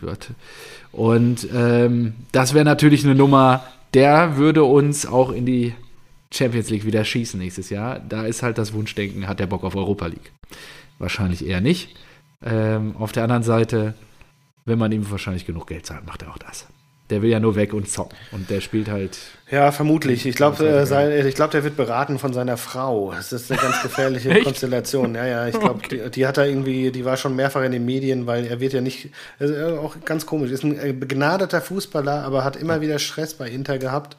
Und 0.92 1.48
ähm, 1.54 2.14
das 2.34 2.54
wäre 2.54 2.66
natürlich 2.66 3.06
eine 3.06 3.16
Nummer, 3.16 3.64
der 3.94 4.36
würde 4.36 4.66
uns 4.66 5.06
auch 5.06 5.32
in 5.32 5.46
die 5.46 5.74
Champions 6.32 6.70
League 6.70 6.86
wieder 6.86 7.06
schießen 7.06 7.40
nächstes 7.40 7.70
Jahr. 7.70 8.00
Da 8.00 8.26
ist 8.26 8.44
halt 8.44 8.58
das 8.58 8.74
Wunschdenken, 8.74 9.28
hat 9.28 9.40
der 9.40 9.48
Bock 9.48 9.64
auf 9.64 9.76
Europa 9.76 10.08
League? 10.08 10.34
Wahrscheinlich 10.98 11.48
eher 11.48 11.62
nicht. 11.62 11.96
Ähm, 12.44 12.96
auf 12.98 13.14
der 13.14 13.24
anderen 13.24 13.44
Seite, 13.44 13.94
wenn 14.66 14.80
man 14.80 14.92
ihm 14.92 15.10
wahrscheinlich 15.10 15.46
genug 15.46 15.68
Geld 15.68 15.86
zahlt, 15.86 16.06
macht 16.06 16.24
er 16.24 16.32
auch 16.32 16.38
das. 16.38 16.68
Der 17.10 17.22
will 17.24 17.30
ja 17.30 17.40
nur 17.40 17.56
weg 17.56 17.74
und 17.74 17.90
zocken. 17.90 18.16
Und 18.32 18.50
der 18.52 18.62
spielt 18.62 18.88
halt. 18.88 19.18
Ja, 19.50 19.72
vermutlich. 19.72 20.28
Ich 20.28 20.36
glaube, 20.36 20.64
äh, 20.64 21.28
ich 21.28 21.34
glaub, 21.34 21.50
der 21.50 21.64
wird 21.64 21.76
beraten 21.76 22.20
von 22.20 22.34
seiner 22.34 22.56
Frau. 22.56 23.12
Das 23.16 23.34
ist 23.34 23.52
eine 23.52 23.60
ganz 23.60 23.82
gefährliche? 23.84 24.44
Konstellation. 24.44 25.16
Ja, 25.16 25.26
ja, 25.26 25.48
ich 25.48 25.60
glaube, 25.60 25.82
die, 25.90 26.12
die 26.12 26.28
hat 26.28 26.38
er 26.38 26.46
irgendwie, 26.48 26.92
die 26.92 27.06
war 27.06 27.18
schon 27.18 27.36
mehrfach 27.36 27.64
in 27.64 27.72
den 27.72 27.84
Medien, 27.84 28.28
weil 28.28 28.46
er 28.46 28.60
wird 28.60 28.74
ja 28.74 28.82
nicht, 28.82 29.10
ist 29.40 29.50
äh, 29.52 29.64
auch 29.78 29.96
ganz 30.06 30.28
komisch, 30.28 30.52
ist 30.52 30.64
ein 30.64 30.80
äh, 30.80 30.94
begnadeter 30.94 31.62
Fußballer, 31.62 32.24
aber 32.24 32.44
hat 32.44 32.56
immer 32.58 32.80
wieder 32.82 33.00
Stress 33.00 33.34
bei 33.34 33.50
Inter 33.50 33.80
gehabt. 33.80 34.16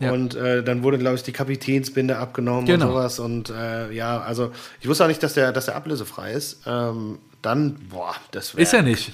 Ja. 0.00 0.10
Und 0.10 0.34
äh, 0.34 0.64
dann 0.64 0.82
wurde, 0.82 0.96
glaube 0.96 1.16
ich, 1.16 1.22
die 1.22 1.32
Kapitänsbinde 1.32 2.16
abgenommen 2.16 2.64
Genau. 2.64 2.86
und 2.86 2.92
sowas. 2.92 3.18
Und 3.18 3.50
äh, 3.50 3.92
ja, 3.92 4.20
also 4.22 4.52
ich 4.80 4.88
wusste 4.88 5.04
auch 5.04 5.08
nicht, 5.08 5.22
dass 5.22 5.34
der, 5.34 5.52
dass 5.52 5.66
der 5.66 5.76
ablösefrei 5.76 6.32
ist. 6.32 6.62
Ähm, 6.66 7.18
dann, 7.42 7.74
boah, 7.90 8.14
das 8.30 8.54
wäre. 8.54 8.62
Ist 8.62 8.72
er 8.72 8.82
nicht. 8.82 9.12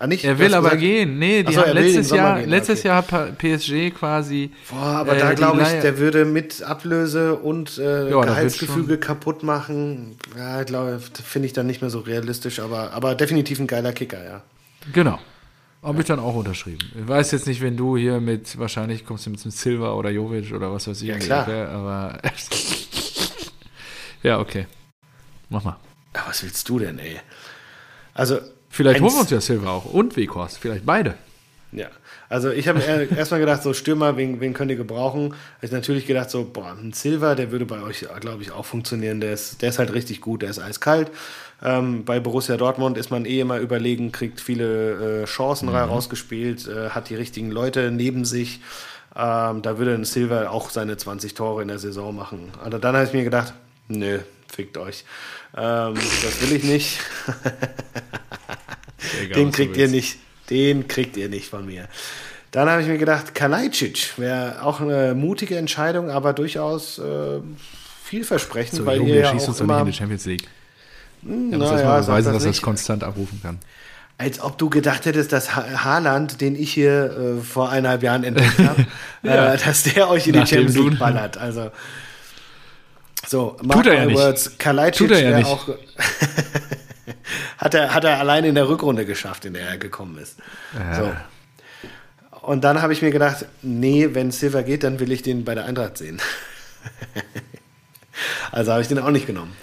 Ah, 0.00 0.06
nicht? 0.06 0.24
Er 0.24 0.38
will 0.38 0.54
aber 0.54 0.68
gesagt- 0.68 0.80
gehen. 0.80 1.18
Nee, 1.18 1.42
die 1.42 1.52
so, 1.54 1.60
haben 1.60 1.72
letztes 1.72 2.10
Jahr, 2.10 2.38
gehen, 2.38 2.48
letztes 2.48 2.78
okay. 2.78 2.88
Jahr 2.88 3.04
hat 3.10 3.38
PSG 3.38 3.90
quasi. 3.90 4.52
Boah, 4.70 4.78
aber 4.78 5.16
äh, 5.16 5.18
da 5.18 5.34
glaube 5.34 5.60
ich, 5.62 5.68
der 5.68 5.98
würde 5.98 6.24
mit 6.24 6.62
Ablöse 6.62 7.34
und 7.34 7.78
äh, 7.78 8.08
Ja, 8.08 8.20
Gehaltsgefüge 8.20 8.98
kaputt 8.98 9.42
machen. 9.42 10.16
Ja, 10.36 10.60
ich 10.60 10.66
glaube, 10.66 11.00
finde 11.24 11.46
ich 11.46 11.52
dann 11.52 11.66
nicht 11.66 11.80
mehr 11.80 11.90
so 11.90 11.98
realistisch, 11.98 12.60
aber, 12.60 12.92
aber 12.92 13.16
definitiv 13.16 13.58
ein 13.58 13.66
geiler 13.66 13.92
Kicker, 13.92 14.24
ja. 14.24 14.42
Genau. 14.92 15.18
Habe 15.82 16.00
ich 16.00 16.06
dann 16.06 16.20
auch 16.20 16.34
unterschrieben. 16.36 16.78
Ich 16.96 17.08
weiß 17.08 17.32
jetzt 17.32 17.48
nicht, 17.48 17.60
wenn 17.60 17.76
du 17.76 17.96
hier 17.96 18.20
mit, 18.20 18.56
wahrscheinlich 18.56 19.04
kommst 19.04 19.26
du 19.26 19.30
mit 19.30 19.42
einem 19.42 19.50
Silva 19.50 19.94
oder 19.94 20.10
Jovic 20.10 20.52
oder 20.52 20.72
was 20.72 20.86
weiß 20.86 21.02
ich. 21.02 21.08
Ja, 21.08 21.18
klar. 21.18 21.42
Ecke, 21.42 21.68
aber. 21.68 22.18
ja, 24.22 24.38
okay. 24.38 24.66
Mach 25.48 25.64
mal. 25.64 25.76
Ja, 26.14 26.22
was 26.28 26.44
willst 26.44 26.68
du 26.68 26.78
denn, 26.78 27.00
ey? 27.00 27.18
Also, 28.14 28.38
Vielleicht 28.68 29.00
holen 29.00 29.12
wir 29.12 29.20
uns 29.20 29.30
ja 29.30 29.40
Silva 29.40 29.70
auch 29.70 29.84
und 29.86 30.16
Weghorst. 30.16 30.58
Vielleicht 30.58 30.86
beide. 30.86 31.14
ja. 31.72 31.88
Also 32.28 32.50
ich 32.50 32.68
habe 32.68 32.80
erstmal 33.16 33.40
gedacht, 33.40 33.62
so 33.62 33.72
Stürmer, 33.72 34.16
wen, 34.16 34.40
wen 34.40 34.52
könnt 34.52 34.70
ihr 34.70 34.76
gebrauchen? 34.76 35.34
Ich 35.62 35.72
natürlich 35.72 36.06
gedacht, 36.06 36.30
so, 36.30 36.44
boah, 36.44 36.76
ein 36.78 36.92
Silver, 36.92 37.34
der 37.34 37.50
würde 37.50 37.64
bei 37.64 37.82
euch, 37.82 38.06
glaube 38.20 38.42
ich, 38.42 38.50
auch 38.50 38.64
funktionieren. 38.66 39.20
Der 39.20 39.32
ist, 39.32 39.62
der 39.62 39.70
ist 39.70 39.78
halt 39.78 39.92
richtig 39.92 40.20
gut, 40.20 40.42
der 40.42 40.50
ist 40.50 40.58
eiskalt. 40.58 41.10
Ähm, 41.62 42.04
bei 42.04 42.20
Borussia 42.20 42.56
Dortmund 42.56 42.98
ist 42.98 43.10
man 43.10 43.24
eh 43.24 43.40
immer 43.40 43.58
überlegen, 43.58 44.12
kriegt 44.12 44.40
viele 44.40 45.22
äh, 45.22 45.24
Chancen 45.24 45.68
rausgespielt, 45.68 46.68
äh, 46.68 46.90
hat 46.90 47.08
die 47.08 47.16
richtigen 47.16 47.50
Leute 47.50 47.90
neben 47.90 48.24
sich. 48.24 48.60
Ähm, 49.16 49.62
da 49.62 49.78
würde 49.78 49.94
ein 49.94 50.04
Silver 50.04 50.52
auch 50.52 50.70
seine 50.70 50.96
20 50.96 51.34
Tore 51.34 51.62
in 51.62 51.68
der 51.68 51.78
Saison 51.78 52.14
machen. 52.14 52.52
Aber 52.62 52.78
dann 52.78 52.94
habe 52.94 53.06
ich 53.06 53.12
mir 53.12 53.24
gedacht, 53.24 53.54
nö, 53.88 54.18
fickt 54.46 54.76
euch. 54.78 55.04
Ähm, 55.56 55.94
das 55.94 56.42
will 56.42 56.56
ich 56.56 56.62
nicht. 56.62 57.00
Den 59.34 59.52
kriegt 59.52 59.76
ihr 59.76 59.88
nicht. 59.88 60.16
Den 60.50 60.88
kriegt 60.88 61.16
ihr 61.16 61.28
nicht 61.28 61.48
von 61.50 61.66
mir. 61.66 61.88
Dann 62.50 62.68
habe 62.70 62.80
ich 62.82 62.88
mir 62.88 62.96
gedacht, 62.98 63.34
Kalajdzic 63.34 64.16
wäre 64.18 64.62
auch 64.62 64.80
eine 64.80 65.14
mutige 65.14 65.56
Entscheidung, 65.58 66.10
aber 66.10 66.32
durchaus 66.32 66.98
äh, 66.98 67.40
vielversprechend, 68.04 68.78
So, 68.78 68.86
weil 68.86 68.96
Junge, 68.98 69.10
ihr 69.10 69.16
ja 69.20 69.30
schießt 69.32 69.48
uns 69.48 69.58
doch 69.58 69.66
nicht 69.66 69.78
in 69.80 69.86
die 69.86 69.92
Champions 69.92 70.24
League. 70.24 70.44
Er 71.22 71.28
muss 71.30 71.50
naja, 71.58 71.72
erst 71.72 71.84
mal 71.84 72.02
sag 72.02 72.06
beweisen, 72.06 72.24
das 72.32 72.34
dass 72.36 72.44
er 72.44 72.50
es 72.52 72.62
konstant 72.62 73.04
abrufen 73.04 73.40
kann. 73.42 73.58
als 74.16 74.40
ob 74.40 74.56
du 74.56 74.70
gedacht 74.70 75.04
hättest, 75.04 75.32
dass 75.32 75.54
Ha- 75.54 75.84
Haaland, 75.84 76.40
den 76.40 76.56
ich 76.56 76.72
hier 76.72 77.36
äh, 77.38 77.42
vor 77.44 77.68
eineinhalb 77.70 78.02
Jahren 78.02 78.24
entdeckt 78.24 78.58
habe, 78.60 78.86
Ja. 79.22 79.52
äh, 79.54 79.58
dass 79.58 79.82
der 79.82 80.08
euch 80.08 80.26
in 80.26 80.32
die 80.32 80.38
Nachdem 80.38 80.68
Champions 80.68 80.90
League 80.90 80.98
ballert. 80.98 81.36
Also 81.36 81.70
so, 83.26 83.56
mark 83.62 83.82
Tut 83.82 83.92
er 83.92 84.08
ja 84.08 84.14
words, 84.14 84.56
Kalajdzic 84.56 85.08
Tut 85.08 85.16
er 85.18 85.28
ja 85.30 85.36
nicht. 85.36 85.46
auch 85.46 85.68
hat 87.58 87.74
er 87.74 87.94
hat 87.94 88.04
er 88.04 88.18
allein 88.18 88.44
in 88.44 88.54
der 88.54 88.68
Rückrunde 88.68 89.04
geschafft, 89.04 89.44
in 89.44 89.54
der 89.54 89.68
er 89.68 89.78
gekommen 89.78 90.18
ist. 90.18 90.36
So. 90.96 91.12
Und 92.42 92.64
dann 92.64 92.80
habe 92.80 92.92
ich 92.92 93.02
mir 93.02 93.10
gedacht, 93.10 93.44
nee, 93.62 94.08
wenn 94.12 94.30
Silver 94.30 94.62
geht, 94.62 94.82
dann 94.82 95.00
will 95.00 95.12
ich 95.12 95.22
den 95.22 95.44
bei 95.44 95.54
der 95.54 95.66
Eintracht 95.66 95.98
sehen. 95.98 96.18
also 98.52 98.72
habe 98.72 98.80
ich 98.80 98.88
den 98.88 98.98
auch 98.98 99.10
nicht 99.10 99.26
genommen. 99.26 99.54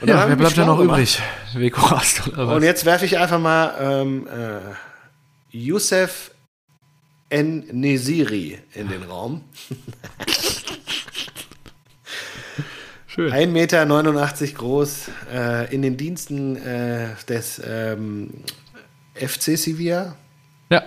Und 0.00 0.08
Ja, 0.08 0.28
wer 0.28 0.36
bleibt 0.36 0.56
da 0.56 0.64
noch 0.64 0.78
gemacht. 0.78 1.00
übrig? 1.54 1.76
Oder 1.76 2.46
was? 2.46 2.54
Und 2.56 2.62
jetzt 2.62 2.84
werfe 2.84 3.04
ich 3.04 3.18
einfach 3.18 3.40
mal 3.40 3.74
ähm, 3.80 4.28
äh, 4.28 5.56
Youssef 5.56 6.30
N. 7.30 7.64
Nesiri 7.72 8.58
in 8.74 8.88
den 8.88 9.02
Raum. 9.02 9.42
Schön. 13.14 13.32
1,89 13.32 13.46
Meter 13.46 14.54
groß, 14.54 15.10
äh, 15.32 15.72
in 15.72 15.82
den 15.82 15.96
Diensten 15.96 16.56
äh, 16.56 17.10
des 17.28 17.62
ähm, 17.64 18.30
FC 19.14 19.56
Sevilla. 19.56 20.16
Ja. 20.68 20.82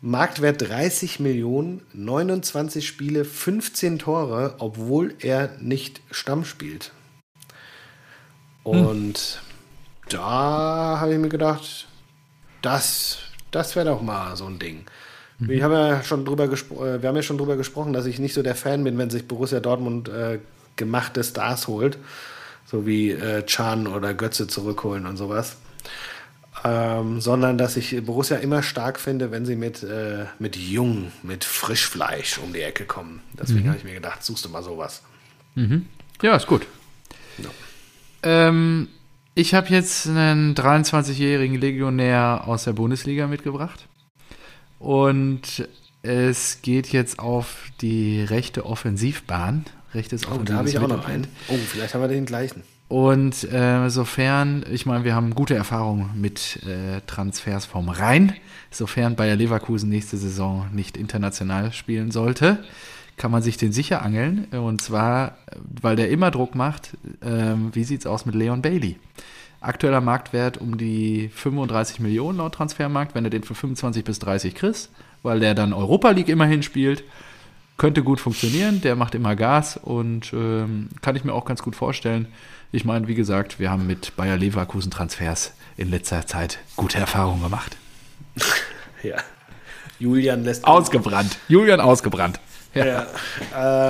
Marktwert 0.00 0.62
30 0.62 1.20
Millionen, 1.20 1.82
29 1.92 2.86
Spiele, 2.86 3.26
15 3.26 3.98
Tore, 3.98 4.54
obwohl 4.60 5.14
er 5.18 5.50
nicht 5.60 6.00
Stamm 6.10 6.46
spielt. 6.46 6.92
Und 8.62 9.42
da 10.08 11.00
habe 11.00 11.12
ich 11.12 11.18
mir 11.18 11.28
gedacht, 11.28 11.86
das, 12.62 13.18
das 13.50 13.76
wäre 13.76 13.86
doch 13.86 14.00
mal 14.00 14.36
so 14.36 14.46
ein 14.46 14.58
Ding. 14.58 14.86
Wir 15.38 15.64
haben 15.64 15.72
ja 15.72 16.02
schon 16.02 16.24
drüber 16.24 16.44
äh, 16.44 17.02
wir 17.02 17.08
haben 17.08 17.16
ja 17.16 17.22
schon 17.22 17.36
drüber 17.36 17.56
gesprochen, 17.56 17.92
dass 17.92 18.06
ich 18.06 18.18
nicht 18.18 18.32
so 18.32 18.42
der 18.42 18.54
Fan 18.54 18.84
bin, 18.84 18.96
wenn 18.96 19.10
sich 19.10 19.28
Borussia 19.28 19.60
Dortmund 19.60 20.08
äh, 20.08 20.38
gemachte 20.76 21.22
Stars 21.24 21.68
holt, 21.68 21.98
so 22.66 22.86
wie 22.86 23.10
äh, 23.10 23.42
Can 23.42 23.86
oder 23.86 24.14
Götze 24.14 24.46
zurückholen 24.46 25.06
und 25.06 25.16
sowas. 25.16 25.56
Ähm, 26.64 27.20
sondern 27.20 27.58
dass 27.58 27.76
ich 27.76 28.04
Borussia 28.06 28.38
immer 28.38 28.62
stark 28.62 28.98
finde, 28.98 29.30
wenn 29.30 29.44
sie 29.44 29.56
mit, 29.56 29.82
äh, 29.82 30.26
mit 30.38 30.56
Jung, 30.56 31.12
mit 31.22 31.44
Frischfleisch 31.44 32.38
um 32.38 32.52
die 32.52 32.62
Ecke 32.62 32.84
kommen. 32.84 33.20
Deswegen 33.38 33.68
habe 33.68 33.76
ich 33.76 33.84
mir 33.84 33.94
gedacht, 33.94 34.24
suchst 34.24 34.44
du 34.44 34.48
mal 34.48 34.62
sowas. 34.62 35.02
Ja, 36.22 36.36
ist 36.36 36.46
gut. 36.46 36.66
Ja. 37.38 37.50
Ähm, 38.22 38.88
ich 39.34 39.52
habe 39.52 39.68
jetzt 39.68 40.06
einen 40.06 40.54
23-jährigen 40.54 41.60
Legionär 41.60 42.44
aus 42.46 42.64
der 42.64 42.72
Bundesliga 42.72 43.26
mitgebracht. 43.26 43.86
Und 44.78 45.68
es 46.02 46.62
geht 46.62 46.92
jetzt 46.92 47.18
auf 47.18 47.70
die 47.80 48.22
rechte 48.22 48.64
Offensivbahn. 48.64 49.64
Rechtes 49.94 50.26
Oh, 50.28 50.38
da 50.44 50.54
habe 50.54 50.68
ich 50.68 50.78
auch 50.78 50.88
noch 50.88 51.06
einen. 51.06 51.26
Oh, 51.48 51.56
vielleicht 51.56 51.94
haben 51.94 52.00
wir 52.00 52.08
den 52.08 52.26
gleichen. 52.26 52.62
Und 52.88 53.50
äh, 53.52 53.88
sofern, 53.88 54.64
ich 54.70 54.86
meine, 54.86 55.04
wir 55.04 55.14
haben 55.14 55.34
gute 55.34 55.54
Erfahrungen 55.54 56.10
mit 56.20 56.60
äh, 56.66 57.00
Transfers 57.06 57.64
vom 57.64 57.88
Rhein. 57.88 58.34
Sofern 58.70 59.16
Bayer 59.16 59.36
Leverkusen 59.36 59.88
nächste 59.88 60.16
Saison 60.16 60.68
nicht 60.72 60.96
international 60.96 61.72
spielen 61.72 62.10
sollte, 62.10 62.62
kann 63.16 63.30
man 63.30 63.42
sich 63.42 63.56
den 63.56 63.72
sicher 63.72 64.02
angeln. 64.02 64.46
Und 64.50 64.82
zwar, 64.82 65.38
weil 65.80 65.96
der 65.96 66.10
immer 66.10 66.30
Druck 66.30 66.54
macht. 66.54 66.96
Ähm, 67.24 67.70
wie 67.72 67.84
sieht's 67.84 68.06
aus 68.06 68.26
mit 68.26 68.34
Leon 68.34 68.62
Bailey? 68.62 68.98
Aktueller 69.60 70.02
Marktwert 70.02 70.58
um 70.58 70.76
die 70.76 71.30
35 71.32 72.00
Millionen 72.00 72.38
laut 72.38 72.54
Transfermarkt, 72.54 73.14
wenn 73.14 73.24
er 73.24 73.30
den 73.30 73.44
für 73.44 73.54
25 73.54 74.04
bis 74.04 74.18
30 74.18 74.54
kriegst, 74.54 74.90
weil 75.22 75.40
der 75.40 75.54
dann 75.54 75.72
Europa 75.72 76.10
League 76.10 76.28
immerhin 76.28 76.62
spielt. 76.62 77.02
Könnte 77.76 78.02
gut 78.02 78.20
funktionieren, 78.20 78.80
der 78.80 78.94
macht 78.94 79.14
immer 79.14 79.34
Gas 79.34 79.76
und 79.76 80.32
ähm, 80.32 80.90
kann 81.02 81.16
ich 81.16 81.24
mir 81.24 81.32
auch 81.32 81.44
ganz 81.44 81.62
gut 81.62 81.74
vorstellen. 81.74 82.28
Ich 82.70 82.84
meine, 82.84 83.08
wie 83.08 83.14
gesagt, 83.14 83.58
wir 83.58 83.70
haben 83.70 83.86
mit 83.86 84.16
Bayer 84.16 84.36
Leverkusen 84.36 84.90
Transfers 84.90 85.52
in 85.76 85.90
letzter 85.90 86.26
Zeit 86.26 86.58
gute 86.76 86.98
Erfahrungen 86.98 87.42
gemacht. 87.42 87.76
Ja. 89.02 89.18
Julian 89.98 90.44
lässt. 90.44 90.64
Ausgebrannt. 90.64 91.36
Julian 91.46 91.78
ausgebrannt. 91.78 92.40
Ja, 92.74 92.86
ja. 92.86 93.06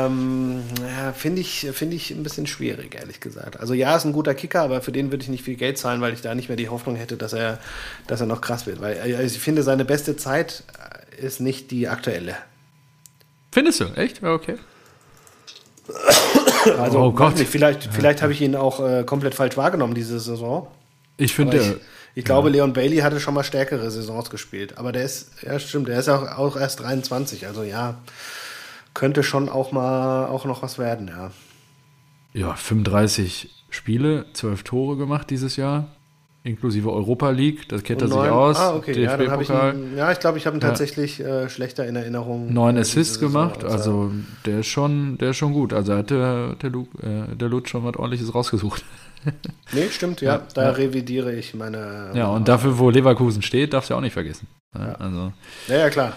Ähm, 0.07 0.63
ja 0.81 1.13
finde 1.13 1.41
ich, 1.41 1.69
find 1.73 1.95
ich 1.95 2.11
ein 2.11 2.23
bisschen 2.23 2.47
schwierig, 2.47 2.95
ehrlich 2.95 3.21
gesagt. 3.21 3.59
Also 3.61 3.75
ja, 3.75 3.97
ist 3.97 4.05
ein 4.05 4.13
guter 4.13 4.35
Kicker, 4.35 4.63
aber 4.63 4.83
für 4.83 4.93
den 4.93 5.11
würde 5.11 5.23
ich 5.23 5.31
nicht 5.31 5.45
viel 5.45 5.55
Geld 5.55 5.79
zahlen, 5.79 6.01
weil 6.01 6.13
ich 6.13 6.21
da 6.21 6.35
nicht 6.35 6.49
mehr 6.49 6.57
die 6.57 6.69
Hoffnung 6.69 6.97
hätte, 6.97 7.17
dass 7.17 7.33
er, 7.33 7.59
dass 8.07 8.21
er 8.21 8.27
noch 8.27 8.41
krass 8.41 8.67
wird. 8.67 8.81
Weil 8.81 9.01
also 9.01 9.37
ich 9.37 9.41
finde, 9.41 9.63
seine 9.63 9.85
beste 9.85 10.17
Zeit 10.17 10.65
ist 11.17 11.41
nicht 11.41 11.71
die 11.71 11.89
aktuelle. 11.89 12.37
Findest 13.55 13.79
du? 13.79 13.85
Echt? 13.95 14.23
Okay. 14.23 14.57
Also, 16.79 16.99
oh 16.99 17.13
Gott. 17.13 17.37
Nicht, 17.37 17.51
vielleicht, 17.51 17.91
vielleicht 17.93 18.23
habe 18.23 18.33
ich 18.33 18.41
ihn 18.41 18.57
auch 18.57 18.81
äh, 18.81 19.05
komplett 19.05 19.35
falsch 19.35 19.59
wahrgenommen 19.59 19.93
diese 19.93 20.19
Saison. 20.19 20.67
Ich 21.19 21.35
finde. 21.35 21.59
Ich, 21.59 21.75
ich, 22.15 22.25
glaube, 22.25 22.49
Leon 22.49 22.73
Bailey 22.73 23.01
hatte 23.01 23.21
schon 23.21 23.35
mal 23.35 23.45
stärkere 23.45 23.91
Saisons 23.91 24.31
gespielt. 24.31 24.79
Aber 24.79 24.93
der 24.93 25.05
ist, 25.05 25.33
ja, 25.43 25.59
stimmt, 25.59 25.89
der 25.89 25.99
ist 25.99 26.09
auch, 26.09 26.27
auch 26.39 26.57
erst 26.57 26.81
23. 26.81 27.47
Also 27.47 27.65
ja, 27.65 27.99
könnte 28.95 29.23
schon 29.23 29.51
auch 29.51 29.73
mal 29.73 30.27
auch 30.27 30.47
noch 30.47 30.63
was 30.63 30.79
werden, 30.79 31.09
ja. 31.09 31.33
Ja, 32.33 32.55
35 32.55 33.51
Spiele, 33.69 34.25
12 34.33 34.63
Tore 34.63 34.97
gemacht 34.97 35.29
dieses 35.29 35.57
Jahr 35.57 35.94
inklusive 36.45 36.93
Europa 36.93 37.31
League, 37.31 37.69
das 37.71 37.83
kennt 37.83 38.03
er 38.03 38.09
sich 38.09 38.17
aus. 38.17 38.59
Ah, 38.59 38.77
okay, 38.77 39.03
ja, 39.03 39.17
dann 39.17 39.41
ich 39.41 39.49
ja, 39.49 40.13
ich 40.13 40.21
glaube, 40.21 40.37
ich 40.37 40.47
habe 40.47 40.57
ihn 40.57 40.61
tatsächlich 40.61 41.19
ja. 41.19 41.45
äh, 41.45 41.49
schlechter 41.49 41.87
in 41.87 41.97
Erinnerung. 41.97 42.53
Neun 42.53 42.77
Assists 42.77 43.19
gemacht, 43.19 43.65
also 43.65 44.13
der 44.45 44.61
ist 44.61 44.67
schon, 44.67 45.17
der 45.19 45.31
ist 45.31 45.39
schon 45.39 45.55
gut. 45.55 45.73
Also 45.73 45.95
hat 45.95 46.11
der, 46.11 46.55
der, 46.57 46.71
Luke, 46.71 46.91
äh, 47.03 47.35
der 47.35 47.49
Lutz 47.49 47.71
schon 47.71 47.83
was 47.85 47.97
ordentliches 47.97 48.35
rausgesucht. 48.35 48.85
nee, 49.73 49.89
stimmt, 49.91 50.21
ja, 50.21 50.35
ja 50.35 50.43
da 50.53 50.63
ja. 50.65 50.71
revidiere 50.71 51.33
ich 51.33 51.55
meine. 51.55 52.11
Ja, 52.13 52.29
und 52.29 52.47
dafür, 52.47 52.79
wo 52.79 52.91
Leverkusen 52.91 53.41
steht, 53.41 53.73
darfst 53.73 53.89
du 53.89 53.95
auch 53.95 54.03
nicht 54.03 54.13
vergessen. 54.13 54.47
Ja, 54.75 54.93
also, 54.97 55.33
ja, 55.69 55.79
ja 55.79 55.91
klar. 55.91 56.13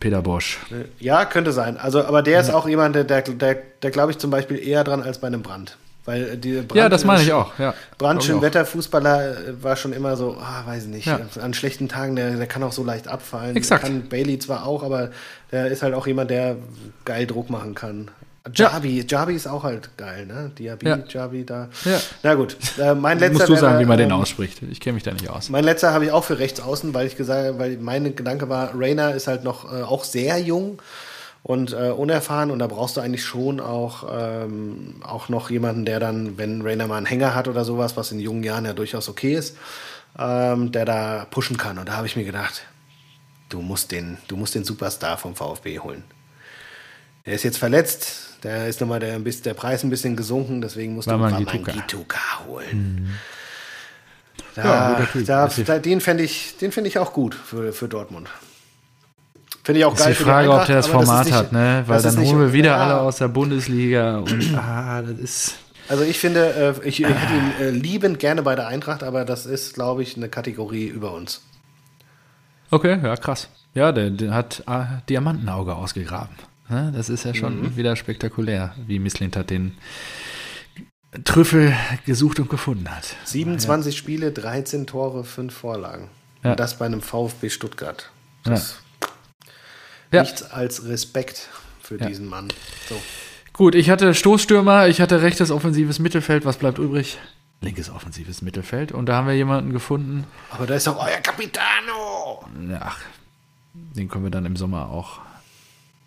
Peter 0.00 0.22
Bosch. 0.22 0.58
Ja, 0.98 1.26
könnte 1.26 1.52
sein. 1.52 1.76
Also, 1.76 2.02
aber 2.02 2.22
der 2.22 2.40
ist 2.40 2.48
auch 2.48 2.66
jemand, 2.66 2.94
der, 2.94 3.04
der, 3.04 3.20
der, 3.20 3.58
der 3.82 3.90
glaube 3.90 4.10
ich 4.10 4.16
zum 4.16 4.30
Beispiel 4.30 4.58
eher 4.58 4.82
dran 4.82 5.02
als 5.02 5.18
bei 5.18 5.26
einem 5.26 5.42
Brand. 5.42 5.76
Weil 6.04 6.36
die 6.36 6.54
Brand, 6.54 6.74
ja, 6.74 6.88
das 6.88 7.04
meine 7.04 7.22
ich 7.22 7.32
auch. 7.32 7.56
Ja, 7.58 7.74
Brand, 7.96 8.28
Wetterfußballer 8.42 9.36
war 9.62 9.76
schon 9.76 9.92
immer 9.92 10.16
so, 10.16 10.36
ah, 10.40 10.64
weiß 10.66 10.84
ich 10.84 10.88
nicht, 10.88 11.06
ja. 11.06 11.20
an 11.40 11.54
schlechten 11.54 11.88
Tagen, 11.88 12.16
der, 12.16 12.32
der 12.32 12.46
kann 12.46 12.62
auch 12.64 12.72
so 12.72 12.82
leicht 12.82 13.06
abfallen. 13.06 13.54
Exakt. 13.54 13.84
Kann 13.84 14.08
Bailey 14.08 14.38
zwar 14.38 14.66
auch, 14.66 14.82
aber 14.82 15.10
der 15.52 15.68
ist 15.68 15.82
halt 15.82 15.94
auch 15.94 16.06
jemand, 16.08 16.30
der 16.30 16.56
geil 17.04 17.26
Druck 17.26 17.50
machen 17.50 17.74
kann. 17.74 18.10
Jabi, 18.52 18.98
ja. 18.98 19.04
Jabi 19.06 19.34
ist 19.34 19.46
auch 19.46 19.62
halt 19.62 19.96
geil, 19.96 20.26
ne? 20.26 20.50
Diaby, 20.58 20.86
ja. 20.86 20.98
Jabi 21.08 21.46
da. 21.46 21.68
Ja. 21.84 22.00
Na 22.24 22.34
gut, 22.34 22.56
äh, 22.76 22.92
mein 22.94 23.20
letzter. 23.20 23.34
Musst 23.38 23.48
du 23.48 23.54
sagen, 23.54 23.74
wäre, 23.74 23.82
wie 23.82 23.86
man 23.86 24.00
ähm, 24.00 24.08
den 24.08 24.12
ausspricht. 24.12 24.60
Ich 24.68 24.80
kenne 24.80 24.94
mich 24.94 25.04
da 25.04 25.12
nicht 25.12 25.30
aus. 25.30 25.48
Mein 25.48 25.62
letzter 25.62 25.92
habe 25.92 26.06
ich 26.06 26.10
auch 26.10 26.24
für 26.24 26.40
rechts 26.40 26.60
außen, 26.60 26.92
weil 26.92 27.06
ich 27.06 27.16
gesagt, 27.16 27.60
weil 27.60 27.76
mein 27.78 28.16
Gedanke 28.16 28.48
war, 28.48 28.72
Rainer 28.76 29.14
ist 29.14 29.28
halt 29.28 29.44
noch 29.44 29.72
äh, 29.72 29.82
auch 29.82 30.02
sehr 30.02 30.38
jung 30.38 30.82
und 31.42 31.72
äh, 31.72 31.90
unerfahren 31.90 32.50
und 32.50 32.60
da 32.60 32.66
brauchst 32.66 32.96
du 32.96 33.00
eigentlich 33.00 33.24
schon 33.24 33.60
auch, 33.60 34.04
ähm, 34.12 34.96
auch 35.02 35.28
noch 35.28 35.50
jemanden, 35.50 35.84
der 35.84 35.98
dann, 35.98 36.38
wenn 36.38 36.62
Rainer 36.62 36.86
mal 36.86 36.98
einen 36.98 37.06
Hänger 37.06 37.34
hat 37.34 37.48
oder 37.48 37.64
sowas, 37.64 37.96
was 37.96 38.12
in 38.12 38.20
jungen 38.20 38.44
Jahren 38.44 38.64
ja 38.64 38.72
durchaus 38.72 39.08
okay 39.08 39.34
ist, 39.34 39.56
ähm, 40.18 40.70
der 40.70 40.84
da 40.84 41.26
pushen 41.30 41.56
kann. 41.56 41.78
Und 41.78 41.88
da 41.88 41.96
habe 41.96 42.06
ich 42.06 42.14
mir 42.14 42.24
gedacht, 42.24 42.62
du 43.48 43.60
musst 43.60 43.90
den, 43.90 44.18
du 44.28 44.36
musst 44.36 44.54
den 44.54 44.64
Superstar 44.64 45.18
vom 45.18 45.34
VfB 45.34 45.80
holen. 45.80 46.04
Der 47.26 47.34
ist 47.34 47.42
jetzt 47.42 47.58
verletzt, 47.58 48.38
der 48.42 48.68
ist 48.68 48.80
nochmal 48.80 49.00
der, 49.00 49.18
der 49.18 49.54
Preis 49.54 49.82
ein 49.82 49.90
bisschen 49.90 50.16
gesunken, 50.16 50.60
deswegen 50.60 50.94
musst 50.94 51.08
War 51.08 51.14
du 51.14 51.18
Gituka 51.72 52.46
holen. 52.46 52.94
Mhm. 53.04 53.10
Da, 54.54 54.98
ja, 55.24 55.48
da, 55.64 55.78
den 55.78 56.00
fände 56.00 56.22
ich, 56.22 56.54
find 56.58 56.86
ich 56.86 56.98
auch 56.98 57.12
gut 57.12 57.34
für, 57.34 57.72
für 57.72 57.88
Dortmund. 57.88 58.28
Finde 59.64 59.80
ich 59.80 59.84
auch 59.84 59.96
geil. 59.96 60.10
Ist 60.10 60.20
die 60.20 60.24
Frage, 60.24 60.48
die 60.48 60.54
ob 60.54 60.66
der 60.66 60.76
das 60.76 60.86
Format 60.88 61.26
das 61.26 61.32
hat, 61.32 61.52
ne? 61.52 61.84
Weil 61.86 62.02
dann 62.02 62.18
holen 62.18 62.40
wir 62.40 62.52
wieder 62.52 62.70
ja. 62.70 62.76
alle 62.78 63.00
aus 63.00 63.16
der 63.16 63.28
Bundesliga 63.28 64.18
und 64.18 64.54
ah, 64.56 65.02
das 65.02 65.18
ist. 65.18 65.54
Also 65.88 66.04
ich 66.04 66.18
finde, 66.18 66.76
äh, 66.82 66.88
ich, 66.88 67.00
ich 67.00 67.08
hätte 67.08 67.34
ihn 67.34 67.66
äh, 67.66 67.70
liebend 67.70 68.18
gerne 68.18 68.42
bei 68.42 68.54
der 68.54 68.66
Eintracht, 68.66 69.02
aber 69.02 69.24
das 69.24 69.46
ist, 69.46 69.74
glaube 69.74 70.02
ich, 70.02 70.16
eine 70.16 70.28
Kategorie 70.28 70.86
über 70.86 71.12
uns. 71.12 71.42
Okay, 72.70 72.98
ja, 73.02 73.16
krass. 73.16 73.48
Ja, 73.74 73.92
der, 73.92 74.10
der 74.10 74.32
hat 74.32 74.64
äh, 74.66 74.84
Diamantenauge 75.08 75.74
ausgegraben. 75.74 76.34
Ne? 76.68 76.92
Das 76.94 77.08
ist 77.08 77.24
ja 77.24 77.34
schon 77.34 77.60
mhm. 77.60 77.76
wieder 77.76 77.96
spektakulär, 77.96 78.74
wie 78.86 78.98
Misslintat 78.98 79.50
den 79.50 79.76
Trüffel 81.24 81.74
gesucht 82.06 82.40
und 82.40 82.48
gefunden 82.48 82.88
hat. 82.90 83.14
27 83.24 83.94
ja. 83.94 83.98
Spiele, 83.98 84.32
13 84.32 84.86
Tore, 84.86 85.24
5 85.24 85.52
Vorlagen. 85.52 86.08
Ja. 86.42 86.52
Und 86.52 86.60
das 86.60 86.78
bei 86.78 86.86
einem 86.86 87.02
VfB 87.02 87.50
Stuttgart. 87.50 88.10
Das 88.44 88.78
ja. 90.12 90.22
nichts 90.22 90.42
als 90.42 90.86
Respekt 90.86 91.48
für 91.80 91.98
ja. 91.98 92.06
diesen 92.06 92.26
Mann. 92.26 92.48
So. 92.88 92.96
Gut, 93.52 93.74
ich 93.74 93.90
hatte 93.90 94.14
Stoßstürmer, 94.14 94.88
ich 94.88 95.00
hatte 95.00 95.22
rechtes 95.22 95.50
offensives 95.50 95.98
Mittelfeld. 95.98 96.44
Was 96.44 96.56
bleibt 96.56 96.78
übrig? 96.78 97.18
Linkes 97.60 97.90
offensives 97.90 98.42
Mittelfeld. 98.42 98.92
Und 98.92 99.06
da 99.06 99.16
haben 99.16 99.26
wir 99.26 99.34
jemanden 99.34 99.72
gefunden. 99.72 100.24
Aber 100.50 100.66
da 100.66 100.74
ist 100.74 100.86
doch 100.86 100.98
euer 100.98 101.18
Capitano. 101.22 102.44
Ach, 102.80 102.98
den 103.74 104.08
können 104.08 104.24
wir 104.24 104.30
dann 104.30 104.46
im 104.46 104.56
Sommer 104.56 104.90
auch 104.90 105.20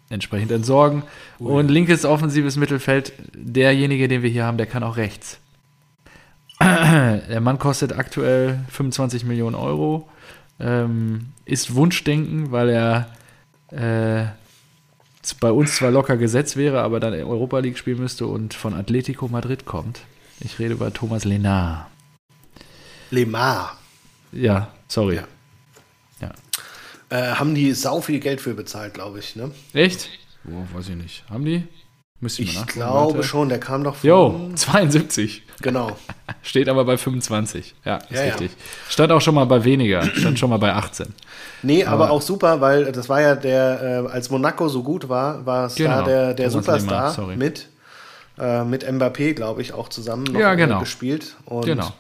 entsprechend 0.10 0.52
entsorgen. 0.52 1.04
Ui. 1.40 1.52
Und 1.52 1.70
linkes 1.70 2.06
offensives 2.06 2.58
Mittelfeld, 2.58 3.14
derjenige, 3.34 4.08
den 4.08 4.22
wir 4.22 4.30
hier 4.30 4.46
haben, 4.46 4.58
der 4.58 4.68
kann 4.68 4.84
auch 4.84 4.98
rechts. 4.98 5.40
Der 6.62 7.42
Mann 7.42 7.60
kostet 7.60 7.98
aktuell 7.98 8.60
25 8.70 9.26
Millionen 9.26 9.56
Euro. 9.56 10.08
Ähm, 10.60 11.28
ist 11.44 11.76
Wunschdenken, 11.76 12.52
weil 12.52 12.70
er 12.70 13.10
äh, 13.72 14.26
bei 15.40 15.52
uns 15.52 15.76
zwar 15.76 15.92
locker 15.92 16.18
gesetzt 16.18 16.56
wäre, 16.58 16.82
aber 16.82 17.00
dann 17.00 17.14
in 17.14 17.24
Europa 17.24 17.60
League 17.60 17.78
spielen 17.78 18.00
müsste 18.00 18.28
und 18.28 18.54
von 18.54 18.74
Atletico 18.74 19.28
Madrid 19.28 19.66
kommt. 19.66 20.02
Ich 20.40 20.60
rede 20.60 20.74
über 20.74 20.94
Thomas 20.94 21.24
Lenar. 21.24 21.90
Lemar. 23.10 23.78
Ja, 24.32 24.72
sorry. 24.88 25.16
Ja. 25.16 25.28
ja. 26.22 26.32
Äh, 27.10 27.36
haben 27.36 27.56
die 27.56 27.74
sau 27.74 28.02
viel 28.02 28.20
Geld 28.20 28.42
für 28.42 28.54
bezahlt, 28.54 28.94
glaube 28.94 29.20
ich, 29.20 29.36
ne? 29.36 29.52
Echt? 29.74 30.10
Oh, 30.48 30.78
weiß 30.78 30.90
ich 30.90 30.96
nicht. 30.96 31.24
Haben 31.30 31.46
die? 31.46 31.64
Müsste 32.20 32.44
ich, 32.44 32.56
ich 32.56 32.68
glaube 32.68 33.16
Warte. 33.16 33.28
schon, 33.28 33.50
der 33.50 33.60
kam 33.60 33.84
doch 33.84 33.96
von. 33.96 34.08
Jo, 34.10 34.52
72. 34.56 35.44
Genau. 35.62 35.98
Steht 36.42 36.70
aber 36.70 36.86
bei 36.86 36.98
25. 36.98 37.76
Ja, 37.84 37.98
ist 37.98 38.12
ja, 38.12 38.22
richtig. 38.22 38.52
Ja. 38.52 38.58
Stand 38.90 39.12
auch 39.12 39.22
schon 39.22 39.36
mal 39.36 39.46
bei 39.46 39.64
weniger. 39.64 40.04
Stand 40.16 40.40
schon 40.40 40.50
mal 40.50 40.58
bei 40.58 40.74
18. 40.74 41.14
Nee, 41.64 41.86
aber, 41.86 42.06
aber 42.06 42.12
auch 42.12 42.22
super, 42.22 42.62
weil 42.62 42.92
das 42.92 43.10
war 43.10 43.22
ja 43.22 43.36
der, 43.36 44.06
äh, 44.08 44.12
als 44.12 44.30
Monaco 44.30 44.68
so 44.68 44.84
gut 44.84 45.10
war, 45.10 45.46
war 45.46 45.68
es 45.68 45.76
genau. 45.76 45.98
da 45.98 46.02
der, 46.04 46.34
der 46.34 46.50
Superstar 46.52 47.16
Lehmann, 47.18 47.38
mit, 47.38 47.70
äh, 48.40 48.64
mit 48.64 48.86
Mbappé, 48.88 49.34
glaube 49.34 49.62
ich, 49.62 49.74
auch 49.74 49.90
zusammen 49.90 50.24
noch 50.24 50.40
ja, 50.40 50.56
genau. 50.56 50.80
gespielt. 50.80 51.36
Und 51.46 51.66
genau. 51.66 51.94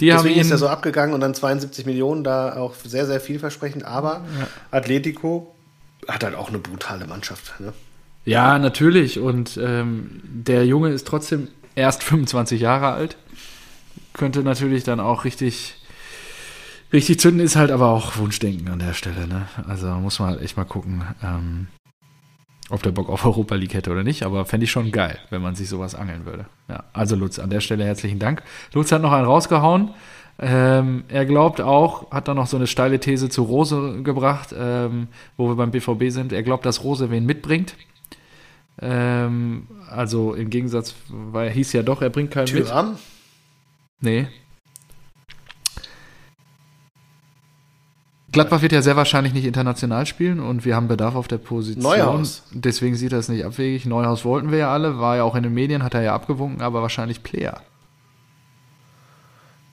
Die 0.00 0.06
deswegen 0.06 0.40
ist 0.40 0.50
er 0.50 0.58
so 0.58 0.68
abgegangen 0.68 1.14
und 1.14 1.20
dann 1.20 1.34
72 1.34 1.86
Millionen, 1.86 2.24
da 2.24 2.56
auch 2.56 2.74
sehr, 2.84 3.06
sehr 3.06 3.20
vielversprechend. 3.20 3.84
Aber 3.84 4.24
ja. 4.38 4.48
Atletico 4.72 5.54
hat 6.08 6.24
halt 6.24 6.34
auch 6.34 6.48
eine 6.48 6.58
brutale 6.58 7.06
Mannschaft. 7.06 7.60
Ne? 7.60 7.72
Ja, 8.24 8.58
natürlich. 8.58 9.18
Und 9.18 9.58
ähm, 9.62 10.20
der 10.24 10.66
Junge 10.66 10.90
ist 10.90 11.06
trotzdem 11.06 11.48
erst 11.74 12.02
25 12.02 12.60
Jahre 12.60 12.92
alt. 12.92 13.16
Könnte 14.14 14.42
natürlich 14.42 14.84
dann 14.84 15.00
auch 15.00 15.24
richtig, 15.24 15.76
richtig 16.94 17.20
zünden, 17.20 17.44
ist 17.44 17.56
halt 17.56 17.70
aber 17.70 17.88
auch 17.88 18.16
Wunschdenken 18.16 18.68
an 18.68 18.78
der 18.78 18.94
Stelle. 18.94 19.26
Ne? 19.26 19.46
Also 19.68 19.88
muss 19.88 20.18
man 20.18 20.30
halt 20.30 20.42
echt 20.42 20.56
mal 20.56 20.64
gucken, 20.64 21.02
ähm, 21.22 21.66
ob 22.70 22.82
der 22.82 22.92
Bock 22.92 23.10
auf 23.10 23.24
Europa 23.26 23.54
League 23.56 23.74
hätte 23.74 23.90
oder 23.90 24.04
nicht. 24.04 24.22
Aber 24.22 24.46
fände 24.46 24.64
ich 24.64 24.70
schon 24.70 24.90
geil, 24.90 25.18
wenn 25.30 25.42
man 25.42 25.54
sich 25.54 25.68
sowas 25.68 25.94
angeln 25.94 26.24
würde. 26.24 26.46
Ja, 26.68 26.84
also 26.92 27.16
Lutz, 27.16 27.38
an 27.38 27.50
der 27.50 27.60
Stelle 27.60 27.84
herzlichen 27.84 28.18
Dank. 28.18 28.42
Lutz 28.72 28.90
hat 28.90 29.02
noch 29.02 29.12
einen 29.12 29.26
rausgehauen. 29.26 29.90
Ähm, 30.38 31.04
er 31.08 31.26
glaubt 31.26 31.60
auch, 31.60 32.10
hat 32.10 32.26
dann 32.26 32.36
noch 32.36 32.48
so 32.48 32.56
eine 32.56 32.66
steile 32.66 32.98
These 32.98 33.28
zu 33.28 33.42
Rose 33.42 34.02
gebracht, 34.02 34.54
ähm, 34.58 35.08
wo 35.36 35.48
wir 35.48 35.54
beim 35.54 35.70
BVB 35.70 36.10
sind. 36.10 36.32
Er 36.32 36.42
glaubt, 36.42 36.66
dass 36.66 36.82
Rose 36.82 37.10
wen 37.10 37.26
mitbringt. 37.26 37.76
Ähm, 38.80 39.68
also 39.88 40.34
im 40.34 40.50
Gegensatz, 40.50 40.94
weil 41.08 41.48
er 41.48 41.54
hieß 41.54 41.72
ja 41.72 41.82
doch, 41.82 42.02
er 42.02 42.10
bringt 42.10 42.32
keinen 42.32 42.46
Tyram? 42.46 42.92
mit. 42.92 42.98
Nee. 44.00 44.26
Gladbach 48.34 48.62
wird 48.62 48.72
ja 48.72 48.82
sehr 48.82 48.96
wahrscheinlich 48.96 49.32
nicht 49.32 49.46
international 49.46 50.06
spielen 50.06 50.40
und 50.40 50.64
wir 50.64 50.76
haben 50.76 50.88
Bedarf 50.88 51.14
auf 51.14 51.28
der 51.28 51.38
Position. 51.38 51.82
Neuhaus. 51.82 52.42
Deswegen 52.52 52.96
sieht 52.96 53.12
das 53.12 53.28
nicht 53.28 53.44
abwegig. 53.44 53.86
Neuhaus 53.86 54.24
wollten 54.24 54.50
wir 54.50 54.58
ja 54.58 54.72
alle, 54.72 54.98
war 54.98 55.16
ja 55.16 55.22
auch 55.22 55.34
in 55.34 55.42
den 55.42 55.54
Medien, 55.54 55.82
hat 55.82 55.94
er 55.94 56.02
ja 56.02 56.14
abgewunken, 56.14 56.60
aber 56.60 56.82
wahrscheinlich 56.82 57.22
Player. 57.22 57.62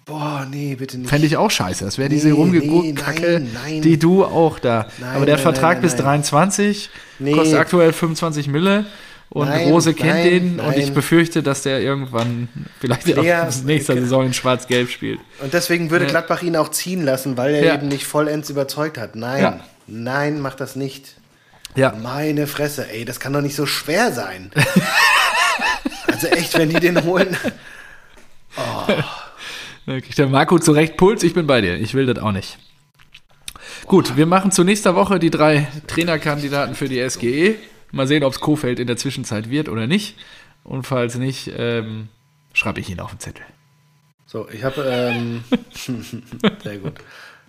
Boah, 0.06 0.46
nee, 0.50 0.76
bitte 0.76 0.98
nicht. 0.98 1.10
Fände 1.10 1.28
ich 1.28 1.38
auch 1.38 1.52
scheiße. 1.52 1.86
Das 1.86 1.98
wäre 1.98 2.10
nee, 2.10 2.16
diese 2.16 2.34
Rumgekacke, 2.34 3.46
nee, 3.68 3.82
die 3.82 3.98
du 4.00 4.26
auch 4.26 4.60
da. 4.60 4.88
Nein, 5.00 5.16
aber 5.16 5.26
der 5.26 5.36
hat 5.36 5.42
Vertrag 5.42 5.76
nein, 5.76 5.82
bis 5.84 5.96
23, 5.96 6.90
kostet 7.34 7.60
aktuell 7.60 7.94
25 7.94 8.48
Mille. 8.48 8.86
Und 9.34 9.48
nein, 9.48 9.70
Rose 9.70 9.94
kennt 9.94 10.10
nein, 10.10 10.24
den 10.26 10.56
nein. 10.58 10.68
und 10.68 10.78
ich 10.78 10.94
befürchte, 10.94 11.42
dass 11.42 11.62
der 11.64 11.80
irgendwann 11.80 12.50
vielleicht 12.82 13.06
Player, 13.06 13.48
auch 13.48 13.64
nächste 13.64 13.94
Saison 13.94 14.26
in 14.26 14.34
Schwarz-Gelb 14.34 14.90
spielt. 14.90 15.22
Und 15.42 15.54
deswegen 15.54 15.90
würde 15.90 16.04
ja. 16.04 16.12
Gladbach 16.12 16.42
ihn 16.42 16.58
auch 16.58 16.68
ziehen 16.68 17.06
lassen, 17.06 17.38
weil 17.38 17.56
er 17.56 17.64
ja. 17.64 17.74
eben 17.76 17.88
nicht 17.88 18.06
vollends 18.06 18.50
überzeugt 18.50 18.98
hat. 18.98 19.16
Nein, 19.16 19.42
ja. 19.42 19.60
nein, 19.88 20.42
mach 20.42 20.56
das 20.56 20.76
nicht. 20.76 21.16
Ja. 21.76 21.94
Meine 22.04 22.46
Fresse, 22.46 22.92
ey, 22.92 23.06
das 23.06 23.22
kann 23.22 23.32
doch 23.32 23.40
nicht 23.40 23.56
so 23.56 23.66
schwer 23.66 24.12
sein. 24.12 24.52
also 26.08 26.28
echt, 26.28 26.58
wenn 26.58 26.70
die 26.70 26.82
den 26.82 27.04
holen. 27.04 27.36
Da 29.88 30.00
kriegt 30.00 30.18
der 30.20 30.28
Marco 30.28 30.60
zurecht 30.60 30.96
Puls, 30.96 31.24
ich 31.24 31.34
bin 31.34 31.48
bei 31.48 31.60
dir. 31.60 31.76
Ich 31.76 31.96
will 31.96 32.06
das 32.06 32.20
auch 32.22 32.32
nicht. 32.32 32.60
Gut, 33.88 34.16
wir 34.16 34.28
machen 34.28 34.52
zu 34.52 34.64
nächster 34.64 34.94
Woche 34.94 35.18
die 35.18 35.32
drei 35.32 35.68
Trainerkandidaten 35.88 36.76
für 36.76 36.88
die 36.88 37.10
SGE. 37.10 37.56
Mal 37.92 38.08
sehen, 38.08 38.24
ob 38.24 38.34
es 38.34 38.40
Kofeld 38.40 38.80
in 38.80 38.88
der 38.88 38.98
Zwischenzeit 38.98 39.50
wird 39.50 39.70
oder 39.70 39.88
nicht. 39.88 40.16
Und 40.64 40.84
falls 40.86 41.16
nicht, 41.16 41.52
ähm, 41.56 42.10
schreibe 42.54 42.80
ich 42.80 42.90
ihn 42.90 43.00
auf 43.00 43.12
den 43.12 43.20
Zettel. 43.20 43.44
So, 44.26 44.48
ich 44.50 44.64
habe, 44.64 44.84
ähm, 44.84 45.44
sehr 46.64 46.78
gut. 46.78 46.94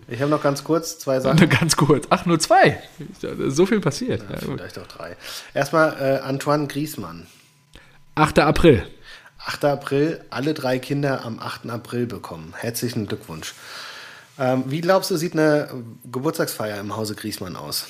Ich 0.09 0.20
habe 0.20 0.31
noch 0.31 0.43
ganz 0.43 0.64
kurz 0.64 0.98
zwei 0.98 1.20
Sachen. 1.20 1.48
Ganz 1.60 1.77
kurz. 1.77 2.06
Ach, 2.10 2.27
nur 2.27 2.40
zwei. 2.40 2.82
So 3.20 3.66
viel 3.66 3.81
passiert. 3.81 4.23
Ja, 4.28 4.47
gut. 4.47 4.59
Vielleicht 4.59 4.78
auch 4.78 4.86
drei. 4.89 5.16
Erstmal 5.55 5.97
äh, 6.01 6.19
Antoine 6.19 6.66
Griezmann. 6.66 7.28
8. 8.16 8.40
April. 8.40 8.85
8. 9.39 9.64
April, 9.64 10.24
alle 10.31 10.55
drei 10.55 10.78
Kinder 10.78 11.24
am 11.24 11.39
8. 11.39 11.70
April 11.70 12.06
bekommen. 12.06 12.52
Herzlichen 12.56 13.06
Glückwunsch. 13.06 13.55
Ähm, 14.39 14.64
wie 14.66 14.81
glaubst 14.81 15.10
du, 15.10 15.16
sieht 15.16 15.35
eine 15.35 15.69
Geburtstagsfeier 16.10 16.81
im 16.81 16.97
Hause 16.97 17.14
Griezmann 17.14 17.56
aus? 17.56 17.86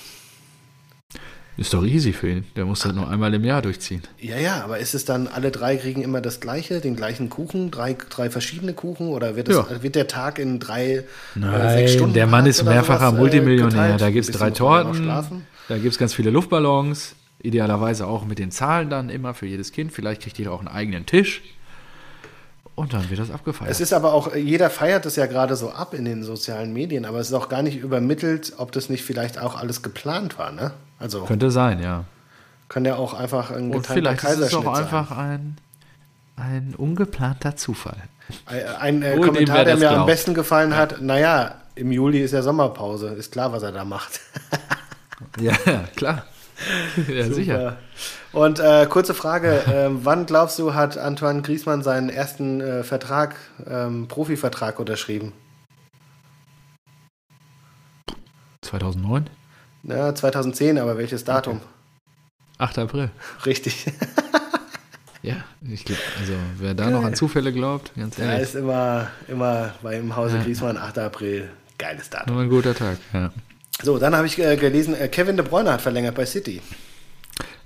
Ist 1.59 1.75
doch 1.75 1.85
easy 1.85 2.13
für 2.15 2.31
ihn. 2.31 2.45
Der 2.57 2.65
muss 2.65 2.81
das 2.81 2.95
nur 2.95 3.09
einmal 3.11 3.33
im 3.35 3.45
Jahr 3.45 3.61
durchziehen. 3.61 4.03
Ja, 4.19 4.39
ja, 4.39 4.65
aber 4.65 4.79
ist 4.79 4.95
es 4.95 5.05
dann, 5.05 5.29
alle 5.29 5.51
drei 5.51 5.77
kriegen 5.77 6.03
immer 6.03 6.23
das 6.23 6.41
gleiche, 6.41 6.81
den 6.81 6.97
gleichen 6.97 7.29
Kuchen, 7.29 7.71
drei, 7.71 7.95
drei 8.09 8.31
verschiedene 8.31 8.73
Kuchen 8.73 9.09
oder 9.09 9.37
wird, 9.37 9.51
es, 9.51 9.57
Ja. 9.57 9.83
wird 9.83 9.95
der 9.95 10.09
Tag 10.09 10.39
in 10.39 10.59
drei, 10.61 10.87
äh, 10.97 11.05
Nein, 11.35 11.71
sechs 11.79 11.93
Stunden 11.93 12.15
der 12.15 12.27
Mann 12.27 12.47
ist 12.47 12.65
mehrfacher 12.65 13.09
sowas, 13.09 13.15
äh, 13.15 13.19
Multimillionär. 13.19 13.69
geteilt? 13.71 14.01
Da 14.01 14.11
gibt 14.11 14.29
es 14.29 14.35
drei 14.35 14.51
Torten, 14.51 15.07
da 15.69 15.77
gibt 15.79 15.93
es 15.93 15.99
ganz 15.99 16.15
viele 16.15 16.31
Luftballons. 16.31 17.15
Idealerweise 17.43 18.07
auch 18.07 18.25
mit 18.25 18.39
den 18.39 18.51
Zahlen 18.51 18.89
dann 18.89 19.11
immer 19.11 19.35
für 19.35 19.47
jedes 19.47 19.73
Kind. 19.73 19.93
Vielleicht 19.93 20.23
kriegt 20.23 20.39
jeder 20.39 20.53
auch 20.53 20.61
einen 20.61 20.69
eigenen 20.69 21.07
Tisch. 21.07 21.43
Und 22.75 22.95
dann 22.95 23.11
wird 23.11 23.21
das 23.21 23.31
abgefeiert. 23.31 23.71
Es 23.71 23.81
ist 23.81 23.93
aber 23.93 24.15
auch, 24.15 24.35
jeder 24.35 24.71
feiert 24.71 25.05
es 25.05 25.17
ja 25.17 25.27
gerade 25.27 25.57
so 25.57 25.71
ab 25.71 25.93
in 25.93 26.07
den 26.07 26.23
sozialen 26.23 26.73
Medien, 26.73 27.05
aber 27.05 27.19
es 27.19 27.29
ist 27.29 27.35
auch 27.35 27.49
gar 27.51 27.63
nicht 27.63 27.77
übermittelt, 27.79 28.55
ob 28.57 28.73
das 28.73 28.89
nicht 28.89 29.05
vielleicht 29.05 29.39
auch 29.39 29.57
alles 29.57 29.83
geplant 29.83 30.39
war, 30.39 30.53
ne? 30.53 30.71
Also 31.03 31.25
Könnte 31.25 31.51
sein, 31.51 31.81
ja. 31.81 32.05
kann 32.69 32.85
ja 32.85 32.95
auch 32.95 33.13
einfach 33.13 33.51
ein 33.51 33.75
Und 33.75 33.87
vielleicht 33.87 34.23
ist 34.23 34.39
es 34.39 34.55
auch 34.55 34.73
einfach 34.73 35.11
ein, 35.11 35.57
ein 36.37 36.75
ungeplanter 36.77 37.57
Zufall. 37.57 37.97
Ein 38.47 39.03
äh, 39.03 39.17
Wohl, 39.17 39.27
dem 39.27 39.35
Kommentar, 39.35 39.65
der 39.65 39.77
mir 39.77 39.89
am 39.89 39.95
glaubt. 39.97 40.07
besten 40.07 40.35
gefallen 40.35 40.77
hat, 40.77 41.03
naja, 41.03 41.57
im 41.75 41.91
Juli 41.91 42.21
ist 42.21 42.33
ja 42.33 42.43
Sommerpause, 42.43 43.09
ist 43.09 43.33
klar, 43.33 43.53
was 43.53 43.63
er 43.63 43.73
da 43.73 43.85
macht. 43.85 44.21
Ja, 45.41 45.55
klar. 45.95 46.25
ja, 47.09 47.31
sicher. 47.31 47.77
Und 48.33 48.59
äh, 48.59 48.87
kurze 48.87 49.15
Frage, 49.15 49.63
ähm, 49.73 50.01
wann 50.03 50.27
glaubst 50.27 50.59
du, 50.59 50.75
hat 50.75 50.99
Antoine 50.99 51.43
Griezmann 51.43 51.83
seinen 51.83 52.09
ersten 52.09 52.61
äh, 52.61 52.83
Vertrag, 52.83 53.37
ähm, 53.65 54.09
Profivertrag 54.09 54.81
unterschrieben? 54.81 55.33
2009? 58.63 59.31
Ja, 59.85 60.15
2010, 60.15 60.79
aber 60.79 60.97
welches 60.99 61.25
Datum? 61.25 61.61
8. 62.59 62.79
April. 62.79 63.11
Richtig. 63.47 63.87
Ja, 65.25 65.37
ich 65.71 65.85
glaube, 65.85 66.01
also 66.19 66.33
wer 66.59 66.75
da 66.75 66.91
noch 66.91 67.05
an 67.05 67.15
Zufälle 67.15 67.53
glaubt, 67.53 67.93
ganz 67.97 68.19
Er 68.19 68.25
ehrlich, 68.27 68.43
ist 68.43 68.57
immer, 68.57 69.07
immer 69.29 69.73
beim 69.81 70.17
Hause 70.17 70.41
Griezmann, 70.41 70.77
8. 70.77 70.99
April. 70.99 71.49
Geiles 71.79 72.11
Datum. 72.11 72.35
nur 72.35 72.43
ein 72.43 72.51
guter 72.51 72.75
Tag. 72.75 72.99
Ja, 73.13 73.31
So, 73.85 73.99
dann 73.99 74.17
habe 74.17 74.27
ich 74.27 74.37
äh, 74.41 74.57
gelesen, 74.57 74.97
äh, 75.01 75.07
Kevin 75.07 75.37
De 75.37 75.47
Bruyne 75.47 75.73
hat 75.75 75.81
verlängert 75.81 76.17
bei 76.17 76.27
City. 76.27 76.61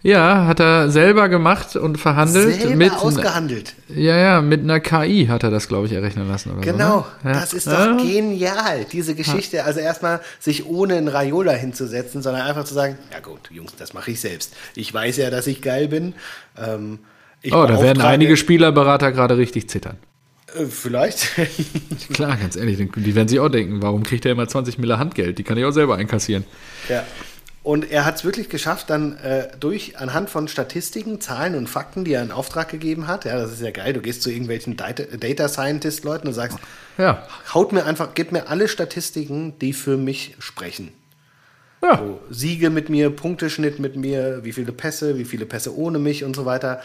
Ja 0.07 0.47
hat 0.47 0.61
er 0.61 0.91
selber 0.91 1.29
gemacht 1.29 1.77
und 1.77 1.99
verhandelt 1.99 2.55
Selber 2.61 2.77
mit 2.77 2.93
ausgehandelt. 2.93 3.75
ja 3.89 4.17
ja 4.17 4.41
mit 4.41 4.63
einer 4.63 4.81
KI 4.81 5.27
hat 5.27 5.43
er 5.43 5.51
das 5.51 5.69
glaube 5.69 5.87
ich 5.87 5.93
errechnen 5.93 6.29
lassen 6.29 6.53
Genau, 6.61 7.07
so. 7.23 7.29
Ne? 7.29 7.35
Ja. 7.35 7.41
das 7.41 7.53
ist 7.53 7.67
doch 7.67 7.73
ja. 7.73 7.97
genial, 7.97 8.87
diese 8.91 9.15
Geschichte. 9.15 9.65
Also 9.65 9.81
erstmal 9.81 10.21
sich 10.39 10.67
ohne 10.67 10.95
einen 10.95 11.09
Raiola 11.09 11.53
hinzusetzen, 11.53 12.23
sondern 12.23 12.43
einfach 12.43 12.65
zu 12.65 12.75
sagen, 12.75 12.99
ja 13.13 13.21
gut, 13.21 13.51
Jungs, 13.51 13.75
das 13.77 13.95
mache 13.95 14.13
ich 14.13 14.21
selbst. 14.21 14.55
Ich 14.75 14.93
weiß 14.93 15.17
ja, 15.17 15.31
dass 15.31 15.47
ich 15.47 15.63
geil 15.63 15.89
bin. 15.89 16.15
Ähm, 16.57 17.01
ich 17.43 17.53
Oh, 17.53 17.67
da 17.67 17.83
werden 17.83 18.03
einige 18.03 18.37
Spielerberater 18.37 19.13
gerade 19.13 19.37
richtig 19.37 19.69
zittern. 19.69 19.99
Äh, 20.55 20.67
vielleicht. 20.67 21.31
Klar, 22.13 22.37
ganz 22.37 22.57
ehrlich, 22.57 22.79
die 22.79 23.15
werden 23.15 23.29
sich 23.29 23.41
auch 23.41 23.49
denken, 23.49 23.83
warum 23.83 24.03
kriegt 24.03 24.25
er 24.25 24.33
immer 24.33 24.49
20 24.49 24.79
Mille 24.79 24.99
Handgeld? 24.99 25.39
Die 25.39 25.43
kann 25.43 25.59
ich 25.59 25.65
auch 25.65 25.73
selber 25.73 25.97
einkassieren. 25.97 26.45
ja. 26.89 27.05
Und 27.67 27.91
er 27.91 28.05
hat 28.05 28.15
es 28.15 28.25
wirklich 28.25 28.49
geschafft, 28.49 28.91
dann 28.91 29.19
äh, 29.19 29.49
durch 29.59 29.99
anhand 29.99 30.31
von 30.31 30.47
Statistiken, 30.47 31.21
Zahlen 31.21 31.57
und 31.57 31.67
Fakten, 31.69 32.05
die 32.05 32.13
er 32.13 32.23
in 32.23 32.31
Auftrag 32.31 32.69
gegeben 32.69 33.09
hat. 33.09 33.25
Ja, 33.25 33.37
das 33.37 33.51
ist 33.51 33.61
ja 33.61 33.73
geil. 33.73 33.93
Du 33.93 34.01
gehst 34.01 34.23
zu 34.23 34.31
irgendwelchen 34.31 34.77
Data, 34.77 35.03
Data 35.03 35.49
Scientist 35.49 36.05
Leuten 36.05 36.29
und 36.29 36.33
sagst, 36.33 36.59
Ja, 36.97 37.27
haut 37.53 37.73
mir 37.73 37.85
einfach, 37.85 38.11
gib 38.15 38.31
mir 38.31 38.49
alle 38.51 38.69
Statistiken, 38.69 39.59
die 39.59 39.73
für 39.73 39.97
mich 39.97 40.37
sprechen. 40.39 40.93
ja. 41.83 41.99
So, 41.99 42.21
Siege 42.31 42.71
mit 42.71 42.89
mir, 42.89 43.11
Punkteschnitt 43.11 43.81
mit 43.81 43.97
mir, 43.97 44.45
wie 44.45 44.53
viele 44.53 44.71
Pässe, 44.71 45.19
wie 45.19 45.25
viele 45.25 45.45
Pässe 45.45 45.77
ohne 45.77 45.99
mich 45.99 46.23
und 46.23 46.37
so 46.37 46.47
weiter. 46.47 46.81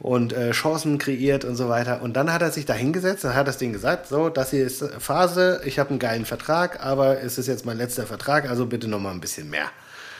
Und 0.00 0.32
äh, 0.32 0.50
Chancen 0.50 0.98
kreiert 0.98 1.44
und 1.44 1.54
so 1.54 1.68
weiter. 1.68 2.02
Und 2.02 2.14
dann 2.14 2.32
hat 2.32 2.42
er 2.42 2.50
sich 2.50 2.66
da 2.66 2.74
hingesetzt 2.74 3.24
und 3.24 3.36
hat 3.36 3.46
das 3.46 3.58
Ding 3.58 3.72
gesagt, 3.72 4.08
so, 4.08 4.28
das 4.28 4.50
hier 4.50 4.66
ist 4.66 4.84
Phase, 4.98 5.60
ich 5.64 5.78
habe 5.78 5.90
einen 5.90 6.00
geilen 6.00 6.24
Vertrag, 6.24 6.84
aber 6.84 7.22
es 7.22 7.38
ist 7.38 7.46
jetzt 7.46 7.64
mein 7.64 7.78
letzter 7.78 8.06
Vertrag, 8.06 8.50
also 8.50 8.66
bitte 8.66 8.88
noch 8.88 8.98
mal 8.98 9.12
ein 9.12 9.20
bisschen 9.20 9.48
mehr. 9.48 9.70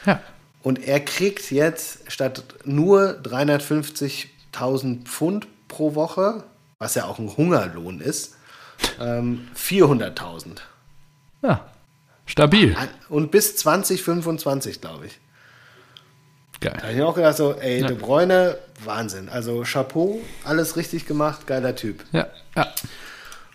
Ja. 0.07 0.21
Und 0.63 0.85
er 0.87 1.01
kriegt 1.01 1.51
jetzt 1.51 2.11
statt 2.11 2.43
nur 2.65 3.21
350.000 3.23 5.05
Pfund 5.05 5.47
pro 5.69 5.95
Woche, 5.95 6.45
was 6.79 6.95
ja 6.95 7.05
auch 7.05 7.19
ein 7.19 7.37
Hungerlohn 7.37 8.01
ist, 8.01 8.35
ähm, 9.01 9.49
400.000. 9.55 10.59
Ja. 11.43 11.67
Stabil. 12.27 12.77
Und 13.09 13.31
bis 13.31 13.57
2025, 13.57 14.81
glaube 14.81 15.07
ich. 15.07 15.19
Da 16.61 16.71
Geil. 16.71 16.79
habe 16.83 16.93
ich 16.93 16.99
mir 16.99 17.07
auch 17.07 17.15
gedacht, 17.15 17.37
so, 17.37 17.53
ey, 17.55 17.81
Ja. 17.83 17.87
De 17.87 17.97
Bruyne, 17.97 18.59
Wahnsinn. 18.85 19.29
Also 19.29 19.63
Chapeau, 19.65 20.21
alles 20.45 20.77
richtig 20.77 21.07
gemacht, 21.07 21.47
geiler 21.47 21.77
Typ. 21.77 22.05
Ja, 22.13 22.27
ja. 22.57 22.73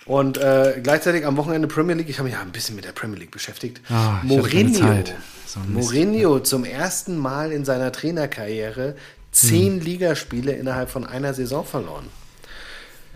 Und 0.05 0.37
äh, 0.37 0.79
gleichzeitig 0.81 1.25
am 1.25 1.37
Wochenende 1.37 1.67
Premier 1.67 1.95
League, 1.95 2.09
ich 2.09 2.17
habe 2.19 2.29
mich 2.29 2.33
ja 2.35 2.41
ein 2.41 2.51
bisschen 2.51 2.75
mit 2.75 2.85
der 2.85 2.91
Premier 2.91 3.19
League 3.19 3.31
beschäftigt. 3.31 3.81
Keine 3.87 4.19
Mourinho, 4.23 4.79
Zeit. 4.79 5.15
So. 5.53 5.59
Mourinho 5.67 6.39
zum 6.39 6.63
ersten 6.63 7.17
Mal 7.17 7.51
in 7.51 7.65
seiner 7.65 7.91
Trainerkarriere 7.91 8.95
zehn 9.31 9.81
Ligaspiele 9.81 10.53
innerhalb 10.53 10.89
von 10.89 11.05
einer 11.05 11.33
Saison 11.33 11.65
verloren. 11.65 12.05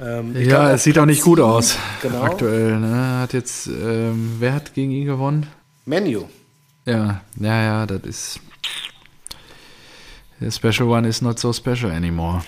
Ähm, 0.01 0.35
Ja, 0.35 0.43
glaub, 0.65 0.75
es 0.75 0.83
sieht 0.83 0.99
auch 0.99 1.05
nicht 1.05 1.21
gut 1.21 1.39
aus. 1.39 1.77
Genau. 2.01 2.23
Aktuell, 2.23 2.77
ne? 2.79 3.19
Hat 3.21 3.31
jetzt, 3.31 3.67
ähm, 3.67 4.35
wer 4.39 4.53
hat 4.53 4.73
gegen 4.73 4.91
ihn 4.91 5.05
gewonnen? 5.05 5.47
Menu. 5.85 6.25
Ja, 6.85 7.21
ja, 7.39 7.63
ja, 7.63 7.85
das 7.85 8.01
ist. 8.03 8.39
The 10.41 10.51
special 10.51 10.89
one 10.89 11.07
is 11.07 11.21
not 11.21 11.39
so 11.39 11.53
special 11.53 11.89
anymore. 11.91 12.43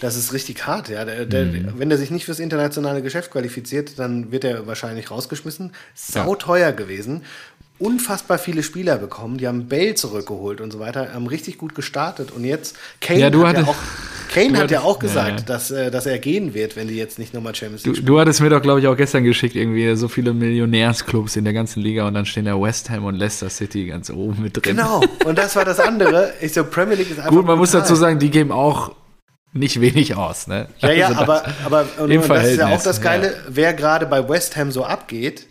Das 0.00 0.16
ist 0.16 0.32
richtig 0.32 0.66
hart, 0.66 0.88
ja. 0.88 1.04
Der, 1.04 1.26
der, 1.26 1.44
Mhm. 1.46 1.72
Wenn 1.78 1.90
er 1.90 1.98
sich 1.98 2.10
nicht 2.12 2.24
fürs 2.24 2.38
internationale 2.38 3.02
Geschäft 3.02 3.30
qualifiziert, 3.32 3.98
dann 3.98 4.30
wird 4.30 4.44
er 4.44 4.66
wahrscheinlich 4.68 5.10
rausgeschmissen. 5.10 5.72
Sauteuer 5.94 6.70
gewesen. 6.72 7.22
Unfassbar 7.78 8.38
viele 8.38 8.62
Spieler 8.62 8.96
bekommen. 8.96 9.38
Die 9.38 9.48
haben 9.48 9.66
Bale 9.68 9.94
zurückgeholt 9.96 10.60
und 10.60 10.70
so 10.70 10.78
weiter, 10.78 11.12
haben 11.14 11.26
richtig 11.26 11.58
gut 11.58 11.74
gestartet. 11.74 12.30
Und 12.30 12.44
jetzt, 12.44 12.76
Kane 13.00 13.18
Ja, 13.20 13.26
hat, 13.26 13.34
ja 13.34 13.44
hattest- 13.48 13.68
auch, 13.68 13.74
Kane 14.32 14.46
hat 14.58 14.70
ja 14.70 14.78
hattest- 14.78 14.84
auch 14.84 14.98
gesagt, 15.00 15.28
ja, 15.30 15.36
ja. 15.36 15.42
Dass, 15.42 15.70
äh, 15.72 15.90
dass 15.90 16.06
er 16.06 16.18
gehen 16.20 16.54
wird, 16.54 16.76
wenn 16.76 16.86
die 16.86 16.94
jetzt 16.94 17.18
nicht 17.18 17.34
nochmal 17.34 17.54
Champions 17.56 17.82
Du, 17.82 17.90
League 17.92 18.06
du 18.06 18.20
hattest 18.20 18.40
mir 18.40 18.50
doch, 18.50 18.62
glaube 18.62 18.78
ich, 18.78 18.86
auch 18.86 18.96
gestern 18.96 19.24
geschickt, 19.24 19.56
irgendwie 19.56 19.96
so 19.96 20.06
viele 20.06 20.32
Millionärsclubs 20.32 21.34
in 21.34 21.42
der 21.44 21.54
ganzen 21.54 21.80
Liga 21.82 22.06
und 22.06 22.14
dann 22.14 22.24
stehen 22.24 22.44
da 22.44 22.60
West 22.60 22.88
Ham 22.88 23.04
und 23.04 23.16
Leicester 23.16 23.50
City 23.50 23.86
ganz 23.86 24.10
oben 24.10 24.42
mit 24.42 24.54
drin. 24.56 24.76
Genau, 24.76 25.02
und 25.24 25.36
das 25.36 25.56
war 25.56 25.64
das 25.64 25.80
andere. 25.80 26.34
Ich 26.40 26.52
so, 26.52 26.62
Premier 26.64 26.94
League 26.94 27.10
ist 27.10 27.18
einfach. 27.18 27.32
Gut, 27.32 27.44
man 27.46 27.58
muss 27.58 27.70
brutal. 27.70 27.80
dazu 27.82 27.96
sagen, 27.96 28.20
die 28.20 28.30
geben 28.30 28.52
auch 28.52 28.92
nicht 29.54 29.80
wenig 29.80 30.14
aus, 30.14 30.46
ne? 30.46 30.68
Ja, 30.78 30.92
ja, 30.92 31.06
Also 31.08 31.20
aber, 31.20 31.42
das- 31.44 31.54
aber 31.66 31.80
und, 31.98 32.12
und 32.16 32.28
das 32.28 32.46
ist 32.48 32.58
ja 32.58 32.68
auch 32.68 32.82
das 32.82 33.00
Geile, 33.00 33.34
wer 33.48 33.74
gerade 33.74 34.06
bei 34.06 34.28
West 34.28 34.56
Ham 34.56 34.70
so 34.70 34.84
abgeht. 34.84 35.48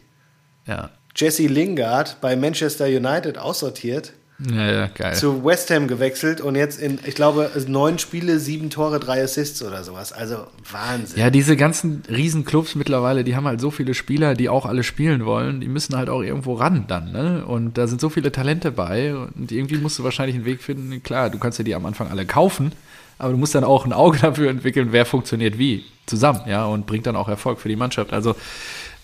Ja. 0.65 0.91
Jesse 1.16 1.48
Lingard 1.48 2.18
bei 2.22 2.36
Manchester 2.36 2.86
United 2.86 3.38
aussortiert, 3.38 4.14
Ja, 4.50 4.72
ja, 4.72 4.88
geil. 4.88 5.14
zu 5.16 5.44
West 5.46 5.70
Ham 5.70 5.88
gewechselt 5.88 6.42
und 6.42 6.56
jetzt 6.56 6.80
in, 6.82 6.98
ich 7.06 7.14
glaube, 7.16 7.52
neun 7.68 8.00
Spiele, 8.00 8.40
sieben 8.40 8.70
Tore, 8.70 9.00
drei 9.00 9.22
Assists 9.24 9.62
oder 9.62 9.84
sowas. 9.84 10.14
Also 10.14 10.48
Wahnsinn. 10.72 11.20
Ja, 11.20 11.30
diese 11.30 11.56
ganzen 11.58 12.02
Riesenclubs 12.10 12.74
mittlerweile, 12.76 13.24
die 13.24 13.36
haben 13.36 13.46
halt 13.46 13.62
so 13.62 13.70
viele 13.72 13.94
Spieler, 13.94 14.34
die 14.34 14.50
auch 14.50 14.66
alle 14.66 14.84
spielen 14.84 15.26
wollen, 15.26 15.62
die 15.62 15.68
müssen 15.68 15.96
halt 15.96 16.10
auch 16.10 16.22
irgendwo 16.22 16.54
ran 16.56 16.86
dann, 16.88 17.12
ne? 17.12 17.46
Und 17.46 17.78
da 17.78 17.86
sind 17.88 18.02
so 18.02 18.10
viele 18.10 18.32
Talente 18.32 18.72
bei 18.72 19.14
und 19.16 19.52
irgendwie 19.52 19.78
musst 19.78 20.00
du 20.00 20.04
wahrscheinlich 20.04 20.36
einen 20.36 20.46
Weg 20.46 20.64
finden. 20.64 21.04
Klar, 21.04 21.30
du 21.30 21.38
kannst 21.38 21.60
ja 21.60 21.64
die 21.66 21.76
am 21.76 21.86
Anfang 21.86 22.10
alle 22.10 22.26
kaufen, 22.26 22.72
aber 23.20 23.34
du 23.34 23.38
musst 23.38 23.54
dann 23.54 23.64
auch 23.64 23.86
ein 23.86 23.94
Auge 23.94 24.18
dafür 24.22 24.50
entwickeln, 24.50 24.88
wer 24.92 25.06
funktioniert 25.06 25.60
wie 25.60 25.84
zusammen, 26.08 26.42
ja, 26.48 26.66
und 26.66 26.88
bringt 26.88 27.06
dann 27.06 27.16
auch 27.16 27.28
Erfolg 27.30 27.60
für 27.60 27.70
die 27.70 27.76
Mannschaft. 27.76 28.12
Also 28.12 28.36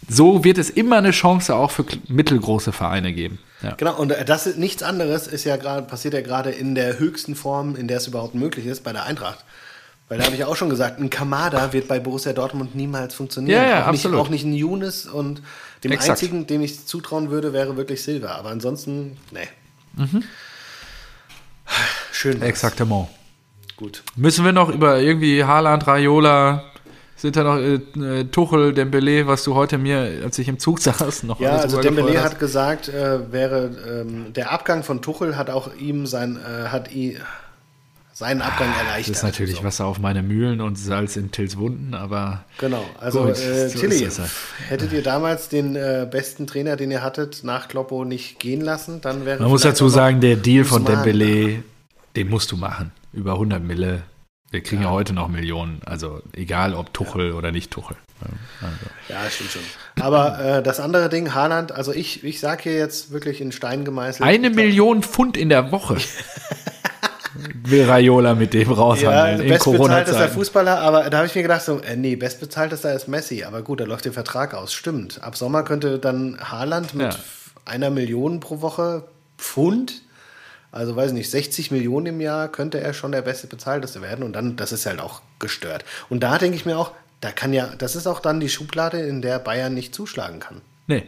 so 0.08 0.44
wird 0.44 0.58
es 0.58 0.70
immer 0.70 0.98
eine 0.98 1.12
Chance 1.12 1.56
auch 1.56 1.72
für 1.72 1.86
mittelgroße 2.08 2.72
Vereine 2.72 3.14
geben. 3.14 3.40
Ja. 3.62 3.74
Genau, 3.76 3.98
und 3.98 4.14
das 4.26 4.48
ist 4.48 4.58
nichts 4.58 4.84
anderes, 4.84 5.28
ist 5.28 5.44
ja 5.44 5.58
gerade, 5.58 5.86
passiert 5.86 6.14
ja 6.14 6.22
gerade 6.22 6.52
in 6.52 6.76
der 6.76 7.00
höchsten 7.00 7.36
Form, 7.36 7.76
in 7.76 7.88
der 7.88 7.98
es 7.98 8.08
überhaupt 8.08 8.36
möglich 8.36 8.66
ist, 8.66 8.84
bei 8.84 8.94
der 8.94 9.06
Eintracht. 9.06 9.44
Weil 10.10 10.20
da 10.20 10.26
habe 10.26 10.36
ich 10.36 10.46
auch 10.46 10.56
schon 10.56 10.70
gesagt, 10.70 11.00
ein 11.00 11.10
Kamada 11.10 11.74
wird 11.74 11.90
bei 11.90 12.00
Borussia 12.00 12.32
Dortmund 12.32 12.76
niemals 12.76 13.14
funktionieren. 13.14 13.62
Ja, 13.62 13.68
ja, 13.68 13.84
auch, 13.84 13.88
absolut. 13.88 14.18
Nicht, 14.18 14.26
auch 14.26 14.30
nicht 14.30 14.46
ein 14.46 14.54
Younes 14.54 15.06
und 15.06 15.42
dem 15.84 15.92
Exakt. 15.92 16.12
einzigen, 16.12 16.48
dem 16.48 16.62
ich 16.62 16.86
zutrauen 16.86 17.30
würde, 17.30 17.52
wäre 17.52 17.76
wirklich 17.76 18.04
Silva. 18.04 18.36
Aber 18.36 18.50
ansonsten, 18.50 19.18
nee. 19.32 19.48
Mhm. 19.96 20.24
Schön. 22.14 22.42
Exaktement. 22.42 23.10
Gut. 23.76 24.04
Müssen 24.16 24.46
wir 24.46 24.54
noch 24.54 24.70
über 24.70 25.00
irgendwie 25.00 25.44
Haaland, 25.44 25.86
Raiola, 25.86 26.64
sind 27.18 27.36
da 27.36 27.44
noch 27.44 27.58
äh, 27.58 28.20
äh, 28.20 28.24
Tuchel, 28.26 28.74
Dembele, 28.74 29.28
was 29.28 29.44
du 29.44 29.56
heute 29.56 29.78
mir, 29.78 30.22
als 30.24 30.38
ich 30.40 30.48
im 30.48 30.60
Zug 30.60 30.80
saß, 30.82 31.24
noch 31.24 31.40
Ja, 31.40 31.58
also 31.58 31.82
Dembele 31.82 32.24
hat 32.24 32.40
gesagt, 32.40 32.88
äh, 32.88 33.32
wäre 33.32 34.06
ähm, 34.06 34.34
der 34.34 34.52
Abgang 34.52 34.84
von 34.84 35.02
Tuchel 35.02 35.36
hat 35.36 35.50
auch 35.50 35.74
ihm 35.76 36.06
sein, 36.06 36.38
äh, 36.38 36.68
hat 36.68 36.94
i, 36.94 37.18
seinen 38.14 38.42
Abgang 38.42 38.70
erleichtert. 38.70 39.16
Das 39.16 39.18
ist 39.18 39.24
natürlich 39.24 39.58
So. 39.58 39.64
Wasser 39.64 39.86
auf 39.86 40.00
meine 40.00 40.24
Mühlen 40.24 40.62
und 40.62 40.76
Salz 40.76 41.18
in 41.18 41.32
Tills 41.32 41.58
Wunden, 41.58 41.94
aber 41.94 42.46
Genau, 42.58 42.84
also 43.00 43.26
Gut, 43.26 43.40
äh, 43.40 43.70
so 43.70 43.80
Tilly, 43.80 44.00
halt. 44.00 44.30
hättet 44.70 44.94
ihr 44.94 45.04
damals 45.04 45.50
den 45.50 45.76
äh, 45.76 46.08
besten 46.10 46.48
Trainer, 46.48 46.78
den 46.78 46.90
ihr 46.92 47.04
hattet, 47.04 47.44
nach 47.44 47.68
Kloppo 47.68 48.06
nicht 48.06 48.40
gehen 48.40 48.62
lassen, 48.62 49.02
dann 49.02 49.26
wäre 49.26 49.40
man 49.40 49.50
muss 49.50 49.62
dazu 49.62 49.90
sagen, 49.90 50.22
der 50.22 50.36
Deal 50.36 50.66
von 50.66 50.86
Dembele, 50.86 51.64
den 52.16 52.30
musst 52.30 52.52
du 52.52 52.58
machen. 52.58 52.92
Über 53.14 53.34
100 53.34 53.64
Mille. 53.64 54.04
Wir 54.50 54.62
kriegen 54.64 54.82
ja, 54.84 54.88
Ja. 54.90 54.94
heute 54.94 55.14
noch 55.14 55.28
Millionen, 55.28 55.82
also 55.86 56.22
egal 56.34 56.74
ob 56.74 56.94
Tuchel 56.94 57.34
oder 57.34 57.52
nicht 57.52 57.70
Tuchel. 57.72 57.98
Also, 58.62 58.74
Ja, 59.10 59.30
stimmt 59.30 59.52
schon. 59.52 59.62
Aber 60.04 60.40
äh, 60.40 60.64
das 60.64 60.80
andere 60.80 61.10
Ding, 61.10 61.34
Haaland, 61.34 61.72
also 61.72 61.92
ich, 61.94 62.24
ich 62.24 62.40
sage 62.40 62.64
hier 62.64 62.78
jetzt 62.78 63.12
wirklich 63.12 63.42
in 63.42 63.52
Stein 63.52 63.84
gemeißelt. 63.86 64.28
eine 64.28 64.50
Million 64.50 65.04
Pfund 65.04 65.36
in 65.38 65.50
der 65.50 65.72
Woche 65.72 65.98
will 67.66 67.84
Raiola 67.86 68.34
mit 68.36 68.54
dem 68.54 68.70
Ja, 68.70 68.76
raushandeln 68.76 69.42
in 69.42 69.50
bestbezahltester. 69.50 70.30
Fußballer, 70.30 70.80
aber 70.80 71.10
da 71.10 71.18
habe 71.18 71.28
ich 71.28 71.36
mir 71.36 71.44
gedacht, 71.44 71.62
so, 71.62 71.80
äh, 71.82 71.96
nee, 71.96 72.16
bestbezahltester 72.16 72.94
ist 72.94 73.08
Messi, 73.08 73.44
aber 73.44 73.62
gut, 73.62 73.80
da 73.80 73.84
läuft 73.86 74.06
der 74.06 74.14
Vertrag 74.14 74.54
aus, 74.54 74.74
stimmt. 74.74 75.22
Ab 75.24 75.36
Sommer 75.38 75.64
könnte 75.64 76.00
dann 76.00 76.38
Haaland 76.40 76.94
mit 76.96 77.14
Ja. 77.14 77.20
einer 77.66 77.90
Million 77.90 78.40
pro 78.40 78.62
Woche 78.62 79.04
Pfund, 79.38 80.02
also 80.72 80.96
weiß 80.96 81.12
ich 81.12 81.18
nicht, 81.18 81.30
60 81.30 81.72
Millionen 81.72 82.08
im 82.08 82.22
Jahr, 82.22 82.50
könnte 82.50 82.80
er 82.80 82.94
schon 82.94 83.12
der 83.12 83.22
beste 83.22 83.48
bezahlteste 83.48 84.02
werden 84.02 84.24
und 84.24 84.34
dann, 84.34 84.56
das 84.56 84.72
ist 84.72 84.86
halt 84.86 85.00
auch 85.00 85.22
gestört. 85.40 85.86
Und 86.10 86.22
da 86.22 86.38
denke 86.38 86.58
ich 86.58 86.66
mir 86.66 86.78
auch, 86.78 86.92
da 87.22 87.32
kann 87.32 87.54
ja, 87.54 87.68
das 87.78 87.96
ist 87.96 88.08
auch 88.08 88.20
dann 88.20 88.40
die 88.40 88.50
Schublade, 88.50 89.00
in 89.00 89.22
der 89.22 89.40
Bayern 89.40 89.74
nicht 89.74 89.96
zuschlagen 89.96 90.40
kann. 90.40 90.62
Nee. 90.88 91.04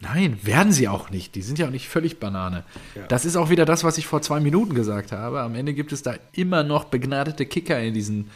Nein, 0.00 0.38
werden 0.42 0.72
sie 0.72 0.88
auch 0.88 1.08
nicht. 1.10 1.34
Die 1.34 1.40
sind 1.40 1.58
ja 1.58 1.66
auch 1.66 1.70
nicht 1.70 1.88
völlig 1.88 2.18
Banane. 2.18 2.64
Ja. 2.94 3.06
Das 3.06 3.24
ist 3.24 3.36
auch 3.36 3.48
wieder 3.48 3.64
das, 3.64 3.84
was 3.84 3.96
ich 3.96 4.06
vor 4.06 4.20
zwei 4.20 4.40
Minuten 4.40 4.74
gesagt 4.74 5.12
habe. 5.12 5.40
Am 5.40 5.54
Ende 5.54 5.72
gibt 5.72 5.92
es 5.92 6.02
da 6.02 6.14
immer 6.32 6.62
noch 6.62 6.84
begnadete 6.84 7.46
Kicker 7.46 7.80
in 7.80 7.94
diesen 7.94 8.30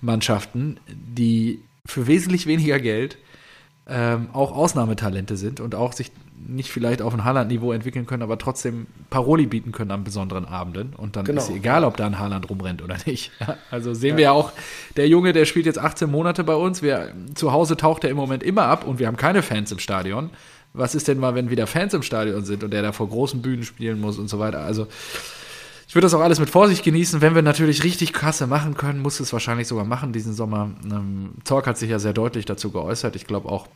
Mannschaften, 0.00 0.80
die 0.88 1.62
für 1.86 2.06
wesentlich 2.06 2.46
weniger 2.46 2.80
Geld 2.80 3.18
ähm, 3.86 4.30
auch 4.32 4.52
Ausnahmetalente 4.52 5.36
sind 5.36 5.60
und 5.60 5.74
auch 5.74 5.92
sich 5.92 6.10
nicht 6.46 6.70
vielleicht 6.70 7.02
auf 7.02 7.14
ein 7.14 7.24
Haaland-Niveau 7.24 7.72
entwickeln 7.72 8.06
können, 8.06 8.22
aber 8.22 8.38
trotzdem 8.38 8.86
Paroli 9.10 9.46
bieten 9.46 9.72
können 9.72 9.90
an 9.90 10.04
besonderen 10.04 10.44
Abenden. 10.44 10.94
Und 10.96 11.16
dann 11.16 11.24
Genau. 11.24 11.40
ist 11.40 11.50
egal, 11.50 11.84
ob 11.84 11.96
da 11.96 12.06
ein 12.06 12.18
Haaland 12.18 12.48
rumrennt 12.50 12.82
oder 12.82 12.96
nicht. 13.06 13.30
Ja, 13.40 13.56
Also 13.70 13.94
sehen 13.94 14.16
wir 14.16 14.24
ja 14.24 14.32
auch, 14.32 14.52
der 14.96 15.08
Junge, 15.08 15.32
der 15.32 15.44
spielt 15.44 15.66
jetzt 15.66 15.78
18 15.78 16.10
Monate 16.10 16.44
bei 16.44 16.54
uns. 16.54 16.82
Wir, 16.82 17.12
zu 17.34 17.52
Hause 17.52 17.76
taucht 17.76 18.04
er 18.04 18.10
im 18.10 18.16
Moment 18.16 18.42
immer 18.42 18.64
ab 18.64 18.86
und 18.86 18.98
wir 18.98 19.06
haben 19.06 19.16
keine 19.16 19.42
Fans 19.42 19.70
im 19.72 19.78
Stadion. 19.78 20.30
Was 20.74 20.94
ist 20.94 21.06
denn 21.08 21.18
mal, 21.18 21.34
wenn 21.34 21.50
wieder 21.50 21.66
Fans 21.66 21.92
im 21.94 22.02
Stadion 22.02 22.44
sind 22.44 22.64
und 22.64 22.70
der 22.72 22.82
da 22.82 22.92
vor 22.92 23.08
großen 23.08 23.42
Bühnen 23.42 23.62
spielen 23.64 24.00
muss 24.00 24.18
und 24.18 24.28
so 24.28 24.38
weiter? 24.38 24.60
Also 24.60 24.86
ich 25.86 25.94
würde 25.94 26.06
das 26.06 26.14
auch 26.14 26.20
alles 26.22 26.40
mit 26.40 26.48
Vorsicht 26.48 26.82
genießen. 26.82 27.20
Wenn 27.20 27.34
wir 27.34 27.42
natürlich 27.42 27.84
richtig 27.84 28.14
Kasse 28.14 28.46
machen 28.46 28.74
können, 28.78 29.02
muss 29.02 29.20
es 29.20 29.30
wahrscheinlich 29.34 29.68
sogar 29.68 29.84
machen 29.84 30.14
diesen 30.14 30.32
Sommer. 30.32 30.70
Ähm, 30.90 31.32
Zorc 31.44 31.66
hat 31.66 31.76
sich 31.76 31.90
ja 31.90 31.98
sehr 31.98 32.14
deutlich 32.14 32.46
dazu 32.46 32.70
geäußert. 32.70 33.14
Ich 33.16 33.26
glaube 33.26 33.50
auch, 33.50 33.66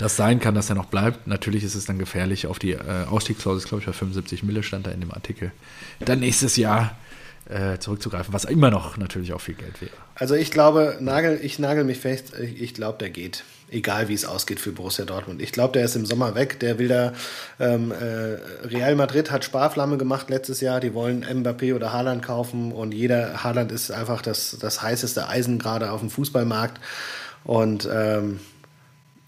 dass 0.00 0.16
sein 0.16 0.40
kann, 0.40 0.54
dass 0.54 0.70
er 0.70 0.76
noch 0.76 0.86
bleibt. 0.86 1.26
Natürlich 1.26 1.62
ist 1.62 1.74
es 1.74 1.84
dann 1.84 1.98
gefährlich. 1.98 2.46
Auf 2.46 2.58
die 2.58 2.72
äh, 2.72 3.04
Ausstiegsklausel 3.10 3.68
glaube 3.68 3.80
ich, 3.80 3.86
bei 3.86 3.92
75 3.92 4.42
Mille 4.42 4.62
stand 4.62 4.86
da 4.86 4.90
in 4.90 5.00
dem 5.00 5.12
Artikel. 5.12 5.52
Dann 6.00 6.20
nächstes 6.20 6.56
Jahr 6.56 6.96
äh, 7.50 7.78
zurückzugreifen, 7.78 8.32
was 8.32 8.44
immer 8.44 8.70
noch 8.70 8.96
natürlich 8.96 9.32
auch 9.34 9.40
viel 9.40 9.54
Geld 9.54 9.80
wäre. 9.82 9.92
Also 10.14 10.34
ich 10.34 10.50
glaube, 10.50 10.96
nagel, 11.00 11.38
ich 11.42 11.58
nagel 11.58 11.84
mich 11.84 11.98
fest, 11.98 12.32
ich, 12.40 12.62
ich 12.62 12.74
glaube, 12.74 12.98
der 12.98 13.10
geht. 13.10 13.44
Egal 13.72 14.08
wie 14.08 14.14
es 14.14 14.24
ausgeht 14.24 14.58
für 14.58 14.72
Borussia 14.72 15.04
Dortmund. 15.04 15.40
Ich 15.40 15.52
glaube, 15.52 15.74
der 15.74 15.84
ist 15.84 15.94
im 15.94 16.04
Sommer 16.04 16.34
weg. 16.34 16.58
Der 16.58 16.78
will 16.78 16.88
da. 16.88 17.12
Ähm, 17.60 17.92
äh, 17.92 18.66
Real 18.66 18.96
Madrid 18.96 19.30
hat 19.30 19.44
Sparflamme 19.44 19.96
gemacht 19.96 20.28
letztes 20.28 20.60
Jahr. 20.60 20.80
Die 20.80 20.92
wollen 20.92 21.24
Mbappé 21.24 21.74
oder 21.74 21.92
Haaland 21.92 22.22
kaufen 22.22 22.72
und 22.72 22.92
jeder 22.92 23.44
Haaland 23.44 23.70
ist 23.70 23.92
einfach 23.92 24.22
das, 24.22 24.56
das 24.60 24.82
heißeste 24.82 25.28
Eisen 25.28 25.58
gerade 25.60 25.92
auf 25.92 26.00
dem 26.00 26.10
Fußballmarkt. 26.10 26.80
Und 27.44 27.88
ähm, 27.92 28.40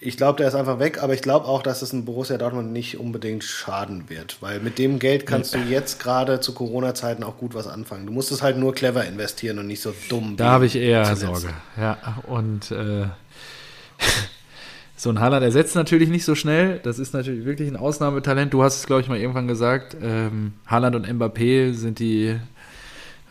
ich 0.05 0.17
glaube, 0.17 0.39
der 0.39 0.49
ist 0.49 0.55
einfach 0.55 0.79
weg, 0.81 1.03
aber 1.03 1.15
ich 1.15 1.23
glaube 1.23 1.47
auch, 1.47 1.63
dass 1.63 1.81
es 1.81 1.93
ein 1.93 2.05
Borussia 2.05 2.37
Dortmund 2.37 2.73
nicht 2.73 2.99
unbedingt 2.99 3.45
schaden 3.45 4.11
wird, 4.11 4.39
weil 4.41 4.59
mit 4.59 4.79
dem 4.79 4.99
Geld 4.99 5.27
kannst 5.27 5.55
du 5.55 5.59
jetzt 5.59 6.01
gerade 6.01 6.41
zu 6.41 6.55
Corona-Zeiten 6.55 7.23
auch 7.23 7.39
gut 7.39 7.55
was 7.55 7.69
anfangen. 7.69 8.07
Du 8.07 8.13
musst 8.13 8.33
es 8.33 8.43
halt 8.43 8.57
nur 8.57 8.75
clever 8.75 9.05
investieren 9.05 9.59
und 9.61 9.69
nicht 9.69 9.81
so 9.81 9.95
dumm. 10.09 10.37
Da 10.37 10.51
habe 10.51 10.67
ich 10.67 10.77
eher 10.77 11.05
zuletzt. 11.05 11.43
Sorge. 11.43 11.55
Ja, 11.77 11.99
und 12.27 12.73
äh, 12.73 13.07
so 14.97 15.11
ein 15.11 15.21
Haaland 15.21 15.45
ersetzt 15.45 15.77
natürlich 15.77 16.09
nicht 16.09 16.25
so 16.25 16.35
schnell. 16.35 16.81
Das 16.83 16.99
ist 16.99 17.15
natürlich 17.15 17.45
wirklich 17.45 17.69
ein 17.69 17.77
Ausnahmetalent. 17.77 18.53
Du 18.53 18.65
hast 18.65 18.79
es, 18.79 18.87
glaube 18.87 19.03
ich, 19.03 19.09
mal 19.09 19.19
irgendwann 19.19 19.47
gesagt. 19.47 19.97
Ähm, 20.03 20.55
Haaland 20.67 20.97
und 20.97 21.07
Mbappé 21.07 21.75
sind 21.75 22.01
die 22.01 22.37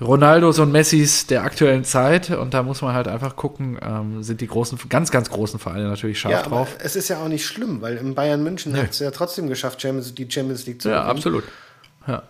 Ronaldos 0.01 0.57
und 0.59 0.71
Messis 0.71 1.27
der 1.27 1.43
aktuellen 1.43 1.83
Zeit. 1.83 2.31
Und 2.31 2.53
da 2.53 2.63
muss 2.63 2.81
man 2.81 2.93
halt 2.95 3.07
einfach 3.07 3.35
gucken, 3.35 3.77
ähm, 3.81 4.23
sind 4.23 4.41
die 4.41 4.47
großen, 4.47 4.77
ganz, 4.89 5.11
ganz 5.11 5.29
großen 5.29 5.59
Vereine 5.59 5.87
natürlich 5.89 6.19
scharf 6.19 6.31
Ja, 6.33 6.41
drauf. 6.43 6.75
es 6.83 6.95
ist 6.95 7.07
ja 7.09 7.21
auch 7.23 7.27
nicht 7.27 7.45
schlimm, 7.45 7.81
weil 7.81 7.97
im 7.97 8.15
Bayern 8.15 8.43
München 8.43 8.75
hat 8.75 8.89
es 8.91 8.99
ja 8.99 9.11
trotzdem 9.11 9.47
geschafft, 9.47 9.81
Champions, 9.81 10.13
die 10.15 10.29
Champions 10.29 10.65
League 10.65 10.81
zu 10.81 10.89
Ja, 10.89 11.01
gewinnen. 11.01 11.11
absolut. 11.11 11.43
Ja. 12.07 12.23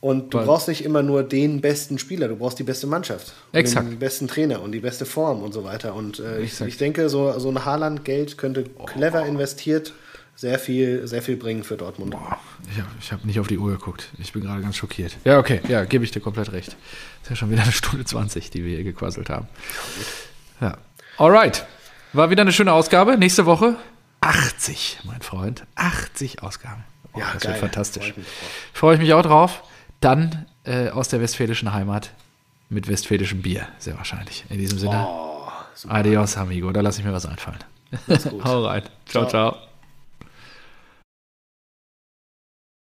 Und 0.00 0.32
du 0.32 0.38
Weil- 0.38 0.46
brauchst 0.46 0.68
nicht 0.68 0.84
immer 0.84 1.02
nur 1.02 1.24
den 1.24 1.60
besten 1.60 1.98
Spieler, 1.98 2.28
du 2.28 2.36
brauchst 2.36 2.58
die 2.58 2.62
beste 2.64 2.86
Mannschaft. 2.86 3.32
Und 3.52 3.58
Exakt. 3.58 3.88
Den 3.90 3.98
besten 3.98 4.28
Trainer 4.28 4.62
und 4.62 4.70
die 4.70 4.78
beste 4.80 5.04
Form 5.06 5.42
und 5.42 5.52
so 5.52 5.64
weiter. 5.64 5.94
Und 5.94 6.20
äh, 6.20 6.40
ich, 6.40 6.60
ich 6.60 6.76
denke, 6.76 7.08
so, 7.08 7.36
so 7.40 7.48
ein 7.48 7.64
Haaland-Geld 7.64 8.38
könnte 8.38 8.64
clever 8.86 9.26
investiert 9.26 9.92
sehr 10.38 10.60
viel, 10.60 11.04
sehr 11.08 11.20
viel 11.20 11.36
bringen 11.36 11.64
für 11.64 11.76
Dortmund. 11.76 12.12
Boah, 12.12 12.38
ich 12.70 12.78
habe 12.78 12.88
hab 13.10 13.24
nicht 13.24 13.40
auf 13.40 13.48
die 13.48 13.58
Uhr 13.58 13.72
geguckt. 13.72 14.08
Ich 14.18 14.32
bin 14.32 14.42
gerade 14.42 14.62
ganz 14.62 14.76
schockiert. 14.76 15.16
Ja, 15.24 15.40
okay, 15.40 15.60
ja, 15.66 15.84
gebe 15.84 16.04
ich 16.04 16.12
dir 16.12 16.20
komplett 16.20 16.52
recht. 16.52 16.76
Ist 17.22 17.30
ja 17.30 17.34
schon 17.34 17.50
wieder 17.50 17.64
eine 17.64 17.72
Stunde 17.72 18.04
20, 18.04 18.48
die 18.50 18.64
wir 18.64 18.76
hier 18.76 18.84
gequasselt 18.84 19.30
haben. 19.30 19.48
Ja. 20.60 20.78
Alright. 21.16 21.66
War 22.12 22.30
wieder 22.30 22.42
eine 22.42 22.52
schöne 22.52 22.72
Ausgabe. 22.72 23.18
Nächste 23.18 23.46
Woche 23.46 23.74
80, 24.20 25.00
mein 25.02 25.22
Freund. 25.22 25.64
80 25.74 26.40
Ausgaben. 26.40 26.84
Oh, 27.14 27.20
das 27.34 27.44
wird 27.44 27.56
fantastisch. 27.58 28.14
Freue 28.72 28.94
ich 28.94 29.00
mich 29.00 29.12
auch 29.14 29.22
drauf. 29.22 29.64
Dann 30.00 30.46
äh, 30.62 30.90
aus 30.90 31.08
der 31.08 31.20
westfälischen 31.20 31.72
Heimat 31.72 32.12
mit 32.68 32.86
westfälischem 32.86 33.42
Bier, 33.42 33.66
sehr 33.78 33.96
wahrscheinlich. 33.96 34.44
In 34.50 34.58
diesem 34.58 34.78
Sinne, 34.78 35.04
Oh, 35.04 35.48
adios, 35.88 36.36
amigo. 36.36 36.70
Da 36.70 36.80
lasse 36.80 37.00
ich 37.00 37.04
mir 37.06 37.12
was 37.12 37.26
einfallen. 37.26 37.58
Hau 38.44 38.66
rein. 38.66 38.84
ciao. 39.06 39.26
Ciao. 39.26 39.50
ciao. 39.50 39.67